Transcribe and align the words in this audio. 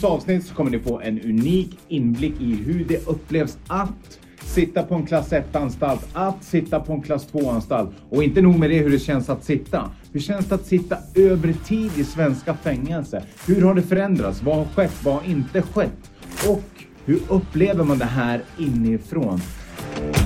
dagens 0.00 0.22
avsnitt 0.22 0.46
så 0.46 0.54
kommer 0.54 0.70
ni 0.70 0.78
få 0.78 1.00
en 1.00 1.20
unik 1.20 1.78
inblick 1.88 2.40
i 2.40 2.54
hur 2.54 2.84
det 2.84 3.08
upplevs 3.08 3.58
att 3.66 4.18
sitta 4.42 4.82
på 4.82 4.94
en 4.94 5.06
klass 5.06 5.32
1-anstalt, 5.32 6.08
att 6.12 6.44
sitta 6.44 6.80
på 6.80 6.92
en 6.92 7.02
klass 7.02 7.28
2-anstalt. 7.32 7.90
Och 8.10 8.22
inte 8.22 8.40
nog 8.40 8.58
med 8.58 8.70
det 8.70 8.78
hur 8.78 8.90
det 8.90 8.98
känns 8.98 9.28
att 9.28 9.44
sitta. 9.44 9.90
Hur 10.12 10.20
känns 10.20 10.46
det 10.46 10.54
att 10.54 10.66
sitta 10.66 10.96
över 11.14 11.54
tid 11.64 11.90
i 11.96 12.04
svenska 12.04 12.54
fängelse? 12.54 13.22
Hur 13.46 13.62
har 13.62 13.74
det 13.74 13.82
förändrats? 13.82 14.42
Vad 14.42 14.56
har 14.56 14.64
skett? 14.64 15.04
Vad 15.04 15.14
har 15.14 15.24
inte 15.30 15.62
skett? 15.62 16.10
Och 16.48 16.84
hur 17.04 17.20
upplever 17.28 17.84
man 17.84 17.98
det 17.98 18.04
här 18.04 18.42
inifrån? 18.58 19.40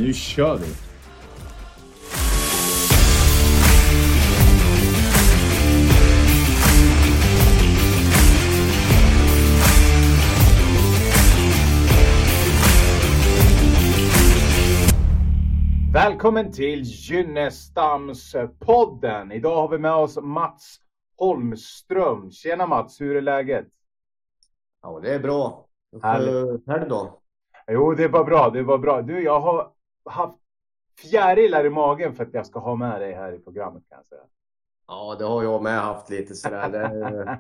Nu 0.01 0.13
kör 0.13 0.59
vi! 0.59 0.84
Välkommen 15.95 16.53
till 16.53 16.83
Gynnestamspodden. 16.83 19.33
Idag 19.33 19.57
har 19.57 19.69
vi 19.69 19.79
med 19.79 19.95
oss 19.95 20.19
Mats 20.23 20.81
Holmström. 21.17 22.31
Tjena 22.31 22.67
Mats, 22.67 23.01
hur 23.01 23.17
är 23.17 23.21
läget? 23.21 23.67
Ja, 24.83 25.01
det 25.03 25.15
är 25.15 25.19
bra. 25.19 25.67
Själv 26.67 26.89
då? 26.89 27.21
Jo, 27.67 27.95
det 27.95 28.09
var 28.09 28.25
bra. 28.25 28.51
Det 28.51 28.63
var 28.63 28.79
bra. 28.79 29.03
Du, 29.03 29.23
jag 29.23 29.41
har 29.41 29.73
haft 30.05 30.39
fjärilar 31.03 31.67
i 31.67 31.71
magen 31.71 32.15
för 32.15 32.25
att 32.25 32.35
jag 32.35 32.47
ska 32.47 32.59
ha 32.59 32.77
med 32.77 33.01
dig 33.01 33.13
här 33.13 33.33
i 33.33 33.39
programmet 33.39 33.83
kan 33.89 33.99
jag 33.99 34.07
säga. 34.07 34.23
Ja, 34.87 35.17
det 35.19 35.25
har 35.25 35.43
jag 35.43 35.63
med 35.63 35.81
haft 35.81 36.11
lite 36.11 36.35
sådär. 36.35 36.69
Det 36.69 36.79
är, 36.79 37.39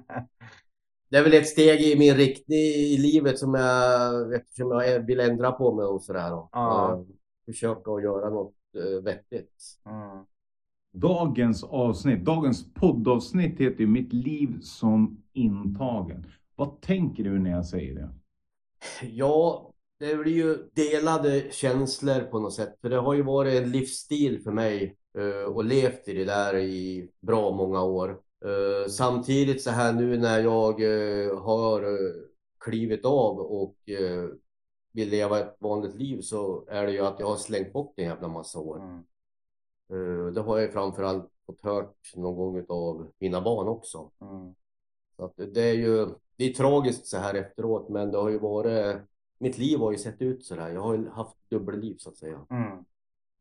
det 1.10 1.16
är 1.16 1.22
väl 1.22 1.34
ett 1.34 1.48
steg 1.48 1.80
i 1.80 1.98
min 1.98 2.14
riktning 2.14 2.58
i 2.58 2.96
livet 2.96 3.38
som 3.38 3.54
jag, 3.54 4.34
eftersom 4.34 4.70
jag 4.70 5.00
vill 5.00 5.20
ändra 5.20 5.52
på 5.52 5.74
mig 5.74 5.84
och 5.84 6.02
sådär. 6.02 6.30
Ja. 6.52 7.04
Försöka 7.46 7.90
att 7.90 8.02
göra 8.02 8.30
något 8.30 8.54
eh, 8.76 9.04
vettigt. 9.04 9.78
Mm. 9.86 10.24
Dagens 10.92 11.64
avsnitt, 11.64 12.24
dagens 12.24 12.74
poddavsnitt 12.74 13.60
heter 13.60 13.80
ju 13.80 13.86
Mitt 13.86 14.12
liv 14.12 14.60
som 14.60 15.22
intagen. 15.32 16.26
Vad 16.56 16.80
tänker 16.80 17.24
du 17.24 17.38
när 17.38 17.50
jag 17.50 17.66
säger 17.66 17.94
det? 17.94 18.08
Ja, 19.02 19.72
det 19.98 20.16
blir 20.16 20.32
ju 20.32 20.70
delade 20.72 21.44
känslor 21.50 22.20
på 22.20 22.38
något 22.38 22.54
sätt. 22.54 22.78
För 22.80 22.90
det 22.90 22.96
har 22.96 23.14
ju 23.14 23.22
varit 23.22 23.62
en 23.62 23.70
livsstil 23.70 24.42
för 24.42 24.52
mig 24.52 24.96
eh, 25.18 25.52
och 25.52 25.64
levt 25.64 26.08
i 26.08 26.14
det 26.14 26.24
där 26.24 26.56
i 26.56 27.08
bra 27.20 27.56
många 27.56 27.82
år. 27.82 28.10
Eh, 28.44 28.90
samtidigt 28.90 29.62
så 29.62 29.70
här 29.70 29.92
nu 29.92 30.18
när 30.18 30.40
jag 30.40 30.82
eh, 30.82 31.38
har 31.38 31.84
klivit 32.64 33.04
av 33.04 33.38
och 33.38 33.76
eh, 33.88 34.28
vill 34.94 35.08
leva 35.08 35.40
ett 35.40 35.56
vanligt 35.58 35.94
liv 35.94 36.20
så 36.20 36.64
är 36.68 36.86
det 36.86 36.92
ju 36.92 37.00
att 37.00 37.20
jag 37.20 37.26
har 37.26 37.36
slängt 37.36 37.72
bort 37.72 37.92
en 37.96 38.04
jävla 38.04 38.28
massa 38.28 38.58
år. 38.58 38.76
Mm. 38.76 38.98
Eh, 39.90 40.32
det 40.32 40.40
har 40.40 40.58
jag 40.58 40.72
framförallt 40.72 41.30
fått 41.46 41.62
hört 41.62 42.12
någon 42.16 42.36
gång 42.36 42.64
av 42.68 43.08
mina 43.18 43.40
barn 43.40 43.68
också. 43.68 44.10
Mm. 44.20 44.54
Så 45.16 45.24
att 45.24 45.36
det 45.36 45.62
är 45.62 45.74
ju, 45.74 46.08
det 46.36 46.44
är 46.44 46.52
tragiskt 46.52 47.06
så 47.06 47.18
här 47.18 47.34
efteråt, 47.34 47.88
men 47.88 48.10
det 48.10 48.18
har 48.18 48.28
ju 48.28 48.38
varit, 48.38 48.96
mitt 49.38 49.58
liv 49.58 49.78
har 49.78 49.92
ju 49.92 49.98
sett 49.98 50.22
ut 50.22 50.44
så 50.44 50.54
där. 50.54 50.68
Jag 50.68 50.80
har 50.80 50.94
ju 50.94 51.08
haft 51.08 51.36
dubbelliv 51.50 51.96
så 51.98 52.08
att 52.08 52.16
säga. 52.16 52.46
Mm. 52.50 52.84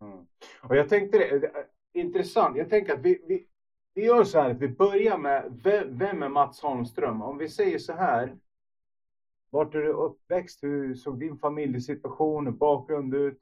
Mm. 0.01 0.25
Och 0.61 0.75
jag 0.75 0.89
tänkte 0.89 1.17
det, 1.17 1.51
intressant. 1.93 2.57
Jag 2.57 2.69
tänker 2.69 2.93
att 2.93 3.01
vi, 3.01 3.23
vi, 3.27 3.47
vi 3.93 4.05
gör 4.05 4.23
så 4.23 4.39
här 4.39 4.49
att 4.49 4.59
vi 4.59 4.67
börjar 4.67 5.17
med 5.17 5.59
vem, 5.63 5.97
vem 5.97 6.23
är 6.23 6.29
Mats 6.29 6.61
Holmström? 6.61 7.21
Om 7.21 7.37
vi 7.37 7.49
säger 7.49 7.79
så 7.79 7.93
här. 7.93 8.37
Vart 9.53 9.75
är 9.75 9.79
du 9.79 9.93
uppväxt? 9.93 10.63
Hur 10.63 10.95
såg 10.95 11.19
din 11.19 11.37
familjesituation 11.37 12.47
och 12.47 12.53
bakgrund 12.53 13.15
ut? 13.15 13.39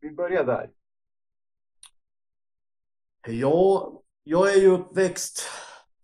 Vi, 0.00 0.10
börjar 0.10 0.44
där. 0.44 0.70
Ja, 3.28 3.92
jag 4.22 4.54
är 4.54 4.60
ju 4.60 4.70
uppväxt 4.70 5.42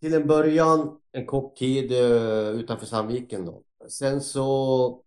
till 0.01 0.15
en 0.15 0.27
början 0.27 1.01
en 1.13 1.27
kort 1.27 1.57
tid 1.57 1.93
eh, 1.93 2.49
utanför 2.49 2.87
Sandviken 2.87 3.47
då. 3.47 3.63
Sen 3.89 4.21
så 4.21 5.03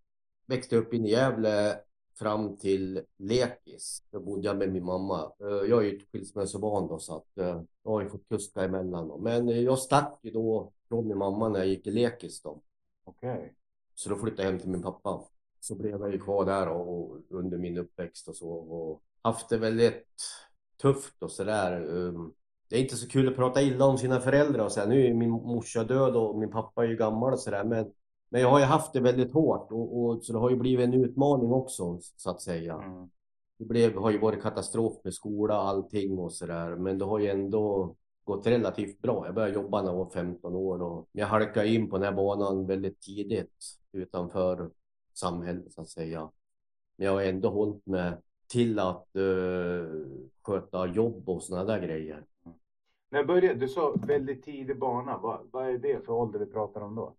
växte 0.45 0.75
jag 0.75 0.83
upp 0.83 0.93
i 0.93 0.97
Gävle 0.97 1.79
fram 2.19 2.57
till 2.57 3.01
lekis. 3.17 4.03
Då 4.11 4.19
bodde 4.19 4.47
jag 4.47 4.57
med 4.57 4.71
min 4.71 4.85
mamma. 4.85 5.31
Eh, 5.39 5.69
Jag 5.69 5.85
är 5.85 5.91
ju 5.91 5.99
skilsmässobarn 6.11 6.87
då 6.87 6.99
så 6.99 7.15
att 7.15 7.37
eh, 7.37 7.61
jag 7.83 7.91
har 7.91 8.01
ju 8.01 8.09
fått 8.09 8.29
kuska 8.29 8.63
emellan 8.63 9.07
då. 9.07 9.17
Men 9.17 9.63
jag 9.63 9.79
stack 9.79 10.19
ju 10.23 10.31
då 10.31 10.71
från 10.87 11.07
min 11.07 11.17
mamma 11.17 11.49
när 11.49 11.59
jag 11.59 11.67
gick 11.67 11.87
i 11.87 11.91
lekis 11.91 12.41
då. 12.41 12.61
Okej. 13.03 13.55
Så 13.95 14.09
då 14.09 14.15
flyttade 14.15 14.43
jag 14.43 14.51
hem 14.51 14.59
till 14.59 14.69
min 14.69 14.81
pappa. 14.81 15.23
Så 15.59 15.75
blev 15.75 15.99
jag 15.99 16.11
ju 16.11 16.19
kvar 16.19 16.45
där 16.45 16.67
och, 16.69 17.11
och 17.11 17.17
under 17.29 17.57
min 17.57 17.77
uppväxt 17.77 18.27
och 18.27 18.35
så. 18.35 18.49
Och 18.49 19.01
haft 19.21 19.49
det 19.49 19.57
väldigt 19.57 20.07
tufft 20.81 21.23
och 21.23 21.31
sådär. 21.31 21.85
Um, 21.85 22.33
det 22.69 22.75
är 22.75 22.81
inte 22.81 22.95
så 22.95 23.07
kul 23.07 23.27
att 23.27 23.35
prata 23.35 23.61
illa 23.61 23.85
om 23.85 23.97
sina 23.97 24.19
föräldrar 24.19 24.65
och 24.65 24.71
så 24.71 24.79
här. 24.79 24.87
Nu 24.87 25.05
är 25.05 25.13
min 25.13 25.29
morsa 25.29 25.83
död 25.83 26.15
och 26.15 26.39
min 26.39 26.51
pappa 26.51 26.83
är 26.83 26.87
ju 26.87 26.95
gammal 26.95 27.33
och 27.33 27.39
sådär. 27.39 27.63
Men, 27.63 27.91
men 28.29 28.41
jag 28.41 28.49
har 28.49 28.59
ju 28.59 28.65
haft 28.65 28.93
det 28.93 28.99
väldigt 28.99 29.33
hårt 29.33 29.71
och, 29.71 30.03
och 30.03 30.25
så 30.25 30.33
det 30.33 30.39
har 30.39 30.49
ju 30.49 30.55
blivit 30.55 30.83
en 30.83 30.93
utmaning 30.93 31.51
också 31.51 31.99
så 32.01 32.29
att 32.29 32.41
säga. 32.41 32.73
Mm. 32.73 33.09
Det 33.57 33.65
blev, 33.65 33.97
har 33.97 34.11
ju 34.11 34.19
varit 34.19 34.41
katastrof 34.41 34.93
med 35.03 35.13
skola 35.13 35.61
och 35.61 35.67
allting 35.67 36.19
och 36.19 36.33
sådär. 36.33 36.75
Men 36.75 36.97
det 36.97 37.05
har 37.05 37.19
ju 37.19 37.27
ändå 37.27 37.95
gått 38.23 38.47
relativt 38.47 39.01
bra. 39.01 39.25
Jag 39.25 39.35
började 39.35 39.53
jobba 39.53 39.81
när 39.81 39.89
jag 39.89 39.97
var 39.97 40.09
15 40.09 40.55
år 40.55 40.81
och 40.81 41.09
jag 41.11 41.27
halkade 41.27 41.67
in 41.67 41.89
på 41.89 41.97
den 41.97 42.05
här 42.05 42.13
banan 42.13 42.67
väldigt 42.67 43.01
tidigt 43.01 43.82
utanför 43.93 44.69
samhället 45.13 45.73
så 45.73 45.81
att 45.81 45.89
säga. 45.89 46.29
Men 46.95 47.05
jag 47.05 47.13
har 47.13 47.21
ändå 47.21 47.49
hållit 47.49 47.85
mig 47.85 48.13
till 48.47 48.79
att 48.79 49.15
eh, 49.15 49.85
sköta 50.41 50.87
jobb 50.87 51.29
och 51.29 51.43
sådana 51.43 51.65
där 51.65 51.87
grejer. 51.87 52.25
När 53.09 53.23
började, 53.23 53.59
du 53.59 53.67
sa 53.67 53.95
väldigt 54.07 54.43
tidig 54.43 54.79
bana. 54.79 55.17
Vad, 55.17 55.39
vad 55.51 55.69
är 55.69 55.77
det 55.77 56.05
för 56.05 56.13
ålder 56.13 56.39
vi 56.39 56.45
pratar 56.45 56.81
om 56.81 56.95
då? 56.95 57.15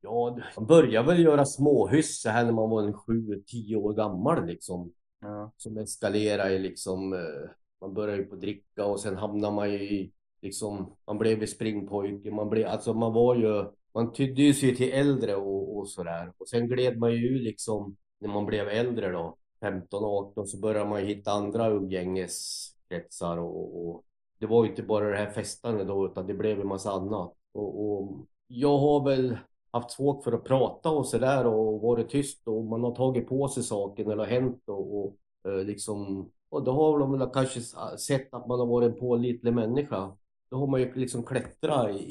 Ja, 0.00 0.38
man 0.56 0.66
började 0.66 1.06
väl 1.06 1.22
göra 1.22 1.44
småhyss 1.44 2.22
så 2.22 2.30
här 2.30 2.44
när 2.44 2.52
man 2.52 2.70
var 2.70 2.82
en 2.82 2.92
sju, 2.92 3.42
tio 3.46 3.76
år 3.76 3.92
gammal 3.94 4.46
liksom. 4.46 4.92
Ja. 5.20 5.52
Som 5.56 5.78
eskalerade 5.78 6.54
i 6.54 6.58
liksom, 6.58 7.12
eh, 7.12 7.50
man 7.80 7.94
började 7.94 8.22
ju 8.22 8.26
på 8.26 8.36
dricka 8.36 8.84
och 8.86 9.00
sen 9.00 9.16
hamnade 9.16 9.54
man 9.54 9.72
ju 9.72 9.82
i 9.82 10.12
liksom, 10.40 10.96
man 11.06 11.18
blev 11.18 11.40
ju 11.40 11.46
springpojke, 11.46 12.30
man 12.30 12.48
blev, 12.50 12.66
alltså 12.66 12.94
man 12.94 13.12
var 13.12 13.34
ju, 13.34 13.64
man 13.94 14.12
tydde 14.12 14.42
ju 14.42 14.54
sig 14.54 14.76
till 14.76 14.92
äldre 14.92 15.36
och, 15.36 15.76
och 15.76 15.88
sådär. 15.88 16.32
Och 16.38 16.48
sen 16.48 16.68
gled 16.68 16.98
man 16.98 17.12
ju 17.12 17.28
ur 17.28 17.40
liksom, 17.40 17.96
när 18.18 18.28
man 18.28 18.46
blev 18.46 18.68
äldre 18.68 19.12
då, 19.12 19.36
15, 19.60 20.04
18, 20.04 20.46
så 20.46 20.58
började 20.58 20.90
man 20.90 21.00
ju 21.00 21.06
hitta 21.06 21.32
andra 21.32 21.68
umgängeskretsar 21.68 23.38
och, 23.38 23.88
och 23.88 24.04
det 24.38 24.46
var 24.46 24.64
ju 24.64 24.70
inte 24.70 24.82
bara 24.82 25.10
det 25.10 25.16
här 25.16 25.30
festandet 25.30 25.86
då, 25.86 26.06
utan 26.06 26.26
det 26.26 26.34
blev 26.34 26.60
en 26.60 26.66
massa 26.66 26.92
annat. 26.92 27.34
Och, 27.52 27.84
och 27.84 28.26
jag 28.46 28.78
har 28.78 29.04
väl 29.04 29.38
haft 29.70 29.90
svårt 29.90 30.24
för 30.24 30.32
att 30.32 30.44
prata 30.44 30.90
och 30.90 31.06
sådär 31.06 31.46
och 31.46 31.80
varit 31.80 32.10
tyst 32.10 32.48
och 32.48 32.64
man 32.64 32.84
har 32.84 32.94
tagit 32.94 33.28
på 33.28 33.48
sig 33.48 33.62
saker 33.62 34.04
när 34.04 34.16
det 34.16 34.22
har 34.22 34.30
hänt 34.30 34.62
och, 34.66 34.96
och 34.96 35.16
liksom 35.64 36.30
och 36.52 36.64
då 36.64 36.72
har 36.72 36.98
de 36.98 37.18
väl 37.18 37.28
kanske 37.32 37.60
sett 37.98 38.34
att 38.34 38.46
man 38.46 38.58
har 38.58 38.66
varit 38.66 38.92
en 38.92 38.98
pålitlig 38.98 39.52
människa. 39.52 40.16
Då 40.50 40.56
har 40.56 40.66
man 40.66 40.80
ju 40.80 40.94
liksom 40.94 41.22
klättrat 41.22 41.90
i, 41.90 42.02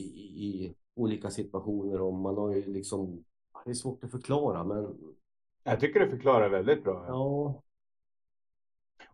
i 0.46 0.76
olika 0.96 1.30
situationer 1.30 2.02
och 2.02 2.14
man 2.14 2.38
har 2.38 2.52
ju 2.56 2.74
liksom 2.74 3.24
det 3.66 3.70
är 3.70 3.74
svårt 3.74 4.04
att 4.04 4.12
förklara 4.12 4.64
men 4.64 4.98
Jag 5.64 5.80
tycker 5.80 6.00
du 6.00 6.10
förklarar 6.10 6.50
väldigt 6.50 6.84
bra. 6.84 7.06
ja, 7.08 7.62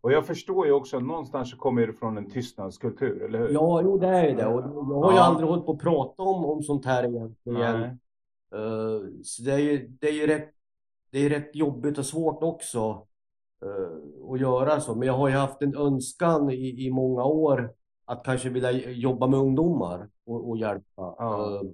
Och 0.01 0.11
jag 0.11 0.25
förstår 0.25 0.65
ju 0.65 0.71
också, 0.71 0.99
någonstans 0.99 1.51
så 1.51 1.57
kommer 1.57 1.87
det 1.87 1.93
från 1.93 2.17
en 2.17 2.29
tystnadskultur, 2.29 3.23
eller 3.23 3.39
hur? 3.39 3.49
ja 3.49 3.81
jo 3.81 3.97
det 3.97 4.07
är 4.07 4.35
det 4.35 4.45
och 4.47 4.61
jag 4.61 5.01
har 5.01 5.11
ju 5.11 5.17
Ja. 5.17 5.23
aldrig 5.23 5.49
hållit 5.49 5.65
på 5.65 5.71
att 5.71 5.79
prata 5.79 6.23
om, 6.23 6.45
om 6.45 6.63
sånt 6.63 6.85
här 6.85 7.03
egentligen. 7.03 7.59
Nej. 7.79 7.97
Eh, 8.51 9.01
så 9.23 9.43
det 9.43 9.51
är 9.53 9.59
ju, 9.59 9.87
det 9.87 10.07
är 10.07 10.13
ju 10.13 10.27
rätt, 10.27 10.53
det 11.11 11.19
är 11.19 11.29
rätt 11.29 11.55
jobbigt 11.55 11.97
och 11.97 12.05
svårt 12.05 12.43
också 12.43 13.07
eh, 13.61 14.31
att 14.33 14.39
göra 14.39 14.79
så. 14.81 14.95
Men 14.95 15.07
jag 15.07 15.13
har 15.17 15.27
ju 15.29 15.35
haft 15.35 15.61
en 15.61 15.75
önskan 15.75 16.49
i, 16.49 16.85
i 16.87 16.91
många 16.91 17.23
år 17.25 17.73
att 18.05 18.23
kanske 18.25 18.49
vilja 18.49 18.71
jobba 18.91 19.27
med 19.27 19.39
ungdomar 19.39 20.09
och, 20.27 20.49
och 20.49 20.57
hjälpa. 20.57 21.15
Ja. 21.17 21.55
Eh, 21.63 21.69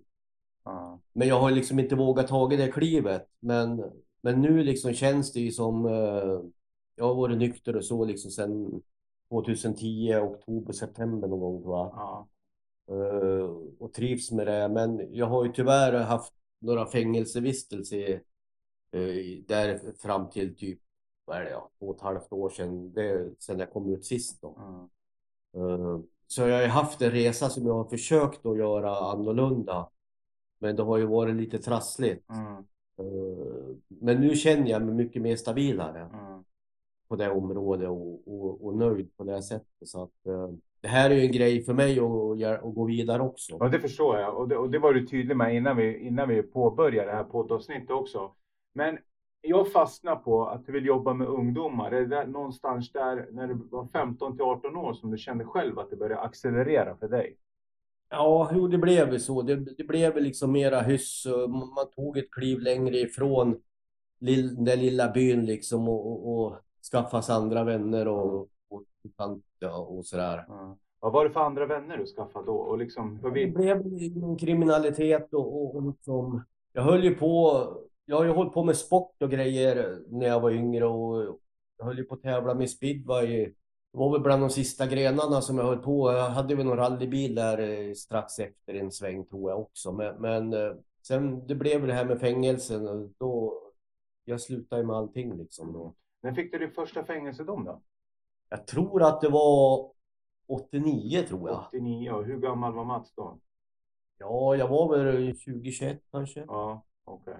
Ja. 0.66 1.00
men 1.14 1.28
jag 1.28 1.40
har 1.40 1.52
liksom 1.52 1.80
inte 1.80 1.96
vågat 1.96 2.28
ta 2.28 2.48
det 2.48 2.72
klivet. 2.72 3.30
Men, 3.40 3.84
men 4.22 4.42
nu 4.42 4.64
liksom 4.64 4.94
känns 4.94 5.34
det 5.34 5.40
ju 5.40 5.52
som, 5.52 5.86
eh, 5.86 6.42
jag 6.96 7.06
har 7.06 7.16
varit 7.16 7.38
nykter 7.38 7.76
och 7.76 7.86
så 7.86 8.06
liksom 8.06 8.32
sedan 8.32 8.82
2010, 9.30 10.16
oktober, 10.16 10.74
september 10.74 11.28
någon 11.28 11.40
gång 11.40 11.64
tror 11.64 11.78
jag. 11.78 11.88
Ja. 11.88 12.28
Eh, 12.90 13.50
och 13.80 13.94
trivs 13.94 14.32
med 14.32 14.48
det. 14.48 14.70
Men 14.70 15.14
jag 15.14 15.26
har 15.26 15.46
ju 15.46 15.52
tyvärr 15.52 15.94
haft 15.94 16.34
några 16.60 16.86
fängelsevistelser 16.86 18.22
eh, 18.92 19.44
där 19.48 19.94
fram 20.00 20.30
till 20.30 20.56
typ, 20.56 20.80
vad 21.26 21.38
är 21.38 21.44
det, 21.44 21.50
ja, 21.50 21.70
två 21.80 21.88
och 21.90 21.96
ett 21.96 22.02
halvt 22.02 22.34
år 22.34 22.50
sedan. 22.50 22.94
Det 22.94 23.34
sedan 23.40 23.60
jag 23.60 23.74
kom 23.74 23.94
ut 23.94 24.06
sist 24.06 24.42
då. 24.42 24.58
Mm. 25.56 26.04
Så 26.28 26.42
jag 26.42 26.56
har 26.56 26.62
ju 26.62 26.68
haft 26.68 27.02
en 27.02 27.12
resa 27.12 27.50
som 27.50 27.66
jag 27.68 27.74
har 27.74 27.84
försökt 27.90 28.46
att 28.46 28.58
göra 28.58 28.96
annorlunda. 28.96 29.90
Men 30.60 30.76
det 30.76 30.84
har 30.84 30.98
ju 30.98 31.06
varit 31.06 31.36
lite 31.36 31.60
trassligt. 31.60 32.30
Mm. 32.30 32.58
Eh, 33.00 33.76
Men 33.88 34.22
nu 34.22 34.36
känner 34.36 34.70
jag 34.70 34.82
mig 34.82 34.96
mycket 34.96 35.22
mer 35.22 35.36
stabilare 35.36 36.00
Mm. 36.00 36.44
på 37.08 37.16
det 37.16 37.32
området 37.32 37.90
och, 37.90 38.28
och, 38.28 38.66
och 38.66 38.76
nöjd 38.78 39.18
på 39.18 39.24
det 39.24 39.44
sättet. 39.44 39.68
Så 39.86 40.04
att 40.04 40.26
eh, 40.28 40.50
det 40.82 40.88
här 40.88 41.10
är 41.10 41.16
ju 41.16 41.22
en 41.22 41.32
grej 41.32 41.64
för 41.64 41.74
mig 41.74 42.00
att, 42.00 42.64
att 42.64 42.76
gå 42.76 42.86
vidare 42.86 43.22
också. 43.22 43.58
Ja, 43.60 43.68
det 43.70 43.80
förstår 43.80 44.20
jag. 44.20 44.38
Och 44.38 44.48
det, 44.48 44.58
och 44.58 44.70
det 44.70 44.80
var 44.80 44.94
du 44.94 45.08
tydlig 45.08 45.38
med 45.38 45.56
innan 45.56 45.78
vi, 45.78 45.98
innan 46.08 46.30
vi 46.30 46.44
påbörjade 46.44 47.12
det 47.12 47.16
här 47.18 47.24
poddavsnittet 47.24 47.90
också. 47.92 48.32
Men 48.74 48.98
jag 49.46 49.72
fastnar 49.72 50.16
på 50.16 50.48
att 50.48 50.66
du 50.66 50.72
vill 50.72 50.86
jobba 50.86 51.14
med 51.14 51.28
ungdomar. 51.28 51.92
Är 51.92 52.02
det 52.02 52.08
där, 52.08 52.28
någonstans 52.28 52.92
där 52.92 53.28
när 53.32 53.48
du 53.48 53.54
var 53.54 53.88
15 53.94 54.36
till 54.36 54.46
18 54.46 54.78
år 54.78 54.94
som 54.94 55.12
du 55.12 55.18
kände 55.18 55.46
själv 55.46 55.80
att 55.80 55.90
det 55.90 55.96
började 55.96 56.22
accelerera 56.22 56.98
för 56.98 57.08
dig? 57.08 57.38
Ja, 58.10 58.52
jo, 58.54 58.68
det 58.68 58.78
blev 58.78 59.10
väl 59.10 59.20
så. 59.20 59.42
Det, 59.42 59.56
det 59.56 59.84
blev 59.84 60.18
liksom 60.18 60.52
mera 60.52 60.82
hyss. 60.82 61.26
och 61.26 61.50
Man 61.50 61.90
tog 61.96 62.18
ett 62.18 62.32
kliv 62.32 62.60
längre 62.60 62.98
ifrån 62.98 63.62
lill, 64.20 64.66
den 64.66 64.80
lilla 64.80 65.12
byn 65.12 65.46
liksom 65.46 65.90
och, 65.90 66.08
och, 66.08 66.46
och 66.46 66.56
skaffa 66.92 67.22
sig 67.22 67.36
andra 67.36 67.64
vänner 67.64 68.08
och, 68.08 68.42
och, 68.70 68.84
bekanta 69.04 69.76
och 69.76 70.06
sådär. 70.06 70.46
Ja. 70.48 70.78
Vad 71.00 71.14
var 71.14 71.26
det 71.26 71.32
för 71.32 71.40
andra 71.40 71.66
vänner 71.66 71.98
du 71.98 72.06
skaffade 72.06 72.46
då? 72.46 72.56
Och 72.56 72.78
liksom, 72.78 73.20
för 73.20 73.32
Det 73.32 73.46
vi... 73.46 73.52
blev 73.52 73.84
kriminalitet 74.38 75.34
och, 75.34 75.62
och, 75.62 75.76
och 75.76 75.84
liksom, 75.88 76.44
jag 76.74 76.84
höll 76.84 77.04
ju 77.04 77.16
på, 77.16 77.68
jag 78.06 78.18
har 78.18 78.26
ju 78.26 78.32
hållit 78.32 78.54
på 78.54 78.64
med 78.64 78.78
sport 78.78 79.22
och 79.22 79.32
grejer 79.32 80.02
när 80.08 80.28
jag 80.28 80.40
var 80.40 80.52
yngre 80.52 80.86
och 80.86 81.40
jag 81.78 81.86
höll 81.86 81.98
ju 81.98 82.04
på 82.04 82.16
att 82.16 82.22
tävla 82.22 82.54
med 82.54 82.70
speedway. 82.70 83.46
Det 83.92 83.98
var 84.00 84.12
väl 84.12 84.22
bland 84.22 84.42
de 84.42 84.50
sista 84.50 84.88
grenarna 84.88 85.42
som 85.42 85.58
jag 85.58 85.66
höll 85.66 85.78
på. 85.78 86.12
Jag 86.12 86.30
hade 86.30 86.56
väl 86.56 86.66
någon 86.66 86.78
rallybil 86.78 87.36
där 87.36 87.58
eh, 87.60 87.94
strax 87.94 88.40
efter 88.40 88.74
en 88.74 88.92
sväng 88.92 89.26
tror 89.26 89.52
jag 89.52 89.60
också. 89.60 89.92
Men, 89.92 90.22
men 90.22 90.54
eh, 90.54 90.76
sen 91.02 91.48
det 91.48 91.56
blev 91.56 91.88
det 91.88 91.94
här 91.94 92.06
med 92.06 92.20
fängelsen 92.20 92.88
och 92.88 93.10
då, 93.18 93.62
jag 94.26 94.42
slutade 94.42 94.82
ju 94.82 94.88
med 94.88 94.96
allting 94.96 95.38
liksom 95.38 95.74
då. 95.74 95.94
När 96.22 96.34
fick 96.34 96.52
du 96.52 96.58
din 96.58 96.72
första 96.72 97.06
fängelsedom 97.06 97.66
då? 97.66 97.82
Jag 98.50 98.68
tror 98.68 99.04
att 99.04 99.22
det 99.22 99.30
var 99.30 99.92
89 100.48 101.22
tror 101.28 101.50
jag. 101.50 101.66
89. 101.68 102.12
Och 102.12 102.26
hur 102.26 102.38
gammal 102.38 102.74
var 102.74 102.86
Mats 102.86 103.14
då? 103.16 103.40
Ja, 104.18 104.56
jag 104.56 104.68
var 104.68 104.98
väl 104.98 105.26
2021 105.28 106.02
kanske. 106.12 106.46
Ja, 106.48 106.84
okej. 107.04 107.36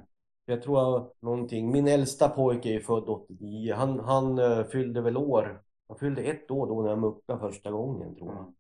Jag 0.46 0.62
tror 0.62 1.10
någonting. 1.20 1.72
Min 1.72 1.88
äldsta 1.88 2.30
pojke 2.30 2.70
är 2.70 2.80
född 2.80 3.10
89. 3.10 3.74
Han, 3.74 4.00
han 4.00 4.40
eh, 4.40 4.64
fyllde 4.64 5.02
väl 5.02 5.18
år. 5.18 5.62
Han 5.88 5.98
fyllde 5.98 6.24
ett 6.24 6.52
år 6.52 6.68
då 6.68 6.82
när 6.82 6.90
jag 6.90 7.00
muckade 7.00 7.40
första 7.40 7.72
gången 7.72 8.16
tror 8.16 8.30
jag. 8.30 8.54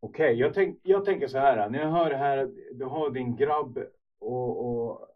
Okej, 0.00 0.34
jag, 0.34 0.54
tänk, 0.54 0.80
jag 0.82 1.04
tänker 1.04 1.28
så 1.28 1.38
här. 1.38 1.70
När 1.70 1.78
jag 1.78 1.90
hör 1.90 2.10
det 2.10 2.16
här, 2.16 2.50
du 2.74 2.84
har 2.84 3.10
din 3.10 3.36
grabb 3.36 3.78
och, 4.18 4.66
och 4.66 5.08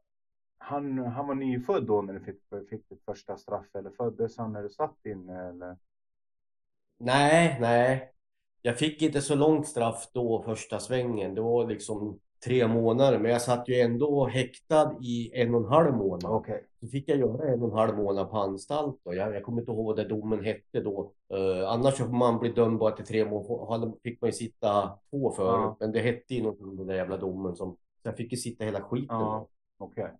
han, 0.59 0.99
han 0.99 1.27
var 1.27 1.35
nyfödd 1.35 1.87
då 1.87 2.03
när 2.03 2.13
du 2.13 2.21
fick, 2.21 2.69
fick 2.71 2.89
ditt 2.89 3.05
första 3.05 3.37
straff 3.37 3.75
eller 3.75 3.91
föddes 3.91 4.39
han 4.39 4.53
när 4.53 4.63
du 4.63 4.71
satt 4.71 5.07
inne 5.07 5.49
eller? 5.49 5.77
Nej, 6.99 7.57
nej. 7.61 8.13
Jag 8.63 8.79
fick 8.79 9.03
inte 9.03 9.21
så 9.21 9.35
långt 9.35 9.69
straff 9.69 10.11
då 10.13 10.43
första 10.43 10.79
svängen. 10.79 11.35
Det 11.35 11.41
var 11.41 11.67
liksom 11.67 12.19
tre 12.45 12.69
månader. 12.69 13.19
Men 13.19 13.31
jag 13.31 13.43
satt 13.43 13.69
ju 13.69 13.75
ändå 13.75 14.27
häktad 14.27 14.97
i 15.03 15.31
en 15.35 15.55
och 15.55 15.61
en 15.61 15.69
halv 15.69 15.95
månad. 15.95 16.33
Okej. 16.33 16.65
Så 16.81 16.89
fick 16.89 17.09
jag 17.09 17.19
göra 17.19 17.49
en 17.49 17.63
och 17.63 17.69
en 17.69 17.79
halv 17.79 17.97
månad 17.97 18.31
på 18.31 18.39
anstalt. 18.39 19.01
Och 19.03 19.15
jag, 19.15 19.35
jag 19.35 19.43
kommer 19.43 19.61
inte 19.61 19.73
ihåg 19.73 19.87
vad 19.87 19.97
den 19.97 20.09
domen 20.09 20.45
hette 20.45 20.81
då. 20.81 21.13
Eh, 21.35 21.71
annars 21.71 21.95
får 21.95 22.09
man 22.09 22.39
bli 22.39 22.49
dömd 22.49 22.79
bara 22.79 22.91
till 22.91 23.05
tre 23.05 23.25
månader. 23.25 23.93
fick 24.03 24.21
man 24.21 24.29
ju 24.29 24.33
sitta 24.33 24.99
två 25.11 25.31
för. 25.31 25.45
Ja. 25.45 25.77
Men 25.81 25.93
det 25.93 26.01
hette 26.01 26.35
ju 26.35 26.43
någonting 26.43 26.77
den 26.77 26.87
där 26.87 26.95
jävla 26.95 27.17
domen. 27.17 27.57
Som, 27.57 27.71
så 27.73 28.09
jag 28.09 28.17
fick 28.17 28.33
ju 28.33 28.39
sitta 28.39 28.65
hela 28.65 28.81
skiten. 28.81 29.17
Ja. 29.17 29.47
Okej. 29.79 30.11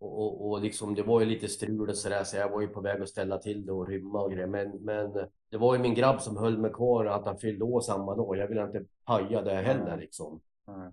Och, 0.00 0.18
och, 0.18 0.50
och 0.50 0.60
liksom, 0.60 0.94
det 0.94 1.02
var 1.02 1.20
ju 1.20 1.26
lite 1.26 1.48
strul 1.48 1.88
och 1.88 1.96
sådär, 1.96 2.24
så 2.24 2.36
jag 2.36 2.50
var 2.50 2.60
ju 2.60 2.68
på 2.68 2.80
väg 2.80 3.02
att 3.02 3.08
ställa 3.08 3.38
till 3.38 3.66
det 3.66 3.72
och 3.72 3.88
rymma 3.88 4.20
och 4.20 4.32
grejer. 4.32 4.46
Men, 4.46 4.70
men 4.70 5.12
det 5.50 5.56
var 5.56 5.74
ju 5.74 5.80
min 5.80 5.94
grabb 5.94 6.20
som 6.20 6.36
höll 6.36 6.58
mig 6.58 6.72
kvar, 6.72 7.04
att 7.04 7.26
han 7.26 7.38
fyllde 7.38 7.64
år 7.64 7.80
samma 7.80 8.14
dag. 8.16 8.36
Jag 8.36 8.48
ville 8.48 8.64
inte 8.64 8.84
paja 9.04 9.42
det 9.42 9.54
heller 9.54 9.96
liksom. 9.96 10.40
Nej. 10.66 10.90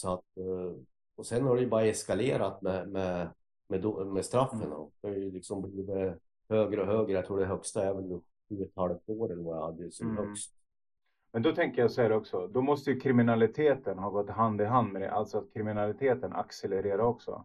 Så 0.00 0.12
att, 0.12 0.36
eh, 0.36 0.76
och 1.16 1.26
sen 1.26 1.44
har 1.46 1.56
det 1.56 1.62
ju 1.62 1.68
bara 1.68 1.84
eskalerat 1.84 2.62
med, 2.62 2.88
med, 2.88 3.28
med, 3.68 4.06
med 4.06 4.24
straffen. 4.24 4.62
Mm. 4.62 4.78
Det 5.00 5.08
har 5.08 5.14
ju 5.14 5.30
liksom 5.30 5.62
blivit 5.62 5.88
högre 6.48 6.80
och 6.80 6.86
högre. 6.86 7.12
Jag 7.12 7.26
tror 7.26 7.38
det 7.40 7.46
högsta 7.46 7.84
är 7.84 7.94
väl 7.94 8.20
sju 8.48 8.62
ett 8.62 8.76
halvt 8.76 9.08
år 9.08 9.32
eller 9.32 9.42
vad 9.42 9.56
jag 9.56 9.62
hade 9.62 9.90
som 9.90 10.10
Mm. 10.10 10.26
högst. 10.28 10.54
Men 11.32 11.42
då 11.42 11.52
tänker 11.52 11.82
jag 11.82 11.90
så 11.90 12.02
här 12.02 12.12
också. 12.12 12.46
Då 12.46 12.62
måste 12.62 12.90
ju 12.90 13.00
kriminaliteten 13.00 13.98
ha 13.98 14.10
gått 14.10 14.30
hand 14.30 14.60
i 14.60 14.64
hand 14.64 14.92
med 14.92 15.02
det. 15.02 15.10
Alltså 15.10 15.38
att 15.38 15.52
kriminaliteten 15.52 16.32
accelererar 16.32 16.98
också. 16.98 17.44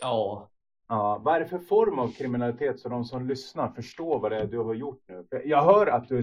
Ja, 0.00 0.50
Ja, 0.88 1.20
vad 1.24 1.34
är 1.34 1.40
det 1.40 1.46
för 1.46 1.58
form 1.58 1.98
av 1.98 2.08
kriminalitet 2.08 2.80
så 2.80 2.88
de 2.88 3.04
som 3.04 3.28
lyssnar 3.28 3.70
förstår 3.70 4.18
vad 4.20 4.32
det 4.32 4.38
är 4.38 4.46
du 4.46 4.58
har 4.58 4.74
gjort 4.74 5.02
nu? 5.06 5.26
Jag 5.44 5.62
hör 5.62 5.86
att 5.86 6.08
du, 6.08 6.22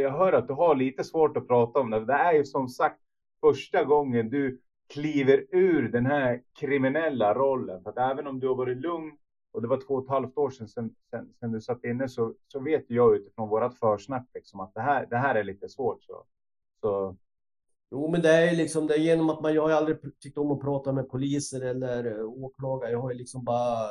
jag 0.00 0.10
hör 0.10 0.32
att 0.32 0.48
du 0.48 0.52
har 0.54 0.74
lite 0.74 1.04
svårt 1.04 1.36
att 1.36 1.48
prata 1.48 1.80
om 1.80 1.90
det. 1.90 2.04
Det 2.04 2.12
är 2.12 2.32
ju 2.32 2.44
som 2.44 2.68
sagt 2.68 3.00
första 3.40 3.84
gången 3.84 4.30
du 4.30 4.60
kliver 4.90 5.46
ur 5.50 5.88
den 5.88 6.06
här 6.06 6.42
kriminella 6.52 7.34
rollen. 7.34 7.82
För 7.82 7.90
att 7.90 8.12
även 8.12 8.26
om 8.26 8.40
du 8.40 8.48
har 8.48 8.54
varit 8.54 8.78
lugn 8.78 9.12
och 9.52 9.62
det 9.62 9.68
var 9.68 9.80
två 9.86 9.94
och 9.94 10.04
ett 10.04 10.10
halvt 10.10 10.38
år 10.38 10.50
sedan, 10.50 10.68
sedan, 10.68 10.94
sedan, 11.40 11.52
du 11.52 11.60
satt 11.60 11.84
inne 11.84 12.08
så, 12.08 12.34
så 12.48 12.60
vet 12.60 12.84
jag 12.88 13.16
utifrån 13.16 13.48
vårat 13.48 13.78
försnack 13.78 14.26
liksom 14.34 14.60
att 14.60 14.74
det 14.74 14.80
här, 14.80 15.06
det 15.10 15.16
här 15.16 15.34
är 15.34 15.44
lite 15.44 15.68
svårt. 15.68 16.02
Så, 16.02 16.24
så 16.80 17.16
Jo, 17.90 18.10
men 18.10 18.22
det 18.22 18.28
är 18.28 18.50
ju 18.50 18.56
liksom 18.56 18.86
det 18.86 18.94
är 18.94 18.98
genom 18.98 19.30
att 19.30 19.40
man, 19.40 19.54
jag 19.54 19.62
har 19.62 19.70
aldrig 19.70 20.20
tyckt 20.20 20.38
om 20.38 20.50
att 20.50 20.60
prata 20.60 20.92
med 20.92 21.08
poliser 21.08 21.60
eller 21.60 22.18
eh, 22.18 22.24
åklagare. 22.24 22.90
Jag 22.90 23.00
har 23.00 23.10
ju 23.10 23.18
liksom 23.18 23.44
bara, 23.44 23.88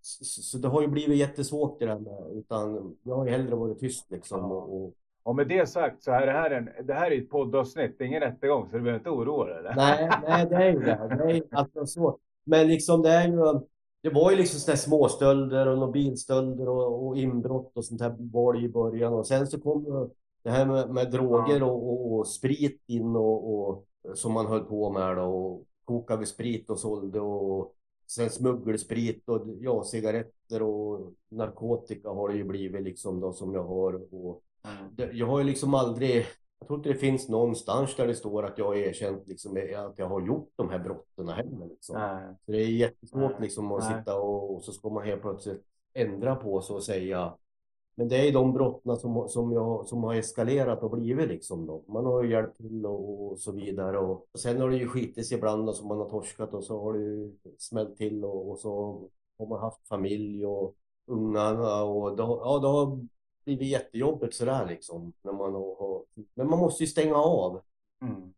så, 0.00 0.24
så 0.24 0.58
det 0.58 0.68
har 0.68 0.82
ju 0.82 0.88
blivit 0.88 1.18
jättesvårt 1.18 1.78
det 1.78 1.86
där 1.86 1.98
med, 1.98 2.36
utan 2.36 2.96
jag 3.02 3.16
har 3.16 3.24
ju 3.24 3.30
hellre 3.30 3.54
varit 3.54 3.78
tyst 3.78 4.10
liksom. 4.10 4.38
Ja. 4.38 4.46
Och, 4.46 4.84
och, 4.84 4.94
och 5.22 5.36
med 5.36 5.48
det 5.48 5.68
sagt 5.68 6.02
så 6.02 6.10
är 6.10 6.26
det 6.26 6.32
här, 6.32 6.50
en, 6.50 6.86
det 6.86 6.94
här 6.94 7.10
är 7.10 7.18
ett 7.18 7.30
poddavsnitt, 7.30 7.98
det 7.98 8.04
är 8.04 8.08
ingen 8.08 8.20
rättegång 8.20 8.68
så 8.70 8.76
du 8.76 8.82
behöver 8.82 8.98
inte 8.98 9.10
oroa 9.10 9.46
dig. 9.46 9.58
eller? 9.58 9.74
nej, 9.76 10.10
nej, 10.28 10.46
det 10.46 10.56
är 10.56 10.70
ju 10.70 10.78
det. 10.78 11.16
Det 11.18 11.36
är 11.36 11.42
alltså 11.50 11.86
så. 11.86 12.18
Men 12.44 12.66
liksom 12.66 13.02
det 13.02 13.10
är 13.10 13.28
ju, 13.28 13.60
det 14.02 14.10
var 14.10 14.30
ju 14.30 14.36
liksom 14.36 14.60
sådana 14.60 14.76
småstölder 14.76 15.66
och 15.66 15.92
bilstölder 15.92 16.68
och, 16.68 17.06
och 17.06 17.16
inbrott 17.16 17.76
och 17.76 17.84
sånt 17.84 18.00
här 18.00 18.14
var 18.18 18.52
det 18.52 18.60
i 18.60 18.68
början. 18.68 19.12
Och 19.12 19.26
sen 19.26 19.46
så 19.46 19.60
kom 19.60 20.10
det 20.42 20.50
här 20.50 20.66
med, 20.66 20.90
med 20.90 21.10
droger 21.10 21.62
och, 21.62 21.92
och, 21.92 22.18
och 22.18 22.28
sprit 22.28 22.82
in 22.86 23.16
och, 23.16 23.86
som 24.14 24.32
man 24.32 24.46
höll 24.46 24.64
på 24.64 24.90
med 24.90 25.16
då, 25.16 25.22
och 25.22 25.66
kokade 25.84 26.26
sprit 26.26 26.70
och 26.70 26.78
sålde 26.78 27.20
och 27.20 27.74
sen 28.06 28.30
smuggelsprit 28.30 29.28
och 29.28 29.46
ja, 29.60 29.84
cigaretter 29.84 30.62
och 30.62 31.12
narkotika 31.28 32.08
har 32.08 32.28
det 32.28 32.34
ju 32.34 32.44
blivit 32.44 32.82
liksom 32.82 33.20
då 33.20 33.32
som 33.32 33.54
jag 33.54 33.64
har. 33.64 34.14
Och 34.14 34.42
jag 35.12 35.26
har 35.26 35.38
ju 35.38 35.44
liksom 35.44 35.74
aldrig, 35.74 36.26
jag 36.58 36.66
tror 36.66 36.78
inte 36.78 36.88
det 36.88 36.98
finns 36.98 37.28
någonstans 37.28 37.96
där 37.96 38.06
det 38.06 38.14
står 38.14 38.42
att 38.42 38.58
jag 38.58 38.64
har 38.64 38.74
erkänt 38.74 39.28
liksom 39.28 39.56
att 39.76 39.98
jag 39.98 40.08
har 40.08 40.26
gjort 40.26 40.52
de 40.56 40.70
här 40.70 40.78
brotten 40.78 41.28
heller 41.28 41.66
liksom. 41.66 41.96
Nej. 41.98 42.34
Så 42.46 42.52
det 42.52 42.58
är 42.58 42.68
jättesvårt 42.68 43.40
liksom 43.40 43.72
att 43.72 43.84
nej. 43.84 43.98
sitta 43.98 44.20
och, 44.20 44.54
och 44.54 44.64
så 44.64 44.72
ska 44.72 44.88
man 44.88 45.04
helt 45.04 45.22
plötsligt 45.22 45.62
ändra 45.94 46.36
på 46.36 46.62
sig 46.62 46.76
och 46.76 46.84
säga 46.84 47.34
men 47.94 48.08
det 48.08 48.16
är 48.16 48.24
ju 48.24 48.30
de 48.30 48.52
brotten 48.52 48.96
som, 48.96 49.28
som, 49.28 49.52
jag, 49.52 49.86
som 49.86 50.04
har 50.04 50.14
eskalerat 50.14 50.82
och 50.82 50.90
blivit 50.90 51.28
liksom 51.28 51.66
då. 51.66 51.84
Man 51.88 52.06
har 52.06 52.22
ju 52.22 52.30
hjälpt 52.30 52.56
till 52.56 52.86
och, 52.86 53.32
och 53.32 53.38
så 53.38 53.52
vidare 53.52 53.98
och, 53.98 54.26
och 54.32 54.40
sen 54.40 54.60
har 54.60 54.70
det 54.70 54.76
ju 54.76 54.88
skitit 54.88 55.26
sig 55.26 55.38
ibland 55.38 55.68
och 55.68 55.74
så 55.74 55.86
man 55.86 55.98
har 55.98 56.08
torskat 56.08 56.54
och 56.54 56.64
så 56.64 56.82
har 56.82 56.92
det 56.92 57.00
ju 57.00 57.32
smällt 57.58 57.96
till 57.96 58.24
och, 58.24 58.50
och 58.50 58.58
så 58.58 59.02
har 59.38 59.46
man 59.46 59.60
haft 59.60 59.88
familj 59.88 60.46
och 60.46 60.74
ungarna 61.06 61.82
och 61.82 62.16
det 62.16 62.22
har, 62.22 62.36
ja, 62.36 62.58
det 62.58 62.68
har 62.68 63.06
blivit 63.44 63.68
jättejobbigt 63.68 64.34
sådär 64.34 64.66
liksom. 64.66 65.12
När 65.22 65.32
man 65.32 65.54
har, 65.54 66.04
men 66.34 66.50
man 66.50 66.58
måste 66.58 66.82
ju 66.82 66.86
stänga 66.86 67.16
av. 67.16 67.60
Mm. 68.02 68.34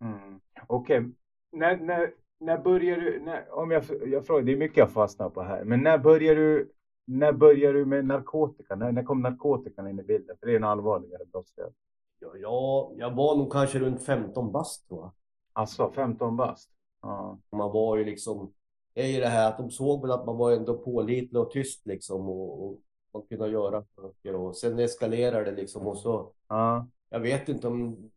Mm. 0.00 0.40
Okej, 0.66 1.10
när, 1.52 1.76
när, 1.76 2.14
när 2.40 2.58
börjar 2.58 2.96
du, 2.96 3.20
när, 3.20 3.54
om 3.54 3.70
jag, 3.70 3.84
jag 4.06 4.26
frågar, 4.26 4.42
det 4.42 4.52
är 4.52 4.56
mycket 4.56 4.76
jag 4.76 4.92
fastnar 4.92 5.30
på 5.30 5.42
här, 5.42 5.64
men 5.64 5.82
när 5.82 5.98
börjar 5.98 6.34
du, 6.36 6.72
när 7.04 7.32
börjar 7.32 7.72
du 7.72 7.86
med 7.86 8.04
narkotika? 8.04 8.76
När, 8.76 8.92
när 8.92 9.02
kom 9.02 9.22
narkotikan 9.22 9.88
in 9.88 10.00
i 10.00 10.02
bilden? 10.02 10.36
För 10.40 10.46
det 10.46 10.52
är 10.52 10.56
en 10.56 10.64
allvarligare 10.64 11.24
brottslighet. 11.32 11.74
Ja, 12.20 12.36
jag, 12.36 12.94
jag 12.98 13.14
var 13.14 13.36
nog 13.36 13.52
kanske 13.52 13.78
runt 13.78 14.02
15 14.02 14.52
bast 14.52 14.88
tror 14.88 15.00
jag. 15.00 15.12
Alltså 15.52 15.92
15 15.92 16.36
bast. 16.36 16.70
Ja. 17.02 17.38
Man 17.50 17.72
var 17.72 17.96
ju 17.96 18.04
liksom, 18.04 18.52
det 18.94 19.02
är 19.02 19.06
ju 19.06 19.20
det 19.20 19.28
här 19.28 19.48
att 19.48 19.58
de 19.58 19.70
såg 19.70 20.02
väl 20.02 20.10
att 20.10 20.26
man 20.26 20.36
var 20.36 20.52
ändå 20.52 20.78
pålitlig 20.78 21.42
och 21.42 21.50
tyst 21.50 21.86
liksom 21.86 22.28
och, 22.28 22.64
och 22.64 22.78
man 23.14 23.22
kunde 23.22 23.48
göra 23.48 23.84
saker 23.96 24.34
och 24.34 24.56
sen 24.56 24.78
eskalerar 24.78 25.44
det 25.44 25.52
liksom 25.52 25.86
och 25.86 25.98
så, 25.98 26.32
Ja. 26.48 26.86
jag 27.08 27.20
vet 27.20 27.48
inte 27.48 27.68
om, 27.68 28.10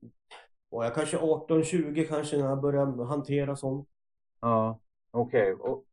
var 0.69 0.83
jag 0.83 0.95
kanske 0.95 1.17
18-20 1.17 2.07
kanske 2.07 2.37
när 2.37 2.49
jag 2.49 2.61
började 2.61 3.05
hantera 3.05 3.55
sånt. 3.55 3.87
Ja. 4.41 4.79
Okej. 5.11 5.53
Och, 5.53 5.85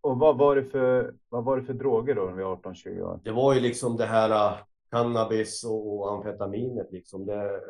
och 0.00 0.18
vad 0.18 0.38
var 0.38 0.56
det 0.56 0.64
för, 0.64 1.14
vad 1.28 1.44
var 1.44 1.56
det 1.56 1.64
för 1.64 1.74
droger 1.74 2.14
då 2.14 2.22
när 2.24 2.32
vi 2.32 2.42
var 2.42 2.56
18-20 2.56 3.02
år? 3.02 3.20
Det 3.24 3.32
var 3.32 3.54
ju 3.54 3.60
liksom 3.60 3.96
det 3.96 4.06
här 4.06 4.30
uh, 4.30 4.58
cannabis 4.90 5.64
och, 5.64 5.94
och 5.94 6.12
amfetaminet 6.12 6.92
liksom. 6.92 7.26
Det, 7.26 7.60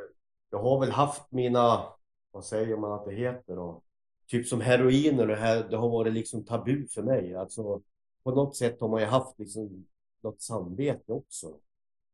jag 0.50 0.58
har 0.58 0.80
väl 0.80 0.90
haft 0.90 1.32
mina, 1.32 1.84
vad 2.30 2.44
säger 2.44 2.76
man 2.76 2.92
att 2.92 3.04
det 3.04 3.14
heter 3.14 3.56
då? 3.56 3.82
typ 4.26 4.46
som 4.46 4.60
heroin 4.60 5.20
och 5.20 5.26
det 5.26 5.36
här, 5.36 5.66
det 5.70 5.76
har 5.76 5.88
varit 5.88 6.12
liksom 6.12 6.44
tabu 6.44 6.86
för 6.88 7.02
mig. 7.02 7.34
Alltså 7.34 7.80
på 8.24 8.30
något 8.30 8.56
sätt 8.56 8.80
har 8.80 8.88
man 8.88 9.00
ju 9.00 9.06
haft 9.06 9.38
liksom 9.38 9.86
något 10.24 10.42
samvete 10.42 11.12
också. 11.12 11.52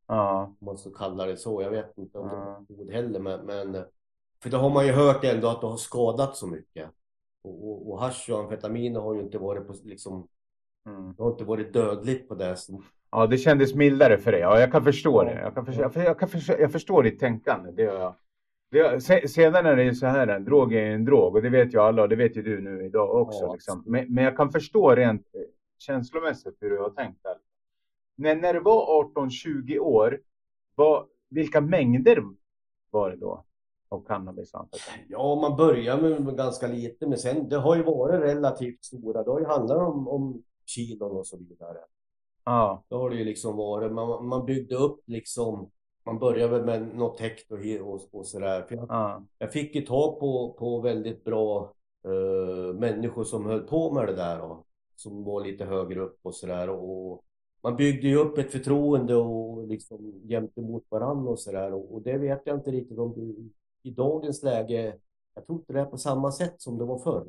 Ja. 0.07 0.43
Om 0.59 0.65
man 0.65 0.77
ska 0.77 0.89
kalla 0.89 1.25
det 1.25 1.37
så. 1.37 1.61
Jag 1.61 1.69
vet 1.69 1.97
inte 1.97 2.17
om 2.17 2.27
Ja. 2.27 2.65
det 2.67 2.73
är 2.73 2.79
ord 2.81 2.91
heller 2.91 3.19
men, 3.19 3.45
men 3.45 3.83
för 4.43 4.49
det 4.49 4.57
har 4.57 4.69
man 4.69 4.85
ju 4.87 4.91
hört 4.91 5.23
ändå 5.23 5.47
att 5.47 5.61
det 5.61 5.67
har 5.67 5.77
skadat 5.77 6.35
så 6.35 6.47
mycket. 6.47 6.89
Och, 7.43 7.69
och, 7.69 7.91
och 7.91 7.99
hasch 7.99 8.29
och 8.31 8.39
amfetamin 8.39 8.95
har 8.95 9.13
ju 9.15 9.21
inte 9.21 9.37
varit 9.37 9.67
på 9.67 9.73
liksom 9.83 10.27
Mm. 10.85 11.13
det 11.17 11.23
har 11.23 11.31
inte 11.31 11.43
varit 11.43 11.73
dödligt 11.73 12.27
på 12.27 12.35
det 12.35 12.55
som 12.57 12.83
Ja, 13.11 13.27
det 13.27 13.37
kändes 13.37 13.75
mildare 13.75 14.17
för 14.17 14.31
dig. 14.31 14.41
Ja, 14.41 14.59
jag 14.59 14.71
kan 14.71 14.83
förstå 14.83 15.23
det. 15.23 15.39
Jag, 15.41 15.53
kan 15.55 15.65
förstå, 15.65 15.81
jag, 15.81 15.95
jag, 16.05 16.19
kan 16.19 16.29
förstå, 16.29 16.53
jag 16.59 16.71
förstår 16.71 17.03
ditt 17.03 17.19
tänkande. 17.19 17.71
Det 17.71 17.81
gör 17.83 17.99
jag. 17.99 18.15
Det, 18.71 19.01
sedan 19.29 19.65
är 19.65 19.75
det 19.75 19.83
ju 19.83 19.95
så 19.95 20.05
här, 20.05 20.27
en 20.27 20.45
drog 20.45 20.73
är 20.73 20.85
en 20.85 21.05
drog 21.05 21.35
och 21.35 21.41
det 21.41 21.49
vet 21.49 21.73
ju 21.73 21.79
alla 21.79 22.01
och 22.01 22.09
det 22.09 22.15
vet 22.15 22.37
ju 22.37 22.41
du 22.41 22.61
nu 22.61 22.85
idag 22.85 23.15
också. 23.15 23.43
Ja. 23.43 23.53
Liksom. 23.53 23.83
Men, 23.85 24.13
men 24.13 24.23
jag 24.23 24.37
kan 24.37 24.51
förstå 24.51 24.95
rent 24.95 25.21
eh, 25.35 25.41
känslomässigt 25.77 26.57
hur 26.59 26.69
du 26.69 26.77
har 26.79 26.89
tänkt 26.89 27.23
där. 27.23 27.35
Men 28.21 28.41
när 28.41 28.53
det 28.53 28.59
var 28.59 29.03
18-20 29.15 29.79
år, 29.79 30.21
vad, 30.75 31.05
vilka 31.29 31.61
mängder 31.61 32.23
var 32.89 33.11
det 33.11 33.17
då 33.17 33.45
av 33.89 34.05
cannabis? 34.05 34.51
Ja, 35.07 35.35
man 35.35 35.57
börjar 35.57 35.97
med 35.97 36.37
ganska 36.37 36.67
lite, 36.67 37.07
men 37.07 37.17
sen 37.17 37.49
det 37.49 37.57
har 37.57 37.75
ju 37.75 37.83
varit 37.83 38.21
relativt 38.21 38.83
stora. 38.83 39.23
Det 39.23 39.31
har 39.31 39.39
ju 39.39 39.45
handlat 39.45 39.77
om, 39.77 40.07
om 40.07 40.43
kilon 40.65 41.17
och 41.17 41.27
så 41.27 41.37
vidare. 41.37 41.77
Ja, 42.45 42.83
Då 42.87 42.97
har 42.97 43.09
det 43.09 43.15
ju 43.15 43.25
liksom 43.25 43.57
varit, 43.57 43.91
man, 43.91 44.27
man 44.27 44.45
byggde 44.45 44.75
upp 44.75 45.03
liksom, 45.05 45.71
man 46.05 46.19
började 46.19 46.57
väl 46.57 46.65
med 46.65 46.95
något 46.95 47.17
täckt 47.17 47.51
och, 47.51 47.59
och, 47.81 48.01
och 48.11 48.27
sådär. 48.27 48.61
För 48.61 48.75
jag, 48.75 48.85
ja, 48.89 49.23
jag 49.37 49.53
fick 49.53 49.75
ju 49.75 49.81
tag 49.81 50.19
på, 50.19 50.55
på 50.59 50.81
väldigt 50.81 51.23
bra 51.23 51.73
eh, 52.05 52.73
människor 52.73 53.23
som 53.23 53.45
höll 53.45 53.61
på 53.61 53.93
med 53.93 54.07
det 54.07 54.15
där 54.15 54.39
då, 54.39 54.65
som 54.95 55.23
var 55.23 55.43
lite 55.43 55.65
högre 55.65 55.99
upp 55.99 56.19
och 56.21 56.35
sådär. 56.35 56.69
Och 56.69 57.23
man 57.63 57.75
byggde 57.75 58.07
ju 58.07 58.15
upp 58.15 58.37
ett 58.37 58.51
förtroende 58.51 59.15
och 59.15 59.67
liksom 59.67 60.21
gentemot 60.27 60.83
varandra 60.89 61.31
och 61.31 61.39
sådär. 61.39 61.73
Och, 61.73 61.93
och 61.93 62.01
det 62.01 62.17
vet 62.17 62.41
jag 62.45 62.57
inte 62.57 62.71
riktigt 62.71 62.97
om 62.99 63.13
du 63.13 63.49
i 63.83 63.91
dagens 63.93 64.43
läge, 64.43 64.95
jag 65.35 65.45
tror 65.45 65.59
inte 65.59 65.73
det 65.73 65.79
är 65.79 65.85
på 65.85 65.97
samma 65.97 66.31
sätt 66.31 66.61
som 66.61 66.77
det 66.77 66.85
var 66.85 66.99
förr. 66.99 67.25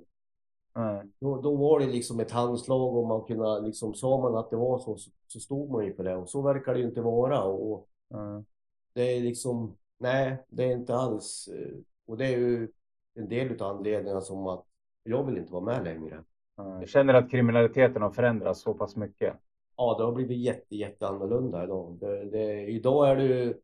ja, 0.75 1.03
Då, 1.21 1.41
då 1.41 1.57
var 1.57 1.81
det 1.81 1.87
liksom 1.87 2.21
ett 2.21 2.31
handslag 2.31 2.97
och 2.97 3.07
man 3.07 3.23
kunde 3.25 3.61
liksom, 3.61 3.95
sa 3.95 4.21
man 4.21 4.35
att 4.37 4.51
det 4.51 4.57
var 4.57 4.79
så, 4.79 4.97
så, 4.97 5.11
så 5.27 5.41
stod 5.41 5.71
man 5.71 5.85
ju 5.85 5.95
för 5.95 6.05
det. 6.05 6.17
Och 6.17 6.29
så 6.29 6.43
verkar 6.43 6.75
det 6.75 6.81
ju 6.81 6.87
inte 6.87 7.01
vara. 7.01 7.43
Och 7.45 7.89
ja. 8.09 8.45
det 8.93 9.03
är 9.17 9.21
liksom, 9.21 9.77
nej, 9.99 10.45
det 10.49 10.65
är 10.65 10.73
inte 10.73 10.95
alls. 10.95 11.49
eh, 11.49 11.77
Och 12.07 12.17
det 12.17 12.27
är 12.27 12.39
ju 12.39 12.69
en 13.15 13.29
del 13.29 13.51
utav 13.53 13.77
anledningarna 13.77 14.21
som 14.21 14.47
att 14.47 14.65
jag 15.03 15.25
vill 15.25 15.39
inte 15.39 15.53
vara 15.53 15.65
med 15.65 15.85
längre. 15.85 16.25
ja. 16.57 16.81
Jag 16.81 16.89
känner 16.89 17.15
att 17.15 17.31
kriminaliteten 17.31 18.03
har 18.03 18.11
förändrats 18.11 18.61
så 18.61 18.75
pass 18.75 18.97
mycket. 18.97 19.35
Ja, 19.77 19.95
det 19.99 20.05
har 20.05 20.13
blivit 20.13 20.39
jätte, 20.39 20.77
jätte 20.77 21.09
annorlunda 21.09 21.65
idag. 21.65 21.97
Det, 22.01 22.25
det, 22.25 22.67
idag 22.67 23.11
är 23.11 23.17
du 23.17 23.61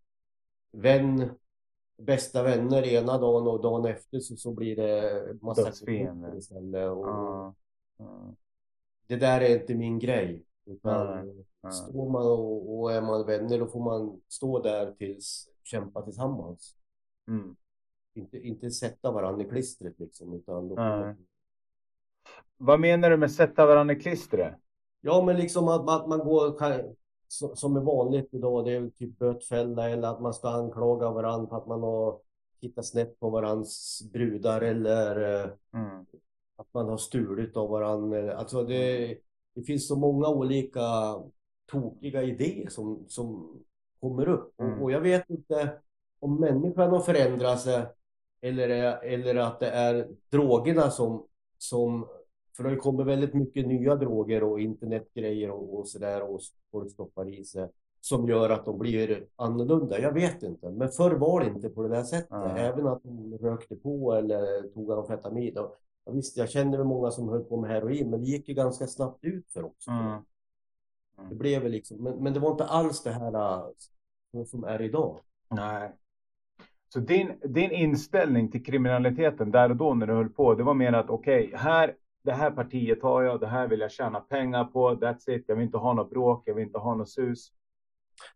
vän, 0.73 1.31
bästa 1.97 2.43
vänner 2.43 2.83
ena 2.83 3.19
dagen 3.19 3.47
och 3.47 3.63
dagen 3.63 3.87
efter 3.87 4.21
så, 4.21 4.37
så 4.37 4.53
blir 4.53 4.77
det 4.77 5.37
massa 5.43 5.63
konflikter 5.63 6.37
istället. 6.39 6.91
Och, 6.91 7.07
Ja, 7.07 7.55
ja, 7.99 8.35
Det 9.07 9.17
där 9.17 9.41
är 9.41 9.61
inte 9.61 9.75
min 9.75 9.99
grej. 9.99 10.45
Utan 10.67 11.35
ja. 11.61 11.71
står 11.71 12.11
man 12.11 12.27
och, 12.27 12.79
och 12.79 12.93
är 12.93 13.03
man 13.03 13.27
vänner 13.27 13.59
då 13.59 13.67
får 13.67 13.81
man 13.81 14.21
stå 14.29 14.63
där 14.63 14.93
tills 14.93 15.49
kämpa 15.65 16.03
tillsammans. 16.03 16.77
Mm. 17.29 17.57
Inte, 18.15 18.39
inte 18.39 18.71
sätta 18.71 19.11
varandra 19.11 19.45
i 19.45 19.49
klistret 19.49 19.99
liksom. 19.99 20.35
Utan 20.35 20.69
då 20.69 20.75
Vad 22.57 22.81
menar 22.81 23.11
du 23.11 23.17
med 23.17 23.33
sätta 23.33 23.67
varandra 23.67 23.95
i 23.95 24.01
klistret? 24.01 24.55
Ja 25.01 25.23
men 25.25 25.37
liksom 25.37 25.69
att, 25.69 25.91
att 25.91 26.09
man 26.09 26.19
går 26.19 26.59
som 27.55 27.77
är 27.77 27.81
vanligt 27.81 28.29
idag. 28.35 28.65
Det 28.65 28.73
är 28.73 28.91
typ 28.91 29.19
bötfälla 29.19 29.91
eller 29.91 30.09
att 30.09 30.21
man 30.21 30.35
ska 30.35 30.49
anklaga 30.49 31.11
varandra 31.11 31.49
för 31.49 31.57
att 31.57 31.67
man 31.67 31.83
har 31.83 32.19
tittat 32.61 32.87
snett 32.87 33.21
på 33.21 33.31
varandras 33.31 34.01
brudar 34.13 34.61
eller 34.61 35.43
eh, 35.45 35.51
Mm. 35.75 36.07
att 36.57 36.67
man 36.75 36.89
har 36.89 36.97
stulit 36.97 37.57
av 37.57 37.71
varandra. 37.71 38.37
Alltså 38.37 38.63
det, 38.65 39.07
det 39.55 39.63
finns 39.63 39.89
så 39.89 39.97
många 39.97 40.29
olika 40.29 40.81
tokiga 41.71 42.23
idéer 42.23 42.69
som, 42.69 43.05
som 43.09 43.59
kommer 44.01 44.29
upp. 44.29 44.61
Mm. 44.61 44.83
Och, 44.83 44.93
jag 44.93 45.01
vet 45.01 45.31
inte 45.31 45.73
om 46.21 46.41
människan 46.41 46.91
har 46.91 47.01
förändrat 47.01 47.61
sig 47.61 47.87
eller, 48.41 48.69
är- 48.69 49.03
eller 49.05 49.35
att 49.37 49.61
det 49.61 49.71
är 49.71 50.09
drogerna 50.31 50.91
som, 50.91 51.27
som 51.59 52.07
för 52.59 52.65
det 52.65 52.77
kommit 52.77 53.07
väldigt 53.07 53.35
mycket 53.35 53.67
nya 53.67 53.95
droger 53.95 54.43
och 54.43 54.61
internetgrejer 54.61 55.51
och, 55.51 55.79
och 55.79 55.89
sådär 55.89 56.23
och 56.23 56.41
folk 56.73 56.91
stoppar 56.91 57.29
i 57.29 57.45
sig 57.45 57.69
som 58.01 58.29
gör 58.29 58.51
att 58.51 58.65
de 58.65 58.79
blir 58.79 59.27
annorlunda. 59.37 60.01
Jag 60.01 60.13
vet 60.13 60.43
inte. 60.43 60.71
Men 60.71 60.89
förr 60.89 61.15
var 61.15 61.41
det 61.41 61.47
inte 61.47 61.69
på 61.69 61.83
det 61.83 61.89
där 61.89 62.03
sättet. 62.03 62.31
Mm. 62.31 62.57
Även 62.57 62.87
att 62.87 63.03
de 63.03 63.39
rökte 63.39 63.77
på 63.77 64.13
eller 64.13 64.63
tog 64.63 64.93
amfetamin. 64.93 65.59
Och, 65.59 65.77
ja, 66.05 66.13
visst, 66.13 66.37
jag 66.37 66.51
kände 66.51 66.85
många 66.85 67.11
som 67.11 67.29
höll 67.29 67.45
på 67.45 67.61
med 67.61 67.71
heroin, 67.71 68.11
men 68.11 68.21
det 68.21 68.27
gick 68.27 68.49
ju 68.49 68.55
ganska 68.55 68.87
snabbt 68.87 69.25
ut 69.25 69.53
för 69.53 69.65
också. 69.65 69.91
Mm. 69.91 70.23
Det 71.31 71.35
blev 71.35 71.63
väl 71.63 71.73
liksom, 71.73 72.03
men, 72.03 72.23
men 72.23 72.33
det 72.33 72.41
var 72.41 72.51
inte 72.51 72.65
alls 72.65 73.03
det 73.03 73.11
här 73.11 73.63
som 74.47 74.65
är 74.65 74.83
idag. 74.83 75.21
Nej. 75.49 75.93
Så 76.89 77.01
din, 77.01 77.33
din 77.45 77.71
inställning 77.71 78.51
till 78.51 78.65
kriminaliteten 78.65 79.51
där 79.51 79.71
och 79.71 79.77
då 79.77 79.95
när 79.95 80.07
du 80.07 80.13
höll 80.13 80.29
på, 80.29 80.55
det 80.55 80.63
var 80.63 80.75
mer 80.75 80.93
att 80.93 81.11
okej, 81.11 81.53
här, 81.55 81.95
det 82.29 82.35
här 82.35 82.51
partiet 82.51 83.03
har 83.03 83.23
jag, 83.23 83.41
det 83.41 83.47
här 83.47 83.69
vill 83.69 83.81
jag 83.81 83.91
tjäna 83.91 84.21
pengar 84.21 84.65
på, 84.65 84.91
that's 84.95 85.31
it, 85.31 85.45
jag 85.47 85.57
vill 85.57 85.65
inte 85.65 85.79
ha 85.79 85.93
något 85.93 86.11
bråk, 86.11 86.43
jag 86.47 86.55
vill 86.55 86.67
inte 86.67 86.79
ha 86.79 86.95
något 86.95 87.09
sus. 87.11 87.53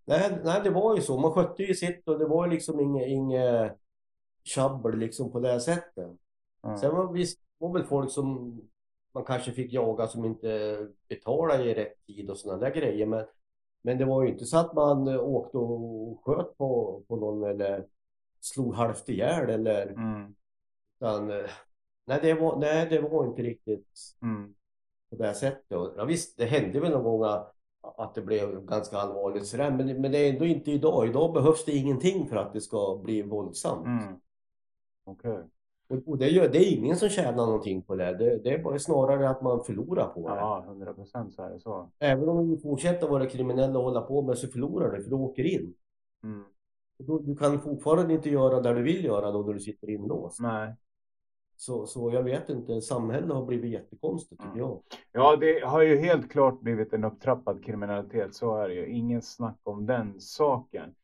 Nej, 0.04 0.38
nej, 0.44 0.60
det 0.64 0.70
var 0.70 0.96
ju 0.96 1.02
så. 1.02 1.18
Man 1.20 1.32
skötte 1.32 1.62
ju 1.62 1.74
sitt 1.74 2.08
och 2.08 2.18
det 2.18 2.26
var 2.26 2.44
ju 2.46 2.50
liksom 2.52 2.80
inget, 2.80 3.06
inget 3.08 3.78
tjabbel 4.44 4.98
liksom 4.98 5.32
på 5.32 5.40
det 5.40 5.60
sättet. 5.60 6.10
Mm. 6.64 6.76
Sen 6.78 6.96
var 6.96 7.12
visst 7.12 7.40
var 7.58 7.72
väl 7.72 7.84
folk 7.84 8.10
som 8.10 8.60
man 9.14 9.24
kanske 9.24 9.52
fick 9.52 9.72
jaga 9.72 10.06
som 10.06 10.24
inte 10.24 10.78
betalade 11.08 11.64
i 11.64 11.74
rätt 11.74 12.06
tid 12.06 12.30
och 12.30 12.38
sådana 12.38 12.60
där 12.60 12.70
grejer. 12.74 13.06
Men, 13.06 13.24
men 13.82 13.98
det 13.98 14.04
var 14.04 14.22
ju 14.22 14.28
inte 14.28 14.44
så 14.44 14.58
att 14.58 14.74
man 14.74 15.08
eh, 15.08 15.20
åkte 15.20 15.58
och 15.58 16.24
sköt 16.24 16.58
på, 16.58 17.02
på 17.08 17.16
någon 17.16 17.44
eller 17.50 17.86
slog 18.40 18.74
halvt 18.74 19.08
ihjäl 19.08 19.50
eller 19.50 19.86
Mm. 19.86 20.34
utan, 21.00 21.30
eh, 21.30 21.50
nej, 22.04 22.18
det 22.22 22.34
var, 22.34 22.56
nej, 22.56 22.86
det 22.90 23.00
var 23.00 23.26
inte 23.26 23.42
riktigt 23.42 23.88
Mm. 24.22 24.54
på 25.10 25.16
det 25.16 25.34
sättet. 25.34 25.64
Ja, 25.96 26.04
visst, 26.04 26.38
det 26.38 26.44
hände 26.44 26.80
väl 26.80 26.90
någon 26.90 27.04
gång 27.04 27.24
att, 27.24 28.14
det 28.14 28.22
blev 28.22 28.66
ganska 28.66 28.96
allvarligt 28.96 29.46
sådär, 29.46 29.70
men, 29.70 30.00
men 30.00 30.12
det 30.12 30.18
är 30.18 30.32
ändå 30.32 30.44
inte 30.44 30.70
idag. 30.70 31.08
Idag 31.08 31.32
behövs 31.32 31.64
det 31.64 31.72
ingenting 31.72 32.26
för 32.26 32.36
att 32.36 32.52
det 32.52 32.60
ska 32.60 33.00
bli 33.04 33.22
våldsamt. 33.22 33.86
Mm. 33.86 34.14
Okej. 35.04 35.38
Och, 35.88 35.98
och 36.06 36.18
det, 36.18 36.28
gör, 36.28 36.48
det 36.48 36.58
är 36.58 36.78
ingen 36.78 36.96
som 36.96 37.08
tjänar 37.08 37.46
någonting 37.46 37.82
på 37.82 37.96
det. 37.96 38.16
Det, 38.18 38.38
det 38.44 38.50
är 38.50 38.62
bara 38.62 38.78
snarare 38.78 39.28
att 39.28 39.42
man 39.42 39.64
förlorar 39.64 40.08
på 40.08 40.28
det. 40.28 40.34
Ja, 40.34 40.62
100 40.66 40.94
procent 40.94 41.34
så 41.34 41.42
är 41.42 41.50
det 41.50 41.60
så. 41.60 41.90
Även 41.98 42.28
om 42.28 42.50
du 42.50 42.58
fortsätter 42.58 43.08
vara 43.08 43.26
kriminell 43.26 43.76
och 43.76 43.82
hålla 43.82 44.00
på 44.00 44.22
med 44.22 44.38
så 44.38 44.48
förlorar 44.48 44.96
du, 44.96 45.02
för 45.02 45.10
du 45.10 45.16
åker 45.16 45.44
in. 45.44 45.74
Mm. 46.24 46.44
Då, 46.98 47.18
du 47.18 47.36
kan 47.36 47.60
fortfarande 47.60 48.14
inte 48.14 48.30
göra 48.30 48.60
det 48.60 48.74
du 48.74 48.82
vill 48.82 49.04
göra 49.04 49.30
då 49.30 49.42
när 49.42 49.52
du 49.52 49.60
sitter 49.60 49.90
inlåst. 49.90 50.40
Nej. 50.40 50.74
Så, 51.56 51.86
så 51.86 52.10
jag 52.12 52.22
vet 52.22 52.48
inte, 52.48 52.80
samhället 52.80 53.30
har 53.30 53.46
blivit 53.46 53.70
jättekonstigt 53.70 54.40
tycker 54.40 54.52
Mm. 54.54 54.58
jag. 54.60 54.78
Ja, 55.12 55.36
det 55.36 55.64
har 55.64 55.82
ju 55.82 55.96
helt 55.96 56.30
klart 56.32 56.60
blivit 56.60 56.92
en 56.92 57.04
upptrappad 57.04 57.64
kriminalitet. 57.64 58.34
Så 58.34 58.56
är 58.56 58.68
det 58.68 58.74
ju. 58.74 58.86
Ingen 58.86 59.22
snack 59.22 59.58
om 59.62 59.86
den 59.86 60.20
saken. 60.20 60.94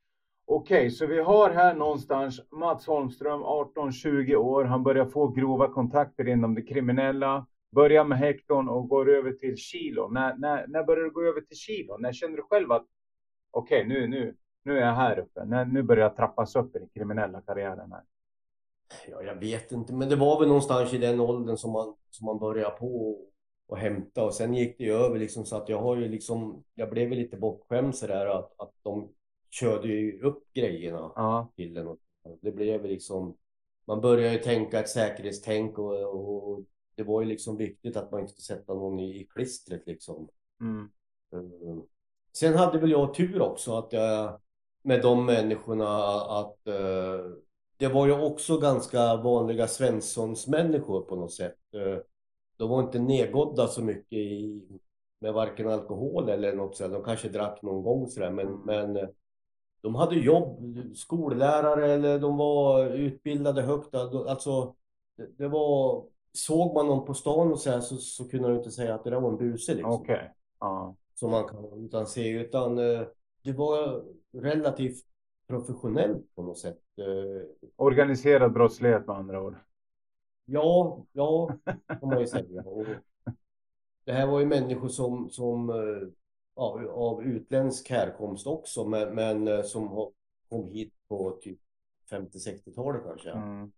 Okej, 0.46 0.90
så 0.90 1.06
vi 1.06 1.20
har 1.20 1.50
här 1.50 1.74
någonstans 1.74 2.40
Mats 2.50 2.86
Holmström, 2.86 3.40
18-20 3.42 4.36
år. 4.36 4.64
Han 4.64 4.82
börjar 4.82 5.06
få 5.06 5.28
grova 5.28 5.68
kontakter 5.68 6.28
inom 6.28 6.54
det 6.54 6.62
kriminella. 6.62 7.46
Börjar 7.72 8.04
med 8.04 8.18
hekton 8.18 8.68
och 8.68 8.88
går 8.88 9.08
över 9.10 9.32
till 9.32 9.56
kilo. 9.56 10.08
När, 10.08 10.36
när, 10.36 10.66
när 10.66 10.84
börjar 10.84 11.04
du 11.04 11.10
gå 11.10 11.22
över 11.22 11.40
till 11.40 11.56
kilo? 11.56 11.96
När 11.98 12.12
känner 12.12 12.36
du 12.36 12.42
själv 12.42 12.72
att 12.72 12.86
okej, 13.50 13.84
nu, 13.88 14.06
nu, 14.06 14.34
nu 14.64 14.78
är 14.78 14.86
jag 14.86 14.94
här 14.94 15.18
uppe. 15.18 15.44
När, 15.44 15.64
nu 15.64 15.82
börjar 15.82 16.02
jag 16.02 16.16
trappas 16.16 16.56
upp 16.56 16.76
i 16.76 16.78
den 16.78 16.88
kriminella 16.88 17.40
karriären 17.40 17.92
här. 17.92 18.02
Ja, 19.10 19.22
jag 19.22 19.34
vet 19.34 19.72
inte, 19.72 19.92
men 19.94 20.08
det 20.08 20.16
var 20.16 20.38
väl 20.40 20.48
någonstans 20.48 20.94
i 20.94 20.98
den 20.98 21.20
åldern 21.20 21.56
som 21.56 21.72
man, 21.72 21.94
som 22.10 22.26
man 22.26 22.38
började 22.38 22.76
på 22.76 23.10
och, 23.10 23.30
och 23.66 23.78
hämta 23.78 24.24
och 24.24 24.34
sen 24.34 24.54
gick 24.54 24.78
det 24.78 24.84
ju 24.84 24.92
över 24.92 25.18
liksom 25.18 25.44
så 25.46 25.56
att 25.56 25.68
jag 25.68 25.80
har 25.82 25.96
ju 25.96 26.08
liksom, 26.08 26.64
jag 26.74 26.90
blev 26.90 27.10
lite 27.10 27.36
bortskämd 27.36 27.96
sådär 27.96 28.26
att, 28.26 28.60
att 28.60 28.72
de 28.82 29.08
körde 29.50 29.88
ju 29.88 30.22
upp 30.22 30.52
grejerna 30.52 31.12
Ja, 31.16 31.52
till 31.56 31.76
en. 31.76 31.88
Och 31.88 31.98
det 32.40 32.52
blev 32.52 32.84
liksom, 32.84 33.36
man 33.84 34.00
började 34.00 34.32
ju 34.32 34.38
tänka 34.38 34.80
ett 34.80 34.88
säkerhetstänk 34.88 35.78
och, 35.78 36.50
och 36.50 36.60
det 36.94 37.02
var 37.02 37.22
ju 37.22 37.28
liksom 37.28 37.56
viktigt 37.56 37.96
att 37.96 38.12
man 38.12 38.20
inte 38.20 38.32
skulle 38.32 38.58
sätta 38.58 38.74
någon 38.74 38.98
i, 39.00 39.20
i 39.20 39.24
klistret 39.26 39.86
liksom. 39.86 40.28
mm, 40.60 40.90
Mm. 41.32 41.82
Sen 42.32 42.54
hade 42.54 42.78
väl 42.78 42.90
jag 42.90 43.14
tur 43.14 43.40
också 43.42 43.76
att 43.76 43.92
jag 43.92 44.40
med 44.82 45.02
de 45.02 45.26
människorna 45.26 45.88
att 46.14 46.66
eh, 46.66 47.20
det 47.78 47.88
var 47.88 48.06
ju 48.06 48.12
också 48.12 48.58
ganska 48.58 49.16
vanliga 49.16 49.66
Svenssons-människor 49.66 51.00
på 51.00 51.16
något 51.16 51.32
sätt. 51.32 51.58
Eh, 51.74 51.98
de 52.56 52.70
var 52.70 52.82
inte 52.82 52.98
nedgådda 52.98 53.66
så 53.66 53.82
mycket 53.82 54.12
i, 54.12 54.62
med 55.18 55.32
varken 55.32 55.68
alkohol 55.68 56.28
eller 56.28 56.54
något 56.54 56.76
sådär. 56.76 56.92
De 56.94 57.04
kanske 57.04 57.28
drack 57.28 57.62
någon 57.62 57.82
gång 57.82 58.08
sådär 58.08 58.30
men, 58.30 58.52
men 58.64 58.96
eh, 58.96 59.08
de 59.80 59.94
hade 59.94 60.16
jobb, 60.16 60.78
skollärare 60.94 61.92
eller 61.92 62.18
de 62.18 62.36
var 62.36 62.86
utbildade 62.86 63.62
högt. 63.62 63.94
Alltså, 63.94 64.74
det, 65.38 65.48
var, 65.48 66.04
såg 66.32 66.74
man 66.74 66.86
någon 66.86 67.06
på 67.06 67.14
stan 67.14 67.52
och 67.52 67.60
så, 67.60 67.80
så, 67.80 67.96
så 67.96 68.28
kunde 68.28 68.48
de 68.48 68.56
inte 68.56 68.70
säga 68.70 68.94
att 68.94 69.04
det 69.04 69.10
där 69.10 69.20
var 69.20 69.30
en 69.30 69.38
buse 69.38 69.74
liksom. 69.74 69.92
Som 71.14 71.30
man 71.30 71.48
kan 71.48 71.84
utan 71.84 72.06
se, 72.06 72.28
utan 72.28 72.78
eh, 72.78 73.06
det 73.44 73.52
var 73.52 74.04
relativt 74.32 75.04
professionellt 75.48 76.34
på 76.34 76.42
något 76.42 76.58
sätt. 76.58 76.78
Eh, 76.98 77.42
Organiserad 77.76 78.52
brottslighet 78.52 79.06
med 79.06 79.16
andra 79.16 79.42
ord. 79.42 79.56
Ja, 80.44 81.04
ja, 81.12 81.58
kan 81.86 82.08
man 82.08 82.20
ju 82.20 82.26
säga. 82.26 82.62
Och 82.62 82.86
det 84.04 84.12
här 84.12 84.26
var 84.26 84.40
ju 84.40 84.46
människor 84.46 84.88
som, 84.88 85.30
som 85.30 85.70
eh, 85.70 86.08
ja, 86.54 86.80
av 86.90 87.22
utländsk 87.22 87.90
härkomst 87.90 88.46
också, 88.46 88.84
men, 88.88 89.14
men 89.14 89.48
eh, 89.48 89.62
som 89.62 90.10
kom 90.48 90.68
hit 90.68 90.94
på 91.08 91.38
typ 91.42 91.58
50-60-talet 92.10 93.02
kanske 93.04 93.30
Mm. 93.30 93.72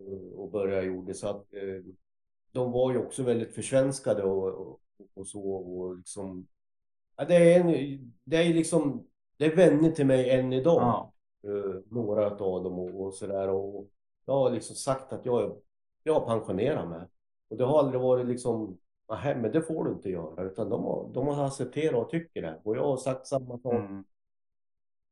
eh, 0.00 0.38
och 0.38 0.50
började 0.50 0.86
gjorde 0.86 1.14
så 1.14 1.28
att 1.28 1.54
eh, 1.54 1.92
de 2.52 2.72
var 2.72 2.92
ju 2.92 2.98
också 2.98 3.22
väldigt 3.22 3.54
försvenskade 3.54 4.22
och, 4.22 4.48
och, 4.48 4.80
och 5.14 5.26
så 5.26 5.52
och 5.52 5.96
liksom 5.96 6.46
ja, 7.16 7.24
det 7.24 7.54
är 7.54 7.60
en, 7.60 7.68
det 8.24 8.36
är 8.36 8.54
liksom 8.54 9.06
det 9.36 9.44
är 9.46 9.56
vänner 9.56 9.90
till 9.90 10.06
mig 10.06 10.30
än 10.30 10.52
idag. 10.52 10.82
Ja. 10.82 11.12
Eh, 11.42 11.80
några 11.88 12.26
av 12.26 12.64
dem 12.64 12.78
och, 12.78 13.06
och 13.06 13.14
sådär. 13.14 13.48
Och 13.48 13.88
jag 14.26 14.34
har 14.34 14.50
liksom 14.50 14.76
sagt 14.76 15.12
att 15.12 15.26
jag, 15.26 15.56
jag 16.02 16.20
har 16.20 16.26
pensionerat 16.26 16.88
mig. 16.88 17.06
Och 17.48 17.56
det 17.56 17.64
har 17.64 17.78
aldrig 17.78 18.00
varit 18.00 18.26
liksom, 18.26 18.78
nej 19.08 19.36
men 19.36 19.52
det 19.52 19.62
får 19.62 19.84
du 19.84 19.92
inte 19.92 20.10
göra. 20.10 20.44
Utan 20.44 20.68
de 20.68 20.84
har, 20.84 21.10
de 21.14 21.26
har 21.26 21.46
accepterat 21.46 22.04
och 22.04 22.10
tycker 22.10 22.42
det. 22.42 22.60
Och 22.64 22.76
jag 22.76 22.84
har 22.84 22.96
sagt 22.96 23.26
samma 23.26 23.58
sak. 23.58 23.74
Mm. 23.74 24.04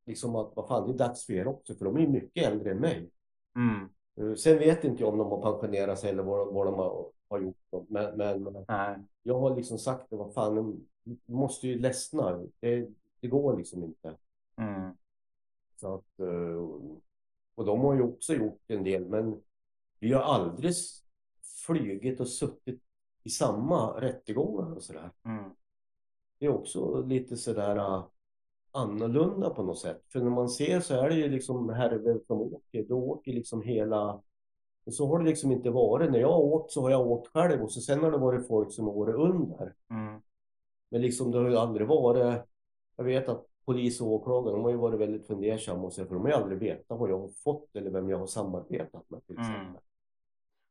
Liksom 0.05 0.35
att 0.35 0.51
vad 0.55 0.67
fan 0.67 0.87
det 0.87 0.93
är 0.93 1.07
dags 1.07 1.25
för 1.25 1.33
er 1.33 1.47
också. 1.47 1.75
För 1.75 1.85
de 1.85 1.97
är 1.97 2.07
mycket 2.07 2.47
äldre 2.47 2.71
än 2.71 2.77
mig. 2.77 3.09
Mm. 3.55 3.89
Eh, 4.15 4.35
Sen 4.35 4.59
vet 4.59 4.83
inte 4.83 5.03
jag 5.03 5.13
om 5.13 5.19
de 5.19 5.27
har 5.31 5.41
pensionerat 5.41 5.99
sig 5.99 6.09
eller 6.09 6.23
vad, 6.23 6.53
vad 6.53 6.65
de 6.67 6.75
har, 6.75 7.05
har 7.29 7.39
gjort. 7.39 7.87
Men, 7.87 8.17
men 8.17 8.65
Nej. 8.67 8.97
jag 9.23 9.39
har 9.39 9.55
liksom 9.55 9.77
sagt 9.77 10.09
det, 10.09 10.15
vad 10.15 10.33
fan, 10.33 10.55
de 10.55 10.87
måste 11.25 11.67
ju 11.67 11.79
ledsna. 11.79 12.43
Det, 12.59 12.87
det 13.19 13.27
går 13.27 13.57
liksom 13.57 13.83
inte. 13.83 14.17
Mm. 14.57 14.91
Så 15.81 15.95
att, 15.95 16.19
eh, 16.19 16.69
och 17.55 17.65
de 17.65 17.79
har 17.79 17.93
ju 17.93 18.01
också 18.01 18.33
gjort 18.33 18.61
en 18.67 18.83
del, 18.83 19.05
men 19.05 19.41
vi 19.99 20.13
har 20.13 20.21
aldrig 20.21 20.73
flugit 21.65 22.19
och 22.19 22.27
suttit 22.27 22.81
i 23.23 23.29
samma 23.29 24.01
rättegångar 24.01 24.75
och 24.75 24.83
sådär. 24.83 25.11
Mm. 25.25 25.43
Det 26.39 26.45
är 26.45 26.49
också 26.49 27.01
lite 27.01 27.37
sådär 27.37 27.77
uh, 27.77 28.03
annorlunda 28.71 29.49
på 29.49 29.63
något 29.63 29.79
sätt. 29.79 30.03
För 30.07 30.19
när 30.19 30.29
man 30.29 30.49
ser 30.49 30.79
så 30.79 30.93
är 30.93 31.09
det 31.09 31.15
ju 31.15 31.29
liksom 31.29 31.69
härvor 31.69 32.21
som 32.27 32.41
åker, 32.41 32.83
då 32.83 32.97
åker 32.97 33.33
liksom 33.33 33.61
hela... 33.61 34.21
Och 34.85 34.93
så 34.93 35.07
har 35.07 35.19
det 35.19 35.25
liksom 35.25 35.51
inte 35.51 35.69
varit. 35.69 36.11
När 36.11 36.19
jag 36.19 36.31
har 36.31 36.39
åkt 36.39 36.71
så 36.71 36.81
har 36.81 36.89
jag 36.89 37.07
åkt 37.07 37.27
själv 37.27 37.63
och 37.63 37.71
så 37.71 37.81
sen 37.81 38.03
har 38.03 38.11
det 38.11 38.17
varit 38.17 38.47
folk 38.47 38.73
som 38.73 38.85
har 38.85 38.93
varit 38.93 39.15
under. 39.15 39.73
Mm. 39.89 40.21
Men 40.89 41.01
liksom 41.01 41.31
det 41.31 41.37
har 41.37 41.49
ju 41.49 41.57
aldrig 41.57 41.87
varit... 41.87 42.41
Jag 42.95 43.03
vet 43.03 43.29
att 43.29 43.50
polis 43.71 44.01
och 44.01 44.07
åklagare, 44.07 44.53
de 44.55 44.63
har 44.63 44.71
ju 44.71 44.77
varit 44.77 44.99
väldigt 44.99 45.27
fundersamma 45.27 45.83
och 45.83 45.93
så, 45.93 46.05
för 46.05 46.13
de 46.15 46.21
har 46.21 46.29
ju 46.29 46.35
aldrig 46.35 46.59
vetat 46.59 46.99
vad 46.99 47.09
jag 47.09 47.19
har 47.19 47.27
fått 47.43 47.75
eller 47.75 47.91
vem 47.91 48.09
jag 48.09 48.17
har 48.17 48.25
samarbetat 48.27 49.09
med 49.09 49.25
till 49.27 49.35
Mm. 49.37 49.51
exempel. 49.51 49.81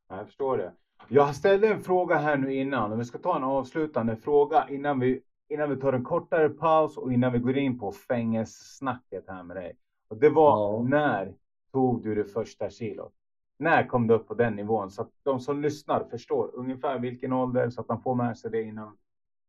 Jag 0.08 0.26
förstår 0.26 0.56
det. 0.58 0.72
Jag 1.08 1.34
ställde 1.34 1.68
en 1.68 1.82
fråga 1.82 2.16
här 2.16 2.36
nu 2.36 2.54
innan 2.54 2.92
och 2.92 3.00
vi 3.00 3.04
ska 3.04 3.18
ta 3.18 3.36
en 3.36 3.44
avslutande 3.44 4.16
fråga 4.16 4.68
innan 4.68 5.00
vi, 5.00 5.20
innan 5.48 5.70
vi 5.70 5.76
tar 5.76 5.92
en 5.92 6.04
kortare 6.04 6.48
paus 6.48 6.96
och 6.96 7.12
innan 7.12 7.32
vi 7.32 7.38
går 7.38 7.58
in 7.58 7.78
på 7.78 7.92
fängelsesnacket 7.92 9.24
här 9.28 9.42
med 9.42 9.56
dig. 9.56 9.76
Och 10.08 10.16
det 10.16 10.30
var 10.30 10.72
Ja. 10.72 10.82
när 10.82 11.34
tog 11.72 12.02
du 12.02 12.14
det 12.14 12.24
första 12.24 12.70
kilot? 12.70 13.12
När 13.58 13.86
kom 13.88 14.06
du 14.06 14.14
upp 14.14 14.28
på 14.28 14.34
den 14.34 14.56
nivån? 14.56 14.90
Så 14.90 15.02
att 15.02 15.10
de 15.22 15.40
som 15.40 15.62
lyssnar 15.62 16.04
förstår 16.10 16.50
ungefär 16.54 16.98
vilken 16.98 17.32
ålder 17.32 17.70
så 17.70 17.80
att 17.80 17.88
de 17.88 18.02
får 18.02 18.14
med 18.14 18.38
sig 18.38 18.50
det 18.50 18.62
innan. 18.62 18.96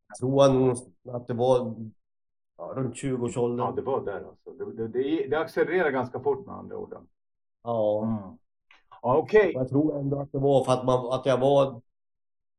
Jag 0.08 0.18
tror 0.18 0.72
att 1.16 1.28
det 1.28 1.34
var 1.34 1.76
ja, 2.58 2.74
runt 2.76 2.96
20-årsåldern. 2.96 3.60
Ja, 3.60 3.74
det 3.76 3.82
var 3.82 4.06
där 4.06 4.24
alltså. 4.28 4.52
Det, 4.52 4.74
det, 4.74 4.88
det, 4.88 5.28
det 5.28 5.40
accelererar 5.40 5.92
ganska 5.92 6.20
fort 6.20 6.46
med 6.46 6.56
andra 6.56 6.78
ord. 6.78 6.94
Ja. 7.64 8.04
Mm. 8.04 8.38
Ja, 9.02 9.18
Okej. 9.18 9.52
Jag 9.54 9.70
tror 9.70 10.00
ändå 10.00 10.20
att 10.20 10.32
det 10.32 10.40
var 10.40 10.64
för 10.64 10.72
att, 10.72 10.86
man, 10.86 11.14
att 11.14 11.26
jag 11.26 11.38
var 11.38 11.82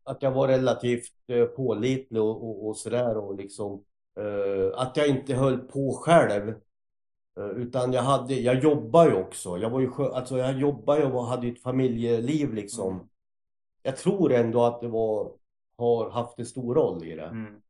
att 0.04 0.22
jag 0.22 0.30
var 0.30 0.48
relativt 0.48 1.12
eh, 1.26 1.44
pålitlig 1.44 2.22
och, 2.22 2.48
och, 2.48 2.68
och 2.68 2.76
sådär 2.76 3.16
och 3.16 3.34
liksom 3.34 3.84
eh, 4.16 4.80
att 4.80 4.96
jag 4.96 5.08
inte 5.08 5.34
höll 5.34 5.58
på 5.58 5.92
själv. 5.92 6.48
Eh, 7.36 7.46
utan 7.46 7.92
jag 7.92 8.02
hade, 8.02 8.34
jag 8.34 8.62
jobbar 8.62 9.06
ju 9.06 9.14
också. 9.14 9.58
Jag 9.58 9.70
var 9.70 9.80
ju, 9.80 9.90
alltså 9.98 10.38
jag 10.38 10.58
jobbar 10.58 10.96
ju 10.96 11.04
och 11.04 11.26
hade 11.26 11.48
ett 11.48 11.62
familjeliv 11.62 12.54
liksom. 12.54 12.94
Mm. 12.94 13.06
Jag 13.82 13.96
tror 13.96 14.32
ändå 14.32 14.64
att 14.64 14.80
det 14.80 14.88
var, 14.88 15.32
har 15.76 16.10
haft 16.10 16.38
en 16.38 16.46
stor 16.46 16.74
roll 16.74 17.04
i 17.04 17.14
det. 17.14 17.26
Mm. 17.26 17.62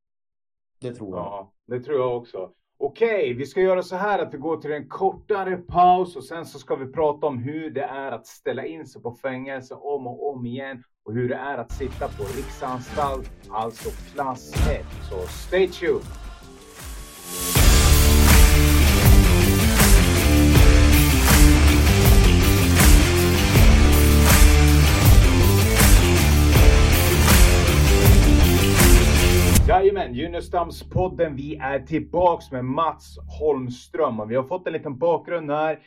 Det 0.79 0.95
tror 0.95 1.17
jag. 1.17 1.27
Ja, 1.27 1.53
det 1.73 1.81
tror 1.81 1.99
jag 1.99 2.17
också. 2.17 2.51
Okej, 2.79 3.35
vi 3.35 3.47
ska 3.47 3.61
göra 3.61 3.83
så 3.83 3.97
här 3.97 4.19
att 4.19 4.35
vi 4.35 4.39
går 4.39 4.57
till 4.57 4.73
en 4.73 4.89
kortare 4.89 5.57
paus 5.57 6.17
och 6.17 6.25
sen 6.25 6.47
så 6.47 6.59
ska 6.59 6.77
vi 6.77 6.93
prata 6.93 7.27
om 7.27 7.39
hur 7.39 7.71
det 7.71 7.83
är 7.83 8.13
att 8.13 8.27
ställa 8.27 8.67
in 8.67 8.87
sig 8.87 9.03
på 9.03 9.13
fängelse 9.13 9.75
om 9.75 10.07
och 10.07 10.31
om 10.33 10.47
igen 10.47 10.85
och 11.05 11.15
hur 11.15 11.29
det 11.29 11.35
är 11.35 11.59
att 11.59 11.73
sitta 11.73 12.09
på 12.09 12.23
riksanstalt, 12.23 13.31
alltså 13.51 13.91
klass 14.15 14.69
1. 14.71 14.85
Så 15.11 15.17
stay 15.17 15.69
tuned! 15.69 16.22
Jajamän, 29.93 30.15
Junestamspodden. 30.15 31.37
Vi 31.37 31.57
är 31.57 31.81
tillbaks 31.81 32.51
med 32.53 32.65
Mats 32.65 33.19
Holmström 33.41 34.21
och 34.21 34.31
vi 34.31 34.35
har 34.35 34.45
fått 34.45 34.67
en 34.67 34.73
liten 34.73 34.99
bakgrund 34.99 35.51
här. 35.51 35.79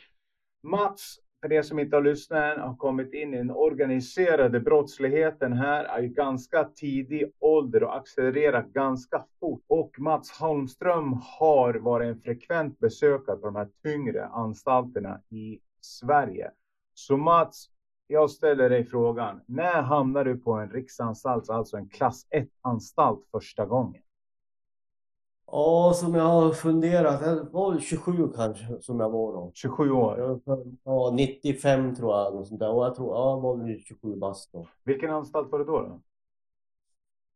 Mats, 0.62 1.16
för 1.42 1.52
er 1.52 1.62
som 1.62 1.78
inte 1.78 1.96
har 1.96 2.02
lyssnat 2.02 2.56
än, 2.56 2.60
har 2.60 2.76
kommit 2.76 3.14
in 3.14 3.34
i 3.34 3.36
den 3.36 3.50
organiserade 3.50 4.60
brottsligheten 4.60 5.52
här 5.52 6.04
i 6.04 6.08
ganska 6.08 6.64
tidig 6.64 7.32
ålder 7.38 7.82
och 7.82 7.96
accelererat 7.96 8.66
ganska 8.66 9.24
fort. 9.40 9.64
Och 9.66 9.94
Mats 9.98 10.30
Holmström 10.40 11.20
har 11.38 11.74
varit 11.74 12.08
en 12.08 12.20
frekvent 12.20 12.78
besökare 12.78 13.36
på 13.36 13.46
de 13.46 13.56
här 13.56 13.68
tyngre 13.82 14.26
anstalterna 14.26 15.20
i 15.30 15.58
Sverige. 15.80 16.50
Så 16.94 17.16
Mats, 17.16 17.68
jag 18.06 18.30
ställer 18.30 18.70
dig 18.70 18.84
frågan. 18.84 19.40
När 19.46 19.82
hamnade 19.82 20.32
du 20.32 20.38
på 20.38 20.52
en 20.52 20.70
riksanstalt, 20.70 21.50
alltså 21.50 21.76
en 21.76 21.88
klass 21.88 22.26
1-anstalt 22.30 23.24
första 23.30 23.66
gången? 23.66 24.02
Ja, 25.46 25.92
som 25.94 26.14
jag 26.14 26.24
har 26.24 26.50
funderat. 26.50 27.22
Jag 27.26 27.44
var 27.52 27.70
väl 27.72 27.80
27 27.80 28.28
kanske 28.36 28.64
som 28.80 29.00
jag 29.00 29.10
var 29.10 29.32
då. 29.32 29.50
27 29.54 29.90
år. 29.90 30.40
Ja, 30.84 31.10
95 31.16 31.94
tror 31.94 32.14
jag. 32.16 32.34
något 32.34 32.48
sånt 32.48 32.60
där. 32.60 32.70
Och 32.70 32.84
jag 32.84 32.94
tror, 32.94 33.14
ja, 33.14 33.30
jag 33.30 33.40
var 33.40 33.56
väl 33.56 33.80
27 33.80 34.16
bast 34.16 34.52
då. 34.52 34.66
Vilken 34.84 35.10
anstalt 35.10 35.52
var 35.52 35.58
det 35.58 35.64
då? 35.64 36.00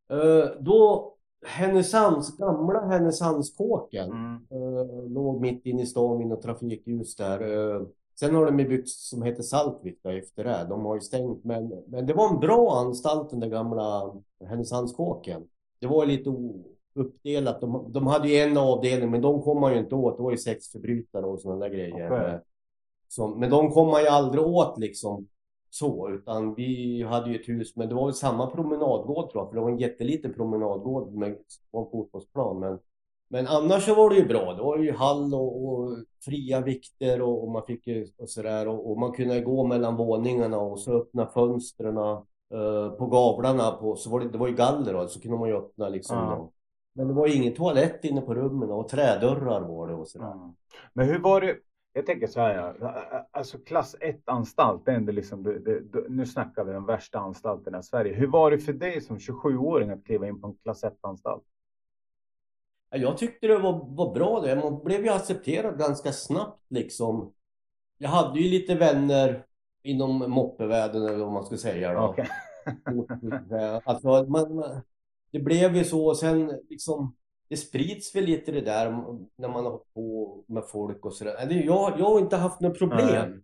då? 0.08 0.16
Eh, 0.16 0.50
då, 0.60 1.14
Härnösands, 1.46 2.36
gamla 2.38 2.80
Härnösandskåken 2.80 4.10
Mm. 4.10 4.34
eh, 4.50 5.08
låg 5.10 5.40
mitt 5.40 5.66
inne 5.66 5.82
i 5.82 5.86
stan 5.86 6.28
något 6.28 6.42
trafikljus 6.42 7.16
där. 7.16 7.40
Eh, 7.40 7.82
sen 8.20 8.34
har 8.34 8.46
de 8.46 8.56
byggt 8.56 8.88
som 8.88 9.22
heter 9.22 9.42
Saltvik 9.42 9.98
då, 10.02 10.10
efter 10.10 10.44
det. 10.44 10.66
De 10.68 10.84
har 10.84 10.94
ju 10.94 11.00
stängt, 11.00 11.44
men, 11.44 11.72
men 11.86 12.06
det 12.06 12.14
var 12.14 12.28
en 12.28 12.40
bra 12.40 12.78
anstalt 12.78 13.30
den 13.30 13.40
där 13.40 13.48
gamla 13.48 14.14
Härnösandskåken. 14.44 15.48
Det 15.78 15.86
var 15.86 16.06
lite 16.06 16.30
uppdelat. 16.94 17.60
De, 17.60 17.92
de 17.92 18.06
hade 18.06 18.28
ju 18.28 18.36
en 18.36 18.56
avdelning, 18.56 19.10
men 19.10 19.20
de 19.20 19.42
kom 19.42 19.60
man 19.60 19.72
ju 19.72 19.78
inte 19.78 19.94
åt. 19.94 20.16
Det 20.16 20.22
var 20.22 20.30
ju 20.30 20.36
sexförbrytare 20.36 21.26
och 21.26 21.40
sådana 21.40 21.60
där 21.60 21.74
grejer. 21.74 22.32
Eh, 22.34 22.38
Som, 23.08 23.40
men 23.40 23.50
de 23.50 23.70
kom 23.70 23.88
man 23.88 24.02
ju 24.02 24.08
aldrig 24.08 24.44
åt 24.44 24.78
liksom 24.78 25.28
så, 25.70 26.10
utan 26.10 26.54
vi 26.54 27.02
hade 27.02 27.30
ju 27.30 27.40
ett 27.40 27.48
hus, 27.48 27.76
men 27.76 27.88
det 27.88 27.94
var 27.94 28.04
väl 28.04 28.14
samma 28.14 28.46
promenadgård 28.46 29.30
tror 29.30 29.42
jag, 29.42 29.48
för 29.48 29.54
det 29.54 29.62
var 29.62 29.70
en 29.70 29.78
jätteliten 29.78 30.34
promenadgård 30.34 31.12
med 31.12 31.28
en 31.28 31.36
fotbollsplan. 31.92 32.58
Men, 32.60 32.78
men 33.32 33.46
annars 33.46 33.84
så 33.84 33.94
var 33.94 34.10
det 34.10 34.16
ju 34.16 34.26
bra. 34.26 34.54
Det 34.54 34.62
var 34.62 34.78
ju 34.78 34.92
hall 34.92 35.34
och, 35.34 35.64
och 35.64 35.98
fria 36.24 36.60
vikter 36.60 37.22
och, 37.22 37.44
och 37.44 37.50
man 37.50 37.62
fick 37.66 37.86
ju 37.86 38.06
och 38.18 38.30
sådär 38.30 38.68
och, 38.68 38.90
och 38.90 38.98
man 38.98 39.12
kunde 39.12 39.40
gå 39.40 39.66
mellan 39.66 39.96
våningarna 39.96 40.58
och 40.58 40.80
så 40.80 40.92
öppna 40.92 41.26
fönstren 41.26 41.96
eh, 41.96 42.90
på 42.98 43.06
gavlarna 43.06 43.70
på, 43.70 43.96
så 43.96 44.10
var 44.10 44.20
det, 44.20 44.28
det 44.28 44.38
var 44.38 44.48
ju 44.48 44.54
galler 44.54 44.92
då, 44.92 45.08
så 45.08 45.20
kunde 45.20 45.38
man 45.38 45.48
ju 45.48 45.56
öppna 45.56 45.88
liksom. 45.88 46.16
Då. 46.16 46.52
Men 46.94 47.08
det 47.08 47.14
var 47.14 47.26
ju 47.26 47.34
ingen 47.34 47.54
toalett 47.54 48.04
inne 48.04 48.20
på 48.20 48.34
rummen 48.34 48.70
och 48.70 48.88
trädörrar 48.88 49.60
var 49.60 49.88
det 49.88 49.94
och 49.94 50.08
sådär. 50.08 50.32
Mm. 50.32 50.54
Men 50.92 51.08
hur 51.08 51.18
var 51.18 51.40
det? 51.40 51.56
Jag 51.92 52.06
tänker 52.06 52.26
så 52.26 52.40
här, 52.40 52.76
ja. 52.80 53.26
alltså 53.30 53.58
klass 53.58 53.96
1-anstalt, 54.00 54.82
det 54.84 54.90
är 54.90 54.96
ändå 54.96 55.12
liksom, 55.12 55.42
det, 55.42 55.58
det, 55.58 56.08
nu 56.08 56.26
snackar 56.26 56.64
vi 56.64 56.72
de 56.72 56.86
värsta 56.86 57.18
anstalterna 57.18 57.78
i 57.78 57.82
Sverige. 57.82 58.14
Hur 58.14 58.26
var 58.26 58.50
det 58.50 58.58
för 58.58 58.72
dig 58.72 59.00
som 59.00 59.18
27-åring 59.18 59.90
att 59.90 60.04
kliva 60.04 60.28
in 60.28 60.40
på 60.40 60.46
en 60.46 60.54
klass 60.54 60.84
1-anstalt? 60.84 61.42
Jag 62.90 63.18
tyckte 63.18 63.46
det 63.46 63.58
var, 63.58 63.86
var 63.88 64.14
bra 64.14 64.40
det. 64.40 64.56
Man 64.56 64.84
blev 64.84 65.04
ju 65.04 65.10
accepterad 65.10 65.78
ganska 65.78 66.12
snabbt 66.12 66.64
liksom. 66.68 67.32
Jag 67.98 68.08
hade 68.08 68.40
ju 68.40 68.50
lite 68.50 68.74
vänner 68.74 69.46
inom 69.82 70.30
moppevärlden 70.30 71.02
eller 71.02 71.24
vad 71.24 71.32
man 71.32 71.44
ska 71.44 71.56
säga 71.56 71.92
då. 71.92 72.08
Okay. 72.08 72.26
alltså, 73.84 74.08
man, 74.08 74.54
man, 74.54 74.80
det 75.30 75.38
blev 75.38 75.76
ju 75.76 75.84
så 75.84 76.06
och 76.06 76.16
sen 76.16 76.60
liksom 76.68 77.14
det 77.48 77.56
sprids 77.56 78.14
väl 78.14 78.24
lite 78.24 78.52
det 78.52 78.60
där 78.60 78.90
när 79.36 79.48
man 79.48 79.64
har 79.64 79.80
på 79.94 80.44
med 80.46 80.64
folk 80.68 81.04
och 81.04 81.12
sådär. 81.12 81.50
Jag, 81.50 81.94
jag 81.98 82.04
har 82.04 82.18
inte 82.18 82.36
haft 82.36 82.60
några 82.60 82.74
problem 82.74 83.42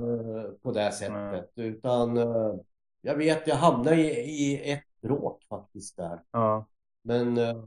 uh, 0.00 0.50
på 0.62 0.72
det 0.72 0.92
sättet 0.92 1.50
Nej. 1.54 1.66
utan 1.66 2.18
uh, 2.18 2.54
jag 3.00 3.16
vet 3.16 3.46
jag 3.46 3.56
hamnade 3.56 3.96
i, 3.96 4.08
i 4.30 4.72
ett 4.72 5.00
bråk 5.00 5.44
faktiskt 5.48 5.96
där. 5.96 6.22
Ja. 6.30 6.66
Men 7.02 7.38
uh, 7.38 7.64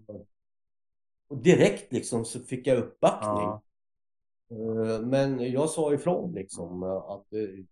och 1.30 1.38
direkt 1.38 1.94
liksom 1.94 2.26
så 2.26 2.40
fick 2.40 2.68
jag 2.68 2.78
uppbackning. 2.78 3.44
Ja. 3.44 3.62
Men 5.02 5.52
jag 5.52 5.70
sa 5.70 5.94
ifrån 5.94 6.34
liksom 6.34 6.84
att 6.84 7.28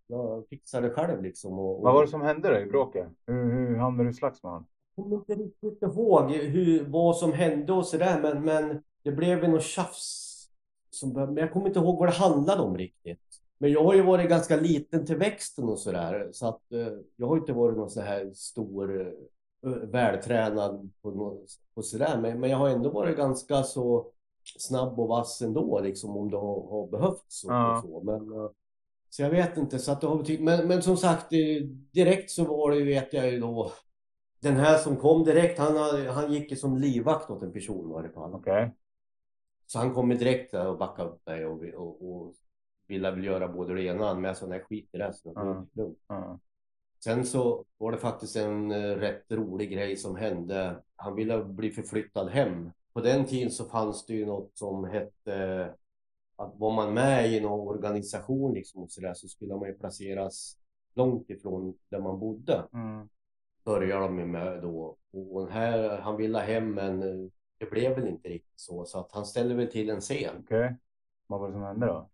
jag 0.08 0.48
fixar 0.50 0.82
det 0.82 0.90
själv 0.90 1.24
liksom. 1.24 1.60
Och, 1.60 1.78
och... 1.78 1.84
Vad 1.84 1.94
var 1.94 2.02
det 2.02 2.08
som 2.08 2.22
hände 2.22 2.50
då 2.50 2.60
i 2.60 2.66
bråket? 2.66 3.08
Hur, 3.28 3.52
hur 3.52 3.76
hamnade 3.76 4.10
du 4.10 4.12
i 4.12 4.14
slagsmål? 4.14 4.64
Jag 4.96 5.04
kommer 5.04 5.16
inte 5.16 5.34
riktigt 5.34 5.82
ihåg 5.82 6.32
hur, 6.32 6.86
vad 6.90 7.18
som 7.18 7.34
hände 7.34 7.74
och 7.74 7.86
sådär 7.86 8.22
men, 8.22 8.44
men 8.44 8.84
det 9.04 9.12
blev 9.12 9.40
väl 9.40 9.52
något 9.52 9.64
tjafs. 9.64 10.24
Som, 10.90 11.14
men 11.14 11.38
jag 11.38 11.54
kommer 11.54 11.68
inte 11.68 11.80
ihåg 11.80 12.00
vad 12.00 12.08
det 12.10 12.14
handlade 12.14 12.62
om 12.62 12.78
riktigt. 12.78 13.20
Men 13.58 13.72
jag 13.72 13.84
har 13.84 13.94
ju 13.94 14.02
varit 14.02 14.30
ganska 14.30 14.56
liten 14.56 15.06
till 15.06 15.18
växten 15.18 15.70
och 15.70 15.80
sådär. 15.80 16.30
Så 16.32 16.48
att 16.48 16.72
eh, 16.72 16.88
jag 17.16 17.28
har 17.28 17.38
inte 17.38 17.54
varit 17.54 17.78
någon 17.78 17.90
så 17.90 18.02
här 18.02 18.32
stor 18.34 19.02
eh, 19.02 19.08
vältränad 19.92 20.90
på, 21.02 21.38
på 21.76 21.82
sådär. 21.82 22.20
Men, 22.22 22.40
men 22.40 22.50
jag 22.50 22.58
har 22.58 22.70
ändå 22.70 22.90
varit 22.90 23.18
ganska 23.18 23.64
så 23.64 24.12
snabb 24.58 25.00
och 25.00 25.08
vass 25.08 25.42
ändå 25.42 25.80
liksom 25.80 26.18
om 26.18 26.32
det 26.32 26.38
har, 26.38 26.70
har 26.70 26.88
behövts. 26.88 27.44
Och, 27.44 27.52
Ja. 27.52 27.78
och 27.78 27.84
så. 27.84 28.02
Men, 28.04 28.32
eh, 28.32 28.50
så 29.10 29.22
jag 29.22 29.30
vet 29.30 29.58
inte. 29.58 29.80
Så 29.80 29.92
att 29.92 30.02
det 30.02 30.08
har 30.08 30.18
betytt, 30.18 30.42
men, 30.42 30.68
men 30.68 30.82
som 30.82 30.98
sagt 30.98 31.34
eh, 31.34 31.64
direkt 31.92 32.32
så 32.32 32.46
var 32.46 32.72
det 32.72 32.84
vet 32.84 33.14
jag 33.14 33.32
ju 33.32 33.40
då 33.40 33.72
den 34.40 34.56
här 34.56 34.78
som 34.78 34.96
kom 34.96 35.24
direkt, 35.24 35.60
han, 35.60 36.06
han 36.08 36.34
gick 36.34 36.52
ju 36.52 36.58
som 36.58 36.78
livvakt 36.78 37.30
åt 37.30 37.44
en 37.44 37.54
person 37.54 37.90
var 37.90 38.04
det 38.04 38.10
på 38.10 38.24
alla. 38.24 38.38
Okej. 38.38 38.72
Så 39.66 39.80
han 39.80 39.94
kom 39.94 40.12
ju 40.12 40.18
direkt 40.18 40.52
där 40.52 40.68
och 40.68 40.78
backade 40.78 41.10
upp 41.10 41.26
mig 41.26 41.46
och, 41.46 41.64
och, 41.64 42.10
och 42.12 42.34
ville 42.88 43.12
väl 43.12 43.24
göra 43.24 43.48
både 43.48 43.74
det 43.74 43.84
ena 43.84 44.12
och 44.12 44.22
jag 44.22 44.38
sa 44.38 44.46
nej 44.46 44.60
skit 44.60 44.90
i 44.94 44.98
det. 44.98 45.14
Så 45.14 45.34
det 45.74 45.94
Sen 47.04 47.26
så 47.26 47.66
var 47.78 47.92
det 47.92 47.98
faktiskt 47.98 48.36
en 48.36 48.72
eh, 48.72 48.96
rätt 48.96 49.32
rolig 49.32 49.72
grej 49.72 49.98
som 49.98 50.16
hände. 50.16 50.84
Han 50.96 51.16
ville 51.16 51.44
bli 51.44 51.72
förflyttad 51.72 52.30
hem. 52.30 52.72
På 52.94 53.02
den 53.02 53.26
tiden 53.26 53.52
så 53.52 53.66
fanns 53.66 54.06
det 54.06 54.14
ju 54.14 54.26
något 54.26 54.52
som 54.54 54.86
hette 54.86 55.74
att 56.36 56.54
var 56.56 56.72
man 56.72 56.94
med 56.94 57.34
i 57.34 57.40
någon 57.40 57.68
organisation 57.68 58.54
liksom 58.54 58.84
och 58.84 58.92
så 58.92 59.02
där 59.02 59.14
så 59.14 59.28
skulle 59.28 59.56
man 59.56 59.68
ju 59.68 59.74
placeras 59.74 60.58
långt 60.94 61.30
ifrån 61.30 61.78
där 61.90 62.00
man 62.00 62.20
bodde. 62.20 62.64
Mm. 62.74 63.10
Började 63.64 64.02
de 64.06 64.32
med 64.32 64.62
då. 64.62 64.98
Och 65.12 65.50
här, 65.50 65.98
han 65.98 66.18
ville 66.18 66.40
hem 66.40 66.72
men 66.72 67.04
eh, 67.04 67.30
det 67.58 67.66
blev 67.72 67.96
väl 67.96 68.08
inte 68.08 68.30
riktigt 68.30 68.60
så. 68.60 68.86
Så 68.86 69.00
att 69.00 69.12
han 69.12 69.26
ställde 69.26 69.56
väl 69.56 69.68
till 69.68 69.90
en 69.90 70.02
scen. 70.02 70.36
Okej. 70.44 70.76
Vad 71.28 71.40
var 71.40 71.48
det 71.48 71.54
som 71.54 71.64
hände 71.64 71.86
då? 71.86 72.10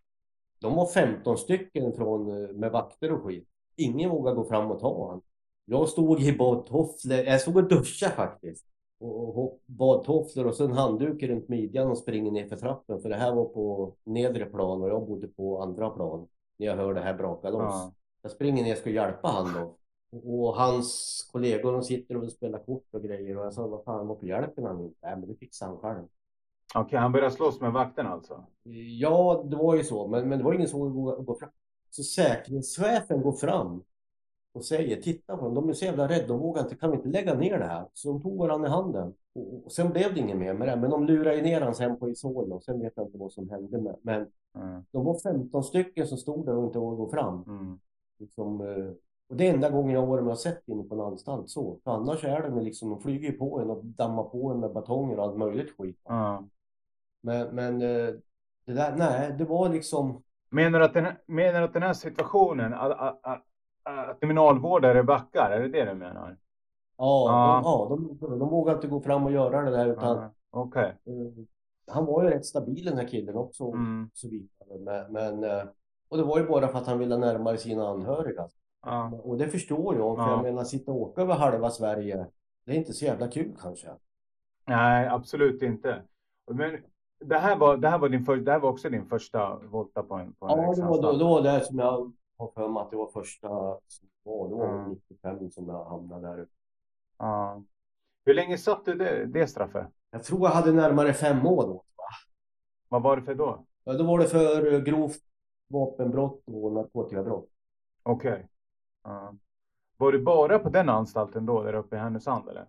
De 0.60 0.76
var 0.76 0.86
15 0.86 1.38
stycken 1.38 1.94
från, 1.94 2.44
eh, 2.44 2.50
med 2.50 2.72
vakter 2.72 3.12
och 3.12 3.24
skit. 3.24 3.50
Ingen 3.76 4.10
vågade 4.10 4.36
gå 4.36 4.44
fram 4.44 4.72
och 4.72 4.80
ta 4.80 4.94
honom. 4.94 5.22
Jag 5.66 5.90
stod 5.90 6.22
i 6.22 6.38
badtofflor, 6.38 7.18
jag 7.18 7.42
stod 7.42 7.58
och 7.58 7.68
duschade 7.68 8.12
faktiskt. 8.12 8.66
Och, 9.00 9.38
och 9.44 9.60
badtofflor 9.66 10.48
och 10.48 10.56
sen 10.56 10.72
handduk 10.72 11.24
runt 11.24 11.50
midjan 11.50 11.92
och 11.92 11.98
springer 11.98 12.32
ner 12.32 12.48
för 12.48 12.56
trappen. 12.56 13.02
För 13.02 13.10
det 13.10 13.16
här 13.16 13.36
var 13.36 13.46
på 13.46 13.94
nedre 14.04 14.46
plan 14.46 14.82
och 14.82 14.90
jag 14.90 15.08
bodde 15.08 15.28
på 15.28 15.62
andra 15.62 15.90
plan. 15.90 16.28
När 16.58 16.68
jag 16.68 16.76
hörde 16.76 17.00
det 17.00 17.06
här 17.06 17.14
braka 17.14 17.50
loss. 17.50 17.62
Ja. 17.62 17.94
Jag 18.22 18.32
springer 18.32 18.64
ner 18.64 18.72
och 18.72 18.78
ska 18.78 18.90
hjälpa 18.90 19.28
han 19.28 19.54
då. 19.54 19.78
Och, 20.24 20.56
hans 20.56 21.30
kollegor 21.32 21.72
de 21.72 21.84
sitter 21.84 22.18
och 22.18 22.32
spelar 22.32 22.60
kort 22.60 22.88
och 22.92 23.04
grejer. 23.04 23.38
Och 23.38 23.46
jag 23.46 23.54
sa, 23.54 23.68
vad 23.68 23.84
fan, 23.84 24.08
varför 24.08 24.26
hjälper 24.26 24.62
han 24.62 24.82
inte? 24.82 24.96
Nej, 25.02 25.16
men 25.18 25.30
det 25.30 25.36
fixar 25.36 25.68
han 25.68 25.78
själv. 25.78 26.08
Okej, 26.76 27.00
han 27.00 27.12
började 27.12 27.32
slåss 27.32 27.62
med 27.62 27.74
vakten 27.74 28.08
alltså? 28.08 28.46
Ja, 29.00 29.44
det 29.46 29.56
var 29.56 29.76
ju 29.76 29.84
så, 29.84 30.08
men, 30.08 30.30
men 30.30 30.38
det 30.38 30.46
var 30.46 30.54
ingen 30.54 30.68
som 30.68 30.94
vågade 30.94 31.24
gå 31.24 31.36
fram. 31.36 31.50
Så 31.96 32.04
säkerhetschefen 32.04 33.22
går 33.22 33.32
fram 33.32 33.84
och 34.54 34.66
säger, 34.66 35.02
titta 35.02 35.38
på 35.38 35.46
dem, 35.46 35.54
de 35.54 35.70
är 35.70 35.74
så 35.74 35.86
jävla 35.86 36.10
rädda, 36.10 36.28
de 36.28 36.40
vågar 36.40 36.64
inte, 36.64 36.76
kan 36.76 36.92
vi 36.92 36.98
inte 36.98 37.10
lägga 37.10 37.34
ner 37.34 37.60
det 37.60 37.66
här? 37.66 37.86
Så 37.94 38.08
de 38.12 38.22
tog 38.22 38.38
varandra 38.38 38.68
i 38.68 38.72
handen. 38.72 39.14
Och, 39.34 39.66
och 39.66 39.72
sen 39.72 39.90
blev 39.90 40.14
det 40.14 40.20
inget 40.20 40.38
mer 40.38 40.54
med 40.54 40.68
det, 40.68 40.76
men 40.76 40.90
de 40.90 41.06
lurade 41.06 41.42
ner 41.42 41.62
hans 41.62 41.80
hem 41.80 42.00
på 42.00 42.10
Isol 42.10 42.52
och 42.52 42.64
sen 42.64 42.80
vet 42.80 42.94
jag 42.96 43.08
inte 43.08 43.18
vad 43.18 43.32
som 43.32 43.50
hände. 43.50 43.78
Med. 43.82 43.96
Men 44.02 44.28
Mm. 44.56 44.84
de 44.92 45.06
var 45.06 45.20
15 45.20 45.64
stycken 45.64 46.08
som 46.08 46.18
stod 46.18 46.46
där 46.46 46.56
och 46.56 46.66
inte 46.66 46.80
vågade 46.80 46.98
gå 46.98 47.10
fram. 47.10 47.44
Mm. 47.48 47.80
Liksom, 48.18 48.62
eh, 48.62 48.92
och 49.30 49.36
det 49.36 49.48
är 49.50 49.54
enda 49.54 49.70
gången 49.70 49.94
jag 49.94 50.06
varit 50.06 50.24
med 50.24 50.32
och 50.32 50.40
sett 50.40 50.68
inne 50.68 50.84
på 50.84 50.96
en 50.96 51.02
anstalt 51.02 51.50
så. 51.50 51.78
För 51.84 51.92
annars 51.92 52.24
är 52.24 52.42
de 52.42 52.60
liksom, 52.60 52.90
de 52.90 53.00
flyger 53.00 53.32
ju 53.32 53.38
på 53.38 53.60
en 53.60 53.70
och 53.70 53.86
dammar 53.86 54.24
på 54.24 54.50
en 54.52 54.60
med 54.60 54.74
batonger 54.74 55.20
och 55.20 55.24
allt 55.26 55.38
möjligt 55.38 55.78
skit. 55.78 56.00
Ja. 56.04 56.44
Men, 57.22 57.56
men 57.56 57.82
eh, 57.82 58.14
det 58.66 58.74
där, 58.74 58.96
nej, 58.98 59.36
det 59.38 59.46
var 59.46 59.70
liksom 59.70 60.24
Menar 60.54 60.80
du 60.80 60.86
att 60.86 60.94
den, 60.94 61.08
menar 61.26 61.60
du 61.60 61.66
att 61.66 61.74
den 61.74 61.84
här 61.84 61.94
situationen, 61.94 62.74
att, 62.74 62.92
att, 62.92 63.20
att, 63.24 63.44
att 63.84 64.20
kriminalvårdare 64.20 65.04
backar, 65.04 65.52
är 65.52 65.60
det 65.60 65.68
det 65.68 65.86
du 65.86 65.94
menar? 65.94 66.38
Ja, 66.98 67.26
Ja. 67.28 67.88
De, 67.90 68.18
ja 68.20 68.28
de, 68.30 68.40
de 68.40 68.50
vågar 68.50 68.74
inte 68.76 68.88
gå 68.88 69.02
fram 69.02 69.24
och 69.26 69.32
göra 69.32 69.62
det 69.62 69.72
där 69.78 69.88
utan 69.88 70.18
Ja. 70.18 70.32
Okej. 70.52 70.84
eh, 71.06 71.44
han 71.94 72.06
var 72.06 72.24
ju 72.24 72.30
rätt 72.30 72.46
stabil 72.46 72.86
den 72.86 72.98
här 72.98 73.08
killen 73.08 73.36
också 73.36 73.64
och 73.64 73.74
Mm. 73.76 74.10
så 74.14 74.30
vidare. 74.30 75.08
Men, 75.10 75.44
eh, 75.44 75.64
och 76.10 76.18
det 76.18 76.24
var 76.24 76.40
ju 76.40 76.48
bara 76.48 76.68
för 76.68 76.78
att 76.80 76.88
han 76.88 77.00
ville 77.00 77.18
närmare 77.18 77.58
sina 77.58 77.88
anhöriga. 77.90 78.48
Ja. 78.86 79.12
Och 79.24 79.38
det 79.38 79.48
förstår 79.48 79.96
jag, 79.96 80.16
för 80.18 80.24
Ja. 80.24 80.30
jag 80.32 80.44
menar 80.44 80.64
sitta 80.64 80.92
och 80.92 81.02
åka 81.02 81.22
över 81.22 81.34
halva 81.34 81.70
Sverige, 81.70 82.26
det 82.66 82.72
är 82.72 82.76
inte 82.76 82.94
så 82.94 83.06
jävla 83.06 83.28
kul 83.28 83.56
kanske. 83.62 83.88
Nej, 84.68 85.08
absolut 85.08 85.62
inte. 85.62 86.02
Men 86.52 86.78
det 87.26 87.38
här 87.38 87.56
var, 87.58 87.78
det 87.78 87.90
här 87.90 87.98
var, 87.98 88.10
din 88.10 88.26
för, 88.26 88.38
det 88.38 88.52
här 88.52 88.60
var 88.60 88.70
också 88.70 88.90
din 88.90 89.06
första 89.06 89.56
volta 89.58 90.04
på 90.04 90.16
en, 90.16 90.34
på 90.34 90.46
en 90.46 90.50
Ja, 90.52 90.56
det 90.56 90.62
var, 90.62 90.70
riksanstalt. 90.74 91.02
då, 91.02 91.18
det 91.18 91.24
var 91.24 91.42
det 91.42 91.66
som 91.66 91.80
jag 91.80 92.12
har 92.38 92.48
för 92.48 92.68
mig 92.70 92.82
att 92.82 92.92
det 92.92 92.98
var 92.98 93.08
första 93.08 93.48
som 93.88 94.08
var. 94.24 94.50
Det 94.50 94.56
var 94.56 94.74
Mm. 94.80 94.90
95 94.90 95.52
som 95.52 95.68
jag 95.68 95.86
hamnade 95.86 96.28
där. 96.28 96.48
Ja. 97.18 97.64
Hur 98.26 98.34
länge 98.34 98.58
satt 98.58 98.86
du 98.86 98.94
det, 98.96 99.26
det 99.26 99.48
straffet? 99.48 99.88
Jag 100.12 100.24
tror 100.24 100.42
jag 100.42 100.50
hade 100.56 100.72
närmare 100.72 101.14
fem 101.14 101.46
år 101.48 101.64
då. 101.64 101.84
Vad 102.90 103.02
var 103.04 103.16
det 103.18 103.22
för 103.24 103.36
då? 103.36 103.66
Ja, 103.84 103.94
Då 103.94 104.04
var 104.04 104.20
det 104.20 104.26
för 104.28 104.74
eh, 104.74 104.80
grovt 104.80 105.20
vapenbrott 105.68 106.42
och 106.48 106.72
narkotikabrott. 106.72 107.50
Okej. 108.04 108.48
Ja. 109.04 109.34
Var 109.98 110.12
du 110.12 110.24
bara 110.24 110.60
på 110.60 110.70
den 110.70 110.90
anstalten 110.90 111.46
då, 111.46 111.64
där 111.64 111.74
uppe 111.74 111.96
i 111.96 112.00
Härnösand 112.00 112.50
eller? 112.50 112.66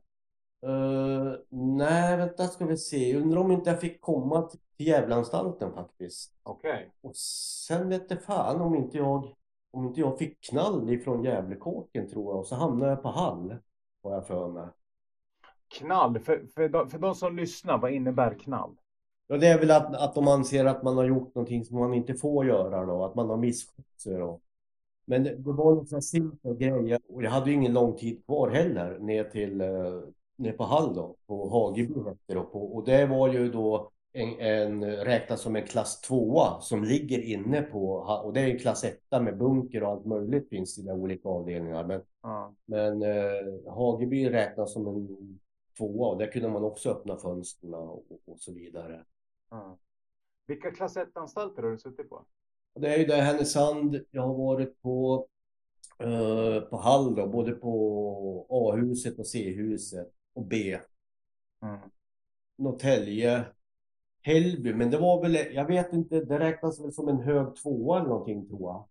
Uh, 0.67 1.33
nej, 1.49 2.17
vänta 2.17 2.47
ska 2.47 2.67
vi 2.67 2.77
se. 2.77 3.17
Undrar 3.17 3.41
om 3.41 3.51
inte 3.51 3.71
jag 3.71 3.81
fick 3.81 4.01
komma 4.01 4.43
till 4.43 4.87
Gävleanstalten 4.87 5.73
faktiskt. 5.73 6.33
Okej. 6.43 6.91
Och 7.01 7.17
sen 7.17 7.89
vet 7.89 8.09
det 8.09 8.17
fan 8.17 8.61
om 8.61 8.75
inte 8.75 8.99
jag 8.99 9.35
om 9.75 9.87
inte 9.87 10.01
jag 10.01 10.19
fick 10.19 10.41
knall 10.41 10.91
ifrån 10.91 11.25
Gävlekåken 11.25 12.09
tror 12.09 12.33
jag. 12.33 12.39
Och 12.39 12.47
så 12.47 12.55
hamnade 12.55 12.91
jag 12.91 13.03
på 13.03 13.09
Hall. 13.09 13.57
Har 14.03 14.13
jag 14.13 14.27
för 14.27 14.49
mig. 14.49 14.69
Knall, 15.69 16.19
för, 16.19 16.47
för, 16.55 16.69
de, 16.69 16.91
för 16.91 16.99
de 16.99 17.15
som 17.15 17.37
lyssnar, 17.37 17.79
vad 17.79 17.93
innebär 17.93 18.35
knall? 18.35 18.77
Ja, 19.27 19.37
det 19.37 19.47
är 19.47 19.59
väl 19.59 19.71
att, 19.71 19.95
att 19.95 20.15
de 20.15 20.29
anser 20.29 20.65
att 20.65 20.83
man 20.83 20.97
har 20.97 21.05
gjort 21.05 21.35
någonting 21.35 21.65
som 21.65 21.79
man 21.79 21.95
inte 21.95 22.15
får 22.15 22.47
göra 22.47 22.87
då. 22.87 23.05
Att 23.05 23.15
man 23.15 23.31
har 23.31 23.37
misskött 23.37 24.01
sig 24.01 24.15
då. 24.15 24.41
Men 25.05 25.25
det, 25.25 25.35
det 25.37 25.53
var 25.53 25.73
en 25.73 25.87
sån 25.87 26.03
simpel 26.03 26.55
grej. 26.55 26.99
Och 27.09 27.23
jag 27.23 27.31
hade 27.31 27.51
ju 27.51 27.57
ingen 27.57 27.73
lång 27.73 27.97
tid 27.97 28.25
kvar 28.27 28.51
heller 28.51 28.99
ner 28.99 29.25
till 29.25 29.61
eh, 30.39 30.43
ner 30.43 30.53
på 30.53 30.65
Hall 30.65 30.95
då. 30.95 31.17
På 31.27 31.49
Hageby. 31.49 31.95
På, 32.53 32.75
och 32.75 32.85
det 32.85 33.07
var 33.07 33.33
ju 33.33 33.53
då 33.53 33.91
en, 34.13 34.39
en 34.41 34.85
räknas 34.85 35.41
som 35.41 35.57
en 35.57 35.67
klass 35.67 36.01
2 36.01 36.61
som 36.61 36.85
ligger 36.85 37.19
inne 37.19 37.63
på 37.63 37.89
och 38.25 38.33
det 38.33 38.41
är 38.41 38.49
en 38.51 38.59
klass 38.59 38.85
1 38.85 38.99
med 39.11 39.39
bunker 39.39 39.83
och 39.83 39.89
allt 39.91 40.05
möjligt 40.05 40.49
finns 40.49 40.79
i 40.79 40.83
de 40.83 40.91
olika 41.01 41.29
avdelningar. 41.29 41.85
Men, 41.85 42.03
Ja. 42.23 42.55
men 42.65 43.03
eh, 43.03 43.73
Hageby 43.75 44.31
räknas 44.31 44.73
som 44.73 44.87
en 44.87 45.39
tvåa 45.79 46.09
och 46.09 46.19
där 46.19 46.27
kunde 46.27 46.49
man 46.49 46.65
också 46.65 46.91
öppna 46.91 47.17
fönstren 47.17 47.75
och, 47.75 48.05
och 48.25 48.39
så 48.39 48.53
vidare. 48.53 49.05
Ja. 49.51 49.79
Vilka 50.47 50.71
klass 50.71 50.97
1-anstalter 50.97 51.63
har 51.63 51.71
du 51.71 51.79
suttit 51.79 52.09
på? 52.11 52.25
Och 52.75 52.81
det 52.81 52.95
är 52.95 52.99
ju 52.99 53.05
det 53.05 53.15
Härnösand, 53.15 54.01
jag 54.11 54.23
har 54.23 54.35
varit 54.35 54.83
på, 54.83 55.27
eh, 55.99 56.61
på 56.61 56.77
Hall 56.77 57.15
då, 57.15 57.27
både 57.27 57.53
på 57.53 58.47
A-huset 58.49 59.19
och 59.19 59.27
C-huset 59.27 60.13
och 60.35 60.45
B. 60.47 60.79
Mm. 61.63 61.79
Norrtälje, 62.57 63.45
Hällby, 64.23 64.75
men 64.75 64.91
det 64.91 64.99
var 64.99 65.23
väl, 65.23 65.35
jag 65.55 65.65
vet 65.67 65.93
inte, 65.93 66.21
det 66.21 66.39
räknas 66.39 66.81
väl 66.81 66.93
som 66.93 67.09
en 67.09 67.21
hög 67.21 67.57
tvåa 67.57 67.99
eller 67.99 68.09
någonting 68.09 68.49
tror 68.49 68.61
jag. 68.61 68.85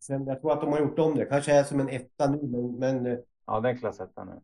Sen, 0.00 0.26
jag 0.26 0.40
tror 0.40 0.52
att 0.52 0.60
de 0.60 0.72
har 0.72 0.80
gjort 0.80 0.98
om 0.98 1.14
det, 1.14 1.24
kanske 1.24 1.52
är 1.52 1.64
som 1.64 1.80
en 1.80 1.88
etta 1.88 2.30
nu, 2.30 2.42
men, 2.42 2.74
men 2.74 3.06
eh, 3.06 3.18
Ja, 3.46 3.60
den 3.60 3.78
klass 3.78 4.00
ettan 4.00 4.26
nu. 4.26 4.40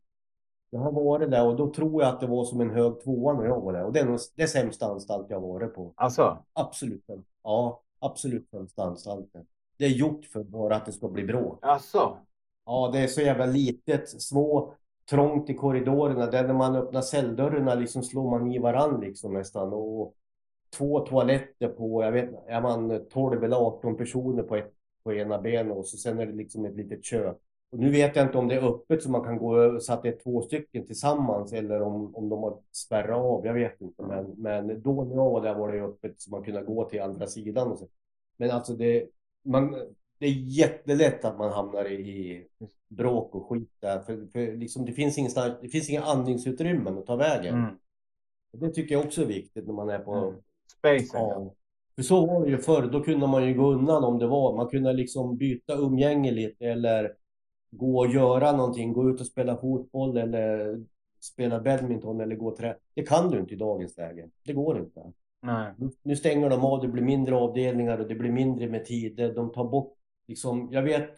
jag 0.70 0.80
har 0.80 0.92
varit 0.92 1.30
där 1.30 1.46
och 1.46 1.56
då 1.56 1.72
tror 1.72 2.02
jag 2.02 2.14
att 2.14 2.20
det 2.20 2.26
var 2.26 2.44
som 2.44 2.60
en 2.60 2.70
hög 2.70 3.00
tvåa 3.04 3.32
när 3.32 3.44
jag 3.44 3.60
var 3.60 3.72
där. 3.72 3.84
Och 3.84 3.92
det 3.92 4.00
är 4.00 4.04
nog 4.06 4.18
det 4.34 4.48
sämsta 4.48 4.86
anstalt 4.86 5.26
jag 5.30 5.40
varit 5.40 5.74
på. 5.74 5.92
Alltså, 5.96 6.44
Absolut. 6.52 7.04
Ja, 7.42 7.82
absolut 7.98 8.50
sämsta 8.50 8.82
anstalten. 8.82 9.46
Det 9.78 9.84
är 9.84 9.88
gjort 9.90 10.24
för 10.24 10.42
bara 10.44 10.76
att 10.76 10.86
det 10.86 10.92
ska 10.92 11.08
bli 11.08 11.24
bråk. 11.24 11.58
alltså. 11.62 12.18
Ja, 12.64 12.90
det 12.92 12.98
är 12.98 13.06
så 13.06 13.20
jävla 13.20 13.46
litet, 13.46 14.22
små, 14.22 14.74
trångt 15.10 15.50
i 15.50 15.54
korridorerna. 15.54 16.26
Där 16.26 16.46
när 16.46 16.54
man 16.54 16.76
öppnar 16.76 17.00
celldörrarna 17.00 17.74
liksom 17.74 18.02
slår 18.02 18.30
man 18.30 18.52
i 18.52 18.58
varann 18.58 19.00
liksom 19.00 19.34
nästan. 19.34 19.72
Och 19.72 20.14
två 20.76 21.00
toaletter 21.00 21.68
på, 21.68 22.02
jag 22.02 22.12
vet 22.12 22.30
är 22.46 22.60
man 22.60 23.06
12 23.10 23.44
eller 23.44 23.56
18 23.56 23.96
personer 23.96 24.42
på, 24.42 24.56
ett, 24.56 24.72
på 25.04 25.14
ena 25.14 25.38
benet 25.38 25.76
och 25.76 25.86
så 25.86 25.96
sen 25.96 26.18
är 26.18 26.26
det 26.26 26.32
liksom 26.32 26.64
ett 26.64 26.76
litet 26.76 27.04
kök. 27.04 27.36
Och 27.70 27.78
nu 27.78 27.90
vet 27.90 28.16
jag 28.16 28.26
inte 28.26 28.38
om 28.38 28.48
det 28.48 28.54
är 28.54 28.68
öppet 28.68 29.02
så 29.02 29.10
man 29.10 29.24
kan 29.24 29.38
gå 29.38 29.80
så 29.80 29.92
att 29.92 30.02
det 30.02 30.08
är 30.08 30.18
två 30.22 30.42
stycken 30.42 30.86
tillsammans 30.86 31.52
eller 31.52 31.82
om, 31.82 32.14
om 32.14 32.28
de 32.28 32.42
har 32.42 32.58
spärrat 32.72 33.16
av. 33.16 33.46
Jag 33.46 33.54
vet 33.54 33.80
inte. 33.80 34.02
Men, 34.02 34.34
men 34.36 34.82
då 34.82 35.04
när 35.04 35.14
jag 35.14 35.30
var 35.30 35.42
där 35.42 35.54
var 35.54 35.72
det 35.72 35.80
öppet 35.80 36.20
så 36.20 36.30
man 36.30 36.42
kunde 36.42 36.62
gå 36.62 36.84
till 36.84 37.02
andra 37.02 37.26
sidan. 37.26 37.72
Och 37.72 37.78
så. 37.78 37.88
Men 38.36 38.50
alltså 38.50 38.72
det, 38.72 39.06
man, 39.44 39.76
det 40.18 40.26
är 40.26 40.30
jättelätt 40.32 41.24
att 41.24 41.38
man 41.38 41.52
hamnar 41.52 41.90
i, 41.90 42.44
bråk 42.88 43.34
och 43.34 43.48
skit 43.48 43.70
där. 43.80 44.00
För, 44.00 44.26
för 44.32 44.56
liksom, 44.56 44.84
det 44.84 44.92
finns 44.92 45.18
ingenstans, 45.18 45.54
det 45.62 45.68
finns 45.68 45.90
inga 45.90 46.02
andningsutrymmen 46.02 46.98
att 46.98 47.06
ta 47.06 47.16
vägen. 47.16 47.54
Mm. 47.54 47.74
Det 48.52 48.70
tycker 48.70 48.94
jag 48.94 49.04
också 49.04 49.22
är 49.22 49.26
viktigt 49.26 49.66
när 49.66 49.74
man 49.74 49.88
är 49.88 49.98
på 49.98 50.14
Mm. 50.14 50.34
Spacen. 50.78 51.20
Ja. 51.28 51.54
För 51.94 52.02
så 52.02 52.26
var 52.26 52.44
det 52.44 52.50
ju 52.50 52.58
förr, 52.58 52.82
då 52.92 53.02
kunde 53.02 53.26
man 53.26 53.46
ju 53.48 53.54
gå 53.54 53.72
undan 53.72 54.04
om 54.04 54.18
det 54.18 54.26
var, 54.26 54.56
man 54.56 54.68
kunde 54.68 54.92
liksom 54.92 55.36
byta 55.36 55.74
umgänge 55.74 56.30
lite 56.32 56.66
eller 56.66 57.12
gå 57.70 57.98
och 57.98 58.06
göra 58.06 58.52
någonting, 58.52 58.92
gå 58.92 59.10
ut 59.10 59.20
och 59.20 59.26
spela 59.26 59.56
fotboll 59.56 60.16
eller 60.16 60.78
spela 61.20 61.60
badminton 61.60 62.20
eller 62.20 62.36
gå 62.36 62.46
och 62.48 62.56
trä. 62.56 62.76
Det 62.94 63.02
kan 63.02 63.30
du 63.30 63.38
inte 63.40 63.54
i 63.54 63.56
dagens 63.56 63.96
läge. 63.96 64.28
Det 64.44 64.52
går 64.52 64.78
inte. 64.78 65.12
Nej. 65.42 65.72
Nu- 65.76 65.90
Nu 66.02 66.16
stänger 66.16 66.50
de 66.50 66.64
av, 66.64 66.80
det 66.82 66.88
blir 66.88 67.02
mindre 67.02 67.34
avdelningar 67.34 67.98
och 67.98 68.08
det 68.08 68.14
blir 68.14 68.32
mindre 68.32 68.68
med 68.68 68.84
tider. 68.84 69.34
De 69.34 69.52
tar 69.52 69.64
bort, 69.64 69.95
liksom, 70.28 70.68
jag 70.72 70.82
vet 70.82 71.10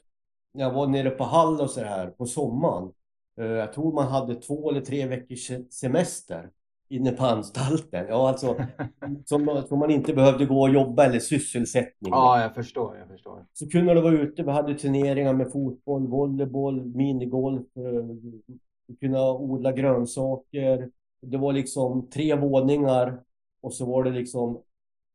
jag 0.53 0.73
var 0.73 0.87
nere 0.87 1.11
på 1.11 1.25
Hall 1.25 1.61
och 1.61 1.71
så 1.71 1.81
här 1.81 2.07
på 2.07 2.27
sommaren. 2.27 2.92
eh, 3.40 3.47
Jag 3.47 3.73
tror 3.73 3.92
man 3.92 4.09
hade 4.09 4.35
två 4.35 4.71
eller 4.71 4.81
tre 4.81 5.07
veckors 5.07 5.47
se- 5.47 5.71
semester 5.71 6.51
inne 6.88 7.11
på 7.12 7.25
anstalten. 7.25 8.07
Ja, 8.09 8.29
alltså 8.29 8.57
som, 9.25 9.62
som 9.68 9.79
man 9.79 9.90
inte 9.90 10.14
behövde 10.14 10.47
gå 10.47 10.61
och 10.61 10.71
jobba 10.71 11.05
eller 11.05 11.18
sysselsättning. 11.21 12.12
Ja, 12.12 12.40
jag 12.42 12.55
förstår, 12.55 12.97
jag 12.99 13.09
förstår. 13.09 13.47
Så 13.53 13.68
kunde 13.68 13.94
det 13.94 14.01
vara 14.01 14.14
ute, 14.14 14.42
vi 14.42 14.51
hade 14.51 14.75
turneringar 14.75 15.33
med 15.35 15.53
fotboll, 15.53 16.07
volleyboll, 16.07 16.85
minigolf. 16.85 17.66
eh, 17.77 18.97
kunde 19.01 19.21
odla 19.21 19.73
grönsaker. 19.73 20.90
Det 21.21 21.37
var 21.38 21.53
liksom 21.53 22.11
tre 22.11 22.35
våningar 22.35 23.21
och 23.61 23.75
så 23.75 23.87
var 23.87 24.05
det 24.05 24.11
liksom 24.11 24.62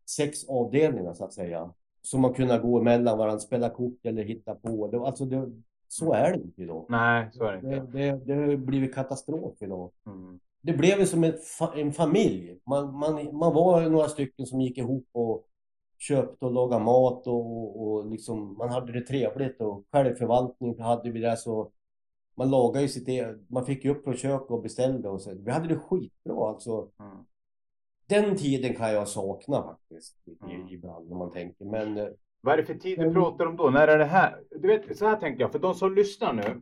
sex 0.09 0.49
avdelningar 0.49 1.13
så 1.13 1.25
att 1.25 1.33
säga. 1.33 1.71
Så 2.05 2.17
man 2.17 2.33
kunde 2.33 2.59
gå 2.59 2.79
emellan 2.79 3.17
varandra, 3.17 3.39
spela 3.39 3.69
kort 3.69 4.05
eller 4.05 4.23
hitta 4.23 4.55
på. 4.55 4.87
Det, 4.87 4.99
alltså 4.99 5.25
det, 5.25 5.51
så 5.87 6.13
är 6.13 6.31
det 6.31 6.43
inte 6.43 6.61
idag. 6.61 6.85
Nej, 6.89 7.29
så 7.31 7.43
är 7.43 7.53
det 7.53 7.69
Det, 7.69 7.77
inte. 7.77 7.97
det, 7.97 8.25
det 8.25 8.33
har 8.33 8.55
blivit 8.55 8.95
katastrof 8.95 9.61
idag. 9.61 9.91
Mm. 10.05 10.39
Det 10.61 10.73
blev 10.73 10.99
ju 10.99 11.05
som 11.05 11.23
ett, 11.23 11.39
fa- 11.59 11.79
en 11.79 11.93
familj. 11.93 12.59
Man, 12.65 12.97
man, 12.97 13.35
man 13.37 13.53
var 13.53 13.89
några 13.89 14.07
stycken 14.07 14.45
som 14.45 14.61
gick 14.61 14.77
ihop 14.77 15.07
och 15.11 15.47
köpte 15.99 16.45
och 16.45 16.51
lagade 16.51 16.83
mat 16.83 17.27
och, 17.27 17.81
och 17.81 18.05
liksom, 18.11 18.57
man 18.57 18.69
hade 18.69 18.91
det 18.91 19.01
trevligt 19.01 19.61
och 19.61 19.83
självförvaltning 19.91 20.79
hade 20.79 21.11
vi 21.11 21.19
där 21.19 21.35
så 21.35 21.71
man 22.35 22.49
lagade 22.49 22.81
ju 22.81 22.87
sitt 22.87 23.07
eget, 23.07 23.49
man 23.49 23.65
fick 23.65 23.85
ju 23.85 23.91
upp 23.91 24.03
från 24.03 24.13
köket 24.17 24.51
och 24.51 24.61
beställde 24.61 25.09
och 25.09 25.21
så. 25.21 25.33
Vi 25.33 25.51
hade 25.51 25.67
det 25.67 25.75
skitbra 25.75 26.49
alltså. 26.49 26.87
Mm. 26.99 27.17
Den 28.09 28.35
tiden 28.37 28.75
kan 28.75 28.93
jag 28.93 29.07
sakna 29.07 29.63
faktiskt 29.63 30.17
Mm. 30.43 30.67
ibland 30.69 31.09
när 31.09 31.17
man 31.17 31.31
tänker. 31.31 31.65
Men 31.65 31.97
eh, 31.97 32.07
Vad 32.41 32.53
är 32.53 32.57
det 32.57 32.65
för 32.65 32.73
tid 32.73 32.99
du 32.99 33.13
pratar 33.13 33.45
om 33.45 33.57
då? 33.57 33.69
När 33.69 33.87
är 33.87 33.97
det 33.97 34.05
här? 34.05 34.39
Du 34.61 34.67
vet, 34.67 34.97
så 34.97 35.05
här 35.05 35.15
tänker 35.15 35.41
jag, 35.41 35.51
för 35.51 35.59
de 35.59 35.73
som 35.73 35.95
lyssnar 35.95 36.33
nu. 36.33 36.61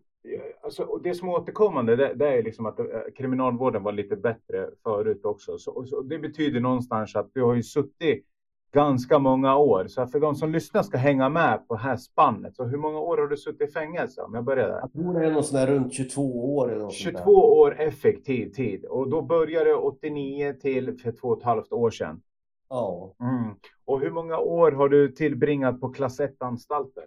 Alltså, 0.63 0.83
och 0.83 1.01
det 1.01 1.13
som 1.13 1.29
är 1.29 1.33
återkommande, 1.33 1.95
det, 1.95 2.13
det 2.13 2.27
är 2.27 2.43
liksom 2.43 2.65
att 2.65 2.79
eh, 2.79 2.85
kriminalvården 3.17 3.83
var 3.83 3.91
lite 3.91 4.15
bättre 4.15 4.69
förut 4.83 5.25
också. 5.25 5.57
Så, 5.57 5.85
så, 5.85 6.01
det 6.01 6.19
betyder 6.19 6.59
någonstans 6.59 7.15
att 7.15 7.29
du 7.33 7.43
har 7.43 7.53
ju 7.55 7.63
suttit 7.63 8.25
ganska 8.71 9.19
många 9.19 9.57
år. 9.57 9.87
Så 9.87 10.07
för 10.07 10.19
de 10.19 10.35
som 10.35 10.51
lyssnar 10.51 10.83
ska 10.83 10.97
hänga 10.97 11.29
med 11.29 11.67
på 11.67 11.73
det 11.73 11.81
här 11.81 11.97
spannet. 11.97 12.55
Så 12.55 12.63
hur 12.63 12.77
många 12.77 12.99
år 12.99 13.17
har 13.17 13.27
du 13.27 13.37
suttit 13.37 13.69
i 13.69 13.71
fängelse? 13.71 14.21
Om 14.21 14.33
jag 14.33 14.43
börjar 14.43 14.67
där. 14.67 14.79
jag 14.79 14.93
tror 14.93 15.19
det 15.19 15.25
är 15.25 15.31
någon 15.31 15.43
sån 15.43 15.59
här 15.59 15.67
runt 15.67 15.93
22 15.93 16.55
år 16.55 16.71
eller 16.71 16.81
något 16.81 16.93
sånt 16.93 17.17
22 17.17 17.23
där. 17.23 17.59
år 17.59 17.81
effektiv 17.81 18.51
tid. 18.51 18.85
Och 18.85 19.09
då 19.09 19.21
började 19.21 19.69
det 19.69 19.75
89 19.75 20.53
till 20.53 20.97
för 20.97 21.11
två 21.11 21.27
och 21.27 21.37
ett 21.37 21.43
halvt 21.43 21.71
år 21.71 21.91
sedan. 21.91 22.21
Ja. 22.69 23.13
Mm. 23.19 23.55
Och 23.85 24.01
hur 24.01 24.11
många 24.11 24.37
år 24.37 24.71
har 24.71 24.89
du 24.89 25.11
tillbringat 25.11 25.81
på 25.81 25.89
klass 25.89 26.19
1-anstalter? 26.19 27.03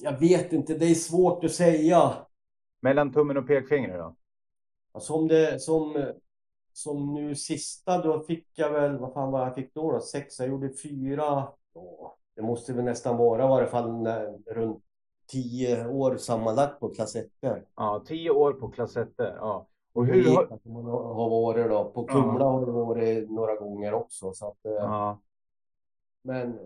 Jag 0.00 0.20
vet 0.20 0.52
inte, 0.52 0.74
det 0.74 0.86
är 0.86 0.94
svårt 0.94 1.44
att 1.44 1.52
säga. 1.52 2.12
Mellan 2.82 3.12
tummen 3.12 3.36
och 3.36 3.46
pekfingret 3.46 3.98
då? 3.98 4.16
Som 5.00 5.28
det, 5.28 5.62
som, 5.62 6.12
som 6.76 7.14
nu 7.14 7.34
sista, 7.34 8.02
då 8.02 8.20
fick 8.20 8.46
jag 8.54 8.70
väl, 8.70 8.98
vad 8.98 9.12
fan 9.12 9.32
var 9.32 9.40
jag 9.40 9.54
fick 9.54 9.74
då 9.74 9.92
då? 9.92 10.00
Sex, 10.00 10.38
jag 10.38 10.48
gjorde 10.48 10.70
fyra. 10.82 11.48
Ja, 11.74 12.16
det 12.36 12.42
måste 12.42 12.72
väl 12.72 12.84
nästan 12.84 13.16
vara 13.16 13.44
i 13.44 13.48
varje 13.48 13.66
fall 13.68 14.02
när, 14.02 14.38
runt 14.54 14.82
tio 15.26 15.88
år 15.88 16.16
sammanlagt 16.16 16.80
på 16.80 16.88
klass 16.88 17.16
1. 17.16 17.26
Ja, 17.76 18.04
10 18.06 18.30
år 18.30 18.52
på 18.52 18.68
klass 18.68 18.96
1. 18.96 19.08
Ja. 19.16 19.66
Och 19.92 20.06
Hur 20.06 20.34
har... 20.34 20.58
man 20.64 20.84
har 20.84 21.30
varit 21.30 21.68
då. 21.68 21.84
På 21.84 22.04
Kumla 22.04 22.44
har 22.44 22.60
jag 22.66 22.72
varit 22.72 23.30
några 23.30 23.56
gånger 23.56 23.94
också. 23.94 24.32
Så 24.32 24.46
att, 24.48 24.64
eh, 24.64 24.72
Ja. 24.72 25.20
Men 26.22 26.58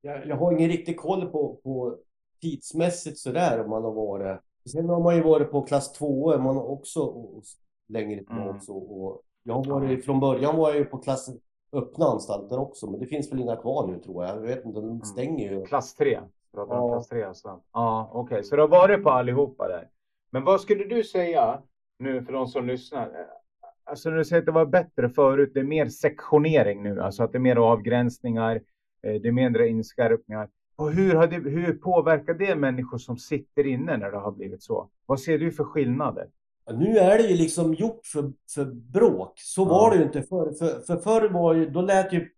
jag, 0.00 0.26
jag 0.26 0.36
har 0.36 0.52
ingen 0.52 0.70
riktig 0.70 0.96
koll 1.00 1.26
på, 1.26 1.60
på 1.62 1.96
tidsmässigt 2.40 3.18
sådär 3.18 3.64
om 3.64 3.70
man 3.70 3.84
har 3.84 3.92
varit. 3.92 4.40
Sen 4.72 4.88
har 4.88 5.00
man 5.00 5.16
ju 5.16 5.22
varit 5.22 5.50
på 5.50 5.62
klass 5.62 5.92
2 5.92 6.38
man 6.38 6.56
har 6.56 6.64
också 6.70 7.00
och, 7.02 7.42
längre 7.88 8.18
tillbaka 8.18 8.42
Mm. 8.42 8.56
också. 8.56 8.72
Och 8.72 9.22
jag 9.46 9.54
har 9.54 9.64
varit, 9.64 10.04
från 10.04 10.20
början 10.20 10.56
var 10.56 10.68
jag 10.68 10.78
ju 10.78 10.84
på 10.84 10.98
klass 10.98 11.30
öppna 11.72 12.04
anstalter 12.06 12.58
också, 12.58 12.90
men 12.90 13.00
det 13.00 13.06
finns 13.06 13.32
väl 13.32 13.40
inga 13.40 13.56
kvar 13.56 13.86
nu 13.86 13.98
tror 13.98 14.24
jag. 14.24 14.36
Jag 14.36 14.40
vet 14.40 14.64
inte, 14.64 14.80
de 14.80 15.00
stänger 15.00 15.52
ju. 15.52 15.64
Klass 15.64 15.94
3. 15.94 16.20
Pratar 16.54 16.76
om 16.78 16.88
Ja. 16.88 16.94
klass 16.94 17.08
3 17.08 17.34
så. 17.34 17.60
Ja, 17.72 18.10
okej. 18.12 18.44
Så 18.44 18.56
du 18.56 18.62
har 18.62 18.68
varit 18.68 19.02
på 19.02 19.10
allihopa 19.10 19.68
där. 19.68 19.88
Men 20.30 20.44
vad 20.44 20.60
skulle 20.60 20.84
du 20.84 21.04
säga 21.04 21.62
nu 21.98 22.22
för 22.22 22.32
de 22.32 22.46
som 22.46 22.66
lyssnar? 22.66 23.10
Alltså 23.84 24.10
när 24.10 24.16
du 24.16 24.24
säger 24.24 24.42
att 24.42 24.46
det 24.46 24.52
var 24.52 24.66
bättre 24.66 25.08
förut, 25.08 25.50
det 25.54 25.60
är 25.60 25.64
mer 25.64 25.86
sektionering 25.86 26.82
nu, 26.82 27.00
alltså 27.00 27.22
att 27.22 27.32
det 27.32 27.38
är 27.38 27.40
mer 27.40 27.56
avgränsningar, 27.56 28.56
eh, 29.02 29.14
det 29.22 29.28
är 29.28 29.32
mindre 29.32 29.68
inskärpningar. 29.68 30.48
Och 30.76 30.92
hur, 30.92 31.14
har 31.14 31.26
det, 31.26 31.36
hur 31.36 31.72
påverkar 31.72 32.34
det 32.34 32.56
människor 32.56 32.98
som 32.98 33.16
sitter 33.16 33.66
inne 33.66 33.96
när 33.96 34.10
det 34.10 34.18
har 34.18 34.32
blivit 34.32 34.62
så? 34.62 34.88
Vad 35.06 35.20
ser 35.20 35.38
du 35.38 35.52
för 35.52 35.64
skillnader? 35.64 36.28
Nu 36.74 36.98
är 36.98 37.18
det 37.18 37.28
ju 37.28 37.36
liksom 37.36 37.74
gjort 37.74 38.06
för, 38.06 38.32
för 38.54 38.64
bråk. 38.64 39.32
Så 39.40 39.64
var 39.64 39.90
det 39.90 39.96
ju 39.96 40.02
inte 40.02 40.22
förr. 40.22 40.52
För, 40.58 40.80
för 40.80 40.96
förr 40.96 41.28
var 41.28 41.54
ju, 41.54 41.70
då 41.70 41.80
lät 41.80 42.12
ju 42.12 42.28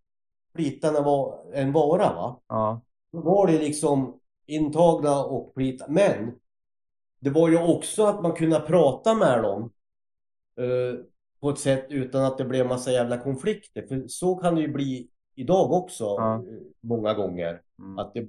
plitarna 0.55 1.01
vara 1.01 1.37
en 1.55 1.73
vara 1.73 2.15
va. 2.15 2.41
Ja, 2.49 2.81
Då 3.13 3.21
var 3.21 3.47
det 3.47 3.59
liksom 3.59 4.21
intagna 4.47 5.25
och 5.25 5.55
plita. 5.55 5.85
Men 5.89 6.33
det 7.21 7.31
var 7.31 7.49
ju 7.49 7.59
också 7.59 8.05
att 8.07 8.23
man 8.23 8.33
kunde 8.33 8.61
prata 8.61 9.15
med 9.15 9.43
dem 9.43 9.71
eh, 10.57 11.01
på 11.41 11.51
ett 11.51 11.59
sätt 11.59 11.87
utan 11.89 12.25
att 12.25 12.39
det 12.39 12.45
blev 12.45 12.67
massa 12.67 12.93
jävla 12.93 13.19
konflikter. 13.19 13.87
För 13.87 14.05
så 14.09 14.37
kan 14.37 14.55
det 14.55 14.61
ju 14.61 14.69
bli 14.69 15.09
idag 15.35 15.73
också 15.73 16.05
Ja. 16.05 16.35
eh, 16.35 16.43
många 16.81 17.15
gånger. 17.15 17.63
mm. 17.79 17.99
Att 17.99 18.15
det, 18.15 18.29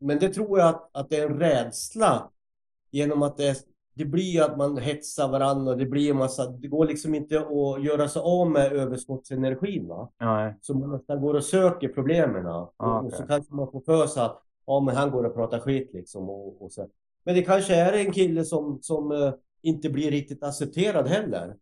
men 0.00 0.18
det 0.18 0.28
tror 0.28 0.58
jag 0.58 0.68
att, 0.68 0.90
att 0.92 1.10
det 1.10 1.16
är 1.16 1.26
en 1.30 1.38
rädsla 1.38 2.30
genom 2.90 3.22
att 3.22 3.36
det, 3.36 3.66
det 3.96 4.04
blir 4.04 4.42
att 4.42 4.58
man 4.58 4.78
hetsar 4.78 5.28
varandra 5.28 5.72
och 5.72 5.78
det 5.78 5.86
blir 5.86 6.10
en 6.10 6.16
massa, 6.16 6.50
det 6.50 6.68
går 6.68 6.86
liksom 6.86 7.14
inte 7.14 7.38
att 7.38 7.84
göra 7.84 8.08
sig 8.08 8.22
av 8.24 8.50
med 8.50 8.72
överskottsenergin 8.72 9.88
va. 9.88 10.10
Nej. 10.20 10.54
Så 10.60 10.74
man 10.74 10.90
nästan 10.90 11.20
går 11.20 11.34
och 11.34 11.44
söker 11.44 11.88
problemen. 11.88 12.46
Och, 12.46 12.74
Ah, 12.76 13.00
och 13.00 13.12
så 13.12 13.22
kanske 13.22 13.54
man 13.54 13.70
får 13.70 13.80
för 13.80 14.06
sig 14.06 14.22
att 14.22 14.42
ja, 14.66 14.80
men 14.80 14.96
han 14.96 15.10
går 15.10 15.24
och 15.24 15.34
pratar 15.34 15.58
skit 15.58 15.90
liksom. 15.92 16.30
Och, 16.30 16.62
och 16.62 16.72
så. 16.72 16.88
Men 17.24 17.34
det 17.34 17.42
kanske 17.42 17.74
är 17.74 17.92
en 17.92 18.12
kille 18.12 18.44
som, 18.44 18.78
som 18.82 19.12
eh, 19.12 19.32
inte 19.62 19.90
blir 19.90 20.10
riktigt 20.10 20.42
accepterad 20.42 21.08
heller. 21.08 21.56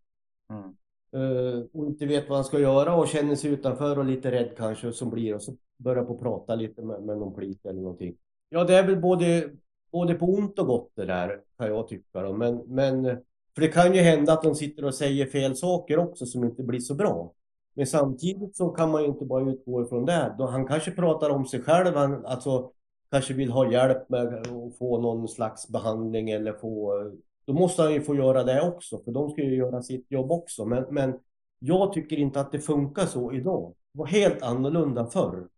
Mm. 0.51 0.75
Eh, 1.15 1.63
och 1.73 1.87
inte 1.87 2.07
vet 2.07 2.29
vad 2.29 2.39
han 2.39 2.45
ska 2.45 2.59
göra 2.59 2.95
och 2.95 3.09
känner 3.09 3.35
sig 3.35 3.51
utanför 3.51 3.99
och 3.99 4.05
lite 4.05 4.31
rädd 4.31 4.51
kanske 4.57 4.93
som 4.93 5.11
blir 5.11 5.35
och 5.35 5.43
så 5.43 5.53
börjar 5.77 6.05
på 6.05 6.19
prata 6.19 6.55
lite 6.55 6.83
med, 6.83 7.03
med 7.03 7.19
någon 7.19 7.35
plit 7.35 7.67
eller 7.67 7.81
någonting. 7.81 8.17
Ja, 8.49 8.65
det 8.65 8.75
är 8.75 8.87
väl 8.87 9.01
både, 9.01 9.51
både 9.95 10.15
på 10.15 10.27
ont 10.27 10.59
och 10.59 10.67
gott 10.67 10.91
det 10.95 11.05
där 11.07 11.41
kan 11.59 11.69
jag 11.69 11.89
tycka. 11.89 12.23
Då. 12.23 12.33
Men, 12.33 12.63
men 12.67 13.05
för 13.55 13.61
det 13.61 13.69
kan 13.69 13.95
ju 13.95 14.01
hända 14.01 14.33
att 14.33 14.43
de 14.43 14.55
sitter 14.55 14.85
och 14.85 14.95
säger 14.95 15.27
fel 15.27 15.57
saker 15.57 15.99
också 15.99 16.27
som 16.27 16.45
inte 16.45 16.63
blir 16.63 16.81
så 16.81 16.95
bra. 16.95 17.33
Men 17.75 17.87
samtidigt 17.87 18.57
så 18.57 18.69
kan 18.69 18.91
man 18.91 19.03
ju 19.03 19.09
inte 19.09 19.25
bara 19.25 19.51
utgå 19.51 19.83
ifrån 19.83 20.07
det. 20.07 20.35
Då 20.39 20.47
han 20.47 20.67
kanske 20.67 20.91
pratar 20.91 21.31
om 21.31 21.47
sig 21.47 21.63
själv, 21.63 21.95
han 21.95 22.27
alltså 22.27 22.71
kanske 23.11 23.35
vill 23.35 23.51
ha 23.51 23.73
hjälp 23.73 24.09
med 24.09 24.27
att 24.27 24.79
få 24.79 25.01
någon 25.01 25.29
slags 25.29 25.69
behandling 25.69 26.31
eller 26.31 26.53
få... 26.53 26.93
Då 27.47 27.53
måste 27.53 27.83
han 27.83 27.93
ju 27.93 28.01
få 28.01 28.15
göra 28.15 28.45
det 28.45 28.63
också, 28.63 28.99
för 29.05 29.13
de 29.13 29.31
ska 29.31 29.43
ju 29.43 29.57
göra 29.57 29.83
sitt 29.83 30.11
jobb 30.11 30.33
också. 30.33 30.65
Men, 30.65 30.85
men 30.91 31.19
jag 31.59 31.93
tycker 31.93 32.17
inte 32.17 32.41
att 32.41 32.53
det 32.53 32.61
funkar 32.61 33.07
så 33.07 33.33
idag. 33.33 33.75
Det 33.93 33.99
var 33.99 34.07
helt 34.07 34.43
annorlunda 34.43 35.07
förr. 35.07 35.49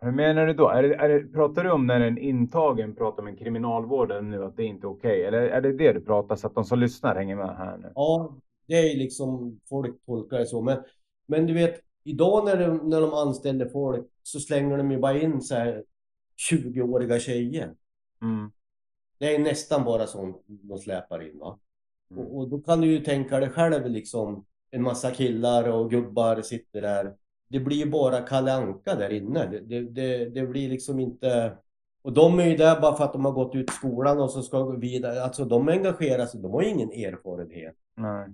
Hur 0.00 0.12
menar 0.12 0.46
du 0.46 0.54
då? 0.54 0.68
Är 0.68 0.82
det, 0.82 0.94
är 0.94 1.08
det, 1.08 1.32
pratar 1.32 1.64
du 1.64 1.70
om 1.70 1.86
när 1.86 2.00
en 2.00 2.18
intagen 2.18 2.94
pratar 2.94 3.22
med 3.22 3.38
kriminalvården 3.38 4.30
nu 4.30 4.44
att 4.44 4.56
det 4.56 4.64
inte 4.64 4.86
är 4.86 4.90
okej? 4.90 5.10
Okay? 5.10 5.22
Eller 5.22 5.42
är 5.42 5.60
det 5.60 5.72
det 5.72 5.92
du 5.92 6.00
pratar 6.00 6.36
så 6.36 6.46
att 6.46 6.54
de 6.54 6.64
som 6.64 6.78
lyssnar 6.78 7.16
hänger 7.16 7.36
med 7.36 7.56
här 7.56 7.76
nu? 7.76 7.92
Ja, 7.94 8.36
det 8.66 8.74
är 8.74 8.96
liksom 8.96 9.60
folk 9.68 10.04
tolkar 10.06 10.38
det 10.38 10.46
så. 10.46 10.60
Men, 10.60 10.82
men 11.26 11.46
du 11.46 11.54
vet, 11.54 11.80
idag 12.04 12.44
när 12.44 12.68
de, 12.68 12.90
när 12.90 13.00
de 13.00 13.12
anställer 13.12 13.68
folk 13.68 14.06
så 14.22 14.40
slänger 14.40 14.76
de 14.78 14.90
ju 14.90 14.98
bara 14.98 15.20
in 15.20 15.42
så 15.42 15.54
här 15.54 15.84
20-åriga 16.50 17.18
tjejer. 17.18 17.74
Mm. 18.22 18.50
Det 19.18 19.34
är 19.34 19.38
nästan 19.38 19.84
bara 19.84 20.06
sånt 20.06 20.42
de 20.46 20.78
släpar 20.78 21.22
in. 21.22 21.38
Va? 21.38 21.58
Mm. 22.10 22.24
Och, 22.24 22.38
och, 22.38 22.48
då 22.48 22.58
kan 22.58 22.80
du 22.80 22.86
ju 22.86 22.98
tänka 23.00 23.40
dig 23.40 23.50
själv 23.50 23.86
liksom 23.86 24.44
en 24.70 24.82
massa 24.82 25.10
killar 25.10 25.68
och 25.68 25.90
gubbar 25.90 26.42
sitter 26.42 26.82
där. 26.82 27.14
Det 27.48 27.60
blir 27.60 27.76
ju 27.76 27.90
bara 27.90 28.20
Kalle 28.20 28.52
Anka 28.52 28.94
där 28.94 29.10
inne. 29.12 29.46
Det, 29.46 29.60
det, 29.60 29.80
det, 29.80 30.28
det, 30.28 30.46
blir 30.46 30.68
liksom 30.68 31.00
inte... 31.00 31.56
Och 32.02 32.12
de 32.12 32.38
är 32.38 32.46
ju 32.46 32.56
där 32.56 32.80
bara 32.80 32.96
för 32.96 33.04
att 33.04 33.12
de 33.12 33.24
har 33.24 33.32
gått 33.32 33.54
ut 33.54 33.70
skolan 33.70 34.20
och 34.20 34.30
så 34.30 34.42
ska 34.42 34.62
gå 34.62 34.76
vidare. 34.76 35.22
Alltså 35.22 35.44
de 35.44 35.68
engagerar 35.68 36.26
sig, 36.26 36.40
de 36.40 36.52
har 36.52 36.62
ju 36.62 36.68
ingen 36.68 36.92
erfarenhet. 36.92 37.74
Nej. 37.96 38.28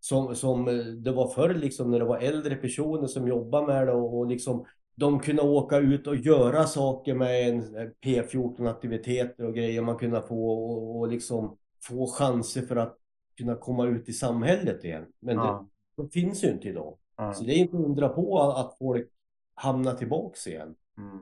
Som, 0.00 0.34
som 0.34 0.64
det 1.02 1.12
var 1.12 1.28
förr 1.28 1.54
liksom 1.54 1.90
när 1.90 1.98
det 1.98 2.04
var 2.04 2.18
äldre 2.18 2.54
personer 2.54 3.06
som 3.06 3.28
jobbade 3.28 3.66
med 3.66 3.86
det 3.86 3.92
och, 3.92 4.18
och 4.18 4.26
liksom 4.26 4.66
de 4.94 5.20
kunde 5.20 5.42
åka 5.42 5.78
ut 5.78 6.06
och 6.06 6.16
göra 6.16 6.64
saker 6.64 7.14
med 7.14 7.48
en 7.48 7.62
P14 8.04 8.70
aktiviteter 8.70 9.44
och 9.44 9.54
grejer 9.54 9.82
man 9.82 9.98
kunde 9.98 10.22
få 10.22 10.50
och, 10.50 10.98
och 10.98 11.08
liksom 11.08 11.56
få 11.82 12.06
chanser 12.06 12.62
för 12.62 12.76
att 12.76 12.98
kunna 13.38 13.54
komma 13.54 13.86
ut 13.86 14.08
i 14.08 14.12
samhället 14.12 14.84
igen. 14.84 15.06
Men 15.20 15.36
ja. 15.36 15.68
det, 15.96 16.02
det, 16.02 16.08
finns 16.08 16.44
ju 16.44 16.50
inte 16.50 16.68
idag. 16.68 16.96
Ja. 17.26 17.32
Så 17.34 17.44
det 17.44 17.52
är 17.52 17.56
inte 17.56 17.76
undra 17.76 18.08
på 18.08 18.40
att 18.40 18.78
folk 18.78 19.08
hamnar 19.54 19.94
tillbaks 19.94 20.46
igen. 20.46 20.74
Mm. 20.98 21.18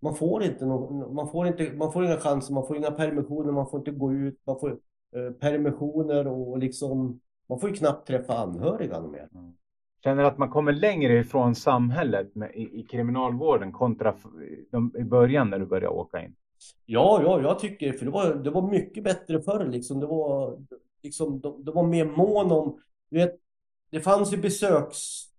Man 0.00 0.14
får 0.14 0.42
inte 0.42 0.66
någon, 0.66 1.14
man 1.14 1.30
får 1.30 1.46
inte, 1.46 1.72
man 1.72 1.92
får 1.92 2.04
inga 2.04 2.16
chanser, 2.16 2.54
man 2.54 2.66
får 2.66 2.76
inga 2.76 2.90
permissioner, 2.90 3.52
man 3.52 3.70
får 3.70 3.78
inte 3.78 3.90
gå 3.90 4.12
ut, 4.12 4.40
man 4.44 4.60
får 4.60 4.70
eh, 5.16 5.32
permissioner 5.40 6.26
och 6.26 6.58
liksom, 6.58 7.20
man 7.48 7.60
får 7.60 7.70
ju 7.70 7.76
knappt 7.76 8.06
träffa 8.06 8.38
anhöriga 8.38 9.00
mer. 9.00 9.28
Mm. 9.34 9.52
Känner 10.04 10.24
att 10.24 10.38
man 10.38 10.50
kommer 10.50 10.72
längre 10.72 11.18
ifrån 11.18 11.54
samhället 11.54 12.34
med, 12.34 12.54
i, 12.54 12.80
i 12.80 12.82
kriminalvården 12.82 13.72
kontra 13.72 14.14
de, 14.70 14.96
i 14.98 15.04
början 15.04 15.50
när 15.50 15.58
du 15.58 15.66
började 15.66 15.88
åka 15.88 16.24
in? 16.24 16.34
Ja, 16.86 17.20
ja, 17.22 17.40
jag 17.40 17.58
tycker 17.58 17.92
för 17.92 18.04
det 18.04 18.10
var, 18.10 18.34
det 18.34 18.50
var 18.50 18.70
mycket 18.70 19.04
bättre 19.04 19.42
förr 19.42 19.66
liksom. 19.66 20.00
Det 20.00 20.06
var, 20.06 20.58
liksom, 21.02 21.40
de, 21.40 21.64
de 21.64 21.74
var 21.74 21.86
mer 21.86 22.04
mån 22.04 22.52
om, 22.52 22.80
du 23.10 23.18
vet, 23.18 23.36
det 23.90 24.00
fanns 24.00 24.32
ju 24.32 24.36
besöks... 24.36 25.29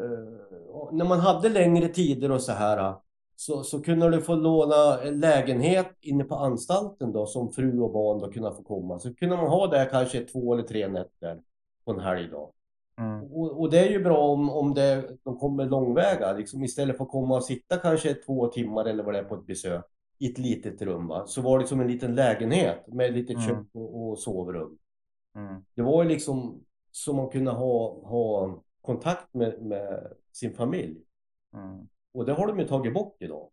Eh, 0.00 0.92
när 0.92 1.04
man 1.04 1.20
hade 1.20 1.48
längre 1.48 1.88
tider 1.88 2.30
och 2.30 2.42
så 2.42 2.52
här 2.52 2.94
så, 3.36 3.62
så 3.62 3.82
kunde 3.82 4.10
du 4.10 4.22
få 4.22 4.34
låna 4.34 5.00
en 5.02 5.20
lägenhet 5.20 5.90
inne 6.00 6.24
på 6.24 6.34
anstalten 6.34 7.12
då 7.12 7.26
som 7.26 7.52
fru 7.52 7.80
och 7.80 7.92
barn 7.92 8.20
då 8.20 8.30
kunde 8.30 8.54
få 8.54 8.62
komma. 8.62 8.98
Så 8.98 9.14
kunde 9.14 9.36
man 9.36 9.46
ha 9.46 9.66
där 9.66 9.90
kanske 9.90 10.24
två 10.24 10.54
eller 10.54 10.62
tre 10.62 10.88
nätter 10.88 11.40
på 11.84 11.92
en 11.92 12.00
helg 12.00 12.28
då. 12.30 12.52
Mm. 12.98 13.32
Och, 13.32 13.60
och, 13.60 13.70
det 13.70 13.78
är 13.78 13.90
ju 13.90 14.04
bra 14.04 14.18
om, 14.18 14.50
om 14.50 14.74
det, 14.74 15.18
de 15.22 15.38
kommer 15.38 15.66
långväga, 15.66 16.32
liksom 16.32 16.64
istället 16.64 16.96
för 16.96 17.04
att 17.04 17.10
komma 17.10 17.36
och 17.36 17.44
sitta 17.44 17.76
kanske 17.76 18.14
två 18.14 18.46
timmar 18.46 18.84
eller 18.84 19.04
vad 19.04 19.14
det 19.14 19.18
är 19.18 19.24
på 19.24 19.34
ett 19.34 19.46
besök 19.46 19.84
i 20.18 20.30
ett 20.30 20.38
litet 20.38 20.82
rum. 20.82 21.08
Va? 21.08 21.26
Så 21.26 21.42
var 21.42 21.58
det 21.58 21.66
som 21.66 21.80
en 21.80 21.88
liten 21.88 22.14
lägenhet 22.14 22.86
med 22.86 23.12
lite 23.12 23.32
mm. 23.32 23.44
kök 23.46 23.66
och, 23.72 24.08
och 24.08 24.18
sovrum. 24.18 24.78
Mm. 25.36 25.64
Det 25.74 25.82
var 25.82 26.02
ju 26.02 26.08
liksom 26.08 26.60
så 26.90 27.12
man 27.12 27.28
kunde 27.28 27.50
ha, 27.50 28.00
ha 28.02 28.58
kontakt 28.84 29.34
med, 29.34 29.62
med 29.62 30.12
sin 30.32 30.54
familj. 30.54 31.00
Mm. 31.54 31.88
Och 32.14 32.26
det 32.26 32.32
har 32.32 32.46
de 32.46 32.58
ju 32.58 32.66
tagit 32.66 32.94
bort 32.94 33.16
idag. 33.20 33.48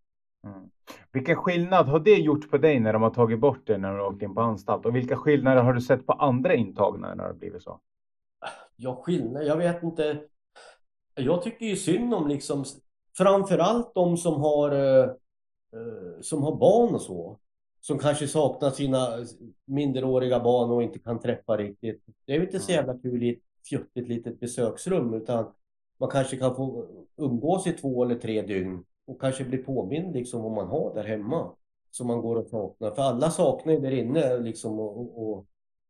Mm. 0.48 0.70
Vilken 1.12 1.36
skillnad 1.36 1.88
har 1.88 2.00
det 2.00 2.15
gjort 2.15 2.52
på 2.52 2.58
dig 2.58 2.80
när 2.80 2.94
de 2.94 3.02
har 3.02 3.10
tagit 3.10 3.39
bort 3.39 3.67
det 3.67 3.78
när 3.78 3.98
du 3.98 4.02
åkt 4.02 4.22
in 4.22 4.36
på 4.36 4.41
anstalt? 4.41 4.86
Och 4.86 4.96
vilka 4.96 5.17
skillnader 5.17 5.62
har 5.62 5.74
du 5.74 5.82
sett 5.82 6.08
på 6.08 6.13
andra 6.13 6.56
intagna 6.56 7.15
när 7.15 7.28
det 7.28 7.34
blivit 7.34 7.63
så? 7.63 7.80
Ja, 8.76 8.96
skillnad, 9.04 9.46
jag 9.46 9.58
vet 9.58 9.84
inte. 9.84 10.24
Jag 11.15 11.44
tycker 11.44 11.65
ju 11.65 11.76
synd 11.76 12.13
om 12.13 12.28
liksom 12.28 12.65
framförallt 13.17 13.96
de 13.96 14.17
som 14.17 14.41
har 14.41 14.72
eh, 14.72 15.04
eh, 15.74 16.22
som 16.22 16.44
har 16.44 16.56
barn 16.56 16.96
och 16.96 17.02
så. 17.02 17.39
Som 17.82 18.00
kanske 18.00 18.28
saknar 18.28 18.70
sina 18.70 19.08
minderåriga 19.65 20.39
barn 20.39 20.72
och 20.72 20.84
inte 20.84 21.00
kan 21.00 21.20
träffa 21.20 21.58
riktigt. 21.58 22.04
Det 22.26 22.34
är 22.34 22.38
ju 22.38 22.46
inte 22.46 22.60
så 22.60 22.72
jävla 22.72 22.98
kul 22.98 23.24
i 23.24 23.39
fjuttigt 23.63 24.08
litet 24.08 24.39
besöksrum 24.39 25.13
utan 25.13 25.54
man 25.97 26.10
kanske 26.10 26.38
kan 26.38 26.56
få 26.56 26.88
umgås 27.15 27.67
i 27.67 27.71
två 27.71 28.04
eller 28.04 28.15
tre 28.15 28.41
dygn 28.41 28.84
och 29.06 29.21
kanske 29.21 29.43
bli 29.43 29.58
påmind 29.58 30.13
liksom 30.13 30.41
vad 30.43 30.52
man 30.52 30.67
har 30.67 30.95
där 30.95 31.04
hemma. 31.04 31.52
Som 31.93 32.08
man 32.08 32.21
går 32.21 32.36
och 32.36 32.47
saknar. 32.47 32.91
För 32.91 33.02
alla 33.02 33.30
saknar 33.32 33.74
ju 33.74 33.80
där 33.80 33.91
inne 33.91 34.38
liksom 34.38 34.80
och, 34.80 35.21
och, 35.21 35.45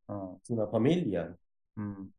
och 0.05 0.39
sina 0.43 0.67
familjer. 0.67 1.35
Mm. 1.77 2.11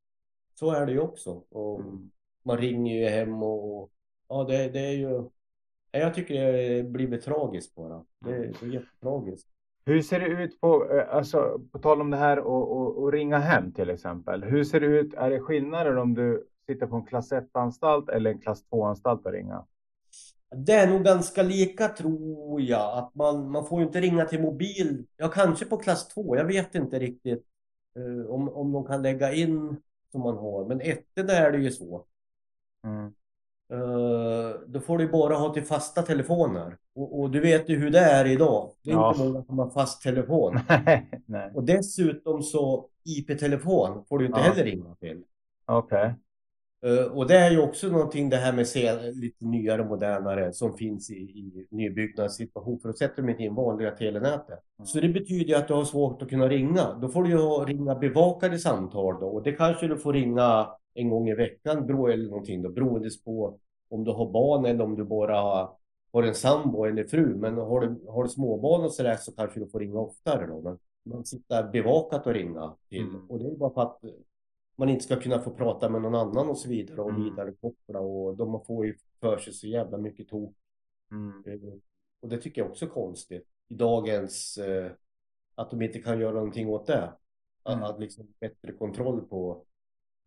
Så 0.55 0.71
är 0.71 0.87
det 0.87 0.93
ju 0.93 1.01
också. 1.01 1.43
Och 1.49 1.81
mm. 1.81 2.11
Man 2.43 2.59
ringer 2.59 2.97
ju 2.97 3.09
hem 3.09 3.43
och 3.43 3.91
ja, 4.29 4.45
det, 4.45 4.69
det 4.69 4.81
är 4.81 4.93
ju... 4.93 5.31
Jag 5.91 6.15
tycker 6.15 6.53
det 6.53 6.83
blir 6.83 7.19
tragiskt 7.19 7.75
bara. 7.75 8.05
Det, 8.19 8.31
det 8.31 8.63
är 8.63 8.73
jättetragiskt. 8.73 9.49
Hur 9.85 10.03
ser 10.03 10.21
det 10.21 10.27
ut 10.27 10.61
på, 10.61 10.93
eh, 10.93 11.17
alltså 11.17 11.61
på 11.73 11.79
tal 11.79 12.01
om 12.01 12.11
det 12.11 12.17
här 12.17 12.39
och, 12.39 12.77
och, 12.77 13.03
och, 13.03 13.13
ringa 13.13 13.39
hem 13.39 13.73
till 13.73 13.91
exempel. 13.91 14.45
Hur 14.45 14.65
ser 14.65 14.81
det 14.81 14.87
ut? 14.87 15.15
Är 15.15 15.31
det 15.31 15.41
skillnader 15.41 15.97
om 15.97 16.15
du 16.15 16.47
sitter 16.67 16.87
på 16.87 16.97
en 16.97 17.07
klass 17.07 17.33
1-anstalt 17.33 18.09
eller 18.09 18.31
en 18.31 18.39
klass 18.39 18.65
2-anstalt 18.71 19.27
att 19.27 19.33
ringa? 19.33 19.67
Det 20.55 20.73
är 20.73 20.89
nog 20.89 21.05
ganska 21.05 21.43
lika 21.43 21.89
tror 21.89 22.61
jag. 22.61 22.99
Att 22.99 23.15
man, 23.15 23.51
man 23.51 23.67
får 23.67 23.81
ju 23.81 23.87
inte 23.87 24.01
ringa 24.01 24.25
till 24.25 24.43
mobil. 24.43 25.07
Ja, 25.17 25.29
kanske 25.29 25.65
på 25.65 25.77
klass 25.77 26.09
2. 26.09 26.37
Jag 26.37 26.45
vet 26.45 26.75
inte 26.75 26.99
riktigt 26.99 27.45
uh, 27.99 28.27
om, 28.27 28.49
om 28.49 28.73
de 28.73 28.85
kan 28.85 29.03
lägga 29.03 29.33
in 29.33 29.77
som 30.13 30.21
man 30.21 30.37
har. 30.37 30.65
Men 30.65 30.81
ettorna 30.81 31.33
är 31.33 31.53
det 31.53 31.59
ju 31.59 31.71
så. 31.71 32.05
Mm. 32.85 33.15
Uh, 33.73 34.51
då 34.67 34.81
får 34.81 34.99
du 34.99 35.09
bara 35.09 35.35
ha 35.35 35.55
till 35.55 35.63
fasta 35.63 36.03
telefoner. 36.03 36.77
Och, 36.95 37.21
och, 37.21 37.31
du 37.31 37.41
vet 37.41 37.69
ju 37.69 37.79
hur 37.79 37.91
det 37.91 37.99
är 37.99 38.27
idag. 38.27 38.71
Det 38.85 38.91
är 38.91 38.95
ja. 38.95 39.11
inte 39.13 39.25
många 39.25 39.45
som 39.45 39.59
har 39.59 39.71
fast 39.71 40.03
telefon. 40.03 40.59
Nej. 41.27 41.51
Och 41.55 41.65
dessutom 41.65 42.43
så 42.43 42.89
IP-telefon 43.05 44.05
får 44.09 44.19
du 44.19 44.27
inte 44.27 44.39
ja. 44.39 44.45
heller 44.45 44.65
ringa 44.65 44.95
till. 44.95 45.23
Okej. 45.67 45.99
Okay. 45.99 46.13
Uh, 46.87 47.05
och 47.05 47.29
det 47.29 47.37
är 47.37 47.51
ju 47.51 47.61
också 47.61 47.89
någonting 47.89 48.31
det 48.31 48.37
här 48.37 48.53
med 48.53 48.67
lite 49.15 49.45
nyare, 49.45 49.85
modernare 49.85 50.53
som 50.53 50.77
finns 50.77 51.11
i, 51.11 51.15
i 51.15 51.67
nybyggnadssituation. 51.71 52.81
För 52.81 52.89
då 52.89 52.95
sätter 52.95 53.23
de 53.23 53.29
inte 53.29 53.43
in 53.43 53.55
vanliga 53.55 53.91
telenätet. 53.91 54.61
Mm. 54.79 54.87
Så 54.87 55.01
det 55.01 55.09
betyder 55.09 55.45
ju 55.45 55.55
att 55.55 55.69
du 55.69 55.75
har 55.75 55.85
svårt 55.85 56.23
att 56.23 56.29
kunna 56.29 56.49
ringa. 56.49 56.93
Då 56.93 57.09
får 57.09 57.25
du 57.25 57.31
ju 57.31 57.39
ringa 57.39 57.95
bevakade 57.95 58.59
samtal 58.59 59.21
då. 59.21 59.27
Och 59.27 59.43
det 59.43 59.53
kanske 59.53 59.87
du 59.87 59.97
får 59.97 60.13
ringa 60.13 60.69
en 60.95 61.11
gång 61.11 61.29
i 61.29 61.35
veckan 61.35 61.91
eller 61.91 62.29
någonting 62.29 62.63
då, 62.63 62.69
beroende 62.69 63.09
på 63.25 63.59
om 63.93 64.05
du 64.05 64.11
har 64.11 64.31
barn 64.31 64.65
eller 64.65 64.85
om 64.85 64.97
du 64.97 65.05
bara 65.05 65.69
har 66.13 66.23
en 66.23 66.35
sambo 66.35 66.85
eller 66.85 67.05
fru. 67.05 67.35
Men 67.35 67.57
har 67.57 67.81
du, 67.81 68.07
har 68.09 68.23
du 68.23 68.29
småbarn 68.29 68.85
och 68.85 68.93
sådär 68.93 69.17
så 69.17 69.33
kanske 69.33 69.61
du 69.61 69.69
får 69.69 69.81
ringa 69.81 69.99
oftare 69.99 70.47
då. 70.47 70.61
Men 70.61 70.79
man 71.03 71.25
sitter 71.25 71.71
bevakat 71.71 72.27
och 72.27 72.35
ringa 72.35 72.75
till. 72.89 73.09
Mm. 73.09 73.31
Och 73.31 73.39
det 73.39 73.47
är 73.47 73.57
bara 73.57 73.75
för 73.75 73.83
att 73.83 74.01
man 74.77 74.89
inte 74.89 75.05
ska 75.05 75.21
kunna 75.21 75.39
få 75.39 75.51
prata 75.51 75.89
med 75.89 76.03
någon 76.03 76.15
annan 76.15 76.49
och 76.49 76.59
så 76.59 76.69
vidare 76.69 77.01
och 77.01 77.11
mm. 77.11 77.25
vidarekoppla 77.25 78.01
och 78.01 78.37
de 78.37 78.65
får 78.65 78.87
ju 78.87 78.97
för 79.21 79.39
sig 79.39 79.53
så 79.53 79.67
jävla 79.67 79.99
mycket 79.99 80.29
tok. 80.29 80.55
Mm. 81.11 81.45
Eh, 81.47 81.73
och 82.21 82.29
det 82.29 82.39
tycker 82.39 82.61
jag 82.61 82.71
också 82.71 82.85
är 82.85 82.89
konstigt 82.89 83.47
i 83.69 83.75
dagens 83.75 84.59
eh, 84.59 84.93
att 85.55 85.71
de 85.71 85.83
inte 85.83 85.99
kan 85.99 86.21
göra 86.21 86.35
någonting 86.35 86.69
åt 86.69 86.87
det. 86.87 87.13
Mm. 87.65 87.83
Att 87.83 88.01
liksom 88.01 88.27
bättre 88.41 88.73
kontroll 88.73 89.21
på 89.21 89.65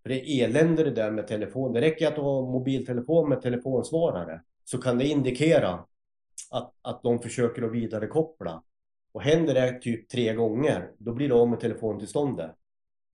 för 0.06 0.10
det 0.10 0.30
är 0.30 0.48
elände 0.48 0.84
det 0.84 0.92
där 0.92 1.12
med 1.12 1.28
telefon. 1.28 1.74
Det 1.74 1.82
räcker 1.82 2.08
att 2.08 2.16
du 2.16 2.22
har 2.22 2.42
mobiltelefon 2.42 3.30
med 3.30 3.42
telefonsvarare 3.42 4.42
så 4.64 4.78
kan 4.78 4.98
det 4.98 5.08
indikera 5.08 5.80
att, 6.52 6.74
att 6.82 7.04
de 7.04 7.20
försöker 7.20 7.62
att 7.62 7.72
vidarekoppla. 7.72 8.64
Och 9.12 9.22
händer 9.22 9.54
det 9.54 9.80
typ 9.82 10.10
tre 10.10 10.34
gånger, 10.34 10.92
då 10.98 11.14
blir 11.14 11.30
det 11.30 11.36
av 11.36 11.50
med 11.50 11.60
telefontillståndet. 11.60 12.52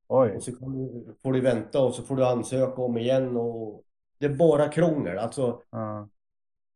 Oj. 0.07 0.31
Och 0.35 0.43
så 0.43 0.51
du, 0.51 1.15
får 1.21 1.33
du 1.33 1.41
vänta 1.41 1.81
och 1.81 1.93
så 1.93 2.03
får 2.03 2.15
du 2.15 2.25
ansöka 2.25 2.81
om 2.81 2.97
igen 2.97 3.37
och 3.37 3.83
det 4.17 4.25
är 4.25 4.35
bara 4.35 4.67
krångel. 4.67 5.17
Alltså, 5.17 5.61
mm. 5.73 6.09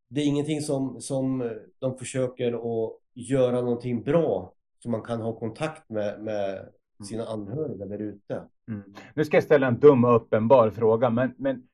Det 0.08 0.22
är 0.22 0.26
ingenting 0.26 0.62
som, 0.62 1.02
som 1.02 1.52
de 1.80 1.98
försöker 1.98 2.54
att 2.54 2.94
göra 3.14 3.62
någonting 3.62 4.04
bra 4.04 4.54
så 4.80 4.90
man 4.90 5.02
kan 5.02 5.22
ha 5.22 5.40
kontakt 5.40 5.90
med, 5.90 6.24
med 6.24 6.50
mm. 6.58 7.06
sina 7.10 7.26
anhöriga 7.26 7.86
där 7.86 8.00
ute. 8.00 8.44
Mm. 8.68 8.84
Nu 9.14 9.26
ska 9.26 9.38
jag 9.38 9.44
ställa 9.44 9.68
en 9.68 9.80
dum 9.80 10.06
och 10.06 10.16
uppenbar 10.16 10.70
fråga, 10.70 11.10
men, 11.10 11.34
men 11.38 11.68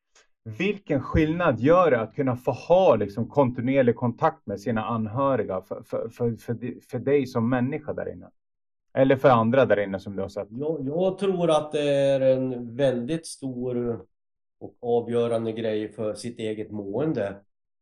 vilken 0.43 1.01
skillnad 1.01 1.59
gör 1.59 1.91
det 1.91 2.01
att 2.01 2.15
kunna 2.15 2.35
få 2.35 2.51
ha 2.51 2.95
liksom, 2.95 3.29
kontinuerlig 3.29 3.95
kontakt 3.95 4.45
med 4.45 4.61
sina 4.61 4.85
anhöriga 4.85 5.61
för, 5.61 5.83
för, 5.83 6.09
för, 6.09 6.35
för, 6.35 6.79
för 6.89 6.99
dig 6.99 7.27
som 7.27 7.49
människa 7.49 7.93
där 7.93 8.13
inne? 8.13 8.29
Eller 8.93 9.15
för 9.15 9.29
andra 9.29 9.65
där 9.65 9.79
inne 9.79 9.99
som 9.99 10.15
du 10.15 10.21
har 10.21 10.29
sett? 10.29 10.47
Jag, 10.51 10.87
jag 10.87 11.17
tror 11.17 11.49
att 11.49 11.71
det 11.71 11.89
är 11.89 12.21
en 12.21 12.75
väldigt 12.75 13.25
stor 13.25 14.05
och 14.59 14.75
avgörande 14.81 15.51
grej 15.51 15.89
för 15.89 16.13
sitt 16.13 16.39
eget 16.39 16.71
mående 16.71 17.35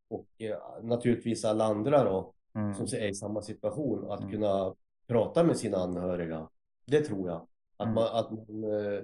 och 0.10 0.28
eh, 0.38 0.84
naturligtvis 0.84 1.46
alla 1.46 1.66
andra 1.66 2.04
då 2.04 2.34
mm. 2.56 2.74
som 2.74 3.00
är 3.00 3.08
i 3.08 3.14
samma 3.14 3.42
situation 3.42 4.12
att 4.12 4.20
mm. 4.20 4.32
kunna 4.32 4.76
prata 5.08 5.44
med 5.44 5.58
sina 5.58 5.78
anhöriga. 5.78 6.48
Det 6.86 7.02
tror 7.02 7.30
jag. 7.30 7.48
Att 7.80 7.86
mm. 7.86 7.96
man, 7.96 8.08
att 8.12 8.32
man 8.32 8.64
eh, 8.64 9.04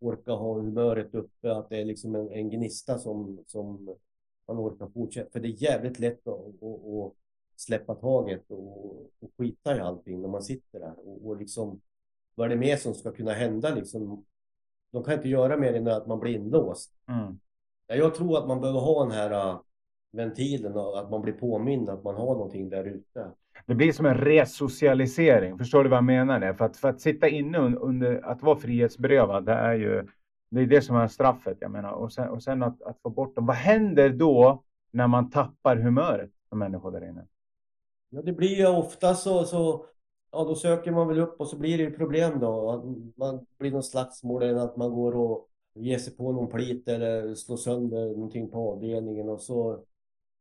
orkar 0.00 0.32
ha 0.32 0.54
humöret 0.54 1.14
uppe, 1.14 1.56
att 1.56 1.68
det 1.68 1.80
är 1.80 1.84
liksom 1.84 2.14
en, 2.14 2.30
en 2.30 2.50
gnista 2.50 2.98
som, 2.98 3.44
som 3.46 3.96
man 4.48 4.58
orkar 4.58 4.86
fortsätta. 4.86 5.30
För 5.30 5.40
det 5.40 5.48
är 5.48 5.62
jävligt 5.62 5.98
lätt 5.98 6.26
att, 6.26 6.62
att, 6.62 6.86
att 6.86 7.12
släppa 7.56 7.94
taget 7.94 8.50
och, 8.50 9.02
och 9.02 9.30
skita 9.38 9.76
i 9.76 9.80
allting 9.80 10.20
när 10.20 10.28
man 10.28 10.42
sitter 10.42 10.80
där. 10.80 10.94
Och, 10.98 11.26
och 11.26 11.36
liksom, 11.36 11.80
vad 12.34 12.46
är 12.46 12.50
det 12.50 12.60
mer 12.60 12.76
som 12.76 12.94
ska 12.94 13.12
kunna 13.12 13.32
hända 13.32 13.74
liksom? 13.74 14.24
De 14.90 15.04
kan 15.04 15.14
inte 15.14 15.28
göra 15.28 15.56
mer 15.56 15.74
än 15.74 15.88
att 15.88 16.06
man 16.06 16.20
blir 16.20 16.34
inlåst. 16.34 16.92
Mm. 17.08 17.38
Jag 17.86 18.14
tror 18.14 18.38
att 18.38 18.48
man 18.48 18.60
behöver 18.60 18.80
ha 18.80 19.02
den 19.02 19.12
här 19.12 19.58
ventilen 20.14 20.76
och 20.76 20.98
att 20.98 21.10
man 21.10 21.22
blir 21.22 21.32
påmind 21.32 21.88
att 21.88 22.04
man 22.04 22.14
har 22.14 22.34
någonting 22.34 22.68
där 22.68 22.84
ute. 22.84 23.30
Det 23.66 23.74
blir 23.74 23.92
som 23.92 24.06
en 24.06 24.14
resocialisering. 24.14 25.58
Förstår 25.58 25.84
du 25.84 25.90
vad 25.90 25.96
jag 25.96 26.04
menar? 26.04 26.52
För 26.52 26.64
att, 26.64 26.76
för 26.76 26.88
att 26.88 27.00
sitta 27.00 27.28
inne 27.28 27.58
under, 27.58 28.24
att 28.24 28.42
vara 28.42 28.56
frihetsberövad, 28.56 29.44
det 29.44 29.52
är 29.52 29.74
ju 29.74 30.06
det 30.50 30.60
är 30.60 30.66
det 30.66 30.82
som 30.82 30.96
är 30.96 31.08
straffet. 31.08 31.56
Jag 31.60 31.70
menar. 31.70 31.90
Och 31.90 32.12
sen, 32.12 32.28
och 32.28 32.42
sen 32.42 32.62
att, 32.62 32.82
att 32.82 32.98
få 33.02 33.10
bort 33.10 33.36
dem. 33.36 33.46
Vad 33.46 33.56
händer 33.56 34.10
då 34.10 34.62
när 34.90 35.06
man 35.06 35.30
tappar 35.30 35.76
humöret 35.76 36.30
som 36.48 36.58
människor 36.58 36.90
där 36.90 37.08
inne? 37.08 37.26
Ja, 38.10 38.22
det 38.22 38.32
blir 38.32 38.56
ju 38.56 38.66
ofta 38.66 39.14
så, 39.14 39.44
så 39.44 39.86
ja, 40.32 40.44
då 40.44 40.54
söker 40.54 40.92
man 40.92 41.08
väl 41.08 41.18
upp 41.18 41.40
och 41.40 41.48
så 41.48 41.58
blir 41.58 41.78
det 41.78 41.84
ju 41.84 41.90
problem 41.90 42.40
då. 42.40 42.82
Man 43.16 43.46
blir 43.58 43.70
någon 43.70 43.82
slagsmål 43.82 44.42
eller 44.42 44.60
att 44.60 44.76
man 44.76 44.90
går 44.90 45.16
och 45.16 45.48
ger 45.74 45.98
sig 45.98 46.16
på 46.16 46.32
någon 46.32 46.48
plit 46.48 46.88
eller 46.88 47.34
slår 47.34 47.56
sönder 47.56 48.06
någonting 48.06 48.50
på 48.50 48.72
avdelningen 48.72 49.28
och 49.28 49.40
så 49.40 49.84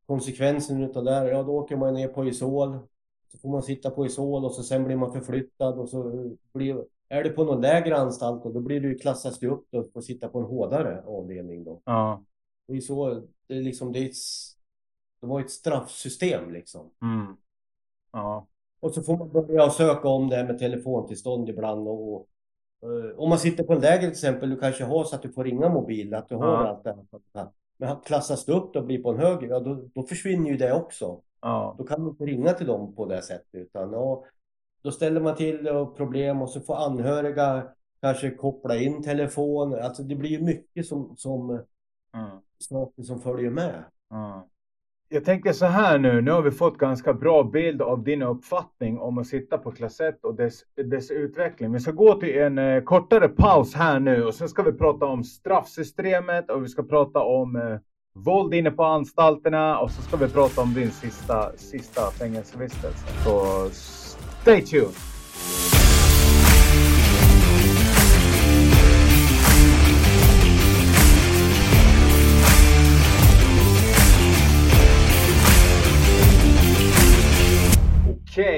konsekvensen 0.05 0.83
utav 0.83 1.03
det, 1.03 1.29
ja 1.29 1.43
då 1.43 1.51
åker 1.51 1.75
man 1.75 1.93
ner 1.93 2.07
på 2.07 2.25
Isol. 2.25 2.79
Så 3.31 3.37
får 3.37 3.49
man 3.49 3.63
sitta 3.63 3.89
på 3.89 4.05
Isol 4.05 4.45
och 4.45 4.51
så 4.51 4.63
sen 4.63 4.83
blir 4.83 4.95
man 4.95 5.11
förflyttad 5.11 5.79
och 5.79 5.89
så 5.89 6.29
blir, 6.53 6.85
är 7.09 7.23
det 7.23 7.29
på 7.29 7.43
någon 7.43 7.61
lägre 7.61 7.97
anstalt 7.97 8.45
och 8.45 8.53
då 8.53 8.59
blir 8.59 8.81
du 8.81 8.95
klassas 8.95 9.39
du 9.39 9.47
upp 9.47 9.73
och 9.73 9.91
får 9.93 10.01
sitta 10.01 10.27
på 10.27 10.39
en 10.39 10.45
hårdare 10.45 11.03
avdelning 11.07 11.63
då. 11.63 11.81
Ja. 11.85 12.23
Är 12.67 12.79
så, 12.79 13.23
det 13.47 13.57
är 13.57 13.61
liksom, 13.61 13.91
det 13.91 13.99
är 13.99 14.05
ett, 14.05 14.15
det 15.21 15.27
var 15.27 15.39
ett 15.39 15.51
straffsystem 15.51 16.51
liksom. 16.51 16.89
Mm. 17.01 17.37
Ja. 18.11 18.47
Och 18.79 18.93
så 18.93 19.03
får 19.03 19.17
man 19.17 19.31
börja 19.31 19.69
söka 19.69 20.07
om 20.07 20.29
det 20.29 20.35
här 20.35 20.47
med 20.47 20.59
telefontillstånd 20.59 21.49
ibland 21.49 21.87
och, 21.87 22.15
och 22.15 22.27
uh, 22.85 23.19
om 23.19 23.29
man 23.29 23.39
sitter 23.39 23.63
på 23.63 23.73
en 23.73 23.79
läger 23.79 23.99
till 23.99 24.09
exempel, 24.09 24.49
du 24.49 24.59
kanske 24.59 24.83
har 24.83 25.03
så 25.03 25.15
att 25.15 25.21
du 25.21 25.31
får 25.31 25.43
ringa 25.43 25.69
mobil, 25.69 26.13
att 26.13 26.29
du 26.29 26.35
har 26.35 26.47
ja. 26.47 26.67
allt 26.67 26.83
det 26.83 26.95
här. 27.33 27.47
Men 27.83 27.95
klassas 28.05 28.45
du 28.45 28.53
upp 28.53 28.75
och 28.75 28.85
blir 28.85 29.03
på 29.03 29.11
en 29.11 29.19
höger, 29.19 29.47
ja 29.47 29.59
då, 29.59 29.89
då 29.93 30.03
försvinner 30.03 30.49
ju 30.49 30.57
det 30.57 30.73
också. 30.73 31.21
Ja. 31.41 31.75
Då 31.77 31.83
kan 31.83 32.03
du 32.03 32.09
inte 32.09 32.25
ringa 32.25 32.53
till 32.53 32.67
dem 32.67 32.95
på 32.95 33.05
det 33.05 33.21
sättet 33.21 33.55
utan 33.55 33.91
ja, 33.91 34.25
då 34.81 34.91
ställer 34.91 35.21
man 35.21 35.35
till 35.35 35.69
problem 35.97 36.41
och 36.41 36.49
så 36.49 36.61
får 36.61 36.75
anhöriga 36.75 37.67
kanske 38.01 38.31
koppla 38.31 38.77
in 38.77 39.03
telefon. 39.03 39.73
Alltså 39.73 40.03
det 40.03 40.15
blir 40.15 40.29
ju 40.29 40.41
mycket 40.41 40.87
som, 40.87 41.15
som 41.17 41.49
mm. 41.49 42.39
saker 42.59 43.03
som 43.03 43.21
följer 43.21 43.51
med. 43.51 43.83
Mm. 44.11 44.41
Jag 45.13 45.25
tänker 45.25 45.53
så 45.53 45.65
här 45.65 45.97
nu, 45.97 46.21
nu 46.21 46.31
har 46.31 46.41
vi 46.41 46.51
fått 46.51 46.77
ganska 46.77 47.13
bra 47.13 47.43
bild 47.43 47.81
av 47.81 48.03
din 48.03 48.21
uppfattning 48.21 48.99
om 48.99 49.17
att 49.17 49.27
sitta 49.27 49.57
på 49.57 49.71
klass 49.71 49.99
1 49.99 50.23
och 50.23 50.35
dess, 50.35 50.61
dess 50.75 51.11
utveckling. 51.11 51.73
Vi 51.73 51.79
ska 51.79 51.91
gå 51.91 52.13
till 52.13 52.37
en 52.37 52.57
eh, 52.57 52.83
kortare 52.83 53.27
paus 53.27 53.73
här 53.73 53.99
nu 53.99 54.23
och 54.23 54.33
sen 54.33 54.49
ska 54.49 54.63
vi 54.63 54.71
prata 54.71 55.05
om 55.05 55.23
straffsystemet 55.23 56.49
och 56.49 56.63
vi 56.63 56.67
ska 56.67 56.83
prata 56.83 57.19
om 57.19 57.55
eh, 57.55 57.77
våld 58.15 58.53
inne 58.53 58.71
på 58.71 58.83
anstalterna 58.83 59.79
och 59.79 59.91
så 59.91 60.01
ska 60.01 60.17
vi 60.17 60.27
prata 60.27 60.61
om 60.61 60.73
din 60.73 60.91
sista, 60.91 61.51
sista 61.57 62.01
fängelsevistelse. 62.01 63.07
Så 63.23 63.67
stay 64.41 64.61
tuned! 64.61 65.12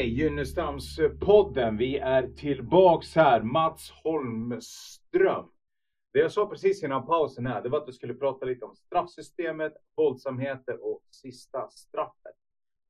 Okej, 0.05 0.13
Gynnestamspodden. 0.13 1.77
Vi 1.77 1.97
är 1.97 2.27
tillbaks 2.27 3.15
här. 3.15 3.41
Mats 3.41 3.91
Holmström. 4.03 5.45
Det 6.13 6.19
jag 6.19 6.31
sa 6.31 6.45
precis 6.45 6.83
innan 6.83 7.05
pausen 7.05 7.45
här, 7.45 7.61
det 7.61 7.69
var 7.69 7.77
att 7.77 7.85
du 7.85 7.93
skulle 7.93 8.13
prata 8.13 8.45
lite 8.45 8.65
om 8.65 8.75
straffsystemet, 8.75 9.73
våldsamheter 9.97 10.85
och 10.85 11.01
sista 11.11 11.69
straffet. 11.69 12.35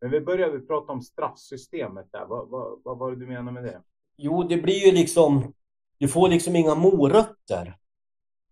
Men 0.02 0.12
vi 0.12 0.22
började 0.22 0.60
prata 0.60 0.92
om 0.92 1.02
straffsystemet 1.02 2.06
där. 2.12 2.26
Vad, 2.26 2.50
vad, 2.50 2.82
vad 2.84 2.98
var 2.98 3.12
det 3.12 3.18
du 3.20 3.28
menade 3.28 3.52
med 3.52 3.64
det? 3.64 3.82
Jo, 4.18 4.44
det 4.44 4.58
blir 4.58 4.86
ju 4.86 4.92
liksom, 4.92 5.54
du 5.98 6.08
får 6.08 6.30
liksom 6.30 6.56
inga 6.56 6.76
morötter. 6.76 7.78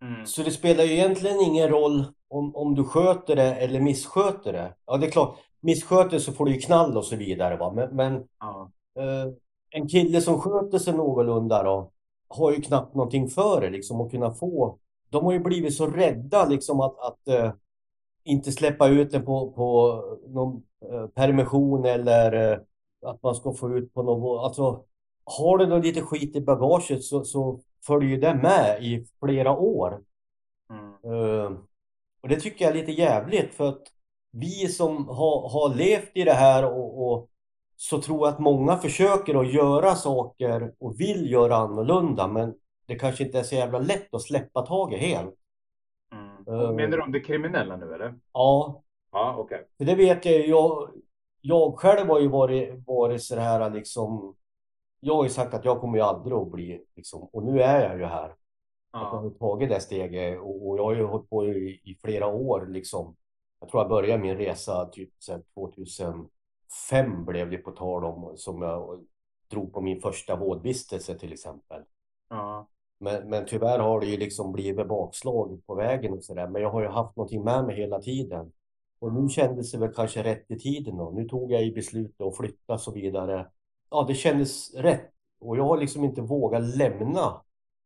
Mm. 0.02 0.26
Så 0.26 0.42
det 0.42 0.50
spelar 0.50 0.84
ju 0.84 0.92
egentligen 0.92 1.40
ingen 1.40 1.68
roll 1.68 2.04
om, 2.28 2.56
om 2.56 2.74
du 2.74 2.84
sköter 2.84 3.36
det 3.36 3.54
eller 3.54 3.80
missköter 3.80 4.52
det. 4.52 4.74
Ja, 4.86 4.96
det 4.96 5.06
är 5.06 5.10
klart, 5.10 5.38
missköter 5.64 6.18
så 6.18 6.32
får 6.32 6.44
du 6.44 6.52
ju 6.52 6.60
knall 6.60 6.96
och 6.96 7.04
så 7.04 7.16
vidare. 7.16 7.56
Va? 7.56 7.72
Men, 7.72 7.96
men 7.96 8.24
ja. 8.40 8.70
eh, 8.98 9.32
en 9.70 9.88
kille 9.88 10.20
som 10.20 10.40
sköter 10.40 10.78
sig 10.78 10.94
någorlunda 10.94 11.62
då, 11.62 11.90
har 12.28 12.52
ju 12.52 12.60
knappt 12.60 12.94
någonting 12.94 13.28
för 13.28 13.60
det 13.60 13.70
liksom 13.70 14.00
att 14.00 14.10
kunna 14.10 14.30
få. 14.30 14.78
De 15.10 15.24
har 15.24 15.32
ju 15.32 15.38
blivit 15.38 15.74
så 15.74 15.86
rädda 15.86 16.48
liksom 16.48 16.80
att, 16.80 16.98
att 16.98 17.28
eh, 17.28 17.52
inte 18.24 18.52
släppa 18.52 18.88
ut 18.88 19.10
den 19.10 19.24
på, 19.24 19.50
på 19.50 20.02
någon 20.28 20.62
eh, 20.92 21.06
permission 21.06 21.84
eller 21.84 22.52
eh, 22.52 22.58
att 23.02 23.22
man 23.22 23.34
ska 23.34 23.52
få 23.52 23.76
ut 23.78 23.94
på 23.94 24.02
någon. 24.02 24.44
Alltså, 24.44 24.84
har 25.24 25.58
du 25.58 25.66
då 25.66 25.78
lite 25.78 26.00
skit 26.00 26.36
i 26.36 26.40
bagaget 26.40 27.04
så, 27.04 27.24
så 27.24 27.60
följer 27.86 28.10
ju 28.10 28.16
det 28.16 28.34
med 28.34 28.84
i 28.84 29.06
flera 29.20 29.52
år. 29.56 30.00
Mm. 30.70 31.14
Uh, 31.14 31.52
och 32.22 32.28
det 32.28 32.40
tycker 32.40 32.64
jag 32.64 32.76
är 32.76 32.80
lite 32.80 32.92
jävligt 32.92 33.54
för 33.54 33.68
att 33.68 33.82
vi 34.34 34.68
som 34.68 35.08
har, 35.08 35.48
har 35.48 35.74
levt 35.74 36.10
i 36.14 36.24
det 36.24 36.32
här 36.32 36.64
och, 36.64 37.12
och, 37.12 37.30
så 37.76 38.00
tror 38.00 38.18
jag 38.18 38.34
att 38.34 38.38
många 38.38 38.76
försöker 38.76 39.34
att 39.34 39.52
göra 39.52 39.94
saker 39.94 40.74
och 40.78 41.00
vill 41.00 41.30
göra 41.30 41.56
annorlunda 41.56 42.28
men 42.28 42.54
det 42.86 42.94
kanske 42.94 43.24
inte 43.24 43.38
är 43.38 43.42
så 43.42 43.54
jävla 43.54 43.78
lätt 43.78 44.14
att 44.14 44.22
släppa 44.22 44.62
taget 44.62 45.00
helt. 45.00 45.34
Mm. 46.12 46.76
Menar 46.76 46.96
du 46.96 47.02
om 47.02 47.12
det 47.12 47.20
kriminella 47.20 47.76
nu 47.76 47.94
eller? 47.94 48.14
Ja. 48.32 48.82
Ja, 49.12 49.34
okej. 49.38 49.56
Okay. 49.56 49.68
För 49.78 49.84
det 49.84 49.94
vet 49.94 50.24
jag 50.24 50.46
jag, 50.46 50.90
jag 51.40 51.78
själv 51.78 52.08
har 52.08 52.20
ju 52.20 52.28
varit, 52.28 52.86
varit 52.86 53.22
så 53.22 53.36
här 53.36 53.70
liksom. 53.70 54.34
Jag 55.00 55.14
har 55.14 55.24
ju 55.24 55.30
sagt 55.30 55.54
att 55.54 55.64
jag 55.64 55.80
kommer 55.80 55.98
ju 55.98 56.04
aldrig 56.04 56.36
att 56.36 56.52
bli 56.52 56.84
liksom, 56.96 57.28
och 57.32 57.42
nu 57.42 57.62
är 57.62 57.88
jag 57.88 57.98
ju 57.98 58.04
här. 58.04 58.34
Ja. 58.92 59.06
Att 59.06 59.12
jag 59.12 59.18
har 59.18 59.30
tagit 59.30 59.68
det 59.68 59.80
steget 59.80 60.40
och, 60.40 60.68
och 60.68 60.78
jag 60.78 60.84
har 60.84 60.94
ju 60.94 61.04
hållit 61.04 61.30
på 61.30 61.46
i, 61.46 61.80
i 61.84 61.98
flera 62.02 62.26
år 62.26 62.66
liksom 62.66 63.16
jag 63.64 63.70
tror 63.70 63.82
jag 63.82 63.88
började 63.88 64.22
min 64.22 64.36
resa 64.36 64.86
typ 64.86 65.10
2005 65.54 67.24
blev 67.24 67.50
det 67.50 67.58
på 67.58 67.70
tal 67.70 68.04
om 68.04 68.32
som 68.36 68.62
jag 68.62 69.04
drog 69.50 69.72
på 69.72 69.80
min 69.80 70.00
första 70.00 70.36
vårdvistelse 70.36 71.18
till 71.18 71.32
exempel. 71.32 71.82
Ja. 72.30 72.68
Men, 72.98 73.28
men 73.28 73.46
tyvärr 73.46 73.78
har 73.78 74.00
det 74.00 74.06
ju 74.06 74.16
liksom 74.16 74.52
blivit 74.52 74.88
bakslag 74.88 75.60
på 75.66 75.74
vägen 75.74 76.12
och 76.12 76.24
sådär. 76.24 76.48
Men 76.48 76.62
jag 76.62 76.70
har 76.70 76.82
ju 76.82 76.88
haft 76.88 77.16
någonting 77.16 77.44
med 77.44 77.64
mig 77.64 77.76
hela 77.76 78.00
tiden. 78.00 78.52
Och 78.98 79.12
nu 79.12 79.28
kändes 79.28 79.72
det 79.72 79.78
väl 79.78 79.94
kanske 79.94 80.22
rätt 80.22 80.50
i 80.50 80.58
tiden 80.58 80.96
då. 80.96 81.10
Nu 81.10 81.28
tog 81.28 81.52
jag 81.52 81.62
i 81.62 81.72
beslutet 81.72 82.20
att 82.20 82.36
flytta 82.36 82.72
och 82.72 82.80
så 82.80 82.92
vidare. 82.92 83.50
Ja, 83.90 84.04
det 84.08 84.14
kändes 84.14 84.74
rätt. 84.74 85.12
Och 85.40 85.56
jag 85.56 85.64
har 85.64 85.78
liksom 85.78 86.04
inte 86.04 86.22
vågat 86.22 86.76
lämna 86.76 87.42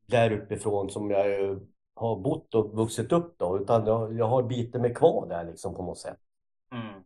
där 0.07 0.33
uppifrån 0.33 0.91
som 0.91 1.11
jag 1.11 1.61
har 1.99 2.17
bott 2.17 2.55
och 2.55 2.75
vuxit 2.75 3.13
upp 3.13 3.39
då, 3.39 3.59
utan 3.59 3.87
jag, 3.87 4.13
jag 4.13 4.29
har 4.29 4.43
bitit 4.43 4.81
mig 4.81 4.95
kvar 4.95 5.27
där 5.29 5.45
liksom 5.45 5.75
på 5.75 5.83
något 5.83 5.99
sätt. 5.99 6.19
Mm. 6.73 7.03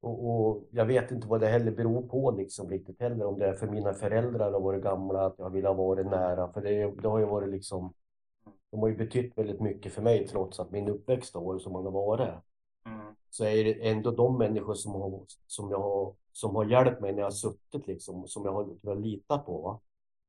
Och, 0.00 0.30
och, 0.30 0.62
jag 0.70 0.84
vet 0.84 1.10
inte 1.10 1.28
vad 1.28 1.40
det 1.40 1.46
heller 1.46 1.70
beror 1.70 2.02
på 2.02 2.30
liksom 2.30 2.70
riktigt 2.70 3.00
heller, 3.00 3.26
om 3.26 3.38
det 3.38 3.46
är 3.46 3.52
för 3.52 3.66
mina 3.66 3.94
föräldrar 3.94 4.52
har 4.52 4.60
varit 4.60 4.82
gamla, 4.82 5.26
att 5.26 5.34
jag 5.38 5.50
vill 5.50 5.66
ha 5.66 5.72
varit 5.72 6.06
nära, 6.06 6.52
för 6.52 6.60
det, 6.60 6.90
det 6.90 7.08
har 7.08 7.18
ju 7.18 7.24
varit 7.24 7.48
liksom, 7.48 7.92
de 8.70 8.80
har 8.80 8.88
ju 8.88 8.96
betytt 8.96 9.38
väldigt 9.38 9.60
mycket 9.60 9.92
för 9.92 10.02
mig 10.02 10.26
trots 10.28 10.60
att 10.60 10.70
min 10.70 10.88
uppväxt 10.88 11.34
har 11.34 11.42
varit 11.42 11.62
som 11.62 11.72
den 11.72 11.84
har 11.84 11.92
varit. 11.92 12.28
Mm. 12.86 13.14
Så 13.30 13.44
är 13.44 13.64
det 13.64 13.88
ändå 13.88 14.10
de 14.10 14.38
människor 14.38 14.74
som 14.74 14.92
har, 14.92 15.20
som 15.46 15.70
jag 15.70 15.80
har, 15.80 16.14
som 16.32 16.56
har 16.56 16.64
hjälpt 16.64 17.00
mig 17.00 17.12
när 17.12 17.18
jag 17.18 17.26
har 17.26 17.30
suttit 17.30 17.86
liksom, 17.86 18.28
som 18.28 18.44
jag 18.44 18.52
har, 18.52 18.68
jag 18.82 18.90
har 18.90 19.00
litat 19.00 19.46
på. 19.46 19.60
Va? 19.60 19.80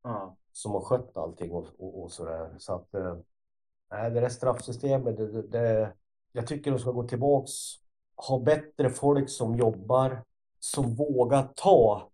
Mm. 0.06 0.30
Som 0.52 0.72
har 0.72 0.82
skött 0.82 1.18
allting 1.18 1.52
och, 1.52 1.68
och, 1.78 2.04
och 2.04 2.12
sådär. 2.12 2.56
Så 2.58 2.74
att, 2.74 2.94
eh, 2.94 3.18
Nej, 3.92 4.12
det 4.12 4.20
där 4.20 4.30
straffsystemet, 4.30 5.18
det, 5.18 5.42
det, 5.42 5.94
jag 6.32 6.48
tycker 6.48 6.72
de 6.72 6.80
ska 6.80 6.92
gå 6.92 7.04
tillbaks, 7.04 7.52
ha 8.28 8.40
bättre 8.40 8.90
folk 8.90 9.30
som 9.30 9.56
jobbar, 9.56 10.24
som 10.60 10.96
vågar 10.96 11.48
ta, 11.56 12.10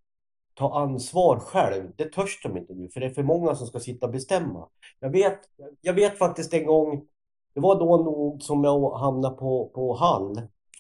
ta 0.54 0.80
ansvar 0.80 1.40
själv. 1.40 1.92
Det 1.96 2.12
törs 2.14 2.42
de 2.44 2.58
inte 2.58 2.74
nu, 2.74 2.90
för 2.90 3.00
det 3.00 3.06
är 3.06 3.10
för 3.10 3.24
många 3.24 3.56
som 3.56 3.68
ska 3.68 3.80
sitta 3.80 4.06
och 4.06 4.12
bestämma. 4.12 4.68
Jag 5.00 5.10
vet, 5.10 5.40
jag 5.82 5.94
vet 5.94 6.18
faktiskt 6.18 6.54
en 6.54 6.66
gång, 6.66 7.08
det 7.54 7.60
var 7.60 7.80
då 7.80 7.98
nog 7.98 8.44
som 8.44 8.64
jag 8.64 8.98
hamnade 8.98 9.36
på, 9.36 9.72
på 9.74 9.94
Hall, 9.94 10.38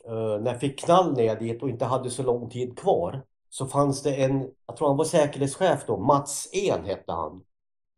uh, 0.07 0.41
när 0.41 0.51
jag 0.51 0.59
fick 0.59 0.79
knall 0.79 1.13
ner 1.13 1.39
dit 1.39 1.63
och 1.63 1.69
inte 1.69 1.85
hade 1.85 2.09
så 2.09 2.23
lång 2.23 2.49
tid 2.49 2.79
kvar. 2.79 3.23
Så 3.49 3.65
fanns 3.65 4.03
det 4.03 4.15
en, 4.15 4.51
jag 4.65 4.77
tror 4.77 4.87
han 4.87 4.97
var 4.97 5.05
säkerhetschef 5.05 5.83
då, 5.87 5.97
Mats 5.97 6.49
En 6.53 6.85
hette 6.85 7.11
han. 7.11 7.41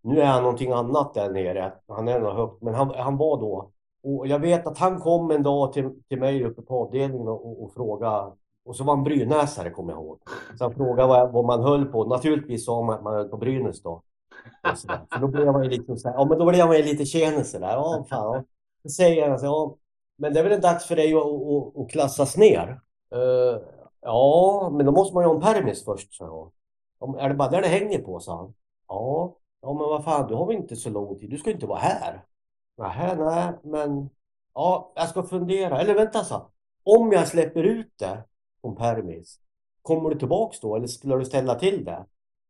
Nu 0.02 0.22
är 0.22 0.26
han 0.26 0.44
någonting 0.44 0.72
annat 0.72 1.14
där 1.14 1.30
nere, 1.30 1.74
han 1.88 2.08
är 2.08 2.20
nog 2.20 2.32
högt, 2.32 2.62
men 2.62 2.74
han, 2.74 2.94
han 2.96 3.18
var 3.18 3.38
då 3.38 3.72
och 4.04 4.28
jag 4.28 4.40
vet 4.40 4.68
att 4.68 4.78
han 4.78 5.00
kom 5.00 5.32
en 5.32 5.44
dag 5.44 5.74
till, 5.74 5.90
till 6.08 6.20
mig 6.20 6.44
uppe 6.44 6.62
på 6.62 6.82
avdelningen 6.82 7.28
och, 7.28 7.64
och 7.64 7.74
frågade 7.74 8.32
och 8.66 8.76
så 8.76 8.84
var 8.84 8.96
han 8.96 9.04
brynäsare 9.04 9.70
kommer 9.70 9.94
jag 9.94 10.02
ihåg. 10.02 10.20
Så 10.58 10.64
han 10.64 10.74
frågade 10.74 11.08
vad, 11.08 11.32
vad 11.32 11.46
man 11.46 11.64
höll 11.64 11.86
på. 11.86 12.06
Naturligtvis 12.06 12.66
sa 12.66 12.82
man 12.82 12.96
att 12.96 13.04
man 13.04 13.14
höll 13.14 13.30
på 13.30 13.38
Brynäs 13.38 13.82
då. 13.82 14.02
Så 14.76 14.88
då 15.22 15.28
blev 15.28 15.46
man 15.46 15.64
ju 15.64 15.70
liksom 15.70 15.98
så 15.98 16.10
här, 16.10 16.16
ja 16.16 16.26
men 16.26 16.40
då 16.40 16.46
blev 16.46 16.68
man 16.68 16.78
ju 16.78 16.84
lite 16.84 17.06
tjenis 17.06 17.52
där. 17.52 17.62
Ja 17.62 18.06
fan. 18.10 18.44
Så 18.84 18.90
säger 18.90 19.30
han 19.30 19.40
så 19.40 19.46
ja 19.46 19.76
men 20.18 20.34
det 20.34 20.40
är 20.40 20.44
väl 20.44 20.54
en 20.54 20.62
dags 20.62 20.86
för 20.86 20.96
dig 20.96 21.14
att, 21.14 21.26
att, 21.26 21.78
att 21.78 21.92
klassas 21.92 22.38
ner? 22.38 22.80
Uh, 23.16 23.62
ja 24.02 24.70
men 24.74 24.86
då 24.86 24.92
måste 24.92 25.14
man 25.14 25.24
ju 25.24 25.28
ha 25.28 25.36
en 25.36 25.42
permis 25.42 25.86
först 25.86 26.14
så 26.14 26.52
jag. 27.00 27.20
Är 27.20 27.30
det 27.30 27.36
bara 27.36 27.50
där 27.50 27.62
det 27.62 27.68
hänger 27.68 28.00
på 28.00 28.20
sa 28.20 28.36
han. 28.36 28.54
Ja. 28.88 29.36
Ja 29.62 29.74
men 29.74 29.90
vad 29.90 30.04
fan 30.04 30.28
du 30.28 30.36
har 30.36 30.46
väl 30.46 30.56
inte 30.56 30.76
så 30.76 30.90
lång 30.90 31.20
tid. 31.20 31.30
Du 31.30 31.38
ska 31.38 31.52
inte 31.52 31.66
vara 31.68 31.80
här. 31.80 32.26
Nähä, 32.78 33.16
nej, 33.16 33.54
men 33.64 34.10
ja, 34.54 34.92
jag 34.96 35.10
ska 35.10 35.24
fundera. 35.24 35.82
Eller 35.82 35.96
vänta 35.96 36.24
så. 36.24 36.42
Om 36.84 37.12
jag 37.12 37.28
släpper 37.28 37.64
ut 37.64 37.94
det 38.00 38.24
om 38.62 38.76
permis, 38.76 39.40
kommer 39.82 40.10
du 40.10 40.20
tillbaks 40.20 40.60
då 40.60 40.76
eller 40.76 40.88
skulle 40.88 41.18
du 41.18 41.26
ställa 41.26 41.56
till 41.56 41.86
det? 41.86 42.06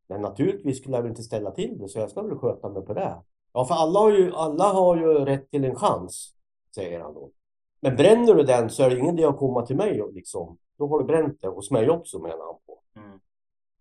Men 0.07 0.22
naturligtvis 0.22 0.78
skulle 0.78 0.95
jag 0.95 1.01
väl 1.01 1.10
inte 1.10 1.24
ställa 1.24 1.51
till 1.51 1.80
det 1.80 1.89
så 1.89 1.99
jag 1.99 2.10
ska 2.10 2.22
väl 2.22 2.38
sköta 2.38 2.70
mig 2.70 2.86
på 2.86 2.93
det. 2.93 3.22
Ja, 3.53 3.66
för 3.66 3.76
alla 3.76 3.99
har 3.99 4.12
ju, 4.12 4.34
alla 4.36 4.64
har 4.64 4.97
ju 4.97 5.26
rätt 5.26 5.51
till 5.51 5.66
en 5.66 5.76
chans, 5.76 6.34
säger 6.76 6.99
han 6.99 7.14
då. 7.14 7.32
Men 7.82 7.95
bränner 7.95 8.34
du 8.34 8.43
den 8.43 8.70
så 8.70 8.84
är 8.84 8.89
det 8.89 8.99
ingen 8.99 9.20
idé 9.20 9.26
att 9.26 9.38
komma 9.38 9.66
till 9.66 9.76
mig 9.76 10.01
och 10.01 10.14
liksom. 10.14 10.57
Då 10.78 10.88
har 10.88 10.99
du 10.99 11.05
bränt 11.05 11.41
det 11.41 11.47
hos 11.47 11.72
mig 11.72 11.89
också 11.89 12.20
menar 12.20 12.45
han 12.45 12.55
på. 12.66 12.80
Mm. 12.95 13.20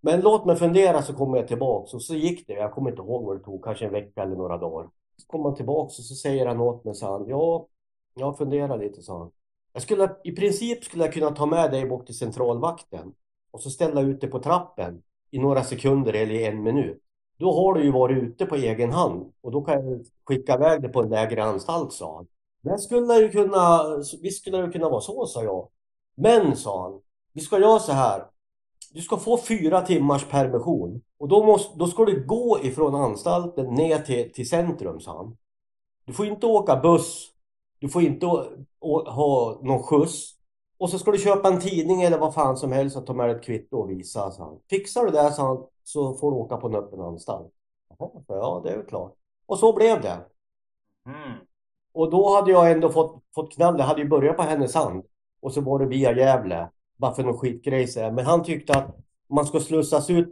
Men 0.00 0.20
låt 0.20 0.44
mig 0.44 0.56
fundera 0.56 1.02
så 1.02 1.14
kommer 1.14 1.36
jag 1.36 1.48
tillbaks 1.48 1.94
och 1.94 2.02
så 2.02 2.14
gick 2.14 2.46
det. 2.46 2.52
Jag 2.52 2.72
kommer 2.72 2.90
inte 2.90 3.02
ihåg 3.02 3.24
vad 3.24 3.36
det 3.36 3.44
tog, 3.44 3.64
kanske 3.64 3.86
en 3.86 3.92
vecka 3.92 4.22
eller 4.22 4.36
några 4.36 4.58
dagar. 4.58 4.88
Så 5.16 5.26
kommer 5.26 5.44
han 5.44 5.54
tillbaks 5.54 5.98
och 5.98 6.04
så 6.04 6.14
säger 6.14 6.46
han 6.46 6.60
åt 6.60 6.84
mig, 6.84 6.94
sa 6.94 7.12
han, 7.12 7.28
ja, 7.28 7.66
jag 8.14 8.38
funderar 8.38 8.78
lite, 8.78 9.02
sa 9.02 9.18
han. 9.18 9.30
Jag 9.72 9.82
skulle, 9.82 10.16
I 10.24 10.32
princip 10.32 10.84
skulle 10.84 11.04
jag 11.04 11.12
kunna 11.12 11.30
ta 11.30 11.46
med 11.46 11.70
dig 11.70 11.86
bort 11.86 12.06
till 12.06 12.18
centralvakten 12.18 13.14
och 13.50 13.60
så 13.60 13.70
ställa 13.70 14.00
ut 14.00 14.20
dig 14.20 14.30
på 14.30 14.38
trappen 14.38 15.02
i 15.30 15.38
några 15.38 15.64
sekunder 15.64 16.12
eller 16.12 16.34
i 16.34 16.46
en 16.46 16.62
minut. 16.62 17.02
Då 17.38 17.52
har 17.52 17.74
du 17.74 17.84
ju 17.84 17.92
varit 17.92 18.22
ute 18.22 18.46
på 18.46 18.54
egen 18.54 18.92
hand 18.92 19.32
och 19.40 19.52
då 19.52 19.62
kan 19.62 19.74
jag 19.74 20.06
skicka 20.24 20.54
iväg 20.54 20.82
dig 20.82 20.92
på 20.92 21.00
en 21.02 21.08
lägre 21.08 21.44
anstalt, 21.44 21.92
sa 21.92 22.16
han. 22.16 22.26
Det 22.62 22.78
skulle 22.78 23.14
ju 23.14 23.28
kunna, 23.28 23.80
visst 24.22 24.40
skulle 24.40 24.58
det 24.58 24.72
kunna 24.72 24.88
vara 24.88 25.00
så, 25.00 25.26
sa 25.26 25.44
jag. 25.44 25.68
Men, 26.14 26.56
sa 26.56 26.82
han, 26.82 27.00
vi 27.32 27.40
ska 27.40 27.58
göra 27.58 27.78
så 27.78 27.92
här. 27.92 28.24
Du 28.98 29.02
ska 29.02 29.16
få 29.16 29.38
fyra 29.38 29.80
timmars 29.80 30.24
permission 30.24 31.02
och 31.18 31.28
då, 31.28 31.44
måste, 31.46 31.78
då 31.78 31.86
ska 31.86 32.04
du 32.04 32.26
gå 32.26 32.58
ifrån 32.62 32.94
anstalten 32.94 33.74
ner 33.74 33.98
till, 33.98 34.32
till 34.32 34.48
centrum, 34.48 35.00
sa 35.00 35.16
han. 35.16 35.36
Du 36.04 36.12
får 36.12 36.26
inte 36.26 36.46
åka 36.46 36.76
buss. 36.76 37.28
Du 37.78 37.88
får 37.88 38.02
inte 38.02 38.26
å, 38.26 38.46
å, 38.80 39.10
ha 39.10 39.60
någon 39.62 39.82
skjuts. 39.82 40.34
Och 40.78 40.90
så 40.90 40.98
ska 40.98 41.10
du 41.10 41.18
köpa 41.18 41.48
en 41.48 41.60
tidning 41.60 42.02
eller 42.02 42.18
vad 42.18 42.34
fan 42.34 42.56
som 42.56 42.72
helst 42.72 42.96
och 42.96 43.06
ta 43.06 43.14
med 43.14 43.30
ett 43.30 43.44
kvitto 43.44 43.76
och 43.76 43.90
visa, 43.90 44.30
sa 44.30 44.44
han. 44.44 44.58
Fixar 44.70 45.04
du 45.04 45.10
det, 45.10 45.32
sa 45.32 45.46
han, 45.46 45.64
så 45.84 46.14
får 46.14 46.30
du 46.30 46.36
åka 46.36 46.56
på 46.56 46.66
en 46.66 46.74
öppen 46.74 47.00
anstalt. 47.00 47.52
Jaha, 47.98 48.10
ja, 48.28 48.60
det 48.64 48.70
är 48.70 48.76
väl 48.76 48.86
klart. 48.86 49.14
Och 49.46 49.58
så 49.58 49.72
blev 49.72 50.00
det. 50.00 50.18
Mm. 51.06 51.38
Och 51.92 52.10
då 52.10 52.34
hade 52.34 52.50
jag 52.50 52.72
ändå 52.72 52.90
fått, 52.90 53.22
fått 53.34 53.52
knall. 53.52 53.76
Det 53.76 53.82
hade 53.82 54.02
ju 54.02 54.08
börjat 54.08 54.36
på 54.36 54.42
Härnösand. 54.42 55.04
Och 55.40 55.52
så 55.52 55.60
var 55.60 55.78
det 55.78 55.86
via 55.86 56.12
Gävle. 56.16 56.70
Bara 56.98 57.14
för 57.14 57.22
någon 57.22 57.38
skitgrej. 57.38 57.88
Men 57.96 58.26
han 58.26 58.44
tyckte 58.44 58.72
att 58.72 58.96
man 59.30 59.46
ska 59.46 59.60
slussas 59.60 60.10
ut 60.10 60.28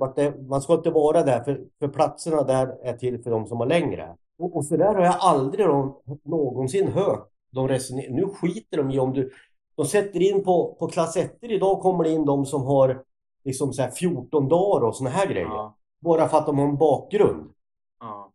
man 0.49 0.63
ska 0.63 0.75
inte 0.75 0.91
vara 0.91 1.23
där 1.23 1.45
för, 1.45 1.61
för 1.79 1.89
platserna 1.89 2.43
där 2.43 2.67
är 2.83 2.97
till 2.97 3.23
för 3.23 3.31
de 3.31 3.47
som 3.47 3.59
har 3.59 3.67
längre. 3.67 4.17
Och, 4.39 4.57
och 4.57 4.65
så 4.65 4.77
där 4.77 4.95
har 4.95 5.03
jag 5.03 5.17
aldrig 5.19 5.67
någonsin 6.25 6.89
hört 6.89 7.31
de 7.51 7.69
resonera. 7.69 8.13
Nu 8.13 8.27
skiter 8.27 8.77
de 8.77 8.91
i 8.91 8.99
om 8.99 9.13
du, 9.13 9.31
de 9.75 9.87
sätter 9.87 10.23
in 10.23 10.45
på, 10.45 10.77
på 10.79 10.89
klass 10.89 11.17
1 11.17 11.39
idag 11.41 11.81
kommer 11.81 12.05
det 12.05 12.11
in 12.11 12.25
de 12.25 12.47
som 12.47 12.63
har 12.63 13.03
liksom 13.45 13.73
så 13.73 13.89
14 13.99 14.49
dagar 14.49 14.87
och 14.87 14.97
såna 14.97 15.11
här 15.11 15.27
grejer. 15.27 15.47
Ja. 15.47 15.77
Bara 16.01 16.29
för 16.29 16.39
att 16.39 16.47
de 16.47 16.59
har 16.59 16.69
en 16.69 16.77
bakgrund. 16.77 17.51
Ja. 18.01 18.33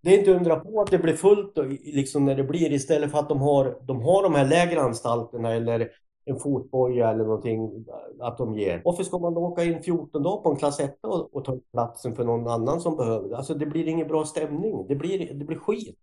Det 0.00 0.14
är 0.14 0.18
inte 0.18 0.34
undra 0.34 0.56
på 0.60 0.80
att 0.80 0.90
det 0.90 0.98
blir 0.98 1.16
fullt 1.16 1.58
liksom 1.80 2.24
när 2.24 2.34
det 2.34 2.44
blir 2.44 2.72
istället 2.72 3.10
för 3.10 3.18
att 3.18 3.28
de 3.28 3.40
har, 3.40 3.78
de 3.82 4.02
har 4.02 4.22
de 4.22 4.34
här 4.34 4.46
lägre 4.46 4.80
anstalterna 4.80 5.54
eller 5.54 5.90
en 6.28 6.38
fotboja 6.38 7.10
eller 7.10 7.24
någonting 7.24 7.84
att 8.20 8.38
de 8.38 8.54
ger. 8.54 8.82
Varför 8.84 9.04
ska 9.04 9.18
man 9.18 9.34
då 9.34 9.40
åka 9.40 9.64
in 9.64 9.82
14 9.82 10.22
dagar 10.22 10.42
på 10.42 10.50
en 10.50 10.56
klass 10.56 10.80
1 10.80 10.98
och, 11.04 11.34
och 11.34 11.44
ta 11.44 11.58
platsen 11.72 12.16
för 12.16 12.24
någon 12.24 12.48
annan 12.48 12.80
som 12.80 12.96
behöver 12.96 13.28
det? 13.28 13.36
Alltså 13.36 13.54
det 13.54 13.66
blir 13.66 13.88
ingen 13.88 14.08
bra 14.08 14.24
stämning. 14.24 14.86
Det 14.88 14.94
blir, 14.94 15.34
det 15.34 15.44
blir 15.44 15.58
skit. 15.58 15.98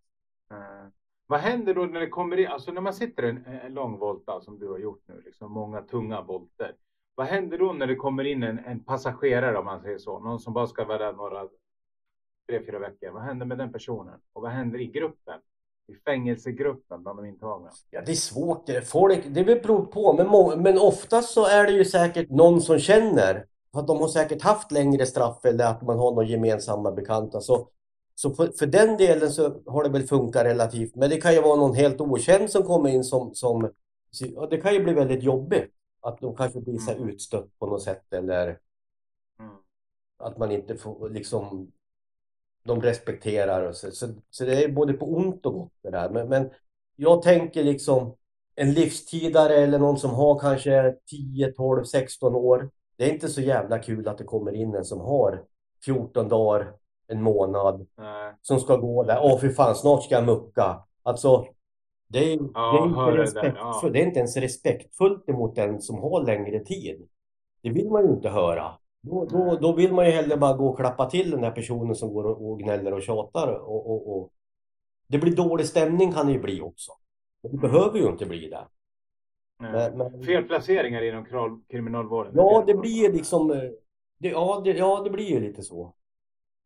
Mm. 0.52 0.92
Vad 1.28 1.40
händer 1.40 1.74
då 1.74 1.82
när 1.82 2.00
det 2.00 2.08
kommer 2.08 2.38
in, 2.38 2.48
alltså 2.48 2.72
när 2.72 2.82
man 2.82 2.94
sitter 2.94 3.24
en, 3.24 3.46
en 3.46 3.74
lång 3.74 4.00
volta 4.00 4.42
som 4.42 4.60
du 4.60 4.70
har 4.70 4.80
gjort 4.80 5.04
nu, 5.08 5.22
liksom 5.26 5.52
många 5.52 5.82
tunga 5.82 6.22
volter. 6.22 6.76
Vad 7.16 7.28
händer 7.28 7.58
då 7.58 7.74
när 7.74 7.88
det 7.88 7.96
kommer 7.96 8.24
in 8.24 8.44
en, 8.44 8.60
en 8.60 8.84
passagerare 8.84 9.58
om 9.58 9.66
man 9.66 9.82
säger 9.82 9.98
så, 9.98 10.20
någon 10.20 10.40
som 10.40 10.54
bara 10.54 10.68
ska 10.68 10.86
vara 10.86 10.98
där 10.98 11.14
några 11.14 11.48
tre, 12.48 12.66
fyra 12.66 12.80
veckor. 12.80 13.12
Vad 13.12 13.22
händer 13.22 13.46
med 13.46 13.58
den 13.58 13.72
personen? 13.72 14.20
Och 14.34 14.42
vad 14.42 14.52
händer 14.52 14.82
i 14.82 14.88
gruppen? 14.88 15.40
I 15.88 15.96
fängelsegruppen 15.96 17.04
bland 17.04 17.20
de 17.20 17.26
intagna? 17.26 17.70
Ja, 17.90 18.02
det 18.06 18.12
är 18.12 18.16
svårt. 18.16 18.70
Folk, 18.86 19.24
det 19.28 19.44
beror 19.44 19.86
på, 19.86 20.14
men, 20.14 20.62
men 20.62 20.78
oftast 20.78 21.34
så 21.34 21.46
är 21.46 21.64
det 21.64 21.72
ju 21.72 21.86
säkert 21.86 22.30
någon 22.30 22.62
som 22.62 22.80
känner 22.80 23.46
att 23.74 23.88
de 23.88 23.98
har 23.98 24.08
säkert 24.08 24.42
haft 24.42 24.72
längre 24.72 25.06
straff 25.06 25.46
eller 25.46 25.66
att 25.66 25.82
man 25.82 26.00
har 26.00 26.12
några 26.12 26.28
gemensamma 26.28 26.92
bekanta. 26.92 27.42
Så, 27.42 27.68
så 28.16 28.34
för, 28.34 28.48
för, 28.48 28.66
den 28.66 28.98
delen 28.98 29.32
så 29.32 29.62
har 29.66 29.84
det 29.84 29.90
väl 29.90 30.08
funkat 30.08 30.46
relativt. 30.46 30.96
Men 30.96 31.10
det 31.10 31.22
kan 31.22 31.34
ju 31.34 31.42
vara 31.42 31.56
någon 31.56 31.76
helt 31.76 32.02
okänd 32.02 32.50
som 32.50 32.64
kommer 32.64 32.90
in 32.90 33.04
som, 33.04 33.36
som 33.36 33.72
och 34.36 34.50
det 34.50 34.58
kan 34.58 34.74
ju 34.74 34.84
bli 34.84 34.94
väldigt 34.94 35.24
jobbigt. 35.24 35.72
Att 36.02 36.22
de 36.22 36.36
kanske 36.36 36.62
blir 36.62 36.78
så 36.78 36.92
mm. 36.92 37.10
utstött 37.10 37.60
på 37.60 37.66
något 37.66 37.82
sätt 37.82 38.14
eller 38.14 38.60
mm. 39.40 39.52
att 40.18 40.38
man 40.38 40.52
inte 40.52 40.78
får 40.78 41.10
liksom 41.10 41.72
de 42.66 42.82
respekterar 42.82 43.68
och 43.68 43.76
så, 43.76 43.91
så, 43.91 44.07
så, 44.30 44.45
det 44.45 44.63
är 44.63 44.72
både 44.72 44.93
på 44.93 45.05
ont 45.05 45.45
och 45.45 45.53
gott 45.53 45.74
det 45.84 45.89
där. 45.89 46.09
Men, 46.09 46.30
men 46.30 46.49
jag 46.95 47.22
tänker 47.22 47.63
liksom 47.63 48.16
en 48.55 48.74
livstidare 48.74 49.55
eller 49.55 49.80
någon 49.80 49.97
som 49.97 50.11
har 50.11 50.39
kanske 50.39 50.95
10, 51.09 51.51
12, 51.51 51.84
16 51.84 52.36
år. 52.36 52.70
Det 52.97 53.09
är 53.09 53.13
inte 53.13 53.28
så 53.28 53.41
jävla 53.41 53.80
kul 53.80 54.07
att 54.07 54.18
det 54.18 54.24
kommer 54.24 54.55
in 54.55 54.76
en 54.76 54.86
som 54.86 55.01
har 55.01 55.43
14 55.86 56.30
dagar, 56.30 56.74
en 57.07 57.22
månad, 57.22 57.88
Nej. 57.97 58.34
som 58.41 58.59
ska 58.59 58.76
gå 58.76 59.03
där. 59.03 59.20
Åh 59.22 59.39
fy 59.39 59.49
fan, 59.49 59.76
snart 59.76 60.03
ska 60.03 60.16
jag 60.16 60.26
mucka. 60.26 60.84
Alltså, 61.03 61.47
det 62.07 62.34
är, 62.34 62.39
ja, 62.53 62.72
det, 62.72 62.78
är 62.78 62.86
inte 62.88 63.22
respektfullt. 63.24 63.84
Ja. 63.84 63.89
det 63.93 64.01
är 64.01 64.05
inte 64.05 64.20
ens 64.20 64.38
respektfullt 64.38 65.30
emot 65.30 65.55
den 65.55 65.82
som 65.82 65.97
har 65.97 66.24
längre 66.24 66.59
tid. 66.59 67.07
Det 67.61 67.70
vill 67.70 67.89
man 67.89 68.05
ju 68.05 68.13
inte 68.13 68.30
höra. 68.30 68.72
Då, 69.06 69.26
då, 69.26 69.58
då 69.62 69.74
vill 69.74 69.93
man 69.93 70.06
ju 70.06 70.12
hellre 70.12 70.38
bara 70.38 70.58
gå 70.58 70.68
och 70.68 70.78
klappa 70.78 71.10
till 71.10 71.32
den 71.32 71.41
där 71.41 71.51
personen 71.51 71.95
som 71.95 72.14
går 72.14 72.24
och, 72.24 72.60
gnäller 72.60 72.93
och 72.93 73.01
tjatar. 73.01 73.53
Och, 73.53 73.91
och, 73.91 74.18
och, 74.18 74.34
Det 75.08 75.18
blir 75.18 75.36
dålig 75.36 75.66
stämning 75.66 76.12
kan 76.12 76.26
det 76.26 76.34
ju 76.34 76.39
bli 76.39 76.62
också. 76.62 76.91
Men 77.43 77.51
det 77.51 77.58
behöver 77.58 77.99
ju 77.99 78.08
inte 78.08 78.26
bli 78.26 78.49
det. 78.49 78.68
Men, 79.60 79.97
men... 79.97 80.24
Felplaceringar 80.24 81.01
inom 81.01 81.64
kriminalvården? 81.70 82.34
Ja, 82.36 82.64
det 82.68 82.74
blir 82.74 83.14
liksom... 83.14 83.51
Eh, 83.51 83.58
det, 84.18 84.30
ja, 84.30 84.62
det, 84.64 84.72
ja, 84.72 85.01
det 85.03 85.10
blir 85.10 85.26
ju 85.26 85.39
lite 85.39 85.62
så. 85.62 85.93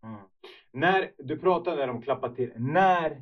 Mm. 0.04 0.20
När 0.72 1.12
du 1.18 1.40
pratade 1.40 1.90
om 1.90 2.02
klappa 2.02 2.30
till. 2.30 2.52
När 2.56 3.22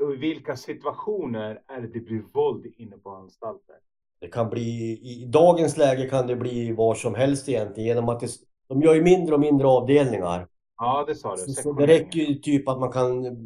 och 0.00 0.14
i 0.14 0.16
vilka 0.16 0.56
situationer 0.56 1.62
är 1.66 1.80
det 1.80 1.86
det 1.86 2.00
blir 2.00 2.22
våld 2.32 2.66
inne 2.76 2.98
på 2.98 3.10
anstalter? 3.10 3.76
Det 4.20 4.28
kan 4.28 4.50
bli, 4.50 5.00
i 5.02 5.26
dagens 5.26 5.76
läge 5.76 6.08
kan 6.08 6.26
det 6.26 6.36
bli 6.36 6.72
var 6.72 6.94
som 6.94 7.14
helst 7.14 7.48
egentligen 7.48 7.88
genom 7.88 8.08
att 8.08 8.20
det, 8.20 8.28
de 8.68 8.82
gör 8.82 8.94
ju 8.94 9.02
mindre 9.02 9.34
och 9.34 9.40
mindre 9.40 9.66
avdelningar. 9.66 10.48
Ja, 10.76 11.04
det 11.06 11.14
sa 11.14 11.36
du. 11.36 11.42
Så, 11.42 11.62
så 11.62 11.72
det 11.72 11.86
räcker 11.86 12.20
ju 12.20 12.34
typ 12.34 12.68
att 12.68 12.80
man 12.80 12.92
kan 12.92 13.36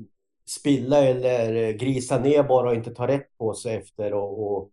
spilla 0.48 1.04
eller 1.04 1.72
grisa 1.72 2.18
ner 2.18 2.42
bara 2.42 2.68
och 2.68 2.74
inte 2.74 2.94
ta 2.94 3.06
rätt 3.06 3.38
på 3.38 3.54
sig 3.54 3.76
efter 3.76 4.14
och, 4.14 4.42
och 4.42 4.70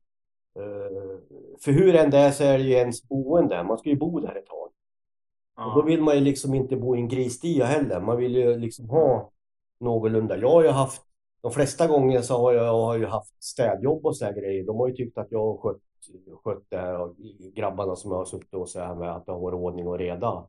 uh, 0.59 1.19
för 1.61 1.71
hur 1.71 1.95
än 1.95 2.09
det 2.09 2.17
är 2.17 2.31
så 2.31 2.43
är 2.43 2.57
det 2.57 2.63
ju 2.63 2.73
ens 2.73 3.07
boende. 3.07 3.63
Man 3.63 3.77
ska 3.77 3.89
ju 3.89 3.95
bo 3.95 4.19
där 4.19 4.35
ett 4.35 4.45
tag. 4.45 4.69
Ja. 5.55 5.65
Och 5.65 5.75
då 5.75 5.81
vill 5.81 6.01
man 6.01 6.15
ju 6.15 6.21
liksom 6.21 6.53
inte 6.53 6.75
bo 6.75 6.95
i 6.95 6.99
en 6.99 7.07
grisdia 7.07 7.65
heller. 7.65 8.01
Man 8.01 8.17
vill 8.17 8.35
ju 8.35 8.57
liksom 8.57 8.89
ha 8.89 9.31
någorlunda. 9.79 10.37
Jag 10.37 10.49
har 10.49 10.63
ju 10.63 10.69
haft 10.69 11.01
de 11.45 11.51
flesta 11.51 11.87
gånger 11.87 12.21
så 12.21 12.37
har 12.37 12.53
jag, 12.53 12.65
jag 12.65 12.85
har 12.85 12.97
ju 12.97 13.05
haft 13.05 13.43
städjobb 13.43 14.05
och 14.05 14.17
sådana 14.17 14.37
grejer. 14.37 14.63
De 14.63 14.77
har 14.77 14.87
ju 14.87 14.93
tyckt 14.93 15.17
att 15.17 15.27
jag 15.31 15.39
har 15.39 15.57
skött, 15.57 15.81
skött 16.43 16.63
det 16.69 16.77
här 16.77 16.99
och 16.99 17.15
grabbarna 17.55 17.95
som 17.95 18.11
jag 18.11 18.17
har 18.17 18.25
suttit 18.25 18.53
och 18.53 18.69
så 18.69 18.79
här 18.79 18.95
med 18.95 19.15
att 19.15 19.25
det 19.25 19.31
har 19.31 19.39
varit 19.39 19.55
ordning 19.55 19.87
och 19.87 19.97
reda. 19.97 20.47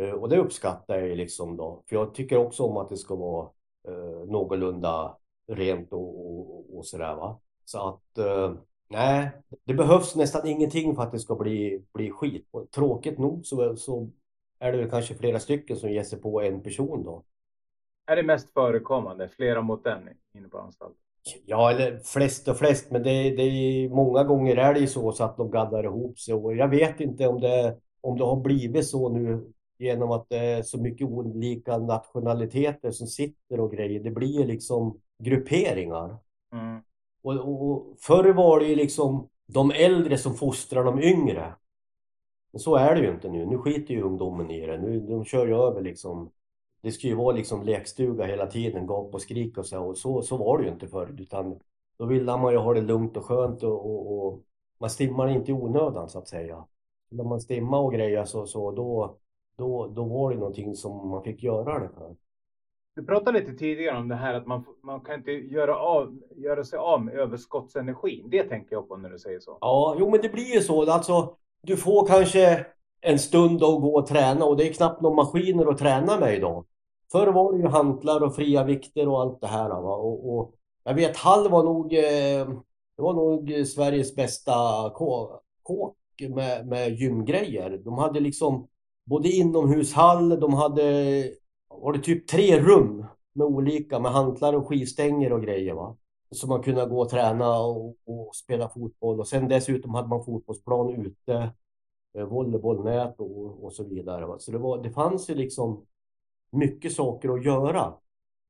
Eh, 0.00 0.10
och 0.10 0.28
det 0.28 0.38
uppskattar 0.38 0.98
jag 0.98 1.08
ju 1.08 1.14
liksom 1.14 1.56
då. 1.56 1.82
För 1.88 1.96
jag 1.96 2.14
tycker 2.14 2.36
också 2.36 2.62
om 2.62 2.76
att 2.76 2.88
det 2.88 2.96
ska 2.96 3.14
vara 3.14 3.48
eh, 3.88 4.28
någorlunda 4.28 5.16
rent 5.52 5.92
och, 5.92 6.38
och, 6.38 6.78
och 6.78 6.86
sådär 6.86 7.14
va. 7.14 7.40
Så 7.64 7.88
att 7.88 8.18
eh, 8.18 8.54
nej, 8.88 9.30
det 9.64 9.74
behövs 9.74 10.16
nästan 10.16 10.46
ingenting 10.46 10.96
för 10.96 11.02
att 11.02 11.12
det 11.12 11.18
ska 11.18 11.34
bli, 11.34 11.84
bli 11.92 12.10
skit. 12.10 12.48
Och 12.50 12.70
tråkigt 12.70 13.18
nog 13.18 13.46
så, 13.46 13.76
så 13.76 14.10
är 14.58 14.72
det 14.72 14.78
väl 14.78 14.90
kanske 14.90 15.14
flera 15.14 15.40
stycken 15.40 15.76
som 15.76 15.90
ger 15.90 16.02
sig 16.02 16.20
på 16.20 16.42
en 16.42 16.62
person 16.62 17.04
då. 17.04 17.24
Är 18.06 18.16
det 18.16 18.22
mest 18.22 18.52
förekommande, 18.52 19.28
flera 19.28 19.62
mot 19.62 19.86
en 19.86 20.08
inne 20.34 20.48
på 20.48 20.58
anstalten? 20.58 20.98
Ja, 21.46 21.70
eller 21.70 21.98
flest 21.98 22.48
och 22.48 22.56
flest, 22.56 22.90
men 22.90 23.02
det, 23.02 23.30
det 23.30 23.42
är, 23.42 23.88
många 23.88 24.24
gånger 24.24 24.56
är 24.56 24.74
det 24.74 24.80
ju 24.80 24.86
så, 24.86 25.12
så 25.12 25.24
att 25.24 25.36
de 25.36 25.50
gaddar 25.50 25.84
ihop 25.84 26.18
sig. 26.18 26.34
Och 26.34 26.56
jag 26.56 26.68
vet 26.68 27.00
inte 27.00 27.26
om 27.26 27.40
det, 27.40 27.76
om 28.00 28.18
det 28.18 28.24
har 28.24 28.36
blivit 28.36 28.86
så 28.86 29.08
nu 29.08 29.52
genom 29.78 30.10
att 30.10 30.26
det 30.28 30.38
är 30.38 30.62
så 30.62 30.80
mycket 30.80 31.08
olika 31.08 31.78
nationaliteter 31.78 32.90
som 32.90 33.06
sitter 33.06 33.60
och 33.60 33.72
grejer. 33.72 34.00
Det 34.00 34.10
blir 34.10 34.40
ju 34.40 34.46
liksom 34.46 35.00
grupperingar. 35.18 36.16
Mm. 36.52 36.80
Och, 37.22 37.32
och 37.32 37.96
förr 38.00 38.32
var 38.32 38.60
det 38.60 38.66
ju 38.66 38.76
liksom 38.76 39.28
de 39.46 39.70
äldre 39.70 40.18
som 40.18 40.34
fostrar 40.34 40.84
de 40.84 41.02
yngre. 41.02 41.54
Men 42.52 42.60
så 42.60 42.76
är 42.76 42.94
det 42.94 43.00
ju 43.00 43.10
inte 43.10 43.28
nu. 43.28 43.46
Nu 43.46 43.58
skiter 43.58 43.94
ju 43.94 44.02
ungdomen 44.02 44.50
i 44.50 44.66
det. 44.66 44.78
Nu, 44.78 45.00
de 45.00 45.24
kör 45.24 45.46
ju 45.46 45.54
över 45.54 45.82
liksom. 45.82 46.30
Det 46.80 46.92
ska 46.92 47.06
ju 47.06 47.14
vara 47.14 47.36
liksom 47.36 47.62
lekstuga 47.62 48.24
hela 48.24 48.46
tiden, 48.46 48.86
gap 48.86 49.14
och 49.14 49.22
skrik 49.22 49.58
och 49.58 49.66
så. 49.66 49.84
Och 49.84 49.98
så, 49.98 50.22
så 50.22 50.36
var 50.36 50.58
det 50.58 50.64
ju 50.64 50.70
inte 50.70 50.88
förr. 50.88 51.14
Utan 51.18 51.60
då 51.98 52.06
ville 52.06 52.36
man 52.36 52.52
ju 52.52 52.58
ha 52.58 52.74
det 52.74 52.80
lugnt 52.80 53.16
och 53.16 53.24
skönt 53.24 53.62
och, 53.62 53.86
och, 53.86 54.26
och 54.26 54.42
man 54.78 54.90
stimmar 54.90 55.28
inte 55.28 55.50
i 55.50 55.54
onödan 55.54 56.08
så 56.08 56.18
att 56.18 56.28
säga. 56.28 56.64
När 57.08 57.24
man 57.24 57.40
stimmar 57.40 57.78
och 57.78 57.92
grejer 57.92 58.24
så, 58.24 58.46
så 58.46 58.70
då, 58.70 59.16
då, 59.56 59.86
då 59.86 60.04
var 60.04 60.30
det 60.30 60.38
någonting 60.38 60.74
som 60.74 61.08
man 61.08 61.22
fick 61.22 61.42
göra 61.42 61.78
det 61.78 61.88
för. 61.88 62.16
Du 62.94 63.04
pratade 63.04 63.40
lite 63.40 63.52
tidigare 63.52 63.98
om 63.98 64.08
det 64.08 64.14
här 64.14 64.34
att 64.34 64.46
man, 64.46 64.64
man 64.82 65.00
kan 65.00 65.14
inte 65.14 65.30
göra, 65.30 65.76
av, 65.76 66.18
göra 66.36 66.64
sig 66.64 66.78
av 66.78 67.04
med 67.04 67.14
överskottsenergin. 67.14 68.30
Det 68.30 68.42
tänker 68.42 68.76
jag 68.76 68.88
på 68.88 68.96
när 68.96 69.10
du 69.10 69.18
säger 69.18 69.40
så. 69.40 69.58
Ja, 69.60 69.96
jo 69.98 70.10
men 70.10 70.20
det 70.20 70.28
blir 70.28 70.54
ju 70.54 70.60
så. 70.60 70.90
Alltså, 70.90 71.36
du 71.62 71.76
får 71.76 72.06
kanske 72.06 72.66
en 73.00 73.18
stund 73.18 73.62
att 73.62 73.80
gå 73.80 73.98
och 73.98 74.06
träna 74.06 74.44
och 74.44 74.56
det 74.56 74.68
är 74.68 74.72
knappt 74.72 75.02
några 75.02 75.16
maskiner 75.16 75.66
att 75.66 75.78
träna 75.78 76.20
med 76.20 76.34
idag. 76.34 76.64
Förr 77.12 77.26
var 77.26 77.52
det 77.52 77.58
ju 77.58 77.66
hantlar 77.66 78.20
och 78.22 78.34
fria 78.34 78.64
vikter 78.64 79.08
och 79.08 79.20
allt 79.20 79.40
det 79.40 79.46
här. 79.46 79.68
Va? 79.68 79.96
Och, 79.96 80.36
och 80.38 80.54
jag 80.84 80.94
vet 80.94 81.16
Hall 81.16 81.50
var 81.50 81.62
nog, 81.62 81.94
eh, 81.94 82.48
det 82.96 83.02
var 83.02 83.14
nog 83.14 83.66
Sveriges 83.66 84.14
bästa 84.14 84.54
kåk 85.62 85.96
med, 86.28 86.66
med 86.66 86.94
gymgrejer. 86.94 87.80
De 87.84 87.98
hade 87.98 88.20
liksom 88.20 88.68
både 89.04 89.28
inomhushall, 89.28 90.40
de 90.40 90.54
hade 90.54 90.82
var 91.68 91.92
det 91.92 91.98
typ 91.98 92.26
tre 92.26 92.60
rum 92.60 93.06
med 93.34 93.46
olika 93.46 93.98
med 93.98 94.12
hantlar 94.12 94.52
och 94.52 94.68
skivstänger 94.68 95.32
och 95.32 95.42
grejer. 95.42 95.74
Va? 95.74 95.96
Så 96.30 96.46
man 96.46 96.62
kunde 96.62 96.86
gå 96.86 97.00
och 97.00 97.08
träna 97.08 97.58
och, 97.58 97.96
och, 98.06 98.36
spela 98.36 98.68
fotboll 98.68 99.20
och 99.20 99.28
sen 99.28 99.48
dessutom 99.48 99.94
hade 99.94 100.08
man 100.08 100.24
fotbollsplan 100.24 101.06
ute, 101.06 101.50
volleybollnät 102.24 103.20
och, 103.20 103.64
och 103.64 103.72
så 103.72 103.84
vidare. 103.84 104.26
Va? 104.26 104.38
Så 104.38 104.52
det, 104.52 104.58
var, 104.58 104.82
det 104.82 104.90
fanns 104.90 105.30
ju 105.30 105.34
liksom 105.34 105.86
mycket 106.50 106.92
saker 106.92 107.28
att 107.28 107.44
göra 107.44 107.94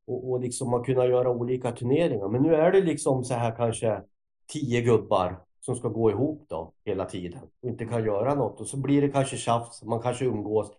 och, 0.06 0.30
och 0.30 0.40
liksom 0.40 0.70
man 0.70 0.84
kunde 0.84 1.06
göra 1.06 1.30
olika 1.30 1.72
turneringar. 1.72 2.28
Men 2.28 2.42
nu 2.42 2.54
är 2.54 2.72
det 2.72 2.80
liksom 2.80 3.24
så 3.24 3.34
här 3.34 3.56
kanske 3.56 4.02
tio 4.46 4.80
gubbar 4.80 5.36
som 5.60 5.76
ska 5.76 5.88
gå 5.88 6.10
ihop 6.10 6.44
då 6.48 6.72
hela 6.84 7.04
tiden 7.04 7.40
och 7.60 7.68
inte 7.68 7.84
kan 7.84 8.04
göra 8.04 8.34
något 8.34 8.60
och 8.60 8.66
så 8.66 8.76
blir 8.76 9.02
det 9.02 9.08
kanske 9.08 9.36
tjafs, 9.36 9.84
man 9.84 10.02
kanske 10.02 10.24
umgås. 10.24 10.72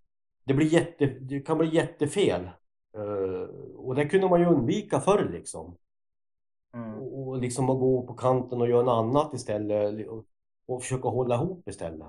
Det, 0.43 0.53
blir 0.53 0.73
jätte, 0.73 1.05
det 1.05 1.39
kan 1.39 1.57
bli 1.57 1.75
jättefel. 1.75 2.49
Uh, 2.97 3.49
och 3.75 3.95
det 3.95 4.05
kunde 4.05 4.29
man 4.29 4.39
ju 4.39 4.45
undvika 4.45 4.99
förr 4.99 5.29
liksom. 5.31 5.75
Mm. 6.73 6.95
Och, 6.95 7.27
och 7.27 7.37
liksom 7.37 7.69
att 7.69 7.79
gå 7.79 8.01
på 8.01 8.13
kanten 8.13 8.61
och 8.61 8.69
göra 8.69 8.83
något 8.83 9.05
annat 9.05 9.33
istället 9.33 10.07
och, 10.07 10.25
och 10.65 10.81
försöka 10.81 11.07
hålla 11.07 11.35
ihop 11.35 11.67
istället. 11.67 12.07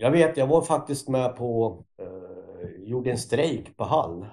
Jag 0.00 0.10
vet, 0.10 0.36
jag 0.36 0.46
var 0.46 0.62
faktiskt 0.62 1.08
med 1.08 1.36
på, 1.36 1.78
uh, 2.02 2.88
gjorde 2.88 3.10
en 3.10 3.18
strejk 3.18 3.76
på 3.76 3.84
Hall. 3.84 4.26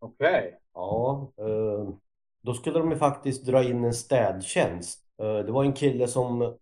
Okej. 0.00 0.38
Okay. 0.38 0.52
Ja, 0.74 1.28
uh, 1.40 1.88
då 2.42 2.54
skulle 2.54 2.78
de 2.78 2.90
ju 2.90 2.96
faktiskt 2.96 3.46
dra 3.46 3.62
in 3.62 3.84
en 3.84 3.94
städtjänst. 3.94 5.04
Det 5.16 5.52
var 5.52 5.64
en 5.64 5.72
kille 5.72 6.08
som 6.08 6.56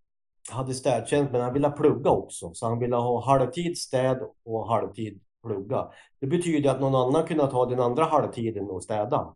hade 0.50 0.74
städtjänst 0.74 1.32
men 1.32 1.40
han 1.40 1.52
ville 1.52 1.70
plugga 1.70 2.10
också. 2.10 2.54
Så 2.54 2.66
han 2.66 2.78
ville 2.78 2.96
ha 2.96 3.20
halvtid 3.20 3.78
städ 3.78 4.22
och 4.44 4.68
halvtid 4.68 5.20
plugga. 5.42 5.88
Det 6.20 6.26
betyder 6.26 6.70
att 6.70 6.80
någon 6.80 6.94
annan 6.94 7.26
kunde 7.26 7.46
ta 7.46 7.66
den 7.66 7.80
andra 7.80 8.04
halvtiden 8.04 8.70
och 8.70 8.82
städa. 8.82 9.34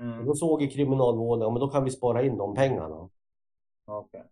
Mm. 0.00 0.18
Och 0.18 0.24
då 0.24 0.34
såg 0.34 0.62
i 0.62 0.70
kriminalvården, 0.70 1.52
men 1.52 1.60
då 1.60 1.68
kan 1.68 1.84
vi 1.84 1.90
spara 1.90 2.22
in 2.22 2.36
de 2.36 2.54
pengarna. 2.54 3.08
Okay. 3.86 4.22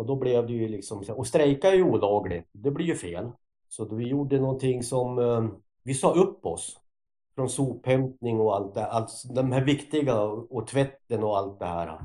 Och 0.00 0.06
då 0.06 0.16
blev 0.16 0.46
det 0.46 0.52
ju 0.52 0.68
liksom, 0.68 1.04
och 1.08 1.26
strejka 1.26 1.68
är 1.68 1.74
ju 1.74 1.82
olagligt. 1.82 2.48
Det 2.52 2.70
blir 2.70 2.86
ju 2.86 2.94
fel. 2.94 3.30
Så 3.68 3.94
vi 3.94 4.08
gjorde 4.08 4.40
någonting 4.40 4.82
som, 4.82 5.18
eh, 5.18 5.44
vi 5.82 5.94
sa 5.94 6.12
upp 6.12 6.46
oss. 6.46 6.80
Från 7.34 7.48
sophämtning 7.48 8.40
och 8.40 8.56
allt 8.56 8.74
det, 8.74 8.86
alltså 8.86 9.28
de 9.28 9.52
här 9.52 9.64
viktiga 9.64 10.22
och 10.22 10.66
tvätten 10.66 11.24
och 11.24 11.38
allt 11.38 11.58
det 11.58 11.66
här. 11.66 12.00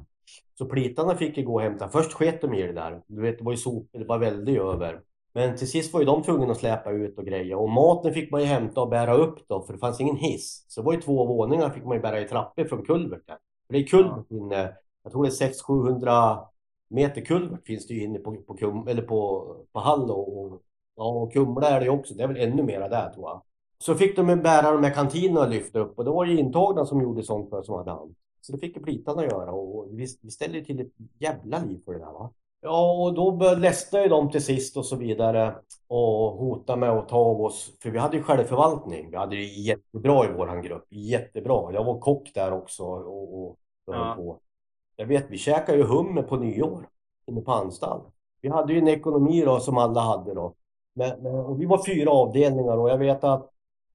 Så 0.57 0.65
plitarna 0.65 1.15
fick 1.15 1.37
ju 1.37 1.43
gå 1.45 1.53
och 1.53 1.61
hämta. 1.61 1.89
Först 1.89 2.13
sket 2.13 2.41
de 2.41 2.53
i 2.53 2.61
det 2.61 2.73
där. 2.73 3.01
Du 3.07 3.21
vet, 3.21 3.37
det 3.37 3.43
var 3.43 3.51
ju 3.51 3.57
sopor, 3.57 3.99
det 3.99 4.05
var 4.05 4.17
väldigt 4.17 4.59
över. 4.59 5.01
Men 5.33 5.57
till 5.57 5.71
sist 5.71 5.93
var 5.93 5.99
ju 5.99 6.05
de 6.05 6.23
tvungna 6.23 6.51
att 6.51 6.57
släpa 6.57 6.91
ut 6.91 7.17
och 7.17 7.25
greja. 7.25 7.57
Och 7.57 7.69
maten 7.69 8.13
fick 8.13 8.31
man 8.31 8.41
ju 8.41 8.47
hämta 8.47 8.81
och 8.81 8.89
bära 8.89 9.13
upp 9.13 9.47
då, 9.47 9.61
för 9.61 9.73
det 9.73 9.79
fanns 9.79 10.01
ingen 10.01 10.17
hiss. 10.17 10.65
Så 10.67 10.81
det 10.81 10.85
var 10.85 10.93
ju 10.93 11.01
två 11.01 11.25
våningar 11.25 11.69
fick 11.69 11.85
man 11.85 11.97
ju 11.97 12.01
bära 12.01 12.21
i 12.21 12.27
trappor 12.27 12.65
från 12.65 12.85
kulverten. 12.85 13.37
För 13.67 13.73
det 13.73 13.79
är 13.79 13.87
kulvert 13.87 14.31
inne, 14.31 14.73
jag 15.03 15.11
tror 15.11 15.23
det 15.23 15.29
är 15.29 15.49
600-700 15.49 16.45
meter 16.87 17.21
kulvert 17.21 17.65
finns 17.65 17.87
det 17.87 17.93
ju 17.93 18.03
inne 18.03 18.19
på, 18.19 18.35
på, 18.35 18.57
kum, 18.57 18.87
eller 18.87 19.01
på, 19.01 19.47
på 19.71 19.79
Hall 19.79 20.11
och, 20.11 20.61
ja, 20.95 21.03
och 21.03 21.33
Kumla 21.33 21.69
är 21.69 21.79
det 21.79 21.85
ju 21.85 21.91
också. 21.91 22.13
Det 22.13 22.23
är 22.23 22.27
väl 22.27 22.37
ännu 22.37 22.63
mera 22.63 22.89
där 22.89 23.09
tror 23.09 23.29
jag. 23.29 23.41
Så 23.77 23.95
fick 23.95 24.15
de 24.15 24.25
bära 24.25 24.71
de 24.71 24.83
här 24.83 24.93
kantinerna 24.93 25.41
och 25.41 25.49
lyfta 25.49 25.79
upp 25.79 25.97
och 25.97 26.05
det 26.05 26.11
var 26.11 26.25
ju 26.25 26.39
intagna 26.39 26.85
som 26.85 27.01
gjorde 27.01 27.23
sånt 27.23 27.49
för 27.49 27.63
som 27.63 27.75
hade 27.75 27.91
hand. 27.91 28.15
Så 28.41 28.51
det 28.51 28.57
fick 28.57 28.77
ju 28.77 28.83
plitarna 28.83 29.23
göra 29.23 29.51
och 29.51 29.87
vi, 29.91 30.07
vi 30.21 30.31
ställde 30.31 30.65
till 30.65 30.79
ett 30.79 30.93
jävla 31.19 31.59
liv 31.59 31.81
för 31.85 31.93
det 31.93 31.99
där 31.99 32.05
va. 32.05 32.31
Ja, 32.61 33.03
och 33.03 33.13
då 33.13 33.55
ledsnade 33.55 34.07
de 34.07 34.31
till 34.31 34.43
sist 34.43 34.77
och 34.77 34.85
så 34.85 34.95
vidare 34.95 35.55
och 35.87 36.31
hotade 36.31 36.79
med 36.79 36.89
att 36.89 37.09
ta 37.09 37.17
av 37.17 37.41
oss, 37.41 37.77
för 37.81 37.89
vi 37.89 37.99
hade 37.99 38.17
ju 38.17 38.23
självförvaltning. 38.23 39.11
Vi 39.11 39.17
hade 39.17 39.35
det 39.35 39.43
jättebra 39.43 40.29
i 40.29 40.33
våran 40.33 40.61
grupp, 40.61 40.87
jättebra. 40.89 41.73
Jag 41.73 41.83
var 41.83 41.99
kock 41.99 42.31
där 42.33 42.51
också 42.51 42.83
och, 42.83 43.39
och 43.39 43.57
ja. 43.85 44.13
på. 44.17 44.39
Jag 44.95 45.05
vet, 45.05 45.25
vi 45.29 45.37
käkade 45.37 45.77
ju 45.77 45.83
hummer 45.83 46.23
på 46.23 46.37
nyår 46.37 46.89
inne 47.25 47.41
på 47.41 47.51
anstalt. 47.51 48.03
Vi 48.41 48.49
hade 48.49 48.73
ju 48.73 48.79
en 48.79 48.87
ekonomi 48.87 49.41
då 49.41 49.59
som 49.59 49.77
alla 49.77 50.01
hade 50.01 50.33
då. 50.33 50.55
Men, 50.93 51.23
men, 51.23 51.35
och 51.35 51.61
vi 51.61 51.65
var 51.65 51.85
fyra 51.85 52.11
avdelningar 52.11 52.77
och 52.77 52.89
jag 52.89 52.97
vet 52.97 53.23
att 53.23 53.49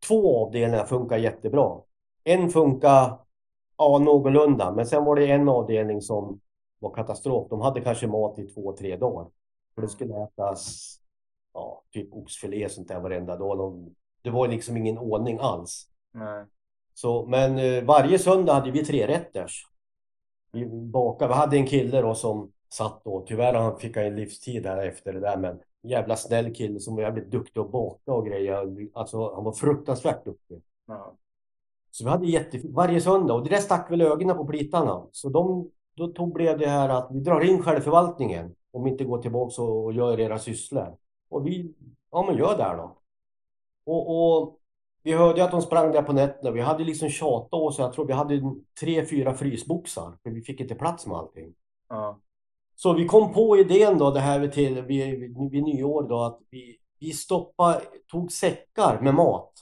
två 0.08 0.46
avdelningar 0.46 0.84
funkar 0.84 1.16
jättebra. 1.16 1.80
En 2.24 2.50
funkar 2.50 3.18
ja, 3.76 3.98
någorlunda, 3.98 4.72
men 4.72 4.86
sen 4.86 5.04
var 5.04 5.16
det 5.16 5.30
en 5.30 5.48
avdelning 5.48 6.00
som 6.00 6.40
var 6.78 6.90
katastrof. 6.94 7.48
De 7.50 7.60
hade 7.60 7.80
kanske 7.80 8.06
mat 8.06 8.38
i 8.38 8.46
två, 8.46 8.72
tre 8.72 8.96
dagar. 8.96 9.26
För 9.74 9.82
det 9.82 9.88
skulle 9.88 10.22
ätas 10.22 10.96
ja, 11.54 11.82
typ 11.90 12.14
oxfilé 12.14 12.64
och 12.64 12.70
sånt 12.70 12.88
där 12.88 13.00
varenda 13.00 13.36
dag. 13.36 13.58
De, 13.58 13.94
det 14.22 14.30
var 14.30 14.48
liksom 14.48 14.76
ingen 14.76 14.98
ordning 14.98 15.38
alls. 15.40 15.86
Nej. 16.12 16.44
Så, 16.94 17.26
men 17.26 17.58
eh, 17.58 17.84
varje 17.84 18.18
söndag 18.18 18.54
hade 18.54 18.70
vi 18.70 18.84
tre 18.84 19.06
rätters. 19.06 19.69
Vi 20.52 20.66
bakade. 20.66 21.28
Vi 21.28 21.34
hade 21.34 21.56
en 21.56 21.66
kille 21.66 22.00
då 22.00 22.14
som 22.14 22.52
satt 22.68 23.04
då. 23.04 23.24
Tyvärr 23.26 23.54
han 23.54 23.78
fick 23.78 23.96
han 23.96 24.06
en 24.06 24.16
livstid 24.16 24.66
här 24.66 24.86
efter 24.86 25.12
det 25.12 25.20
där. 25.20 25.36
Men 25.36 25.60
jävla 25.82 26.16
snäll 26.16 26.54
kille 26.54 26.80
som 26.80 26.96
var 26.96 27.02
jävligt 27.02 27.30
duktig 27.30 27.60
att 27.60 27.72
baka 27.72 28.12
och 28.12 28.26
grejer. 28.26 28.88
Alltså 28.94 29.34
han 29.34 29.44
var 29.44 29.52
fruktansvärt 29.52 30.24
duktig. 30.24 30.62
Ja. 30.86 31.14
Så 31.90 32.04
vi 32.04 32.10
hade 32.10 32.26
jätte... 32.26 32.60
varje 32.64 33.00
söndag 33.00 33.34
och 33.34 33.44
det 33.44 33.50
där 33.50 33.60
stack 33.60 33.90
väl 33.90 34.00
ögonen 34.00 34.36
på 34.36 34.46
plitarna. 34.46 35.06
Så 35.12 35.28
de 35.28 35.70
då 35.94 36.08
tog, 36.08 36.32
blev 36.32 36.58
det 36.58 36.68
här 36.68 36.88
att 36.88 37.08
vi 37.10 37.20
drar 37.20 37.40
in 37.40 37.62
självförvaltningen 37.62 38.54
om 38.70 38.86
inte 38.86 39.04
går 39.04 39.18
tillbaka 39.18 39.62
och 39.62 39.92
gör 39.92 40.20
era 40.20 40.38
sysslor. 40.38 40.96
Och 41.28 41.46
vi, 41.46 41.74
ja 42.10 42.24
men 42.26 42.36
gör 42.36 42.56
det 42.56 42.76
då. 42.76 42.96
Och, 43.84 44.38
och 44.40 44.59
vi 45.02 45.12
hörde 45.12 45.44
att 45.44 45.50
de 45.50 45.62
sprang 45.62 45.92
där 45.92 46.02
på 46.02 46.12
nätterna. 46.12 46.50
Vi 46.50 46.60
hade 46.60 46.84
liksom 46.84 47.08
tjatat 47.08 47.60
oss. 47.60 47.78
Jag 47.78 47.92
tror 47.92 48.06
vi 48.06 48.12
hade 48.12 48.42
tre, 48.80 49.06
fyra 49.06 49.34
frysboxar. 49.34 50.18
För 50.22 50.30
vi 50.30 50.42
fick 50.42 50.60
inte 50.60 50.74
plats 50.74 51.06
med 51.06 51.16
allting. 51.16 51.54
Ja. 51.88 52.20
Så 52.76 52.92
vi 52.92 53.06
kom 53.06 53.32
på 53.32 53.56
idén 53.56 53.98
då, 53.98 54.10
det 54.10 54.20
här 54.20 54.48
till 54.48 54.82
vid, 54.82 55.20
vid, 55.20 55.50
vid 55.50 55.62
nyår 55.62 56.08
då, 56.08 56.22
att 56.22 56.38
vi, 56.50 56.76
vi 57.00 57.12
stoppade, 57.12 57.80
tog 58.10 58.32
säckar 58.32 59.00
med 59.00 59.14
mat 59.14 59.52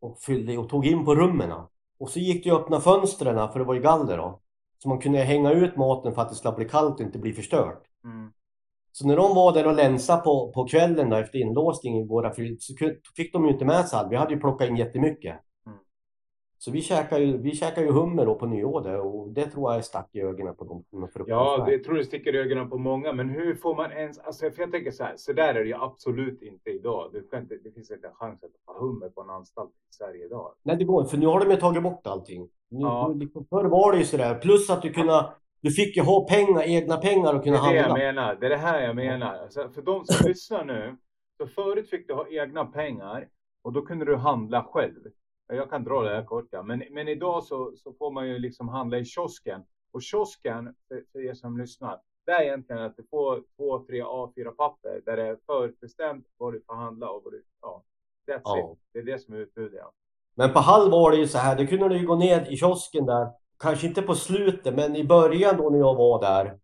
och 0.00 0.18
fyllde 0.18 0.58
och 0.58 0.68
tog 0.68 0.86
in 0.86 1.04
på 1.04 1.14
rummen. 1.14 1.52
Och 1.98 2.10
så 2.10 2.18
gick 2.18 2.44
det 2.44 2.50
att 2.50 2.60
öppna 2.60 2.80
fönstren 2.80 3.48
för 3.52 3.58
det 3.58 3.64
var 3.64 3.74
ju 3.74 3.80
galler 3.80 4.16
då. 4.16 4.40
Så 4.78 4.88
man 4.88 4.98
kunde 4.98 5.18
hänga 5.18 5.52
ut 5.52 5.76
maten 5.76 6.14
för 6.14 6.22
att 6.22 6.28
det 6.28 6.34
skulle 6.34 6.54
bli 6.54 6.68
kallt 6.68 6.94
och 6.94 7.00
inte 7.00 7.18
bli 7.18 7.32
förstört. 7.32 7.82
Mm. 8.04 8.32
Så 8.96 9.06
när 9.06 9.16
de 9.16 9.34
var 9.34 9.52
där 9.52 9.66
och 9.66 9.74
länsade 9.74 10.22
på, 10.22 10.52
på 10.52 10.66
kvällen 10.66 11.10
då, 11.10 11.16
efter 11.16 11.38
inlåsning 11.38 11.98
i 12.00 12.06
våra 12.06 12.34
fyr 12.34 12.56
så 12.58 12.74
fick 13.16 13.32
de 13.32 13.44
ju 13.44 13.52
inte 13.52 13.64
med 13.64 13.88
sig 13.88 13.98
allt. 13.98 14.12
Vi 14.12 14.16
hade 14.16 14.34
ju 14.34 14.40
plockat 14.40 14.68
in 14.68 14.76
jättemycket. 14.76 15.36
Mm. 15.66 15.78
Så 16.58 16.70
vi 16.70 16.82
käkade 16.82 17.24
ju, 17.24 17.38
vi 17.38 17.54
käkade 17.54 17.86
ju 17.86 17.92
hummer 17.92 18.26
då 18.26 18.34
på 18.34 18.46
nyår 18.46 18.80
där, 18.80 19.00
och 19.00 19.28
det 19.28 19.46
tror 19.46 19.72
jag 19.72 19.84
stack 19.84 20.08
i 20.12 20.20
ögonen 20.20 20.56
på 20.56 20.64
dem. 20.64 20.84
Ja, 21.26 21.64
det 21.68 21.78
tror 21.78 21.96
jag 21.96 22.06
sticker 22.06 22.34
i 22.34 22.38
ögonen 22.38 22.70
på 22.70 22.78
många. 22.78 23.12
Men 23.12 23.30
hur 23.30 23.54
får 23.54 23.74
man 23.76 23.92
ens... 23.92 24.18
Alltså, 24.18 24.50
för 24.50 24.62
jag 24.62 24.72
tänker 24.72 24.90
så 24.90 25.04
här, 25.04 25.12
så 25.16 25.32
där 25.32 25.54
är 25.54 25.60
det 25.60 25.68
ju 25.68 25.74
absolut 25.74 26.42
inte 26.42 26.70
idag. 26.70 27.10
Kan 27.30 27.42
inte, 27.42 27.54
det 27.64 27.70
finns 27.70 27.90
inte 27.90 28.06
en 28.08 28.14
chans 28.14 28.42
att 28.44 28.50
ha 28.74 28.80
hummer 28.86 29.08
på 29.08 29.20
en 29.20 29.30
anstalt 29.30 29.70
i 29.70 29.94
Sverige 29.94 30.24
idag. 30.26 30.52
Nej, 30.62 30.76
det 30.76 30.84
går 30.84 31.00
inte, 31.00 31.10
för 31.10 31.18
nu 31.18 31.26
har 31.26 31.40
de 31.40 31.50
ju 31.50 31.56
tagit 31.56 31.82
bort 31.82 32.06
allting. 32.06 32.48
Nu, 32.70 32.80
Ja. 32.80 33.12
liksom, 33.14 33.46
förr 33.50 33.64
var 33.64 33.92
det 33.92 33.98
ju 33.98 34.04
sådär, 34.04 34.34
plus 34.34 34.70
att 34.70 34.82
du 34.82 34.92
kunde, 34.92 35.26
du 35.64 35.70
fick 35.70 35.96
ju 35.96 36.02
ha 36.02 36.26
pengar, 36.28 36.62
egna 36.62 36.96
pengar 36.96 37.28
och 37.34 37.38
Det 37.38 37.44
kunna 37.44 37.58
är 37.58 37.70
det 37.70 37.76
jag 37.76 37.82
handla. 37.82 37.98
menar. 38.06 38.34
Det 38.40 38.46
är 38.46 38.50
det 38.50 38.56
här 38.56 38.80
jag 38.82 38.96
menar. 38.96 39.34
Alltså, 39.34 39.68
för 39.68 39.82
de 39.82 40.04
som 40.04 40.26
lyssnar 40.28 40.64
nu. 40.64 40.96
Så 41.36 41.46
förut 41.46 41.90
fick 41.90 42.08
du 42.08 42.14
ha 42.14 42.26
egna 42.28 42.64
pengar 42.66 43.28
och 43.62 43.72
då 43.72 43.82
kunde 43.82 44.04
du 44.04 44.16
handla 44.16 44.64
själv. 44.64 45.00
Jag 45.48 45.70
kan 45.70 45.84
dra 45.84 46.02
det 46.02 46.14
här 46.16 46.24
kort. 46.24 46.48
Ja. 46.50 46.62
Men, 46.62 46.82
men 46.90 47.08
idag 47.08 47.44
så, 47.44 47.72
så 47.76 47.92
får 47.92 48.10
man 48.10 48.28
ju 48.28 48.38
liksom 48.38 48.68
handla 48.68 48.98
i 48.98 49.04
kiosken. 49.04 49.60
Och 49.92 50.02
kiosken, 50.02 50.74
för, 50.88 51.02
för 51.12 51.20
er 51.24 51.34
som 51.34 51.58
lyssnar, 51.58 52.00
det 52.26 52.32
är 52.32 52.42
egentligen 52.42 52.82
att 52.82 52.96
du 52.96 53.02
får 53.10 53.42
två, 53.56 53.78
tre 53.86 54.02
A4-papper 54.02 55.00
där 55.04 55.16
det 55.16 55.22
är 55.28 55.38
förutbestämt 55.46 56.26
vad 56.36 56.52
du 56.52 56.60
får 56.66 56.74
handla 56.74 57.10
och 57.10 57.20
vad 57.24 57.32
du... 57.32 57.42
Ja, 57.62 57.82
that's 58.28 58.40
Ja. 58.44 58.72
it. 58.72 58.78
Det 58.92 58.98
är 58.98 59.02
det 59.02 59.18
som 59.18 59.34
är 59.34 59.38
utbudet. 59.38 59.78
Ja. 59.82 59.92
Men 60.36 60.52
på 60.52 60.58
halv 60.58 60.90
var 60.90 61.10
det 61.10 61.16
ju 61.16 61.26
så 61.28 61.38
här, 61.38 61.56
det 61.56 61.66
kunde 61.66 61.88
du 61.88 61.98
ju 61.98 62.06
gå 62.06 62.16
ner 62.16 62.52
i 62.52 62.56
kiosken 62.56 63.06
där, 63.06 63.28
kanske 63.58 63.86
inte 63.86 64.02
på 64.02 64.14
slutet, 64.14 64.74
men 64.74 64.96
i 64.96 65.04
början 65.04 65.56
då 65.56 65.70
när 65.70 65.78
jag 65.78 65.94
var 65.94 66.20
där, 66.20 66.58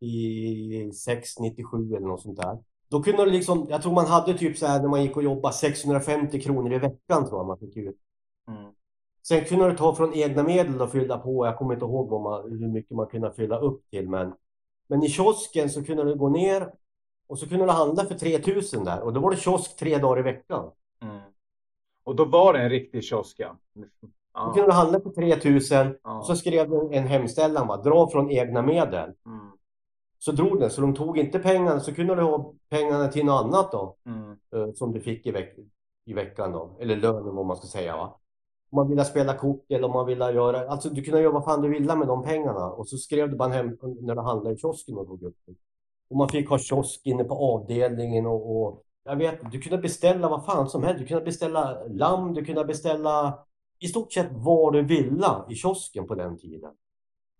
96, 0.00 1.38
97 1.38 1.96
eller 1.96 2.06
något 2.06 2.22
sånt 2.22 2.40
där. 2.40 2.58
Då 2.88 3.02
kunde 3.02 3.24
du 3.24 3.30
liksom, 3.30 3.66
jag 3.70 3.82
tror 3.82 3.92
man 3.92 4.06
hade 4.06 4.34
typ 4.34 4.58
så 4.58 4.66
här 4.66 4.80
när 4.80 4.88
man 4.88 5.02
gick 5.02 5.16
och 5.16 5.22
jobbade 5.22 5.54
650 5.54 6.40
kronor 6.40 6.72
i 6.72 6.78
veckan 6.78 7.26
tror 7.26 7.40
jag 7.40 7.46
man 7.46 7.58
fick 7.58 7.76
ut. 7.76 7.96
Mm. 8.48 8.72
Sen 9.22 9.44
kunde 9.44 9.70
du 9.70 9.76
ta 9.76 9.94
från 9.94 10.14
egna 10.14 10.42
medel 10.42 10.80
och 10.80 10.92
fylla 10.92 11.18
på. 11.18 11.46
Jag 11.46 11.58
kommer 11.58 11.74
inte 11.74 11.84
ihåg 11.84 12.08
vad 12.08 12.20
man, 12.20 12.58
hur 12.58 12.68
mycket 12.68 12.96
man 12.96 13.06
kunde 13.06 13.32
fylla 13.32 13.58
upp 13.58 13.90
till. 13.90 14.08
Men, 14.08 14.34
men 14.86 15.02
i 15.02 15.08
kiosken 15.08 15.70
så 15.70 15.84
kunde 15.84 16.04
du 16.04 16.14
gå 16.14 16.28
ner 16.28 16.72
och 17.26 17.38
så 17.38 17.48
kunde 17.48 17.64
du 17.64 17.70
handla 17.70 18.04
för 18.04 18.14
3000 18.14 18.84
där. 18.84 19.00
Och 19.00 19.12
då 19.12 19.20
var 19.20 19.30
det 19.30 19.36
kiosk 19.36 19.76
tre 19.76 19.98
dagar 19.98 20.18
i 20.18 20.22
veckan. 20.22 20.70
Mm. 21.02 21.20
Och 22.04 22.16
då 22.16 22.24
var 22.24 22.52
det 22.52 22.58
en 22.58 22.70
riktig 22.70 23.04
kiosk. 23.04 23.36
Ja. 23.38 23.56
Ja. 24.34 24.52
kunde 24.54 24.68
du 24.68 24.72
handla 24.72 25.00
för 25.00 25.10
3000. 25.10 25.94
Ja. 26.04 26.22
Så 26.22 26.36
skrev 26.36 26.70
du 26.70 26.88
en 26.92 27.06
hemställan, 27.06 27.68
va? 27.68 27.76
dra 27.76 28.10
från 28.10 28.30
egna 28.30 28.62
medel. 28.62 29.12
Mm. 29.26 29.50
Så 30.18 30.32
drog 30.32 30.60
den, 30.60 30.70
så 30.70 30.80
de 30.80 30.94
tog 30.94 31.18
inte 31.18 31.38
pengarna. 31.38 31.80
Så 31.80 31.94
kunde 31.94 32.14
du 32.14 32.22
ha 32.22 32.52
pengarna 32.70 33.08
till 33.08 33.24
något 33.26 33.44
annat 33.44 33.72
då. 33.72 33.96
Mm. 34.06 34.30
eh, 34.30 34.72
Som 34.74 34.92
du 34.92 35.00
fick 35.00 35.26
i, 35.26 35.30
veck 35.30 35.56
i 36.04 36.12
veckan 36.12 36.52
då. 36.52 36.76
Eller 36.80 36.96
lönen 36.96 37.34
vad 37.34 37.46
man 37.46 37.56
ska 37.56 37.66
säga. 37.66 37.96
Va? 37.96 38.18
Om 38.70 38.76
man 38.76 38.88
ville 38.88 39.04
spela 39.04 39.34
kort 39.34 39.64
eller 39.68 39.84
om 39.84 39.92
man 39.92 40.06
ville 40.06 40.30
göra. 40.32 40.68
Alltså 40.70 40.88
du 40.88 41.02
kunde 41.02 41.20
göra 41.20 41.32
vad 41.32 41.44
fan 41.44 41.62
du 41.62 41.68
ville 41.68 41.96
med 41.96 42.08
de 42.08 42.22
pengarna. 42.22 42.70
Och 42.70 42.88
så 42.88 42.96
skrev 42.96 43.30
du 43.30 43.36
bara 43.36 43.48
hem 43.48 43.76
när 44.00 44.14
du 44.14 44.20
handlade 44.20 44.54
i 44.54 44.58
kiosken 44.58 44.96
och 44.98 45.06
drog 45.06 45.22
upp 45.22 45.36
det. 45.46 45.54
Och 46.10 46.16
man 46.16 46.28
fick 46.28 46.48
ha 46.48 46.58
kiosk 46.58 47.00
inne 47.04 47.24
på 47.24 47.34
avdelningen 47.34 48.26
och, 48.26 48.62
och 48.62 48.82
jag 49.04 49.16
vet, 49.16 49.50
du 49.52 49.60
kunde 49.60 49.78
beställa 49.78 50.28
vad 50.28 50.44
fan 50.44 50.68
som 50.68 50.82
helst. 50.82 50.98
Du 51.00 51.06
kunde 51.06 51.24
beställa 51.24 51.78
lamm, 51.88 52.34
du 52.34 52.44
kunde 52.44 52.64
beställa 52.64 53.38
i 53.80 53.86
stort 53.86 54.12
sett 54.12 54.28
vad 54.32 54.72
du 54.72 54.82
ville 54.82 55.44
i 55.48 55.54
kiosken 55.54 56.06
på 56.06 56.14
den 56.14 56.38
tiden. 56.38 56.72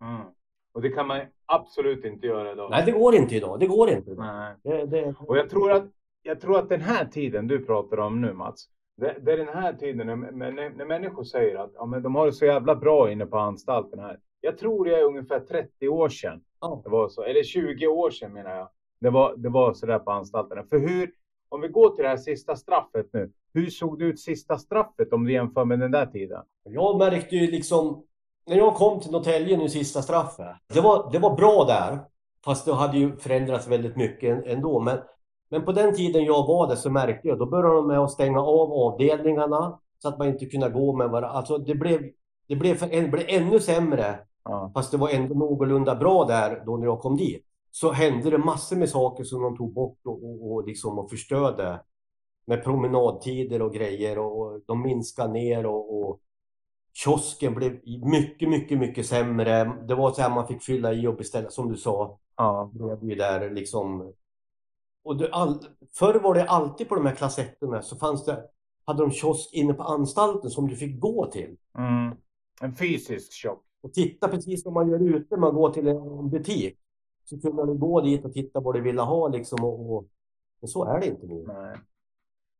Mm. 0.01 0.27
Och 0.73 0.83
det 0.83 0.91
kan 0.91 1.07
man 1.07 1.21
absolut 1.47 2.05
inte 2.05 2.27
göra 2.27 2.53
idag. 2.53 2.71
Nej, 2.71 2.83
det 2.87 2.93
går 2.93 3.15
inte 3.15 3.37
idag. 3.37 3.61
Det 3.61 3.67
går 3.67 3.91
inte. 3.91 4.11
Idag. 4.11 4.25
Nej. 4.25 4.55
Det, 4.63 4.87
det, 4.87 5.15
Och 5.21 5.37
jag 5.39 5.51
tror 5.51 5.73
att, 5.73 5.85
jag 6.23 6.41
tror 6.41 6.59
att 6.59 6.69
den 6.69 6.81
här 6.81 7.05
tiden 7.05 7.47
du 7.47 7.65
pratar 7.65 7.99
om 7.99 8.21
nu 8.21 8.33
Mats. 8.33 8.69
Det, 8.97 9.17
det 9.23 9.33
är 9.33 9.37
den 9.37 9.49
här 9.49 9.73
tiden 9.73 10.07
när, 10.07 10.17
när, 10.17 10.71
när 10.71 10.85
människor 10.85 11.25
säger 11.25 11.57
att 11.57 11.71
ja, 11.75 11.87
men 11.87 12.03
de 12.03 12.15
har 12.15 12.27
det 12.27 12.33
så 12.33 12.45
jävla 12.45 12.77
bra 12.77 13.13
inne 13.13 13.27
på 13.27 13.39
anstalten 13.39 13.99
här. 13.99 14.21
Jag 14.41 14.59
tror 14.59 14.85
det 14.85 14.95
är 14.95 15.05
ungefär 15.05 15.41
30 15.41 15.89
år 15.89 16.09
sedan. 16.09 16.41
ja. 16.61 16.81
Det 16.85 16.91
var 16.91 17.09
så, 17.09 17.23
eller 17.23 17.43
20 17.43 17.87
år 17.87 18.11
sedan 18.11 18.33
menar 18.33 18.51
jag. 18.57 18.69
Det 19.01 19.11
var, 19.11 19.37
det 19.37 19.49
var 19.49 19.73
så 19.73 19.87
där 19.87 19.99
på 19.99 20.11
anstalterna. 20.11 20.65
För 20.65 20.79
hur, 20.79 21.11
om 21.49 21.61
vi 21.61 21.69
går 21.69 21.91
till 21.91 22.03
det 22.03 22.09
här 22.09 22.17
sista 22.17 22.57
straffet 22.57 23.07
nu. 23.13 23.33
Hur 23.59 23.71
såg 23.71 23.99
det 23.99 24.05
ut 24.05 24.21
sista 24.21 24.59
straffet 24.59 25.13
om 25.13 25.25
du 25.25 25.33
jämför 25.33 25.65
med 25.65 25.81
den 25.81 25.91
där 25.91 26.07
tiden? 26.07 26.43
Jag 26.65 26.99
märkte 26.99 27.37
ju 27.37 27.51
liksom, 27.51 28.05
när 28.47 28.57
jag 28.57 28.75
kom 28.75 29.01
till 29.01 29.11
Norrtälje 29.11 29.57
nu 29.57 29.69
sista 29.69 30.03
straffet, 30.03 30.57
det 30.75 30.81
var, 30.81 31.13
det 31.13 31.19
var 31.19 31.37
bra 31.37 31.65
där. 31.65 31.99
Fast 32.45 32.65
det 32.65 32.75
hade 32.75 32.99
ju 32.99 33.17
förändrats 33.17 33.69
väldigt 33.69 33.97
mycket 33.97 34.47
ändå. 34.47 34.81
Men, 34.81 34.99
men 35.51 35.65
på 35.65 35.73
den 35.73 35.97
tiden 35.97 36.25
jag 36.25 36.47
var 36.47 36.69
där 36.69 36.75
så 36.75 36.91
märkte 36.91 37.29
jag, 37.29 37.39
då 37.39 37.47
började 37.47 37.75
de 37.75 37.87
med 37.87 37.99
att 37.99 38.11
stänga 38.11 38.41
av 38.41 38.73
avdelningarna. 38.73 39.79
Så 39.99 40.09
att 40.09 40.19
man 40.19 40.29
inte 40.29 40.47
kunde 40.47 40.69
gå 40.69 40.97
med 40.97 41.11
varandra. 41.11 41.39
Alltså 41.39 41.59
det 41.59 41.75
blev, 41.75 42.01
det 42.49 42.57
blev, 42.57 42.75
för, 42.75 42.87
det 42.87 43.09
blev 43.09 43.25
ännu 43.29 43.61
sämre. 43.61 44.19
Ja. 44.45 44.71
Fast 44.75 44.91
det 44.91 44.97
var 44.97 45.09
ändå 45.09 45.35
någorlunda 45.35 45.95
bra 45.95 46.25
där 46.25 46.63
då 46.67 46.77
när 46.77 46.87
jag 46.87 47.01
kom 47.01 47.17
dit. 47.17 47.45
Så 47.71 47.93
hände 47.93 48.31
det 48.31 48.39
massor 48.39 48.77
med 48.77 48.89
saker 48.89 49.25
som 49.25 49.43
de 49.43 49.57
tog 49.57 49.73
bort 49.75 49.99
och, 50.05 50.25
och, 50.25 50.53
och, 50.53 50.67
liksom 50.67 50.99
och 50.99 51.11
förstörde. 51.11 51.81
Med 52.49 52.65
promenadtider 52.65 53.63
och 53.63 53.75
grejer 53.75 54.19
och, 54.19 54.61
de 54.67 54.83
minskade 54.83 55.33
ner 55.33 55.67
och, 55.67 56.03
och 56.03 56.21
kiosken 56.93 57.55
blev 57.55 57.73
mycket, 58.05 58.49
mycket, 58.49 58.79
mycket 58.79 59.07
sämre. 59.07 59.65
Det 59.89 59.95
var 59.95 60.13
så 60.13 60.23
här 60.23 60.31
man 60.31 60.47
fick 60.47 60.63
fylla 60.63 60.93
i 60.93 61.07
och 61.07 61.17
beställa 61.17 61.51
som 61.51 61.69
du 61.69 61.77
sa. 61.77 62.19
Ja. 62.37 62.71
Ju 63.03 63.15
där 63.15 63.51
liksom. 63.51 64.13
Och 65.05 65.17
det, 65.17 65.31
all, 65.33 65.59
förr 65.95 66.15
var 66.15 66.35
det 66.35 66.45
alltid 66.45 66.89
på 66.89 66.95
de 66.95 67.07
här 67.07 67.15
klassetterna 67.15 67.83
så 67.83 67.97
fanns 67.97 68.25
det, 68.25 68.45
hade 68.85 69.03
de 69.03 69.11
kiosk 69.11 69.55
inne 69.55 69.75
på 69.75 69.83
anstalten 69.83 70.51
som 70.51 70.69
du 70.69 70.77
fick 70.77 71.01
gå 71.01 71.31
till. 71.31 71.57
Mm. 71.79 72.17
En 72.61 72.75
fysisk 72.75 73.33
chock. 73.43 73.65
Och 73.81 73.93
titta 73.93 74.29
precis 74.29 74.63
som 74.63 74.75
man 74.75 74.91
gör 74.91 75.01
ute, 75.01 75.37
man 75.37 75.55
går 75.55 75.71
till 75.71 75.89
en 75.89 76.31
butik. 76.31 76.79
Så 77.25 77.41
kunde 77.41 77.67
du 77.67 77.75
gå 77.75 78.01
dit 78.01 78.25
och 78.25 78.33
titta 78.33 78.61
vad 78.61 78.75
du 78.75 78.81
ville 78.81 79.03
ha 79.03 79.29
liksom. 79.29 79.65
Och, 79.65 79.97
och, 79.97 80.09
men 80.61 80.69
så 80.69 80.85
är 80.85 81.01
det 81.01 81.07
inte 81.07 81.27
nu. 81.27 81.45
Nej. 81.47 81.77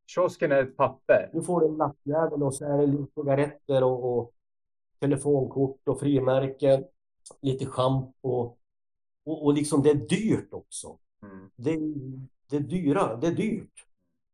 Kiosken 0.09 0.53
är 0.53 0.63
ett 0.63 0.77
papper. 0.77 1.31
Nu 1.33 1.43
får 1.43 1.61
du 1.61 1.67
en 1.67 1.77
lappjävel 1.77 2.43
och 2.43 2.55
så 2.55 2.65
är 2.65 2.79
det 2.79 2.87
lite 2.87 3.13
cigaretter 3.15 3.85
och, 3.85 4.19
och 4.19 4.33
telefonkort 5.01 5.89
och 5.89 6.01
frimärken. 6.01 6.85
Lite 7.41 7.67
schampo. 7.67 8.57
Och, 9.25 9.47
och 9.47 9.55
liksom 9.55 9.83
det 9.83 9.91
är 9.91 9.95
dyrt 9.95 10.49
också. 10.53 10.99
Mm. 11.23 11.51
Det, 11.57 11.77
det 12.51 12.57
är 12.57 12.61
dyra, 12.61 13.17
det 13.17 13.27
är 13.27 13.35
dyrt. 13.35 13.85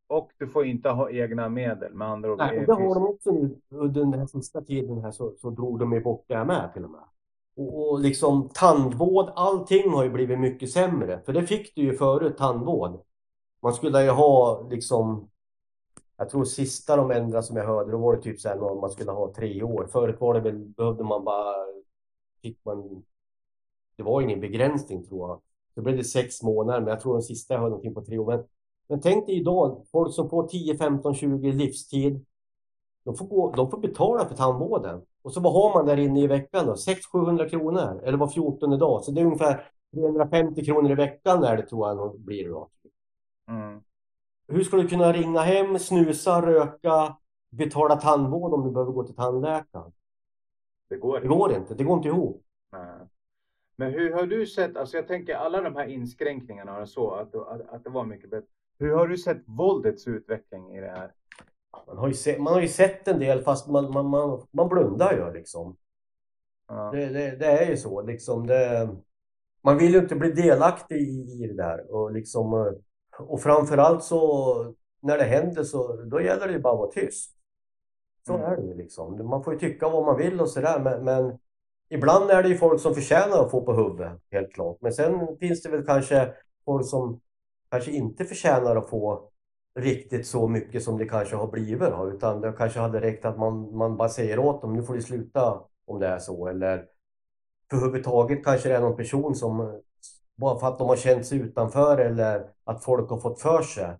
Och 0.07 0.31
du 0.39 0.49
får 0.49 0.67
inte 0.67 0.89
ha 0.89 1.11
egna 1.11 1.49
medel 1.49 1.95
med 1.95 2.09
andra 2.09 2.33
ord. 2.33 2.39
Nej, 2.39 2.59
och 2.59 2.67
det 2.67 2.73
har 2.73 2.95
de 2.95 3.05
också 3.07 3.31
nu 3.33 3.89
den 3.89 4.15
här 4.15 4.27
sista 4.27 4.61
tiden 4.63 5.01
här 5.01 5.11
så, 5.11 5.35
så 5.41 5.51
drog 5.51 5.79
de 5.79 5.93
ju 5.93 6.01
bort 6.01 6.25
det 6.27 6.37
här 6.37 6.45
med 6.45 6.71
till 6.73 6.85
och 6.85 6.91
med. 6.91 7.05
Och, 7.57 7.91
och 7.91 8.01
liksom 8.01 8.49
tandvård, 8.55 9.33
allting 9.37 9.91
har 9.91 10.05
ju 10.05 10.11
blivit 10.11 10.41
mycket 10.41 10.71
sämre. 10.71 11.21
För 11.27 11.33
det 11.33 11.47
fick 11.47 11.75
du 11.75 11.83
ju 11.83 11.95
förut, 11.95 12.37
tandvård. 12.37 13.01
Man 13.63 13.75
skulle 13.75 14.05
ju 14.05 14.11
ha 14.11 14.67
liksom, 14.71 15.29
jag 16.25 16.31
tror 16.31 16.45
sista 16.45 16.97
de 16.97 17.11
ändrade 17.11 17.43
som 17.43 17.57
jag 17.57 17.67
hörde, 17.67 17.91
då 17.91 17.99
var 17.99 18.17
det 18.17 18.23
typ 18.23 18.41
så 18.41 18.49
här 18.49 18.57
någon 18.57 18.81
man 18.81 18.91
skulle 18.91 19.11
ha 19.11 19.33
tre 19.35 19.63
år. 19.63 19.89
Förut 19.93 20.21
var 20.21 20.35
det 20.35 20.41
väl, 20.41 20.59
behövde 20.59 21.05
man 21.05 21.25
bara, 21.25 21.55
fick 22.43 22.65
man, 22.65 23.05
det 23.97 24.03
var 24.03 24.21
ingen 24.23 24.41
begränsning 24.41 25.07
tror 25.07 25.29
jag. 25.29 25.41
Då 25.75 25.83
blev 25.83 25.97
det 25.97 26.05
sex 26.05 26.43
månader, 26.43 26.81
men 26.81 26.89
jag 26.89 27.01
tror 27.01 27.13
den 27.13 27.23
sista 27.23 27.55
jag 27.55 27.61
hörde 27.61 27.71
någonting 27.71 27.95
på 27.95 28.05
tre 28.05 28.19
år. 28.19 28.27
Men, 28.27 28.45
men 28.89 29.01
tänk 29.01 29.27
dig 29.27 29.37
idag, 29.41 29.85
folk 29.93 30.15
som 30.15 30.31
får 30.31 30.49
10, 30.49 30.77
15, 30.77 31.15
20 31.15 31.53
livstid. 31.53 32.25
De 33.05 33.17
får, 33.17 33.27
gå, 33.27 33.53
de 33.57 33.71
får 33.71 33.79
betala 33.79 34.29
för 34.29 34.37
tandvården. 34.37 35.03
Och 35.23 35.33
så 35.33 35.41
vad 35.41 35.53
har 35.53 35.75
man 35.75 35.87
där 35.87 35.97
inne 35.97 36.21
i 36.21 36.27
veckan 36.27 36.67
då? 36.67 36.75
600-700 36.75 37.49
kronor. 37.49 38.01
Eller 38.05 38.19
var 38.19 38.29
14 38.29 38.79
dag. 38.79 39.05
Så 39.05 39.11
det 39.11 39.21
är 39.21 39.25
ungefär 39.25 39.71
350 39.95 40.65
kronor 40.65 40.91
i 40.91 40.95
veckan 40.95 41.41
där 41.41 41.57
det 41.57 41.67
tror 41.67 41.89
jag 41.89 41.97
nog 41.97 42.21
blir 42.21 42.49
då. 42.49 42.69
Mm. 43.49 43.81
Hur 44.49 44.65
ska 44.65 44.77
du 44.77 44.89
kunna 44.89 45.13
ringa 45.13 45.41
hem, 45.41 45.79
snusa, 45.79 46.43
röka, 46.43 47.17
betala 47.51 47.97
tandvård 47.97 48.55
om 48.55 48.65
du 48.65 48.71
behöver 48.71 48.93
gå 48.93 49.05
till 49.05 49.15
tandläkaren? 49.15 49.93
Det 50.89 50.97
går 50.97 51.21
Det 51.21 51.29
går 51.29 51.53
inte. 51.53 51.75
Det 51.75 51.85
går 51.85 51.97
inte 51.97 52.09
ihop. 52.09 52.43
Nej. 52.73 53.09
Men 53.77 53.93
hur 53.93 54.13
har 54.13 54.27
du 54.27 54.47
sett, 54.47 54.77
alltså 54.77 54.97
jag 54.97 55.09
tänker 55.09 55.35
alla 55.35 55.61
de 55.61 55.77
här 55.77 55.87
inskränkningarna 55.87 56.79
och 56.79 56.89
så, 56.89 57.11
att, 57.11 57.35
att, 57.35 57.69
att 57.69 57.85
det 57.85 57.91
var 57.91 58.05
mycket 58.05 58.31
bättre. 58.31 58.47
Hur 58.79 58.95
har 58.95 59.09
du 59.09 59.19
sett 59.19 59.43
våldets 59.47 60.07
utveckling 60.07 60.77
i 60.77 60.81
det 60.81 60.91
här? 60.91 61.13
Man 61.87 61.99
har 61.99 62.09
ju 62.09 62.15
sett, 62.15 62.41
man 62.41 62.53
har 62.53 62.61
ju 62.61 62.69
sett 62.69 63.09
en 63.09 63.19
del 63.19 63.43
fast 63.43 63.69
man, 63.69 63.93
man, 63.93 64.07
man, 64.07 64.47
man 64.51 64.69
blundar 64.69 65.13
ju 65.13 65.33
liksom. 65.33 65.77
Ja. 66.69 66.91
Det, 66.93 67.07
det, 67.07 67.37
det 67.37 67.47
är 67.47 67.71
ju 67.71 67.77
så 67.77 68.03
liksom. 68.03 68.47
Det, 68.47 68.89
man 69.63 69.79
vill 69.79 69.93
ju 69.93 69.99
inte 69.99 70.17
bli 70.17 70.31
delaktig 70.31 70.97
i, 70.97 71.45
i 71.45 71.47
det 71.47 71.57
där. 71.57 71.95
Och, 71.95 72.13
liksom, 72.13 72.53
eh, 72.53 72.73
och 73.19 73.41
framförallt 73.41 74.05
så 74.05 74.75
när 75.01 75.19
det 75.19 75.25
händer 75.25 75.65
så 75.65 76.03
då 76.03 76.21
gäller 76.21 76.47
det 76.47 76.53
ju 76.53 76.61
bara 76.61 76.73
att 76.73 76.79
vara 76.79 76.91
tyst. 76.91 77.31
Så 78.27 78.35
Mm. 78.35 78.53
är 78.53 78.57
det 78.57 78.63
ju 78.63 78.75
liksom. 78.75 79.29
Man 79.29 79.45
får 79.45 79.53
ju 79.53 79.59
tycka 79.59 79.89
vad 79.89 80.05
man 80.07 80.17
vill 80.17 80.41
och 80.41 80.49
sådär 80.51 80.81
men, 80.81 81.05
men 81.05 81.39
ibland 81.89 82.31
är 82.31 82.43
det 82.43 82.49
ju 82.49 82.57
folk 82.57 82.81
som 82.81 82.95
förtjänar 82.95 83.45
att 83.45 83.51
få 83.51 83.61
på 83.63 83.73
huvudet, 83.73 84.13
helt 84.31 84.53
klart. 84.53 84.77
Men 84.81 84.93
sen 84.93 85.37
finns 85.41 85.63
det 85.63 85.69
väl 85.69 85.87
kanske 85.87 86.35
folk 86.65 86.87
som 86.87 87.21
kanske 87.71 87.91
inte 87.91 88.25
förtjänar 88.25 88.77
att 88.77 88.89
få 88.91 89.31
riktigt 89.79 90.27
så 90.27 90.49
mycket 90.49 90.83
som 90.83 90.99
det 90.99 91.09
kanske 91.09 91.37
har 91.37 91.47
blivit. 91.47 91.91
Då, 91.91 92.11
utan 92.15 92.41
det 92.41 92.53
kanske 92.53 92.81
hade 92.81 93.01
räckt 93.01 93.25
att 93.25 93.39
man, 93.39 93.77
man 93.77 93.97
bara 93.97 94.09
säger 94.09 94.39
åt 94.39 94.63
dem, 94.63 94.73
nu 94.75 94.83
får 94.83 94.95
du 94.95 95.03
sluta 95.03 95.61
om 95.87 96.01
det 96.01 96.07
är 96.07 96.19
så. 96.19 96.49
Eller 96.49 96.87
för 97.71 97.77
överhuvudtaget 97.77 98.45
kanske 98.45 98.69
det 98.69 98.75
är 98.77 98.81
någon 98.81 98.97
person 98.97 99.35
som 99.35 99.81
bara 100.37 100.59
för 100.59 100.67
att 100.67 100.79
de 100.79 100.89
har 100.89 100.97
känt 100.97 101.27
sig 101.27 101.39
utanför 101.39 101.99
eller 101.99 102.51
att 102.65 102.85
folk 102.85 103.11
har 103.11 103.19
fått 103.19 103.41
för 103.41 103.63
sig 103.63 103.97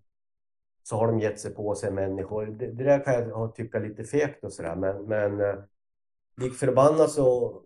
så 0.83 0.95
har 0.95 1.07
de 1.07 1.19
gett 1.19 1.39
sig 1.39 1.55
på 1.55 1.75
sig 1.75 1.91
människor. 1.91 2.45
Det, 2.45 2.67
det 2.71 2.83
där 2.83 3.03
kan 3.03 3.13
jag 3.13 3.55
tycka 3.55 3.79
lite 3.79 4.03
fegt 4.03 4.43
och 4.43 4.53
sådär 4.53 4.75
men, 4.75 5.05
men 5.05 5.41
eh, 5.41 5.55
lik 6.37 6.53
förbannat 6.53 7.11
så 7.11 7.61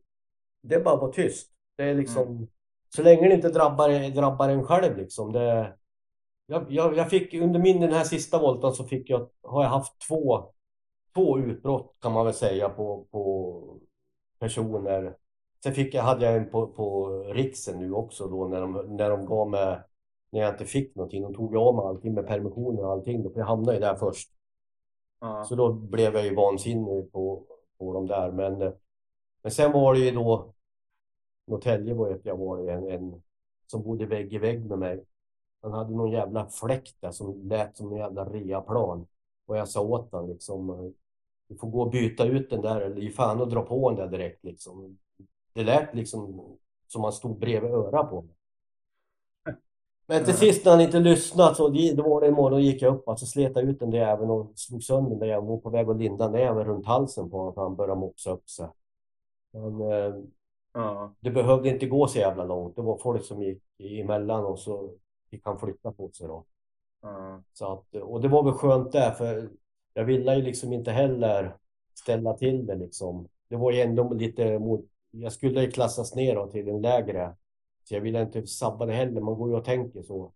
det 0.62 0.76
är 0.76 0.84
bara 0.84 0.96
att 0.96 1.02
vara 1.02 1.12
tyst. 1.12 1.52
Det 1.78 1.84
är 1.84 1.96
liksom 1.96 2.28
mm. 2.28 2.48
så 2.96 3.04
länge 3.04 3.28
det 3.28 3.34
inte 3.34 3.50
drabbar, 3.50 4.10
drabbar 4.10 4.50
en 4.50 4.64
själv 4.64 4.98
liksom. 4.98 5.32
Det, 5.32 5.74
jag, 6.46 6.72
jag, 6.72 6.98
jag 6.98 7.10
fick 7.10 7.34
under 7.34 7.60
min 7.60 7.82
den 7.82 7.94
här 7.94 8.04
sista 8.04 8.40
volten 8.40 8.74
så 8.74 8.84
fick 8.84 9.10
jag, 9.10 9.30
har 9.44 9.64
jag 9.64 9.70
haft 9.70 10.00
två, 10.08 10.52
två 11.14 11.40
utbrott 11.40 11.96
kan 12.02 12.12
man 12.12 12.26
väl 12.26 12.34
säga 12.34 12.70
på, 12.70 13.08
på 13.12 13.80
personer. 14.40 15.16
Sen 15.64 15.74
fick 15.74 15.94
jag, 15.94 16.04
hade 16.04 16.26
jag 16.26 16.36
en 16.36 16.50
på, 16.50 16.68
på 16.68 17.10
Riksen 17.24 17.80
nu 17.80 17.94
också 17.94 18.28
då 18.28 18.48
när 18.48 18.62
de, 18.62 18.96
när 18.98 19.10
de 19.10 19.26
gav 19.26 19.50
mig, 19.50 19.80
när 20.30 20.42
jag 20.42 20.54
inte 20.54 20.66
fick 20.66 20.96
någonting. 20.96 21.24
De 21.24 21.34
tog 21.36 21.56
av 21.56 21.76
mig 21.76 21.86
allting 21.86 22.14
med 22.14 22.28
permissioner 22.28 22.86
och 22.86 22.92
allting. 22.92 23.24
Då, 23.24 23.30
för 23.30 23.40
jag 23.40 23.48
hamnade 23.48 23.74
ju 23.74 23.80
där 23.80 23.96
först. 23.96 24.30
Ja. 25.20 25.44
Så 25.44 25.56
då 25.56 25.74
blev 25.74 26.14
jag 26.14 26.26
ju 26.26 26.36
vansinnig 26.36 27.12
på, 27.12 27.44
på 27.78 27.94
de 27.94 28.08
där. 28.08 28.32
Men, 28.32 28.74
men 29.42 29.52
sen 29.52 29.72
var 29.72 29.94
det 29.94 30.00
ju 30.00 30.12
då 30.12 30.54
Norrtälje 31.46 31.94
var 31.94 32.10
ett 32.12 32.26
jag 32.26 32.38
var 32.38 32.70
en, 32.70 32.88
en 32.90 33.22
som 33.68 33.84
bodde 33.84 34.06
vägg 34.06 34.34
i 34.34 34.38
vägg 34.38 34.66
med 34.66 34.80
mig. 34.80 35.04
Han 35.62 35.74
hade 35.74 35.96
någon 35.96 36.12
jävla 36.12 36.46
fläkt 36.46 36.96
där 37.00 37.12
som 37.12 37.48
lät 37.48 37.78
som 37.78 37.92
en 37.92 37.98
jävla 37.98 38.26
reaplan. 38.26 39.08
Och 39.46 39.58
jag 39.58 39.70
sa 39.70 39.82
åt 39.82 40.12
honom 40.12 40.30
liksom, 40.30 40.94
du 41.48 41.56
får 41.56 41.68
gå 41.68 41.82
och 41.82 41.92
byta 41.92 42.26
ut 42.26 42.50
den 42.50 42.62
där 42.62 42.82
eller 42.82 43.02
ge 43.02 43.10
fan 43.10 43.42
och 43.42 43.50
dra 43.50 43.62
på 43.62 43.90
den 43.90 44.00
där 44.00 44.18
direkt 44.18 44.44
liksom. 44.44 44.98
Det 45.54 45.64
lät 45.64 45.96
liksom 45.96 46.46
som 46.88 47.04
han 47.04 47.14
stod 47.14 47.40
bredvid 47.40 47.72
örat 47.72 48.10
på 48.10 48.22
mig. 48.22 48.36
Men 50.06 50.26
till 50.26 50.34
sist 50.34 50.66
när 50.66 50.72
han 50.72 50.82
inte 50.82 51.00
lyssnade 51.00 51.56
så 51.56 51.68
då 51.70 52.10
var 52.10 52.22
det 52.22 52.28
en 52.28 52.34
morgon 52.34 52.62
gick 52.62 52.82
jag 52.82 52.96
upp 52.96 53.08
och 53.08 53.20
så 53.20 53.26
slet 53.26 53.52
jag 53.56 53.64
ut 53.64 53.80
den 53.80 53.90
där 53.90 54.00
även 54.00 54.30
och 54.30 54.52
slog 54.56 54.84
sönder 54.84 55.10
den 55.10 55.20
där 55.20 55.28
jag 55.28 55.42
var 55.42 55.58
på 55.58 55.70
väg 55.70 55.90
att 55.90 55.98
linda 55.98 56.30
näven 56.30 56.66
runt 56.66 56.86
halsen 56.86 57.30
på 57.30 57.38
honom 57.38 57.54
för 57.54 57.62
han 57.62 57.76
började 57.76 58.00
mopsa 58.00 58.32
upp 58.32 58.50
sig. 58.50 58.68
Men 59.52 59.82
eh, 59.82 60.16
ja. 60.74 61.14
det 61.20 61.32
behövde 61.32 61.70
inte 61.70 61.86
gå 61.86 62.08
så 62.08 62.20
jävla 62.20 62.44
långt. 62.44 62.76
Det 62.76 62.82
var 62.82 62.98
folk 62.98 63.24
som 63.24 63.44
gick 63.44 63.64
emellan 63.80 64.46
och 64.46 64.60
så 64.60 64.92
fick 65.30 65.46
han 65.46 65.60
flytta 65.60 65.92
på 65.92 66.10
sig 66.10 66.28
då. 66.28 66.46
Mm. 67.04 67.44
Så 67.54 67.74
att, 67.74 67.96
och 67.96 68.22
det 68.22 68.28
var 68.28 68.44
väl 68.44 68.54
skönt 68.54 68.92
där 68.92 69.12
för 69.12 69.50
jag 69.94 70.06
ville 70.06 70.36
ju 70.36 70.42
liksom 70.42 70.74
inte 70.74 70.92
heller 70.92 71.58
ställa 71.94 72.34
till 72.34 72.66
det 72.66 72.76
liksom. 72.76 73.28
Det 73.48 73.56
var 73.56 73.72
ju 73.72 73.82
ändå 73.82 74.14
lite 74.14 74.60
mot, 74.60 74.86
jag 75.12 75.34
skulle 75.34 75.72
klassas 75.72 76.16
ner 76.16 76.48
till 76.48 76.68
en 76.68 76.82
lägre. 76.82 77.36
Så 77.84 77.94
jag 77.94 78.02
ville 78.02 78.22
inte 78.22 78.48
sabba 78.48 78.86
det 78.86 78.94
heller, 78.94 79.22
man 79.22 79.36
går 79.36 79.50
ju 79.50 79.56
och 79.56 79.66
tänker 79.66 80.02
så. 80.02 80.32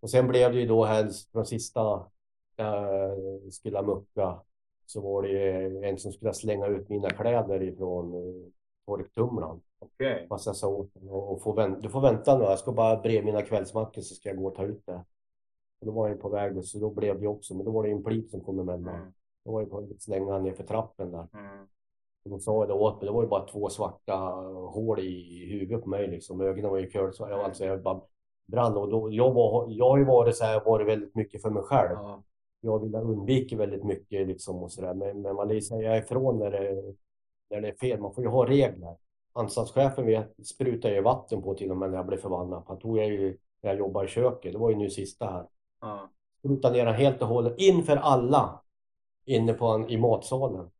Och 0.00 0.10
sen 0.10 0.28
blev 0.28 0.52
det 0.52 0.60
ju 0.60 0.66
då 0.66 0.84
helst 0.84 1.32
från 1.32 1.46
sista 1.46 2.06
äh, 2.56 3.50
skulle 3.50 3.82
mucka 3.82 4.40
så 4.86 5.00
var 5.00 5.22
det 5.22 5.28
ju 5.28 5.84
en 5.84 5.98
som 5.98 6.12
skulle 6.12 6.34
slänga 6.34 6.66
ut 6.66 6.88
mina 6.88 7.10
kläder 7.10 7.62
ifrån 7.62 8.14
äh, 8.14 8.52
torktumlaren. 8.86 9.60
Okay. 9.80 10.26
Fast 10.28 10.46
jag 10.46 10.56
sa 10.56 10.68
åt 10.68 10.90
och 11.10 11.42
få 11.42 11.52
vänta, 11.52 11.80
du 11.80 11.88
får 11.88 12.00
vänta 12.00 12.38
nu, 12.38 12.44
jag 12.44 12.58
ska 12.58 12.72
bara 12.72 12.96
bre 12.96 13.22
mina 13.22 13.42
kvällsmackor 13.42 14.02
så 14.02 14.14
ska 14.14 14.28
jag 14.28 14.38
gå 14.38 14.46
och 14.46 14.54
ta 14.54 14.64
ut 14.64 14.86
det. 14.86 15.04
Och 15.80 15.86
då 15.86 15.92
var 15.92 16.08
jag 16.08 16.20
på 16.20 16.28
väg 16.28 16.64
så 16.64 16.78
då 16.78 16.90
blev 16.90 17.20
det 17.20 17.26
också, 17.26 17.54
men 17.54 17.64
då 17.64 17.70
var 17.70 17.82
det 17.82 17.90
en 17.90 18.04
plit 18.04 18.30
som 18.30 18.40
kom 18.40 18.58
emellan. 18.58 18.94
Mm. 18.94 19.12
Då 19.44 19.52
var 19.52 19.60
jag 19.60 19.70
på 19.70 19.80
väg 19.80 19.92
att 19.92 20.02
slänga 20.02 20.38
ner 20.38 20.52
för 20.52 20.64
trappen 20.64 21.10
där. 21.10 21.26
Mm. 21.32 21.66
De 22.24 22.40
sa 22.40 22.66
det 22.66 22.72
åt 22.72 23.00
mig, 23.00 23.06
det 23.06 23.12
var 23.12 23.22
ju 23.22 23.28
bara 23.28 23.46
två 23.46 23.68
svarta 23.68 24.16
hål 24.70 25.00
i 25.00 25.46
huvudet 25.50 25.84
på 25.84 25.88
mig 25.88 26.08
liksom. 26.08 26.40
Ögonen 26.40 26.70
var 26.70 26.78
ju 26.78 26.90
kulsvarta, 26.90 27.34
mm. 27.34 27.44
alltså 27.44 27.64
jag 27.64 27.82
bara 27.82 28.00
brann. 28.46 28.76
Och 28.76 28.88
då, 28.88 29.12
jag, 29.12 29.32
var, 29.32 29.66
jag 29.68 29.90
har 29.90 29.98
ju 29.98 30.04
varit 30.04 30.36
så 30.36 30.44
här, 30.44 30.64
varit 30.64 30.86
väldigt 30.86 31.14
mycket 31.14 31.42
för 31.42 31.50
mig 31.50 31.62
själv. 31.62 31.98
Mm. 31.98 32.20
Jag 32.60 32.78
vill 32.78 32.94
undvika 32.94 33.56
väldigt 33.56 33.84
mycket 33.84 34.26
liksom 34.26 34.62
och 34.62 34.72
sådär. 34.72 34.94
Men, 34.94 35.22
men 35.22 35.36
man 35.36 35.48
lär 35.48 35.60
säga 35.60 35.96
ifrån 35.96 36.38
när 36.38 36.50
det, 36.50 36.94
när 37.50 37.60
det 37.60 37.68
är 37.68 37.74
fel. 37.74 38.00
Man 38.00 38.14
får 38.14 38.24
ju 38.24 38.30
ha 38.30 38.46
regler 38.46 38.96
anstaltschefen 39.38 40.06
vet, 40.06 40.46
sprutade 40.46 40.94
ju 40.94 41.00
vatten 41.00 41.42
på 41.42 41.54
till 41.54 41.70
och 41.70 41.76
med 41.76 41.90
när 41.90 41.96
jag 41.96 42.06
blev 42.06 42.18
förbannad. 42.18 42.62
Han 42.66 42.78
tog 42.78 42.98
jag 42.98 43.06
ju 43.06 43.38
när 43.62 43.70
jag 43.70 43.78
jobbade 43.78 44.06
i 44.06 44.08
köket. 44.08 44.52
Det 44.52 44.58
var 44.58 44.70
ju 44.70 44.76
nu 44.76 44.90
sista 44.90 45.26
här. 45.26 45.46
Ja. 45.80 46.10
Sprutade 46.38 46.84
ner 46.84 46.92
helt 46.92 47.22
och 47.22 47.28
hållet 47.28 47.54
inför 47.56 47.96
alla 47.96 48.60
inne 49.24 49.52
på 49.52 49.66
en, 49.66 49.88
i 49.90 49.96
matsalen. 49.96 50.70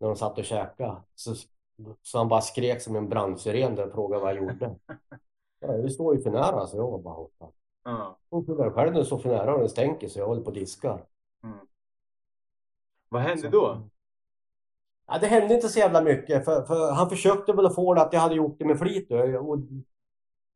När 0.00 0.08
de 0.08 0.16
satt 0.16 0.38
och 0.38 0.44
käkade. 0.44 0.96
Så, 1.14 1.34
så 2.02 2.18
han 2.18 2.28
bara 2.28 2.40
skrek 2.40 2.82
som 2.82 2.96
en 2.96 3.08
brandsiren 3.08 3.74
där 3.74 3.86
och 3.86 3.92
frågade 3.92 4.22
vad 4.22 4.36
jag 4.36 4.42
gjorde. 4.42 4.76
Ja, 5.60 5.72
det 5.72 5.90
står 5.90 6.16
ju 6.16 6.22
för 6.22 6.30
nära 6.30 6.66
så 6.66 6.76
jag 6.76 7.02
bara 7.02 7.14
borta. 7.14 7.46
Ja. 7.84 8.16
Och 8.28 8.46
själv 8.46 8.92
när 8.92 8.98
det 8.98 9.04
står 9.04 9.18
för 9.18 9.28
nära 9.28 9.54
och 9.54 9.60
den 9.60 9.68
stänker 9.68 10.08
så 10.08 10.18
jag 10.18 10.26
håller 10.26 10.42
på 10.42 10.46
och 10.46 10.54
diskar. 10.54 11.04
Mm. 11.44 11.58
Vad 13.08 13.22
hände 13.22 13.48
då? 13.48 13.82
Ja, 15.06 15.18
det 15.18 15.26
hände 15.26 15.54
inte 15.54 15.68
så 15.68 15.78
jävla 15.78 16.02
mycket 16.02 16.44
för, 16.44 16.62
för, 16.62 16.92
han 16.92 17.10
försökte 17.10 17.52
väl 17.52 17.66
att 17.66 17.74
få 17.74 17.94
det 17.94 18.02
att 18.02 18.12
jag 18.12 18.20
hade 18.20 18.34
gjort 18.34 18.58
det 18.58 18.64
med 18.64 18.78
flit. 18.78 19.10
Och, 19.10 19.58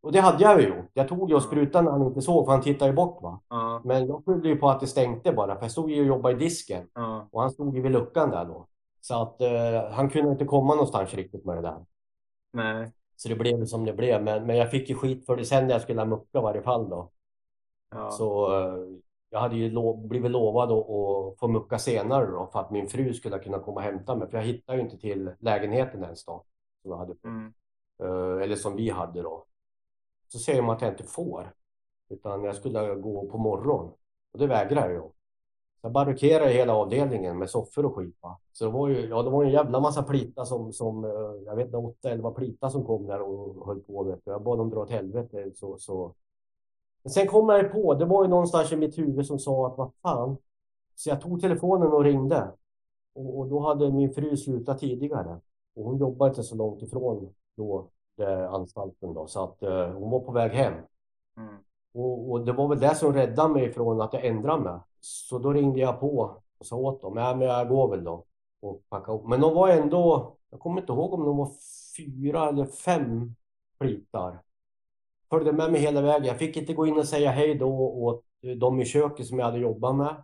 och 0.03 0.13
det 0.13 0.21
hade 0.21 0.43
jag 0.43 0.61
ju 0.61 0.69
gjort. 0.69 0.91
Jag 0.93 1.09
tog 1.09 1.31
ju 1.31 1.37
och 1.37 1.43
sprutade 1.43 1.85
när 1.85 1.91
han 1.91 2.07
inte 2.07 2.23
såg 2.23 2.45
för 2.45 2.53
han 2.53 2.63
tittade 2.63 2.91
ju 2.91 2.97
bort 2.97 3.23
va. 3.23 3.41
Uh. 3.55 3.81
Men 3.85 4.07
jag 4.07 4.23
skyllde 4.27 4.49
ju 4.49 4.57
på 4.57 4.69
att 4.69 4.81
det 4.81 4.87
stänkte 4.87 5.33
bara 5.33 5.57
för 5.57 5.63
jag 5.63 5.71
stod 5.71 5.91
ju 5.91 6.01
och 6.01 6.07
jobbade 6.07 6.35
i 6.35 6.39
disken. 6.39 6.89
Uh. 6.99 7.23
Och 7.31 7.41
han 7.41 7.51
stod 7.51 7.77
ju 7.77 7.83
vid 7.83 7.93
luckan 7.93 8.31
där 8.31 8.45
då. 8.45 8.67
Så 9.05 9.23
att 9.23 9.41
uh, 9.41 9.91
han 9.91 10.11
kunde 10.11 10.33
inte 10.33 10.45
komma 10.45 10.75
någonstans 10.75 11.15
riktigt 11.15 11.45
med 11.45 11.57
det 11.57 11.63
där. 11.63 11.85
Nej. 12.53 12.93
Så 13.17 13.29
det 13.29 13.35
blev 13.35 13.65
som 13.65 13.85
det 13.85 13.93
blev. 13.93 14.23
Men, 14.23 14.47
men 14.47 14.57
jag 14.57 14.71
fick 14.71 14.89
ju 14.89 14.95
skit 14.95 15.27
för 15.27 15.37
det 15.37 15.45
sen 15.45 15.67
när 15.67 15.75
jag 15.75 15.83
skulle 15.83 16.05
mucka 16.05 16.39
i 16.39 16.43
varje 16.43 16.63
fall 16.63 16.89
då. 16.89 17.11
Så 18.11 18.59
eh, 18.61 18.99
jag 19.31 19.41
hade 19.41 19.57
ju 19.57 19.71
lov, 19.71 20.09
blivit 20.09 20.31
lovad 20.31 20.73
att, 20.73 21.39
få 21.39 21.49
mucka 21.49 21.79
senare 21.79 22.27
då 22.27 22.47
för 22.53 22.61
att 22.61 22.71
min 22.71 22.89
fru 22.89 23.15
skulle 23.15 23.39
kunna 23.39 23.59
komma 23.59 23.77
och 23.77 23.83
hämta 23.83 24.17
mig. 24.17 24.31
För 24.31 24.39
jag 24.39 24.45
hittade 24.45 24.79
ju 24.79 24.85
inte 24.85 24.99
till 24.99 25.31
lägenheten 25.39 26.05
ens 26.05 26.25
då. 26.25 26.45
Som 26.83 26.91
jag 26.91 26.99
hade, 26.99 27.15
mm. 27.25 27.55
uh, 28.03 28.43
eller 28.43 28.57
som 28.57 28.77
vi 28.77 28.91
hade 28.91 29.23
då. 29.23 29.45
Så 30.29 30.39
säger 30.39 30.63
de 30.63 30.69
att 30.69 30.83
jag 30.83 30.91
inte 30.91 31.05
får. 31.05 31.55
Utan 32.09 32.45
jag 32.45 32.57
skulle 32.57 32.95
gå 32.95 33.31
på 33.31 33.39
morgon. 33.39 33.93
Och 34.33 34.39
det 34.39 34.47
vägrar 34.47 34.91
jag. 34.91 35.14
Jag 35.85 35.93
barrikaderade 35.93 36.51
hela 36.51 36.75
avdelningen 36.75 37.39
med 37.39 37.51
soffor 37.51 37.85
och 37.87 37.95
skit. 37.95 38.17
Va? 38.21 38.39
Så 38.53 38.65
det 38.65 38.71
var 38.71 38.89
ju, 38.89 39.09
ja, 39.09 39.23
det 39.23 39.31
var 39.31 39.45
en 39.45 39.51
jävla 39.51 39.81
massa 39.81 40.03
plita 40.03 40.45
som, 40.45 40.73
som 40.73 41.05
eh, 41.05 41.11
jag 41.47 41.57
vet 41.57 41.67
inte, 41.67 41.77
åtta, 41.77 42.11
elva 42.11 42.31
plita 42.31 42.71
som 42.71 42.85
kom 42.85 43.07
där 43.07 43.21
och 43.21 43.67
höll 43.67 43.81
på. 43.81 44.03
Vet 44.03 44.25
du. 44.25 44.31
Jag 44.31 44.43
bad 44.43 44.59
dem 44.59 44.71
dra 44.71 44.81
åt 44.81 44.91
helvete. 44.91 45.51
Så, 45.55 45.79
så 45.79 46.15
men 47.03 47.11
sen 47.11 47.27
kom 47.27 47.49
jag 47.49 47.73
på, 47.73 47.95
det 47.95 48.05
var 48.05 48.25
ju 48.25 48.31
någonstans 48.31 48.73
i 48.73 48.77
mitt 48.77 48.99
huvud 48.99 49.27
som 49.27 49.39
sa 49.39 49.67
att 49.67 49.79
vad 49.79 49.91
fan. 50.03 50.37
Så 50.95 51.09
jag 51.09 51.21
tog 51.21 51.41
telefonen 51.41 51.93
och 51.93 52.05
ringde. 52.05 52.53
Och, 53.15 53.39
och 53.39 53.49
då 53.49 53.61
hade 53.61 53.93
min 53.93 54.15
fru 54.15 54.37
slutat 54.37 54.79
tidigare. 54.79 55.41
Och 55.77 55.85
hon 55.85 55.99
jobbade 55.99 56.29
inte 56.29 56.43
så 56.43 56.55
långt 56.55 56.83
ifrån 56.83 57.35
då, 57.57 57.89
anstalten 58.51 59.15
då. 59.15 59.27
Så 59.27 59.45
att 59.45 59.63
eh, 59.63 59.89
hon 59.89 60.11
var 60.11 60.21
på 60.21 60.33
väg 60.33 60.53
hem. 60.53 60.75
Mm. 61.37 61.55
Och, 61.95 62.31
och, 62.31 62.45
det 62.45 62.53
var 62.53 62.69
väl 62.69 62.81
det 62.81 62.95
som 62.95 63.13
räddade 63.13 63.55
mig 63.55 63.73
från 63.73 64.01
att 64.01 64.13
jag 64.13 64.25
ändrade 64.25 64.63
mig. 64.63 64.81
Så 65.01 65.39
då 65.39 65.53
ringde 65.53 65.81
jag 65.81 66.01
på 66.01 66.37
och 66.59 66.67
sa 66.67 66.77
åt 66.77 67.03
dem, 67.03 67.17
ja 67.17 67.35
men 67.37 67.49
jag 67.49 67.69
går 67.69 67.89
väl 67.89 68.05
då. 68.05 68.25
Och 68.63 68.83
packa 68.89 69.13
upp. 69.13 69.25
Men 69.25 69.41
de 69.41 69.55
var 69.55 69.69
ändå, 69.69 70.35
jag 70.51 70.61
kommer 70.61 70.81
inte 70.81 70.93
ihåg 70.93 71.13
om 71.13 71.25
de 71.25 71.37
var 71.37 71.51
fyra 71.97 72.49
eller 72.49 72.67
fem 72.67 73.35
plitar 73.79 74.39
följde 75.35 75.53
med 75.53 75.73
mig 75.73 75.81
hela 75.81 76.01
vägen. 76.01 76.25
Jag 76.25 76.39
fick 76.39 76.57
inte 76.57 76.75
gå 76.75 76.87
in 76.87 76.99
och 76.99 77.09
säga 77.09 77.31
hej 77.31 77.55
då 77.55 77.69
åt 77.79 78.25
de 78.57 78.81
i 78.81 78.85
köket 78.85 79.27
som 79.27 79.39
jag 79.39 79.47
hade 79.47 79.59
jobbat 79.59 79.97
med. 79.97 80.17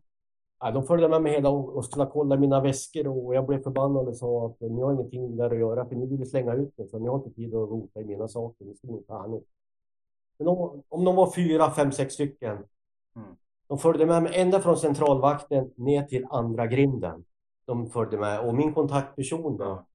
de 0.75 0.83
följde 0.83 1.09
med 1.09 1.23
mig 1.23 1.33
hela 1.33 1.51
och 1.51 1.85
skulle 1.85 2.07
kolla 2.07 2.37
mina 2.37 2.61
väskor 2.61 3.09
och 3.09 3.35
jag 3.35 3.47
blev 3.47 3.63
förbannad 3.63 4.09
och 4.09 4.17
sa 4.17 4.47
att 4.47 4.71
ni 4.71 4.83
har 4.83 4.93
ingenting 4.93 5.37
där 5.37 5.51
att 5.51 5.59
göra 5.59 5.87
för 5.87 5.97
ni 5.97 6.07
vill 6.07 6.31
slänga 6.31 6.55
ut 6.55 6.73
det 6.77 6.87
så 6.87 6.99
ni 6.99 7.09
har 7.09 7.17
inte 7.17 7.31
tid 7.31 7.55
att 7.55 7.71
rota 7.71 8.01
i 8.01 8.05
mina 8.05 8.29
saker. 8.29 8.65
Ni 8.65 8.75
ska 8.75 8.89
nog 8.89 9.07
ta 9.07 9.15
men 10.41 10.49
om, 10.49 10.83
om 10.89 11.05
de 11.05 11.17
var 11.17 11.31
fyra, 11.31 11.71
fem, 11.71 11.93
sex 11.93 12.15
stycken. 12.15 12.53
Mm. 13.17 13.37
De 13.69 13.79
följde 13.79 14.07
med 14.07 14.23
mig 14.23 14.41
ända 14.41 14.61
från 14.61 14.77
centralvakten 14.77 15.71
ner 15.77 16.03
till 16.03 16.27
andra 16.31 16.67
grinden. 16.67 17.25
De 17.67 17.91
följde 17.91 18.19
med 18.19 18.41
och 18.41 18.55
min 18.55 18.75
kontaktperson 18.75 19.57
då 19.57 19.87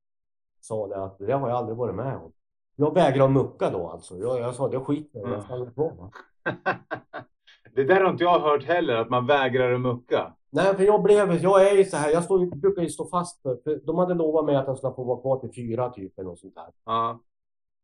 sa 0.61 0.87
det 0.87 1.03
att 1.03 1.17
det 1.19 1.33
har 1.33 1.49
jag 1.49 1.57
aldrig 1.57 1.77
varit 1.77 1.95
med 1.95 2.15
om. 2.17 2.31
Jag 2.75 2.93
vägrar 2.93 3.27
mucka 3.27 3.69
då 3.69 3.89
alltså. 3.89 4.17
Jag, 4.17 4.39
jag 4.39 4.55
sa 4.55 4.67
det 4.67 4.79
skiter 4.79 5.19
jag 5.19 5.43
stannar 5.43 5.71
kvar. 5.71 5.93
det 7.75 7.83
där 7.83 8.01
har 8.01 8.11
inte 8.11 8.23
jag 8.23 8.39
hört 8.39 8.63
heller, 8.63 8.95
att 8.95 9.09
man 9.09 9.27
vägrar 9.27 9.73
att 9.73 9.81
mucka. 9.81 10.33
Nej, 10.49 10.75
för 10.75 10.83
jag 10.83 11.03
blev, 11.03 11.33
jag 11.33 11.67
är 11.67 11.77
ju 11.77 11.85
så 11.85 11.97
här, 11.97 12.11
jag 12.11 12.23
står, 12.23 12.55
brukar 12.55 12.81
ju 12.81 12.89
stå 12.89 13.05
fast 13.05 13.41
för, 13.41 13.59
för 13.63 13.81
de 13.85 13.97
hade 13.97 14.13
lovat 14.13 14.45
mig 14.45 14.55
att 14.55 14.67
jag 14.67 14.77
skulle 14.77 14.93
få 14.93 15.03
vara 15.03 15.21
kvar 15.21 15.39
till 15.39 15.53
fyra 15.55 15.89
typen 15.89 16.27
och 16.27 16.39
sånt 16.39 16.55
där. 16.55 16.67
Ja. 16.85 17.19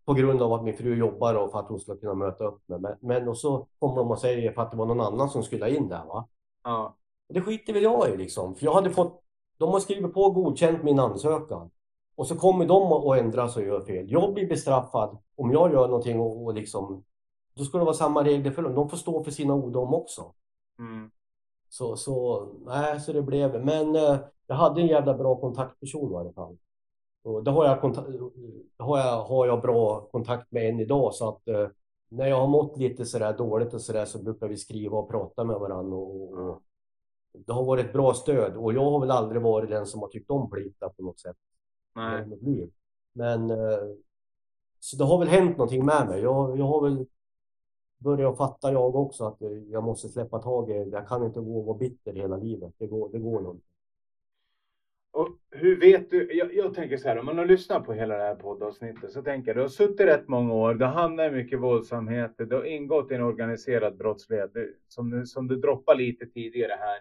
På 0.06 0.14
grund 0.14 0.42
av 0.42 0.54
att 0.54 0.64
min 0.64 0.78
fru 0.78 0.96
jobbar 0.96 1.36
och 1.36 1.52
för 1.52 1.60
att 1.60 1.68
hon 1.68 1.80
skulle 1.80 1.98
kunna 2.00 2.14
möta 2.14 2.44
upp 2.44 2.70
mig. 2.70 2.80
Men, 2.80 2.96
men 3.00 3.28
och 3.28 3.38
så 3.38 3.68
kommer 3.80 3.96
de 3.96 4.12
och 4.12 4.20
säger 4.20 4.52
för 4.52 4.62
att 4.62 4.72
det 4.72 4.78
var 4.78 4.86
någon 4.86 5.02
annan 5.02 5.30
som 5.30 5.44
skulle 5.44 5.76
in 5.76 5.88
där 5.88 6.06
va. 6.06 6.28
Ja. 6.64 6.96
Och 7.28 7.34
det 7.34 7.42
skiter 7.42 7.74
väl 7.74 7.84
jag 7.84 8.10
i 8.10 8.18
liksom. 8.18 8.56
För 8.56 8.66
jag 8.66 8.74
hade 8.74 8.90
fått, 8.90 9.22
de 9.58 9.70
har 9.70 9.80
skrivit 9.80 10.14
på 10.14 10.22
och 10.22 10.34
godkänt 10.34 10.84
min 10.84 11.00
ansökan. 11.00 11.70
Och 12.16 12.28
så 12.28 12.36
kommer 12.36 12.66
de 12.66 12.92
och 12.92 13.18
ändras 13.18 13.58
och 13.58 13.64
gör 13.64 13.82
fel. 13.82 14.12
Jag 14.12 14.34
blir 14.34 14.48
bestraffad 14.48 15.18
om 15.36 15.52
jag 15.52 15.74
gör 15.74 15.88
någonting 15.88 16.20
och, 16.20 16.46
och 16.46 16.54
liksom, 16.54 17.04
då 17.54 17.64
ska 17.64 17.78
det 17.78 17.84
vara 17.84 17.94
samma 17.94 18.24
regler 18.24 18.52
för 18.52 18.62
dem. 18.62 18.76
De 18.76 18.90
får 18.90 18.98
stå 18.98 19.24
för 19.24 19.32
sina 19.32 19.54
ord 19.54 19.74
de 19.74 19.94
också. 19.94 20.34
Mm. 20.80 21.12
Så, 21.70 21.96
så, 21.98 22.48
nej, 22.66 23.00
så 23.00 23.14
det 23.14 23.22
blev, 23.22 23.66
men 23.66 23.96
eh, 23.96 24.18
jag 24.48 24.56
hade 24.56 24.82
en 24.82 24.88
jävla 24.88 25.14
bra 25.14 25.36
kontaktperson 25.36 26.12
i 26.12 26.16
alla 26.16 26.34
fall. 26.34 26.58
Och 27.24 27.44
det 27.44 27.52
har 27.52 27.66
jag, 27.66 27.82
konta- 27.82 28.32
har 28.78 29.00
jag, 29.00 29.24
har 29.24 29.48
jag 29.48 29.62
bra 29.62 30.02
kontakt 30.12 30.52
med 30.52 30.70
än 30.70 30.80
idag 30.80 31.14
så 31.14 31.30
att 31.30 31.48
eh, 31.48 31.68
när 32.10 32.28
jag 32.28 32.40
har 32.40 32.48
mått 32.48 32.78
lite 32.78 33.06
sådär 33.06 33.38
dåligt 33.38 33.74
och 33.74 33.82
sådär 33.82 34.06
så 34.06 34.24
brukar 34.24 34.48
vi 34.48 34.58
skriva 34.58 34.98
och 34.98 35.10
prata 35.10 35.44
med 35.44 35.60
varandra 35.60 35.98
och, 35.98 36.34
och 36.34 36.62
det 37.34 37.54
har 37.54 37.66
varit 37.66 37.86
ett 37.86 37.94
bra 37.94 38.14
stöd 38.14 38.56
och 38.58 38.74
jag 38.74 38.92
har 38.92 39.00
väl 39.00 39.12
aldrig 39.12 39.42
varit 39.42 39.70
den 39.70 39.86
som 39.86 40.02
har 40.02 40.08
tyckt 40.08 40.30
om 40.30 40.50
plita 40.50 40.90
på 40.90 41.04
något 41.04 41.20
sätt 41.20 41.38
Nej. 41.96 42.26
Men 43.14 43.50
eh, 43.52 43.96
så 44.80 44.98
det 44.98 45.04
har 45.04 45.20
väl 45.20 45.28
hänt 45.28 45.58
någonting 45.58 45.86
med 45.86 46.08
mig. 46.08 46.22
Jag, 46.22 46.60
jag 46.60 46.66
har 46.66 46.82
väl 46.82 47.06
börjat 47.98 48.38
fatta 48.38 48.72
jag 48.72 48.96
också 48.96 49.26
att 49.26 49.42
eh, 49.42 49.50
jag 49.52 49.84
måste 49.84 50.10
släppa 50.10 50.40
taget. 50.40 50.88
Jag 50.92 51.08
kan 51.08 51.26
inte 51.26 51.40
gå 51.40 51.60
och 51.60 51.66
vara 51.66 51.78
bitter 51.78 52.14
hela 52.14 52.38
livet. 52.38 52.74
Det 52.78 52.88
går, 52.88 53.10
det 53.12 53.20
går 53.20 53.42
nog 53.42 53.56
inte. 53.56 53.66
Och 55.14 55.30
hur 55.52 55.80
vet 55.80 56.12
du? 56.12 56.34
Jag, 56.34 56.54
jag 56.56 56.74
tänker 56.74 56.98
så 56.98 57.08
här, 57.08 57.18
om 57.20 57.26
man 57.26 57.38
har 57.38 57.46
lyssnat 57.46 57.86
på 57.86 57.94
hela 57.94 58.18
det 58.18 58.24
här 58.24 58.36
poddavsnittet 58.36 59.12
så 59.12 59.22
tänker 59.22 59.50
jag, 59.50 59.58
du 59.58 59.62
har 59.62 59.68
suttit 59.70 60.00
rätt 60.08 60.28
många 60.28 60.54
år, 60.54 60.74
du 60.74 60.86
har 60.86 60.92
hamnat 60.92 61.32
i 61.32 61.36
mycket 61.36 61.60
våldsamheter, 61.60 62.46
du 62.46 62.56
har 62.56 62.64
ingått 62.64 63.12
i 63.12 63.16
en 63.16 63.22
organiserad 63.24 63.98
brottslighet, 63.98 64.54
du- 64.54 64.78
som, 64.88 65.10
du- 65.10 65.26
som 65.26 65.48
du 65.48 65.56
droppade 65.56 65.98
lite 65.98 66.26
tidigare 66.26 66.76
här. 66.80 67.00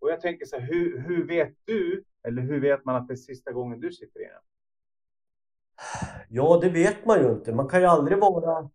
Och 0.00 0.10
jag 0.10 0.20
tänker 0.20 0.46
så 0.46 0.56
här, 0.58 0.66
hur, 0.66 0.98
hur 0.98 1.26
vet 1.26 1.52
du, 1.64 2.04
eller 2.28 2.42
hur 2.42 2.60
vet 2.60 2.84
man 2.84 2.96
att 2.96 3.08
det 3.08 3.14
är 3.14 3.16
sista 3.16 3.52
gången 3.52 3.80
du 3.80 3.92
sitter 3.92 4.20
inne? 4.20 4.30
Ja, 6.28 6.58
det 6.62 6.68
vet 6.70 7.06
man 7.06 7.20
ju 7.22 7.30
inte. 7.30 7.52
Man 7.54 7.68
kan 7.68 7.80
ju 7.80 7.86
aldrig 7.86 8.18
vara... 8.18 8.70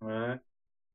Nej. 0.00 0.38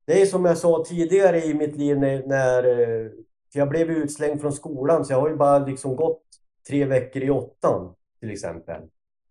Det 0.06 0.22
är 0.22 0.26
som 0.26 0.46
jag 0.46 0.58
sa 0.58 0.84
tidigare 0.88 1.38
i 1.46 1.54
mitt 1.54 1.76
liv 1.76 2.00
när, 2.00 2.24
när 2.28 2.64
eh, 2.80 3.12
jag 3.54 3.70
blev 3.70 3.92
utslängd 3.92 4.42
från 4.42 4.52
skolan 4.54 5.06
så 5.06 5.14
jag 5.14 5.20
har 5.22 5.30
ju 5.30 5.36
bara 5.36 5.60
liksom 5.66 5.96
gått 5.96 6.22
tre 6.68 6.86
veckor 6.86 7.24
i 7.24 7.30
åttan 7.30 7.96
till 8.20 8.32
exempel. 8.32 8.82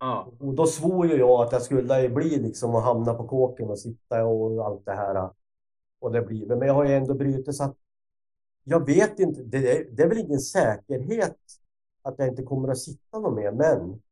Ja. 0.01 0.33
Och 0.41 0.55
då 0.55 0.67
svor 0.67 1.07
ju 1.07 1.17
jag 1.17 1.47
att 1.47 1.53
jag 1.53 1.63
skulle 1.63 2.09
bli 2.09 2.39
liksom 2.39 2.75
och 2.75 2.83
hamna 2.83 3.15
på 3.15 3.29
kåken 3.29 3.71
och 3.71 3.79
sitta 3.79 4.25
och 4.25 4.67
allt 4.67 4.85
det 4.85 4.93
här. 4.93 5.31
Och 6.01 6.13
det 6.13 6.23
blir 6.23 6.47
Men 6.47 6.69
jag 6.69 6.75
har 6.75 6.85
ju 6.85 6.95
ändå 6.95 7.15
brutit 7.15 7.57
så 7.57 7.65
att 7.65 7.77
jag 8.65 8.87
vet 8.87 9.21
inte. 9.21 9.43
Det 9.43 9.79
är, 9.79 9.85
det 9.91 10.03
är 10.03 10.09
väl 10.09 10.19
ingen 10.19 10.41
säkerhet 10.41 11.39
att 12.03 12.15
jag 12.19 12.29
inte 12.29 12.43
kommer 12.43 12.69
att 12.69 12.79
sitta 12.79 13.19
någon 13.19 13.35
mer. 13.35 13.53
Men 13.53 14.03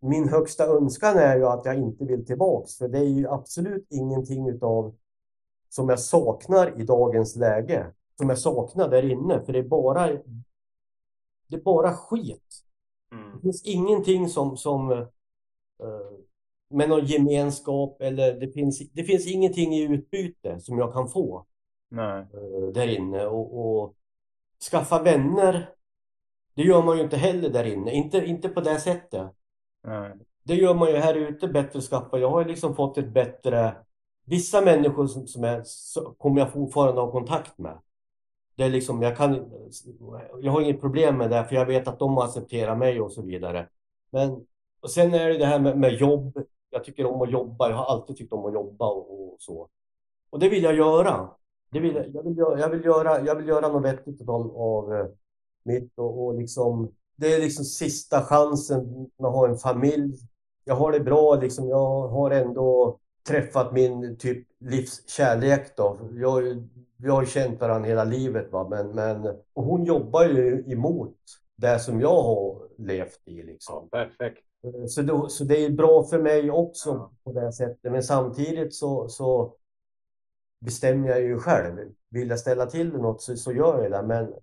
min 0.00 0.28
högsta 0.28 0.66
önskan 0.66 1.18
är 1.18 1.36
ju 1.36 1.46
att 1.46 1.64
jag 1.64 1.78
inte 1.78 2.04
vill 2.04 2.26
tillbaks. 2.26 2.78
För 2.78 2.88
det 2.88 2.98
är 2.98 3.08
ju 3.08 3.28
absolut 3.28 3.86
ingenting 3.90 4.48
utav 4.48 4.94
som 5.68 5.88
jag 5.88 6.00
saknar 6.00 6.80
i 6.80 6.84
dagens 6.84 7.36
läge. 7.36 7.86
Som 8.18 8.28
jag 8.28 8.38
saknar 8.38 8.88
där 8.88 9.10
inne. 9.10 9.42
För 9.44 9.52
det 9.52 9.58
är 9.58 9.68
bara, 9.68 10.06
det 11.46 11.56
är 11.56 11.62
bara 11.62 11.92
skit. 11.92 12.64
Mm. 13.12 13.32
Det 13.34 13.40
finns 13.40 13.62
ingenting 13.64 14.28
som, 14.28 14.56
som 14.56 14.90
eh, 14.92 15.06
med 16.70 16.88
någon 16.88 17.06
gemenskap 17.06 18.02
eller 18.02 18.40
det 18.40 18.48
finns, 18.48 18.90
det 18.92 19.04
finns 19.04 19.26
ingenting 19.26 19.74
i 19.74 19.82
utbyte 19.82 20.60
som 20.60 20.78
jag 20.78 20.92
kan 20.92 21.08
få 21.08 21.46
Nej. 21.88 22.20
eh, 22.20 22.72
där 22.74 22.88
inne 22.88 23.26
och, 23.26 23.60
och 23.60 23.94
skaffa 24.70 25.02
vänner. 25.02 25.68
Det 26.54 26.62
gör 26.62 26.82
man 26.82 26.96
ju 26.96 27.02
inte 27.02 27.16
heller 27.16 27.50
där 27.50 27.64
inne, 27.64 27.92
inte, 27.92 28.24
inte 28.24 28.48
på 28.48 28.60
det 28.60 28.80
sättet. 28.80 29.30
Nej. 29.84 30.12
Det 30.42 30.54
gör 30.54 30.74
man 30.74 30.90
ju 30.90 30.96
här 30.96 31.14
ute 31.14 31.48
bättre 31.48 31.80
skaffa. 31.80 32.18
Jag 32.18 32.30
har 32.30 32.44
liksom 32.44 32.76
fått 32.76 32.98
ett 32.98 33.12
bättre... 33.12 33.74
Vissa 34.24 34.60
människor 34.60 35.06
som, 35.06 35.26
som 35.26 35.44
är, 35.44 35.62
kommer 36.18 36.40
jag 36.40 36.52
fortfarande 36.52 37.00
ha 37.00 37.10
kontakt 37.10 37.58
med. 37.58 37.78
Det 38.62 38.66
är 38.66 38.70
liksom, 38.70 39.02
jag 39.02 39.16
kan... 39.16 39.52
Jag 40.40 40.52
har 40.52 40.60
inget 40.60 40.80
problem 40.80 41.18
med 41.18 41.30
det, 41.30 41.44
för 41.44 41.54
jag 41.54 41.66
vet 41.66 41.88
att 41.88 41.98
de 41.98 42.18
accepterar 42.18 42.76
mig 42.76 43.00
och 43.00 43.12
så 43.12 43.22
vidare. 43.22 43.68
Men 44.10 44.46
och 44.80 44.90
sen 44.90 45.14
är 45.14 45.28
det 45.28 45.38
det 45.38 45.46
här 45.46 45.58
med, 45.58 45.78
med 45.78 45.92
jobb. 45.92 46.38
Jag 46.70 46.84
tycker 46.84 47.06
om 47.06 47.22
att 47.22 47.30
jobba. 47.30 47.68
Jag 47.68 47.76
har 47.76 47.84
alltid 47.84 48.16
tyckt 48.16 48.32
om 48.32 48.44
att 48.44 48.52
jobba 48.52 48.86
och, 48.86 49.32
och 49.32 49.36
så. 49.38 49.68
Och 50.30 50.38
det 50.38 50.48
vill 50.48 50.62
jag 50.62 50.74
göra. 50.74 51.30
Det 51.70 51.80
vill, 51.80 52.10
jag, 52.14 52.22
vill, 52.22 52.36
göra- 52.38 52.60
jag, 52.60 52.68
vill 52.68 52.84
göra, 52.84 53.20
jag 53.20 53.34
vill 53.34 53.48
göra 53.48 53.68
något 53.68 53.84
vettigt 53.84 54.28
av, 54.28 54.56
av 54.56 54.94
eh, 54.94 55.06
mitt 55.62 55.92
och, 55.98 56.24
och 56.26 56.34
liksom 56.34 56.92
det 57.16 57.34
är 57.34 57.40
liksom 57.40 57.64
sista 57.64 58.22
chansen 58.22 59.10
att 59.18 59.32
ha 59.32 59.48
en 59.48 59.56
familj. 59.56 60.14
Jag 60.64 60.74
har 60.74 60.92
det 60.92 61.00
bra 61.00 61.34
liksom. 61.34 61.68
Jag 61.68 62.08
har 62.08 62.30
ändå 62.30 62.98
träffat 63.28 63.72
min 63.72 64.16
typ 64.16 64.46
livskärlek 64.60 65.76
då. 65.76 65.98
Jag, 66.12 66.68
vi 67.02 67.08
har 67.10 67.20
ju 67.22 67.26
känt 67.26 67.60
varandra 67.60 67.88
hela 67.88 68.04
livet 68.04 68.52
va. 68.52 68.68
Men, 68.68 68.88
men 68.94 69.26
och 69.52 69.64
hon 69.64 69.84
jobbar 69.84 70.24
ju 70.24 70.64
emot 70.72 71.16
det 71.56 71.78
som 71.78 72.00
jag 72.00 72.22
har 72.22 72.68
levt 72.78 73.20
i 73.24 73.42
liksom. 73.42 73.88
Ja, 73.90 73.98
perfekt. 73.98 74.44
Så 74.88 75.02
det, 75.02 75.30
så 75.30 75.44
det 75.44 75.64
är 75.64 75.70
bra 75.70 76.04
för 76.04 76.18
mig 76.22 76.50
också 76.50 76.90
Ja. 76.90 77.12
på 77.24 77.32
det 77.40 77.52
sättet. 77.52 77.92
Men 77.92 78.02
samtidigt 78.02 78.74
så, 78.74 79.08
så 79.08 79.54
bestämmer 80.60 81.08
jag 81.08 81.20
ju 81.22 81.38
själv. 81.38 81.76
Vill 82.10 82.28
jag 82.30 82.38
ställa 82.38 82.66
till 82.66 82.92
något 82.92 83.22
så, 83.22 83.36
så 83.36 83.52
gör 83.52 83.82
jag 83.82 83.92
det. 83.92 84.02
Men 84.02 84.34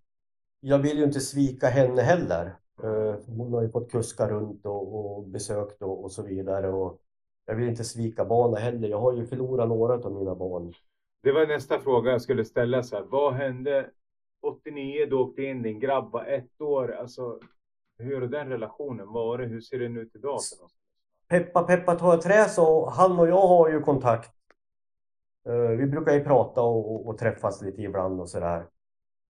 jag 0.59 0.79
vill 0.79 0.97
ju 0.97 1.03
inte 1.03 1.19
svika 1.19 1.67
henne 1.67 2.01
heller. 2.01 2.55
Eh, 2.83 3.15
Hon 3.27 3.53
har 3.53 3.61
ju 3.61 3.69
fått 3.69 3.91
kuska 3.91 4.29
runt 4.29 4.65
och, 4.65 4.95
och 5.17 5.23
besökt 5.27 5.81
och, 5.81 6.03
och 6.03 6.11
så 6.11 6.23
vidare. 6.23 6.69
Och 6.71 6.99
jag 7.45 7.55
vill 7.55 7.69
inte 7.69 7.83
svika 7.83 8.25
barnen 8.25 8.61
heller. 8.61 8.87
Jag 8.89 8.99
har 8.99 9.13
ju 9.13 9.25
förlorat 9.25 9.67
några 9.69 9.93
av 9.93 10.11
mina 10.11 10.35
barn. 10.35 10.73
Det 11.21 11.31
var 11.31 11.47
nästa 11.47 11.79
fråga 11.79 12.11
jag 12.11 12.21
skulle 12.21 12.45
ställa. 12.45 12.83
Så 12.83 12.95
här, 12.95 13.03
vad 13.03 13.33
hände 13.33 13.89
89? 14.41 15.05
Du 15.05 15.15
åkte 15.15 15.43
in, 15.43 15.61
din 15.61 15.79
grabb 15.79 16.11
var 16.11 16.25
ett 16.25 16.61
år. 16.61 16.91
Alltså, 16.91 17.39
hur 17.97 18.21
har 18.21 18.27
den 18.27 18.49
relationen 18.49 19.07
varit? 19.07 19.49
Hur 19.49 19.61
ser 19.61 19.79
den 19.79 19.97
ut 19.97 20.15
idag? 20.15 20.39
Peppa 21.27 21.63
peppa 21.63 21.95
ta 21.95 22.21
trä 22.21 22.49
så 22.49 22.89
han 22.89 23.19
och 23.19 23.27
jag 23.27 23.47
har 23.47 23.69
ju 23.69 23.81
kontakt. 23.81 24.31
Eh, 25.47 25.77
vi 25.77 25.85
brukar 25.85 26.13
ju 26.13 26.23
prata 26.23 26.61
och, 26.61 26.95
och, 26.95 27.07
och 27.07 27.17
träffas 27.17 27.61
lite 27.61 27.81
ibland 27.81 28.21
och 28.21 28.29
sådär. 28.29 28.65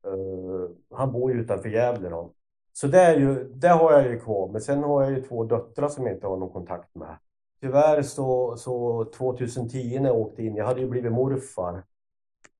där. 0.03 0.69
han 0.95 1.11
bor 1.11 1.31
ju 1.31 1.41
utanför 1.41 1.69
Gävle 1.69 2.09
då. 2.09 2.33
Så 2.73 2.87
det, 2.87 2.99
är 2.99 3.19
ju, 3.19 3.43
det 3.43 3.67
har 3.67 3.93
jag 3.93 4.07
ju 4.07 4.19
kvar. 4.19 4.49
Men 4.51 4.61
sen 4.61 4.83
har 4.83 5.03
jag 5.03 5.11
ju 5.11 5.21
två 5.21 5.43
döttrar 5.43 5.89
som 5.89 6.05
jag 6.05 6.15
inte 6.15 6.27
har 6.27 6.37
någon 6.37 6.53
kontakt 6.53 6.95
med. 6.95 7.17
Tyvärr 7.61 8.01
så, 8.01 8.57
så 8.57 9.05
2010 9.05 9.99
när 9.99 10.09
jag 10.09 10.17
åkte 10.17 10.43
in, 10.43 10.55
jag 10.55 10.65
hade 10.65 10.81
ju 10.81 10.89
blivit 10.89 11.11
morfar. 11.11 11.83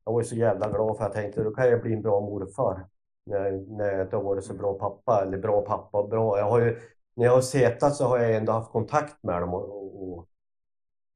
Jag 0.05 0.13
var 0.13 0.21
ju 0.21 0.27
så 0.27 0.35
jävla 0.35 0.69
glad 0.69 0.97
för 0.97 1.03
jag 1.03 1.13
tänkte 1.13 1.43
då 1.43 1.51
kan 1.51 1.69
jag 1.69 1.81
bli 1.81 1.93
en 1.93 2.01
bra 2.01 2.19
morfar. 2.19 2.87
När, 3.25 3.51
när 3.51 3.91
jag 3.91 4.01
inte 4.01 4.15
har 4.15 4.23
varit 4.23 4.43
så 4.43 4.53
bra 4.53 4.73
pappa, 4.73 5.21
eller 5.23 5.37
bra 5.37 5.61
pappa, 5.61 6.03
bra. 6.03 6.37
Jag 6.37 6.45
har 6.45 6.59
ju, 6.59 6.79
när 7.13 7.25
jag 7.25 7.31
har 7.31 7.41
setat 7.41 7.95
så 7.95 8.05
har 8.05 8.17
jag 8.19 8.35
ändå 8.35 8.51
haft 8.51 8.71
kontakt 8.71 9.23
med 9.23 9.41
dem 9.41 9.53
och, 9.53 9.83
och, 9.83 10.17
och 10.17 10.27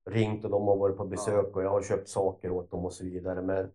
ringt 0.05 0.45
och 0.45 0.51
de 0.51 0.67
har 0.67 0.77
varit 0.77 0.97
på 0.97 1.05
besök 1.05 1.55
och 1.55 1.63
jag 1.63 1.69
har 1.69 1.81
köpt 1.81 2.09
saker 2.09 2.51
åt 2.51 2.71
dem 2.71 2.85
och 2.85 2.93
så 2.93 3.03
vidare. 3.03 3.41
Men, 3.41 3.71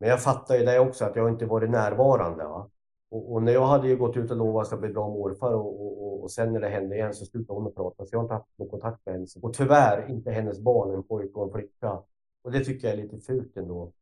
men 0.00 0.08
jag 0.08 0.22
fattar 0.22 0.54
ju 0.56 0.64
det 0.64 0.78
också 0.80 1.04
att 1.04 1.16
jag 1.16 1.28
inte 1.28 1.46
varit 1.46 1.70
närvarande. 1.70 2.44
Va? 2.44 2.70
Och, 3.10 3.32
och 3.32 3.42
när 3.42 3.52
jag 3.52 3.66
hade 3.66 3.88
ju 3.88 3.96
gått 3.96 4.16
ut 4.16 4.30
och 4.30 4.36
lovat 4.36 4.54
att 4.54 4.60
jag 4.60 4.66
ska 4.66 4.76
bli 4.76 4.88
bra 4.88 5.08
morfar 5.08 5.54
och, 5.54 5.86
och, 5.86 6.06
och, 6.06 6.22
och 6.22 6.30
sen 6.30 6.52
när 6.52 6.60
det 6.60 6.68
hände 6.68 6.96
igen 6.96 7.14
så 7.14 7.24
slutade 7.24 7.58
hon 7.58 7.66
att 7.68 7.74
prata. 7.74 8.06
Så 8.06 8.14
jag 8.14 8.18
har 8.18 8.24
inte 8.24 8.34
haft 8.34 8.58
någon 8.58 8.68
kontakt 8.68 9.06
med 9.06 9.14
henne. 9.14 9.26
Och 9.42 9.54
tyvärr 9.54 10.10
inte 10.10 10.30
hennes 10.30 10.60
barn, 10.60 10.94
en 10.94 11.02
pojke 11.02 11.34
och 11.34 11.46
en 11.46 11.52
flicka. 11.52 12.02
Och 12.42 12.52
det 12.52 12.64
tycker 12.64 12.88
jag 12.88 12.98
är 12.98 13.02
lite 13.02 13.18
fult 13.18 13.56
ändå. 13.56 13.92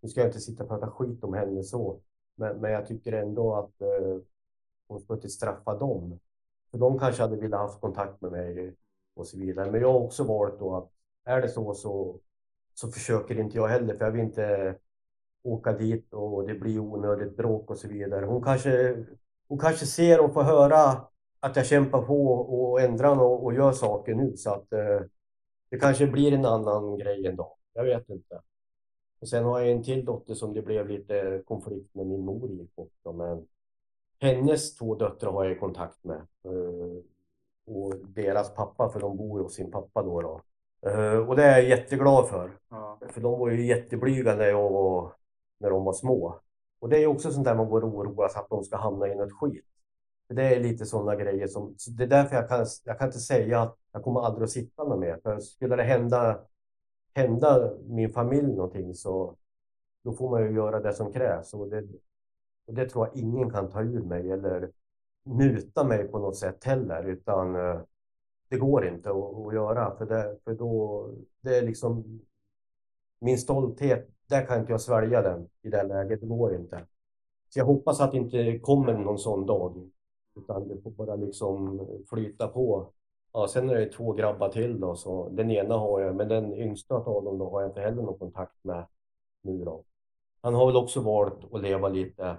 Nu 0.00 0.08
ska 0.08 0.20
jag 0.20 0.28
inte 0.28 0.40
sitta 0.40 0.62
och 0.62 0.68
prata 0.68 0.90
skit 0.90 1.24
om 1.24 1.34
henne 1.34 1.62
så. 1.62 2.00
Men, 2.34 2.60
men 2.60 2.72
jag 2.72 2.86
tycker 2.86 3.12
ändå 3.12 3.54
att 3.54 3.80
eh, 3.82 4.18
hon 4.88 5.00
ska 5.00 5.14
inte 5.14 5.28
straffa 5.28 5.78
dem. 5.78 6.20
För 6.70 6.78
de 6.78 6.98
kanske 6.98 7.22
hade 7.22 7.36
velat 7.36 7.60
haft 7.60 7.80
kontakt 7.80 8.20
med 8.20 8.32
mig 8.32 8.74
och 9.14 9.26
så 9.26 9.38
vidare. 9.38 9.70
Men 9.70 9.80
jag 9.80 9.92
har 9.92 10.00
också 10.00 10.24
valt 10.24 10.58
då 10.58 10.76
att 10.76 10.90
är 11.24 11.42
det 11.42 11.48
så 11.48 11.74
så, 11.74 12.18
så 12.74 12.88
försöker 12.88 13.38
inte 13.38 13.56
jag 13.56 13.68
heller. 13.68 13.96
För 13.96 14.04
jag 14.04 14.12
vill 14.12 14.20
inte 14.20 14.74
åka 15.44 15.72
dit 15.72 16.12
och 16.12 16.46
det 16.46 16.54
blir 16.54 16.78
onödigt 16.78 17.36
bråk 17.36 17.70
och 17.70 17.78
så 17.78 17.88
vidare. 17.88 18.26
Hon 18.26 18.42
kanske, 18.42 19.04
hon 19.48 19.58
kanske 19.58 19.86
ser 19.86 20.20
och 20.20 20.32
får 20.32 20.42
höra 20.42 21.06
att 21.40 21.56
jag 21.56 21.66
kämpar 21.66 22.02
på 22.02 22.32
och 22.32 22.80
ändrar 22.80 23.20
och, 23.20 23.44
och 23.44 23.54
gör 23.54 23.72
saker 23.72 24.14
nu. 24.14 24.36
Så 24.36 24.50
att 24.50 24.72
eh, 24.72 25.00
det 25.70 25.78
kanske 25.78 26.06
blir 26.06 26.32
en 26.32 26.44
annan 26.44 26.98
grej 26.98 27.26
en 27.26 27.36
dag. 27.36 27.56
Jag 27.72 27.84
vet 27.84 28.08
inte. 28.08 28.40
Och 29.20 29.28
sen 29.28 29.44
har 29.44 29.60
jag 29.60 29.70
en 29.70 29.82
till 29.82 30.04
dotter 30.04 30.34
som 30.34 30.54
det 30.54 30.62
blev 30.62 30.88
lite 30.88 31.42
konflikt 31.44 31.94
med 31.94 32.06
min 32.06 32.24
mor 32.24 32.50
i 32.50 32.68
också. 32.74 33.12
Men 33.12 33.46
hennes 34.20 34.74
två 34.74 34.94
döttrar 34.94 35.32
har 35.32 35.44
jag 35.44 35.60
kontakt 35.60 36.04
med. 36.04 36.16
Eh, 36.44 37.02
och 37.66 37.94
deras 37.96 38.54
pappa, 38.54 38.88
för 38.88 39.00
de 39.00 39.16
bor 39.16 39.40
hos 39.40 39.54
sin 39.54 39.70
pappa 39.70 40.02
då. 40.02 40.20
då. 40.20 40.40
Eh, 40.90 41.28
och 41.28 41.36
det 41.36 41.44
är 41.44 41.58
jag 41.58 41.68
jätteglad 41.68 42.28
för. 42.28 42.50
Ja. 42.70 42.98
För 43.08 43.20
de 43.20 43.38
var 43.38 43.50
ju 43.50 43.66
jätteblyga 43.66 44.34
när, 44.34 44.46
jag 44.46 44.70
var, 44.70 45.12
när 45.64 45.70
de 45.70 45.84
var 45.84 45.92
små. 45.92 46.40
Och 46.78 46.88
det 46.88 46.96
är 46.96 47.00
ju 47.00 47.06
också 47.06 47.30
sånt 47.30 47.44
där 47.44 47.54
man 47.54 47.68
går 47.68 47.84
och 47.84 47.94
oroar 47.94 48.28
sig 48.28 48.40
att 48.40 48.48
de 48.48 48.64
ska 48.64 48.76
hamna 48.76 49.08
i 49.08 49.14
något 49.14 49.32
skit. 49.32 49.64
För 50.28 50.34
det 50.34 50.54
är 50.54 50.60
lite 50.60 50.86
sådana 50.86 51.16
grejer 51.16 51.46
som, 51.46 51.74
så 51.76 51.90
det 51.90 52.04
är 52.04 52.08
därför 52.08 52.36
jag 52.36 52.48
kan, 52.48 52.66
jag 52.84 52.98
kan 52.98 53.08
inte 53.08 53.18
säga 53.18 53.60
att 53.60 53.76
jag 53.92 54.02
kommer 54.02 54.20
aldrig 54.20 54.44
att 54.44 54.50
sitta 54.50 54.88
med 54.88 54.98
mer. 54.98 55.20
För 55.22 55.38
skulle 55.38 55.76
det 55.76 55.82
hända, 55.82 56.40
hända 57.14 57.72
min 57.88 58.12
familj 58.12 58.56
någonting 58.56 58.94
så 58.94 59.36
då 60.02 60.12
får 60.12 60.30
man 60.30 60.42
ju 60.42 60.54
göra 60.54 60.80
det 60.80 60.92
som 60.92 61.12
krävs. 61.12 61.54
Och 61.54 61.68
det, 61.68 61.84
och 62.66 62.74
det 62.74 62.88
tror 62.88 63.06
jag 63.06 63.16
ingen 63.16 63.50
kan 63.50 63.70
ta 63.70 63.82
ur 63.82 64.02
mig 64.02 64.30
eller 64.30 64.70
muta 65.24 65.84
mig 65.84 66.08
på 66.08 66.18
något 66.18 66.36
sätt 66.36 66.64
heller. 66.64 67.04
Utan 67.04 67.54
eh, 67.54 67.80
det 68.48 68.56
går 68.56 68.86
inte 68.86 69.10
att, 69.10 69.46
att 69.46 69.54
göra. 69.54 69.96
För, 69.96 70.06
det, 70.06 70.38
för 70.44 70.54
då, 70.54 71.08
det 71.40 71.56
är 71.56 71.62
liksom 71.62 72.20
min 73.18 73.38
stolthet, 73.38 74.13
där 74.28 74.46
kan 74.46 74.60
inte 74.60 74.72
jag 74.72 74.80
svälja 74.80 75.22
den 75.22 75.48
i 75.62 75.68
det 75.68 75.82
läget. 75.82 76.20
Det 76.20 76.26
går 76.26 76.54
inte. 76.54 76.86
Så 77.48 77.58
jag 77.58 77.66
hoppas 77.66 78.00
att 78.00 78.12
det 78.12 78.18
inte 78.18 78.58
kommer 78.58 78.92
någon 78.92 79.18
sån 79.18 79.46
dag. 79.46 79.90
Utan 80.36 80.68
det 80.68 80.80
får 80.82 80.90
bara 80.90 81.16
liksom 81.16 81.86
flyta 82.10 82.48
på. 82.48 82.92
Ja, 83.32 83.48
sen 83.48 83.70
är 83.70 83.74
det 83.74 83.92
två 83.92 84.12
grabbar 84.12 84.48
till 84.48 84.80
då, 84.80 84.96
så 84.96 85.28
den 85.28 85.50
ena 85.50 85.74
har 85.74 86.00
jag, 86.00 86.16
men 86.16 86.28
den 86.28 86.54
yngsta 86.54 86.94
av 86.94 87.24
dem 87.24 87.38
då 87.38 87.50
har 87.50 87.60
jag 87.60 87.70
inte 87.70 87.80
heller 87.80 88.02
någon 88.02 88.18
kontakt 88.18 88.64
med 88.64 88.86
nu 89.42 89.64
då. 89.64 89.84
Han 90.40 90.54
har 90.54 90.66
väl 90.66 90.76
också 90.76 91.00
valt 91.00 91.54
att 91.54 91.62
leva 91.62 91.88
lite 91.88 92.36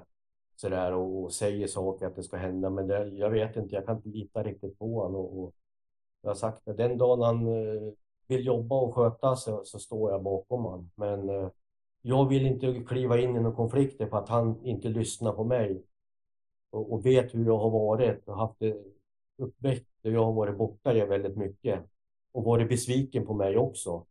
sådär 0.56 0.92
och, 0.94 1.24
och 1.24 1.34
säger 1.34 1.68
saker 1.68 2.08
att 2.08 2.16
det 2.16 2.24
ska 2.24 2.38
hända, 2.38 2.70
men 2.70 2.88
det, 2.88 3.08
jag 3.08 3.30
vet 3.30 3.56
inte, 3.56 3.76
jag 3.76 3.86
kan 3.86 3.96
inte 3.96 4.10
lita 4.10 4.44
riktigt 4.44 4.80
på 4.80 5.02
honom. 5.02 5.16
Och, 5.16 5.44
och 5.44 5.54
jag 6.22 6.30
har 6.30 6.36
sagt 6.36 6.62
det, 6.66 6.74
den 6.74 6.98
dagen 6.98 7.22
han 7.22 7.48
eh, 7.48 7.94
vill 8.28 8.46
jobba 8.46 8.76
och 8.76 8.96
sköta 8.96 9.36
sig 9.36 9.54
så 9.64 9.80
står 9.80 10.12
jag 10.12 10.24
bakom 10.24 10.64
honom. 10.64 10.92
Men 10.96 11.30
eh, 11.30 11.50
jag 12.08 12.30
vill 12.30 12.46
inte 12.46 12.84
kliva 12.88 13.20
in 13.20 13.36
i 13.36 13.40
någon 13.40 13.56
konflikter 13.56 14.08
för 14.08 14.18
att 14.18 14.30
han 14.30 14.66
inte 14.66 14.90
lyssnar 14.90 15.32
på 15.32 15.44
mig 15.44 15.84
och, 16.70 16.94
och 16.94 17.06
vet 17.06 17.36
hur 17.36 17.46
jag 17.46 17.58
har 17.58 17.70
varit 17.70 18.28
och 18.28 18.38
haft 18.38 18.60
det 18.60 18.78
uppväxt 19.38 19.86
och 20.04 20.12
jag 20.12 20.26
har 20.26 20.34
varit 20.34 20.58
borta 20.58 20.94
väldigt 20.94 21.38
mycket 21.38 21.84
och 22.32 22.44
varit 22.44 22.70
besviken 22.70 23.26
på 23.26 23.34
mig 23.34 23.58
också. 23.58 24.06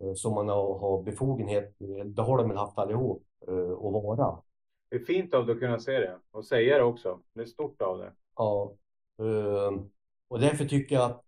Eh, 0.00 0.14
som 0.14 0.34
man 0.34 0.48
har, 0.48 0.78
har 0.78 1.02
befogenhet, 1.02 1.74
det 2.04 2.22
har 2.22 2.38
de 2.38 2.48
väl 2.48 2.58
haft 2.58 2.78
allihop, 2.78 3.22
eh, 3.48 3.72
att 3.72 3.92
vara. 3.92 4.42
Det 4.88 4.96
är 4.96 5.00
fint 5.00 5.34
av 5.34 5.46
dig 5.46 5.54
att 5.54 5.60
kunna 5.60 5.78
se 5.78 5.98
det 5.98 6.18
och 6.30 6.44
säga 6.44 6.78
det 6.78 6.84
också. 6.84 7.20
Det 7.32 7.40
är 7.40 7.46
stort 7.46 7.82
av 7.82 7.98
det. 7.98 8.12
Ja, 8.36 8.72
eh, 9.18 9.80
och 10.28 10.40
därför 10.40 10.64
tycker 10.64 10.96
jag 10.96 11.10
att 11.10 11.24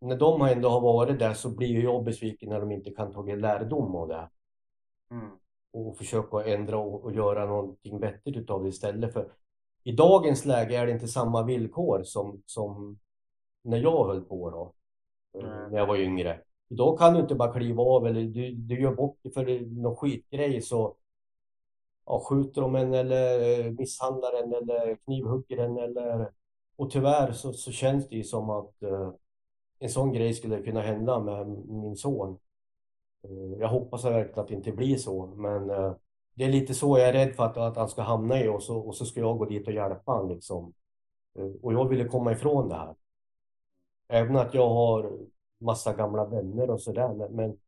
när 0.00 0.16
de 0.16 0.42
ändå 0.42 0.68
har 0.68 0.80
varit 0.80 1.18
där 1.18 1.34
så 1.34 1.50
blir 1.50 1.82
jag 1.82 2.04
besviken 2.04 2.48
när 2.48 2.60
de 2.60 2.72
inte 2.72 2.90
kan 2.90 3.12
ta 3.12 3.22
lärdom 3.22 3.96
av 3.96 4.08
det. 4.08 4.28
Mm. 5.10 5.30
Och 5.72 5.96
försöka 5.96 6.44
ändra 6.44 6.78
och, 6.78 7.04
och 7.04 7.12
göra 7.12 7.46
någonting 7.46 8.00
vettigt 8.00 8.36
utav 8.36 8.62
det 8.62 8.68
istället. 8.68 9.12
För 9.12 9.32
i 9.84 9.92
dagens 9.92 10.44
läge 10.44 10.76
är 10.76 10.86
det 10.86 10.92
inte 10.92 11.08
samma 11.08 11.42
villkor 11.42 12.02
som, 12.02 12.42
som 12.46 12.98
när 13.62 13.78
jag 13.78 14.06
höll 14.06 14.24
på 14.24 14.50
då. 14.50 14.72
Mm. 15.40 15.70
När 15.70 15.78
jag 15.78 15.86
var 15.86 15.96
yngre. 15.96 16.40
Idag 16.68 16.98
kan 16.98 17.14
du 17.14 17.20
inte 17.20 17.34
bara 17.34 17.52
kliva 17.52 17.82
av 17.82 18.06
eller 18.06 18.22
du, 18.22 18.52
du 18.52 18.80
gör 18.80 18.94
bort 18.94 19.22
dig 19.22 19.32
för 19.32 19.60
någon 19.82 19.96
skitgrej 19.96 20.62
så 20.62 20.96
ja, 22.06 22.22
skjuter 22.28 22.60
de 22.60 22.76
en 22.76 22.94
eller 22.94 23.70
misshandlar 23.70 24.42
en 24.42 24.54
eller 24.54 24.96
knivhugger 24.96 25.58
en 25.58 25.78
eller 25.78 26.32
och 26.76 26.90
tyvärr 26.90 27.32
så, 27.32 27.52
så 27.52 27.72
känns 27.72 28.08
det 28.08 28.16
ju 28.16 28.24
som 28.24 28.50
att 28.50 28.74
uh, 28.82 29.12
en 29.78 29.88
sån 29.88 30.12
grej 30.12 30.34
skulle 30.34 30.62
kunna 30.62 30.80
hända 30.80 31.20
med 31.20 31.48
min 31.68 31.96
son. 31.96 32.38
Uh, 33.24 33.60
jag 33.60 33.68
hoppas 33.68 34.04
verkligen 34.04 34.40
att 34.40 34.48
det 34.48 34.54
inte 34.54 34.72
blir 34.72 34.96
så 34.96 35.26
men 35.26 35.70
uh, 35.70 35.92
det 36.34 36.44
är 36.44 36.48
lite 36.48 36.74
så 36.74 36.98
jag 36.98 37.08
är 37.08 37.12
rädd 37.12 37.34
för 37.34 37.44
att, 37.44 37.56
att 37.56 37.76
han 37.76 37.88
ska 37.88 38.02
hamna 38.02 38.40
i 38.40 38.48
och 38.48 38.62
så, 38.62 38.78
och 38.78 38.94
så 38.96 39.04
ska 39.04 39.20
jag 39.20 39.38
gå 39.38 39.44
dit 39.44 39.66
och 39.66 39.74
hjälpa 39.74 40.12
honom 40.12 40.28
liksom. 40.28 40.72
Och 41.62 41.72
jag 41.72 41.88
ville 41.88 42.04
komma 42.04 42.32
ifrån 42.32 42.68
det 42.68 42.74
här. 42.74 42.94
Även 44.08 44.36
att 44.36 44.54
jag 44.54 44.68
har 44.68 45.12
massa 45.58 45.92
gamla 45.92 46.24
vänner 46.24 46.70
och 46.70 46.80
sådär. 46.80 47.14
Men, 47.14 47.32
men 47.32 47.58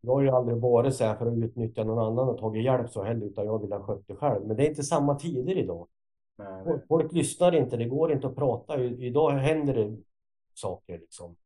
jag 0.00 0.12
har 0.12 0.22
ju 0.22 0.30
aldrig 0.30 0.58
varit 0.58 0.94
så 0.94 1.04
här 1.04 1.16
för 1.16 1.26
att 1.26 1.38
utnyttja 1.38 1.84
någon 1.84 1.98
annan 1.98 2.28
och 2.28 2.38
tagit 2.38 2.64
hjälp 2.64 2.90
så 2.90 3.02
heller, 3.02 3.26
utan 3.26 3.46
jag 3.46 3.62
vill 3.62 3.72
ha 3.72 3.82
skött 3.82 4.06
det 4.06 4.16
själv. 4.16 4.46
Men 4.46 4.56
det 4.56 4.66
är 4.66 4.68
inte 4.68 4.82
samma 4.82 5.14
tider 5.14 5.58
idag. 5.58 5.88
Nej, 6.36 6.64
Folk, 6.64 6.86
folk 6.88 7.12
lyssnar 7.12 7.54
inte, 7.54 7.76
det 7.76 7.84
går 7.84 8.12
inte 8.12 8.26
att 8.26 8.36
prata. 8.36 8.80
Idag 8.84 9.30
händer 9.30 9.74
det 9.74 9.96
saker 10.54 10.98
liksom. 10.98 11.36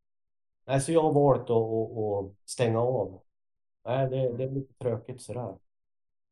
Nej, 0.67 0.81
så 0.81 0.93
jag 0.93 1.03
har 1.03 1.13
valt 1.13 1.43
att, 1.43 1.51
att, 1.51 2.27
att 2.27 2.51
stänga 2.51 2.81
av. 2.81 3.21
Nej, 3.85 4.11
det, 4.11 4.37
det 4.37 4.45
är 4.45 4.51
lite 4.51 4.75
tråkigt 4.75 5.21
sådär. 5.23 5.55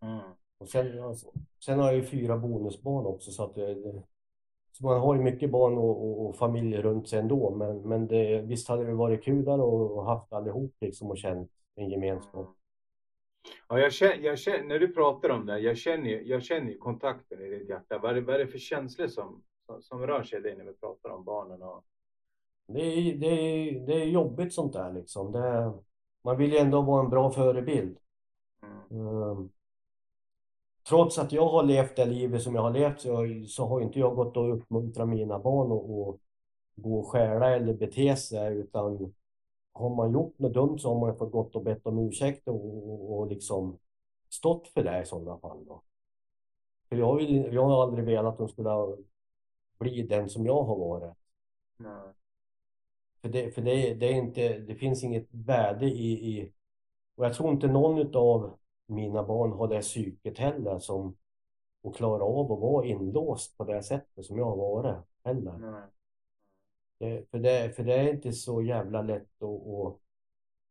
Mm. 0.03 0.20
Och 0.59 0.68
sen, 0.68 1.03
alltså, 1.03 1.32
sen 1.64 1.78
har 1.78 1.86
jag 1.86 1.94
ju 1.96 2.03
fyra 2.03 2.36
bonusbarn 2.38 3.07
också 3.07 3.30
så 3.30 3.44
att 3.44 3.55
det, 3.55 3.74
det, 3.74 4.03
så 4.72 4.84
man 4.84 5.01
har 5.01 5.14
ju 5.14 5.22
mycket 5.22 5.51
barn 5.51 5.78
och, 5.78 5.90
och, 6.05 6.26
och 6.28 6.36
familj 6.36 6.76
runt 6.76 7.09
sig 7.09 7.18
ändå. 7.18 7.51
Men, 7.51 7.78
men 7.88 8.07
det, 8.07 8.42
visst 8.42 8.68
hade 8.68 8.84
det 8.86 8.94
varit 8.94 9.24
kul 9.24 9.49
att 9.49 10.07
haft 10.07 10.32
allihop 10.32 10.74
liksom 10.80 11.11
och 11.11 11.18
känt 11.18 11.51
en 11.74 11.90
gemenskap. 11.90 12.49
Ja, 13.68 13.78
jag 13.78 13.92
känner, 13.92 14.16
jag 14.16 14.38
känner, 14.38 14.64
när 14.64 14.78
du 14.78 14.88
pratar 14.94 15.28
om 15.30 15.46
det, 15.46 15.59
jag 15.59 15.76
känner, 15.78 16.11
jag 16.11 16.42
känner 16.42 16.70
ju 16.70 16.78
kontakten 16.78 17.40
i 17.40 17.49
ditt 17.49 17.68
hjärta. 17.68 17.99
Vad 17.99 18.11
är, 18.11 18.14
det- 18.14 18.20
vad 18.20 18.34
är 18.34 18.38
det 18.38 18.46
för 18.46 18.59
känslor 18.59 19.09
som, 19.09 19.42
som, 19.66 19.82
som 19.82 20.07
rör 20.07 20.22
sig 20.22 20.38
i 20.38 20.42
dig 20.42 20.57
när 20.57 20.64
vi 20.64 20.72
pratar 20.74 21.11
om 21.11 21.24
barnen? 21.24 21.62
Och, 21.62 21.84
Det 22.66 22.80
är, 22.80 23.16
det, 23.16 23.26
är, 23.26 23.80
det 23.86 23.92
är 23.94 24.05
jobbigt 24.05 24.55
sånt 24.55 24.72
där 24.72 24.92
liksom. 24.92 25.32
Det, 25.32 25.72
man 26.29 26.37
vill 26.37 26.53
ju 26.53 26.59
ändå 26.59 26.83
vara 26.83 27.05
en 27.05 27.11
bra 27.11 27.31
förebild. 27.31 27.99
mm. 28.91 29.07
Ehm, 29.07 29.51
trots 30.89 31.18
att 31.18 31.33
jag 31.33 31.49
har 31.49 31.62
levt 31.62 31.97
det 31.97 32.05
livet 32.05 32.43
som 32.43 32.55
jag 32.55 32.62
har 32.62 32.70
levt 32.70 33.01
så, 33.01 33.26
så 33.49 33.66
har 33.66 33.81
inte 33.81 33.99
jag 33.99 34.16
gått 34.16 34.37
och 34.37 34.55
uppmuntrat 34.55 35.09
mina 35.09 35.39
barn 35.39 35.72
att 35.72 36.14
att 36.14 36.20
gå 36.76 36.99
och 36.99 37.07
stjäla 37.07 37.57
eller 37.57 37.74
bete 37.74 38.16
sig 38.16 38.57
utan 38.57 39.14
har 39.72 39.95
man 39.95 40.12
gjort 40.12 40.39
något 40.39 40.55
dumt 40.55 40.79
så 40.79 40.95
har 40.95 41.01
man 41.01 41.16
fått 41.16 41.33
gått 41.33 41.57
och 41.57 41.62
bett 41.62 41.87
om 41.87 41.99
ursäkt 41.99 42.49
och, 42.49 42.91
och, 42.91 43.18
och 43.18 43.26
liksom 43.26 43.79
stått 44.29 44.68
för 44.68 44.83
det 44.83 45.03
i 45.03 45.07
sådana 45.07 45.39
fall 45.39 45.64
då. 45.66 45.83
För 46.89 46.97
jag, 46.97 47.16
vill, 47.16 47.53
jag 47.53 47.64
har 47.64 47.83
aldrig 47.83 48.05
velat 48.05 48.33
att 48.33 48.39
de 48.39 48.49
skulle 48.49 48.97
bli 49.79 50.03
den 50.03 50.29
som 50.29 50.46
jag 50.46 50.63
har 50.63 50.76
varit. 50.76 51.14
Nej. 51.76 52.17
För 53.20 53.28
det, 53.28 53.50
för 53.50 53.62
det, 53.62 53.95
det 53.95 54.07
är 54.07 54.14
inte, 54.14 54.58
det 54.58 54.74
finns 54.74 55.04
inget 55.04 55.28
värde 55.30 55.86
i, 55.86 56.12
i 56.12 56.53
och 57.16 57.24
jag 57.24 57.34
tror 57.34 57.50
inte 57.50 57.66
någon 57.66 58.16
av 58.16 58.58
mina 58.86 59.22
barn 59.22 59.53
har 59.53 59.68
det 59.68 59.80
psyket 59.80 60.38
heller 60.38 60.78
som 60.78 61.16
att 61.84 61.96
klara 61.96 62.24
av 62.24 62.53
att 62.53 62.61
vara 62.61 62.86
inlåst 62.86 63.58
på 63.58 63.64
det 63.64 63.82
sättet 63.82 64.26
som 64.26 64.38
jag 64.38 64.45
har 64.45 64.57
varit 64.57 64.96
heller. 65.24 65.58
Nej. 65.58 65.82
Det, 66.99 67.30
för, 67.30 67.38
det, 67.38 67.76
för 67.76 67.84
det 67.84 67.95
är 67.95 68.14
inte 68.14 68.32
så 68.32 68.62
jävla 68.62 69.03
lätt 69.03 69.42
att, 69.42 69.66
att 69.66 69.96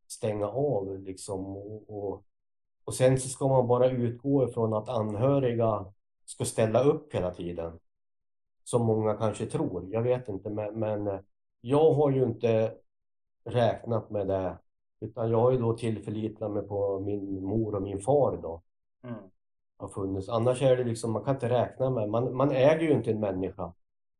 stänga 0.07 0.47
av 0.47 0.99
liksom 0.99 1.57
och, 1.57 1.83
och, 1.87 2.23
och 2.83 2.93
sen 2.93 3.19
så 3.19 3.29
ska 3.29 3.47
man 3.47 3.67
bara 3.67 3.89
utgå 3.89 4.49
ifrån 4.49 4.73
att 4.73 4.89
anhöriga 4.89 5.93
ska 6.25 6.45
ställa 6.45 6.83
upp 6.83 7.15
hela 7.15 7.33
tiden. 7.33 7.79
Som 8.63 8.85
många 8.85 9.13
kanske 9.13 9.45
tror, 9.45 9.87
jag 9.89 10.01
vet 10.01 10.29
inte 10.29 10.49
men, 10.49 10.79
men 10.79 11.19
jag 11.69 11.93
har 11.93 12.11
ju 12.11 12.23
inte 12.23 12.75
räknat 13.45 14.09
med 14.09 14.27
det 14.27 14.57
utan 14.99 15.31
jag 15.31 15.37
har 15.41 15.51
ju 15.51 15.57
då 15.57 15.73
tillförlitat 15.77 16.51
mig 16.51 16.63
på 16.63 16.99
min 16.99 17.43
mor 17.43 17.75
och 17.75 17.81
min 17.81 17.99
far 18.01 18.37
då 18.41 18.61
Mm. 19.03 19.29
har 19.77 19.87
funnits. 19.87 20.29
Annars 20.29 20.61
är 20.61 20.77
det 20.77 20.83
liksom, 20.83 21.11
man 21.11 21.23
kan 21.23 21.33
inte 21.35 21.49
räkna 21.49 21.89
med, 21.89 22.09
man, 22.09 22.35
man 22.35 22.51
äger 22.51 22.79
ju 22.81 22.91
inte 22.91 23.11
en 23.11 23.19
människa. 23.19 23.73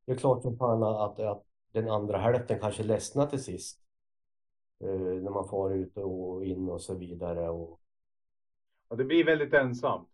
Det 0.06 0.12
är 0.12 0.18
klart 0.18 0.42
som 0.42 0.58
fan 0.58 0.84
att, 0.84 1.20
att 1.20 1.44
den 1.72 1.90
andra 1.90 2.18
hälften 2.18 2.60
kanske 2.60 2.84
ledsnar 2.84 3.26
till 3.28 3.44
sist. 3.44 3.80
Eh, 4.80 4.90
när 5.24 5.32
man 5.32 5.48
far 5.50 5.72
ut 5.72 5.98
och 5.98 6.46
in 6.46 6.70
och 6.70 6.82
så 6.82 6.94
vidare. 6.96 7.50
Och, 7.50 7.80
Och 8.88 8.98
det 8.98 9.04
blir 9.04 9.26
väldigt 9.26 9.54
ensamt. 9.54 10.10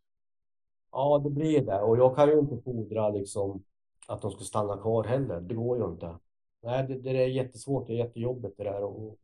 ja, 0.92 1.22
det 1.24 1.30
blir 1.30 1.66
det. 1.66 1.82
Och 1.82 1.98
jag 1.98 2.16
kan 2.16 2.30
ju 2.30 2.40
inte 2.40 2.62
fordra 2.66 3.10
liksom 3.10 3.64
att 4.08 4.22
de 4.22 4.32
ska 4.32 4.44
stanna 4.44 4.78
kvar 4.78 5.04
heller. 5.04 5.42
Det 5.42 5.56
går 5.56 5.78
ju 5.78 5.86
inte. 5.86 6.16
Nej, 6.64 6.88
det, 6.88 6.99
det 6.99 7.23
är 7.23 7.27
jättesvårt. 7.27 7.88
Det 7.88 7.94
är 7.94 7.98
jättejobbigt 7.98 8.57
det 8.57 8.64
där. 8.64 8.84
Och, 8.84 9.07
och, 9.07 9.19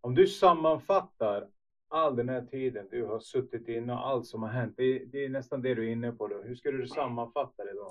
Om 0.00 0.14
du 0.14 0.26
sammanfattar 0.26 1.48
all 1.88 2.16
den 2.16 2.28
här 2.28 2.46
tiden 2.50 2.88
du 2.90 3.04
har 3.04 3.20
suttit 3.20 3.68
inne 3.68 3.92
och 3.92 4.08
allt 4.08 4.26
som 4.26 4.42
har 4.42 4.50
hänt. 4.50 4.74
Det, 4.76 5.04
det 5.04 5.24
är 5.24 5.28
nästan 5.28 5.62
det 5.62 5.74
du 5.74 5.88
är 5.88 5.92
inne 5.92 6.12
på 6.12 6.28
då. 6.28 6.42
Hur 6.42 6.54
skulle 6.54 6.78
du 6.78 6.88
sammanfatta 6.88 7.64
det 7.64 7.72
då? 7.72 7.88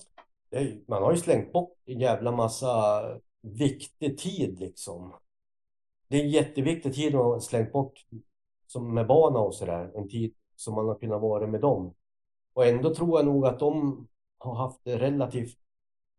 det 0.49 0.57
är, 0.57 0.79
man 0.87 1.03
har 1.03 1.11
ju 1.11 1.17
slängt 1.17 1.53
bort 1.53 1.77
en 1.85 1.99
jävla 1.99 2.31
massa 2.31 3.03
viktig 3.41 4.17
tid 4.17 4.59
liksom. 4.59 5.13
Det 6.07 6.17
är 6.17 6.23
en 6.23 6.29
jätteviktig 6.29 6.93
tid 6.93 7.13
man 7.13 7.25
har 7.25 7.39
slängt 7.39 7.71
bort 7.71 8.05
som 8.67 8.93
med 8.93 9.07
barnen 9.07 9.41
och 9.41 9.55
sådär. 9.55 9.91
En 9.95 10.09
tid 10.09 10.33
som 10.55 10.73
man 10.73 10.87
har 10.87 10.95
kunnat 10.95 11.21
vara 11.21 11.47
med 11.47 11.61
dem. 11.61 11.93
Och 12.53 12.65
ändå 12.65 12.93
tror 12.95 13.19
jag 13.19 13.25
nog 13.25 13.45
att 13.47 13.59
de 13.59 14.07
har 14.37 14.55
haft 14.55 14.79
det 14.83 14.97
relativt 14.97 15.57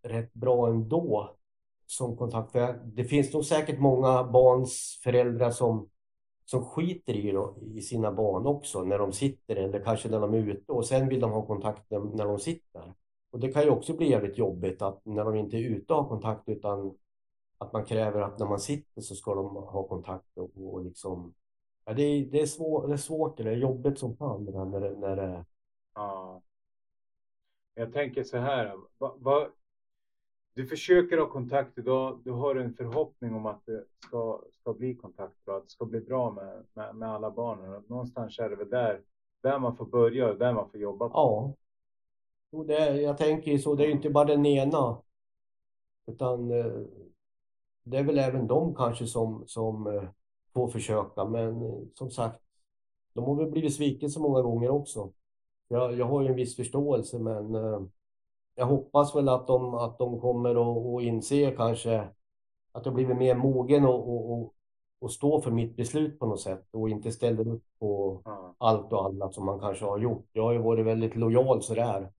rätt 0.02 0.34
bra 0.34 0.68
ändå 0.68 1.37
som 1.90 2.16
kontakt. 2.16 2.52
För 2.52 2.80
det 2.84 3.04
finns 3.04 3.32
nog 3.32 3.44
säkert 3.44 3.80
många 3.80 4.24
barns 4.24 5.00
föräldrar 5.04 5.50
som, 5.50 5.88
som 6.44 6.64
skiter 6.64 7.14
i, 7.14 7.36
i 7.78 7.80
sina 7.80 8.12
barn 8.12 8.46
också 8.46 8.84
när 8.84 8.98
de 8.98 9.12
sitter 9.12 9.56
eller 9.56 9.84
kanske 9.84 10.08
när 10.08 10.20
de 10.20 10.34
är 10.34 10.38
ute 10.38 10.72
och 10.72 10.86
sen 10.86 11.08
vill 11.08 11.20
de 11.20 11.30
ha 11.30 11.46
kontakt 11.46 11.90
när 11.90 12.24
de 12.24 12.38
sitter. 12.38 12.92
Och 13.30 13.40
det 13.40 13.52
kan 13.52 13.62
ju 13.62 13.70
också 13.70 13.96
bli 13.96 14.10
jävligt 14.10 14.38
jobbigt 14.38 14.82
att 14.82 15.04
när 15.04 15.24
de 15.24 15.34
inte 15.36 15.56
är 15.56 15.60
ute 15.60 15.92
och 15.92 16.02
har 16.02 16.08
kontakt 16.08 16.48
utan 16.48 16.94
att 17.58 17.72
man 17.72 17.84
kräver 17.84 18.20
att 18.20 18.38
när 18.38 18.46
man 18.46 18.60
sitter 18.60 19.02
så 19.02 19.14
ska 19.14 19.34
de 19.34 19.56
ha 19.56 19.88
kontakt 19.88 20.38
och, 20.38 20.50
och 20.74 20.84
liksom 20.84 21.34
Ja, 21.88 21.94
det, 21.94 22.02
är, 22.02 22.26
det, 22.26 22.40
är 22.40 22.46
svår, 22.46 22.86
det 22.86 22.92
är 22.92 22.96
svårt, 22.96 23.36
det 23.36 23.42
är 23.42 23.56
jobbigt 23.56 23.98
som 23.98 24.16
fan 24.16 24.44
det 24.44 24.52
där 24.52 24.64
när 24.64 24.80
det, 24.80 24.90
när 24.90 25.16
det... 25.16 25.44
Ja. 25.94 26.42
Jag 27.74 27.92
tänker 27.92 28.24
så 28.24 28.38
här. 28.38 28.76
Va, 28.98 29.14
va, 29.18 29.48
du 30.58 30.66
försöker 30.66 31.18
ha 31.18 31.26
kontakt 31.26 31.78
idag. 31.78 32.20
Du 32.24 32.30
har 32.30 32.56
en 32.56 32.74
förhoppning 32.74 33.34
om 33.34 33.46
att 33.46 33.66
det 33.66 33.84
ska, 34.06 34.40
ska 34.60 34.72
bli 34.72 34.94
kontakt 34.94 35.48
och 35.48 35.56
att 35.56 35.62
det 35.62 35.70
ska 35.70 35.84
bli 35.84 36.00
bra 36.00 36.30
med, 36.30 36.64
med, 36.72 36.96
med 36.96 37.08
alla 37.08 37.30
barnen. 37.30 37.82
Någonstans 37.86 38.38
är 38.38 38.50
det 38.50 38.56
väl 38.56 38.70
där, 38.70 39.00
där 39.42 39.58
man 39.58 39.76
får 39.76 39.86
börja 39.86 40.28
och 40.28 40.38
där 40.38 40.52
man 40.52 40.70
får 40.70 40.80
jobba. 40.80 41.08
På. 41.08 41.14
Ja. 41.14 41.54
Och 42.50 42.66
det, 42.66 43.00
jag 43.00 43.18
tänker 43.18 43.50
ju 43.50 43.58
så, 43.58 43.74
det 43.74 43.84
är 43.84 43.86
ju 43.86 43.92
inte 43.92 44.10
bara 44.10 44.24
den 44.24 44.46
ena. 44.46 45.02
Utan 46.06 46.50
eh, 46.50 46.82
det 47.82 47.98
är 47.98 48.04
väl 48.04 48.18
även 48.18 48.46
de 48.46 48.74
kanske 48.74 49.06
som, 49.06 49.44
som 49.46 49.86
eh, 49.86 50.08
får 50.54 50.68
försöka. 50.68 51.24
Men 51.24 51.62
eh, 51.62 51.78
som 51.94 52.10
sagt, 52.10 52.42
de 53.12 53.24
har 53.24 53.34
väl 53.34 53.50
blivit 53.50 53.74
sviken 53.74 54.10
så 54.10 54.20
många 54.20 54.42
gånger 54.42 54.70
också. 54.70 55.12
Jag, 55.68 55.94
jag 55.94 56.06
har 56.06 56.22
ju 56.22 56.28
en 56.28 56.36
viss 56.36 56.56
förståelse, 56.56 57.18
men 57.18 57.54
eh, 57.54 57.80
jag 58.58 58.66
hoppas 58.66 59.16
väl 59.16 59.28
att 59.28 59.46
de, 59.46 59.74
att 59.74 59.98
de 59.98 60.20
kommer 60.20 60.50
att 60.50 61.02
inse 61.02 61.50
kanske 61.56 62.08
att 62.72 62.86
jag 62.86 62.94
blivit 62.94 63.16
mer 63.16 63.34
mogen 63.34 63.84
och, 63.84 64.08
och, 64.08 64.32
och, 64.32 64.54
och 64.98 65.12
stå 65.12 65.40
för 65.40 65.50
mitt 65.50 65.76
beslut 65.76 66.18
på 66.18 66.26
något 66.26 66.40
sätt 66.40 66.66
och 66.70 66.88
inte 66.88 67.12
ställer 67.12 67.48
upp 67.48 67.64
på 67.78 68.22
mm. 68.26 68.38
allt 68.58 68.92
och 68.92 69.04
alla 69.04 69.32
som 69.32 69.44
man 69.44 69.60
kanske 69.60 69.84
har 69.84 69.98
gjort. 69.98 70.26
Jag 70.32 70.42
har 70.42 70.52
ju 70.52 70.58
varit 70.58 70.86
väldigt 70.86 71.16
lojal 71.16 71.62
sådär. 71.62 72.12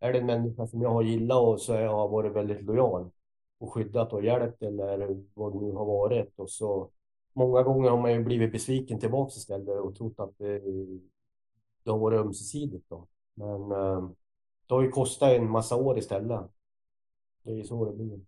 Är 0.00 0.12
det 0.12 0.18
en 0.18 0.26
människa 0.26 0.66
som 0.66 0.82
jag 0.82 0.90
har 0.90 1.02
gillat 1.02 1.42
och 1.42 1.60
så 1.60 1.72
har 1.72 1.80
jag 1.80 2.08
varit 2.08 2.32
väldigt 2.32 2.62
lojal 2.62 3.10
och 3.58 3.72
skyddat 3.72 4.12
och 4.12 4.24
hjälpt 4.24 4.62
eller 4.62 5.22
vad 5.34 5.52
det 5.52 5.60
nu 5.60 5.72
har 5.72 5.84
varit 5.84 6.38
och 6.38 6.50
så 6.50 6.90
många 7.32 7.62
gånger 7.62 7.90
har 7.90 8.02
man 8.02 8.12
ju 8.12 8.24
blivit 8.24 8.52
besviken 8.52 9.00
tillbaks 9.00 9.36
istället 9.36 9.80
och 9.80 9.94
trott 9.94 10.20
att 10.20 10.38
det, 10.38 10.60
det 11.82 11.90
har 11.90 11.98
varit 11.98 12.20
ömsesidigt. 12.20 12.84
Då. 12.88 13.06
Men 13.34 13.72
eh, 13.72 14.08
det 14.66 14.74
har 14.74 14.82
ju 14.82 14.90
kostat 14.90 15.32
en 15.32 15.50
massa 15.50 15.76
år 15.76 15.98
istället. 15.98 16.40
Det 17.42 17.50
är 17.50 17.56
ju 17.56 17.64
så 17.64 17.84
det 17.84 17.92
blir. 17.92 18.20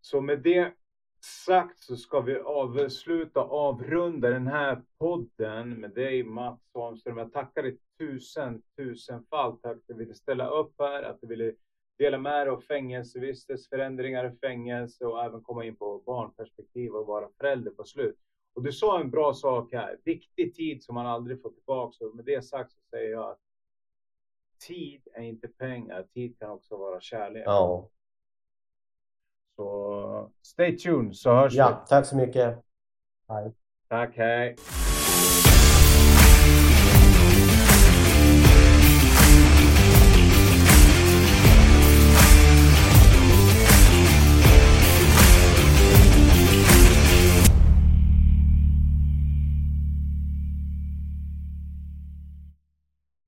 Så 0.00 0.20
med 0.20 0.42
det 0.42 0.72
sagt 1.20 1.78
så 1.78 1.96
ska 1.96 2.20
vi 2.20 2.38
avsluta, 2.38 3.40
avrunda 3.40 4.30
den 4.30 4.46
här 4.46 4.82
podden 4.98 5.80
med 5.80 5.90
dig 5.90 6.24
Mats 6.24 6.60
Holmström. 6.72 7.18
Jag 7.18 7.32
tackar 7.32 7.62
dig 7.62 7.78
tusen, 7.98 8.62
tusenfalt. 8.76 9.62
Tack 9.62 9.76
att 9.76 9.86
du 9.86 9.94
ville 9.94 10.14
ställa 10.14 10.48
upp 10.48 10.74
här, 10.78 11.02
att 11.02 11.20
du 11.20 11.26
ville 11.26 11.52
dela 11.98 12.18
med 12.18 12.46
dig 12.46 12.48
av 12.48 12.60
fängelsevistelse, 12.60 13.68
förändringar 13.68 14.32
i 14.32 14.36
fängelse 14.36 15.06
och 15.06 15.24
även 15.24 15.42
komma 15.42 15.64
in 15.64 15.76
på 15.76 16.02
barnperspektiv 16.06 16.92
och 16.92 17.06
vara 17.06 17.28
förälder 17.38 17.70
på 17.70 17.84
slut. 17.84 18.18
Och 18.56 18.62
du 18.62 18.72
sa 18.72 19.00
en 19.00 19.10
bra 19.10 19.34
sak 19.34 19.72
här, 19.72 19.98
viktig 20.04 20.54
tid 20.54 20.82
som 20.82 20.94
man 20.94 21.06
aldrig 21.06 21.42
får 21.42 21.50
tillbaka. 21.50 22.04
Och 22.04 22.16
med 22.16 22.24
det 22.24 22.44
sagt 22.44 22.72
så 22.72 22.78
säger 22.90 23.10
jag 23.10 23.30
att 23.30 23.40
tid 24.58 25.08
är 25.14 25.22
inte 25.22 25.48
pengar, 25.48 26.02
tid 26.02 26.38
kan 26.38 26.50
också 26.50 26.76
vara 26.76 27.00
kärlek. 27.00 27.42
Ja. 27.46 27.88
Så 29.56 30.30
stay 30.42 30.78
tuned 30.78 31.16
så 31.16 31.30
hörs 31.30 31.54
ja, 31.54 31.80
vi. 31.84 31.88
Tack 31.88 32.06
så 32.06 32.16
mycket. 32.16 32.58
Hej. 33.28 33.52
Tack, 33.88 34.16
hej. 34.16 34.56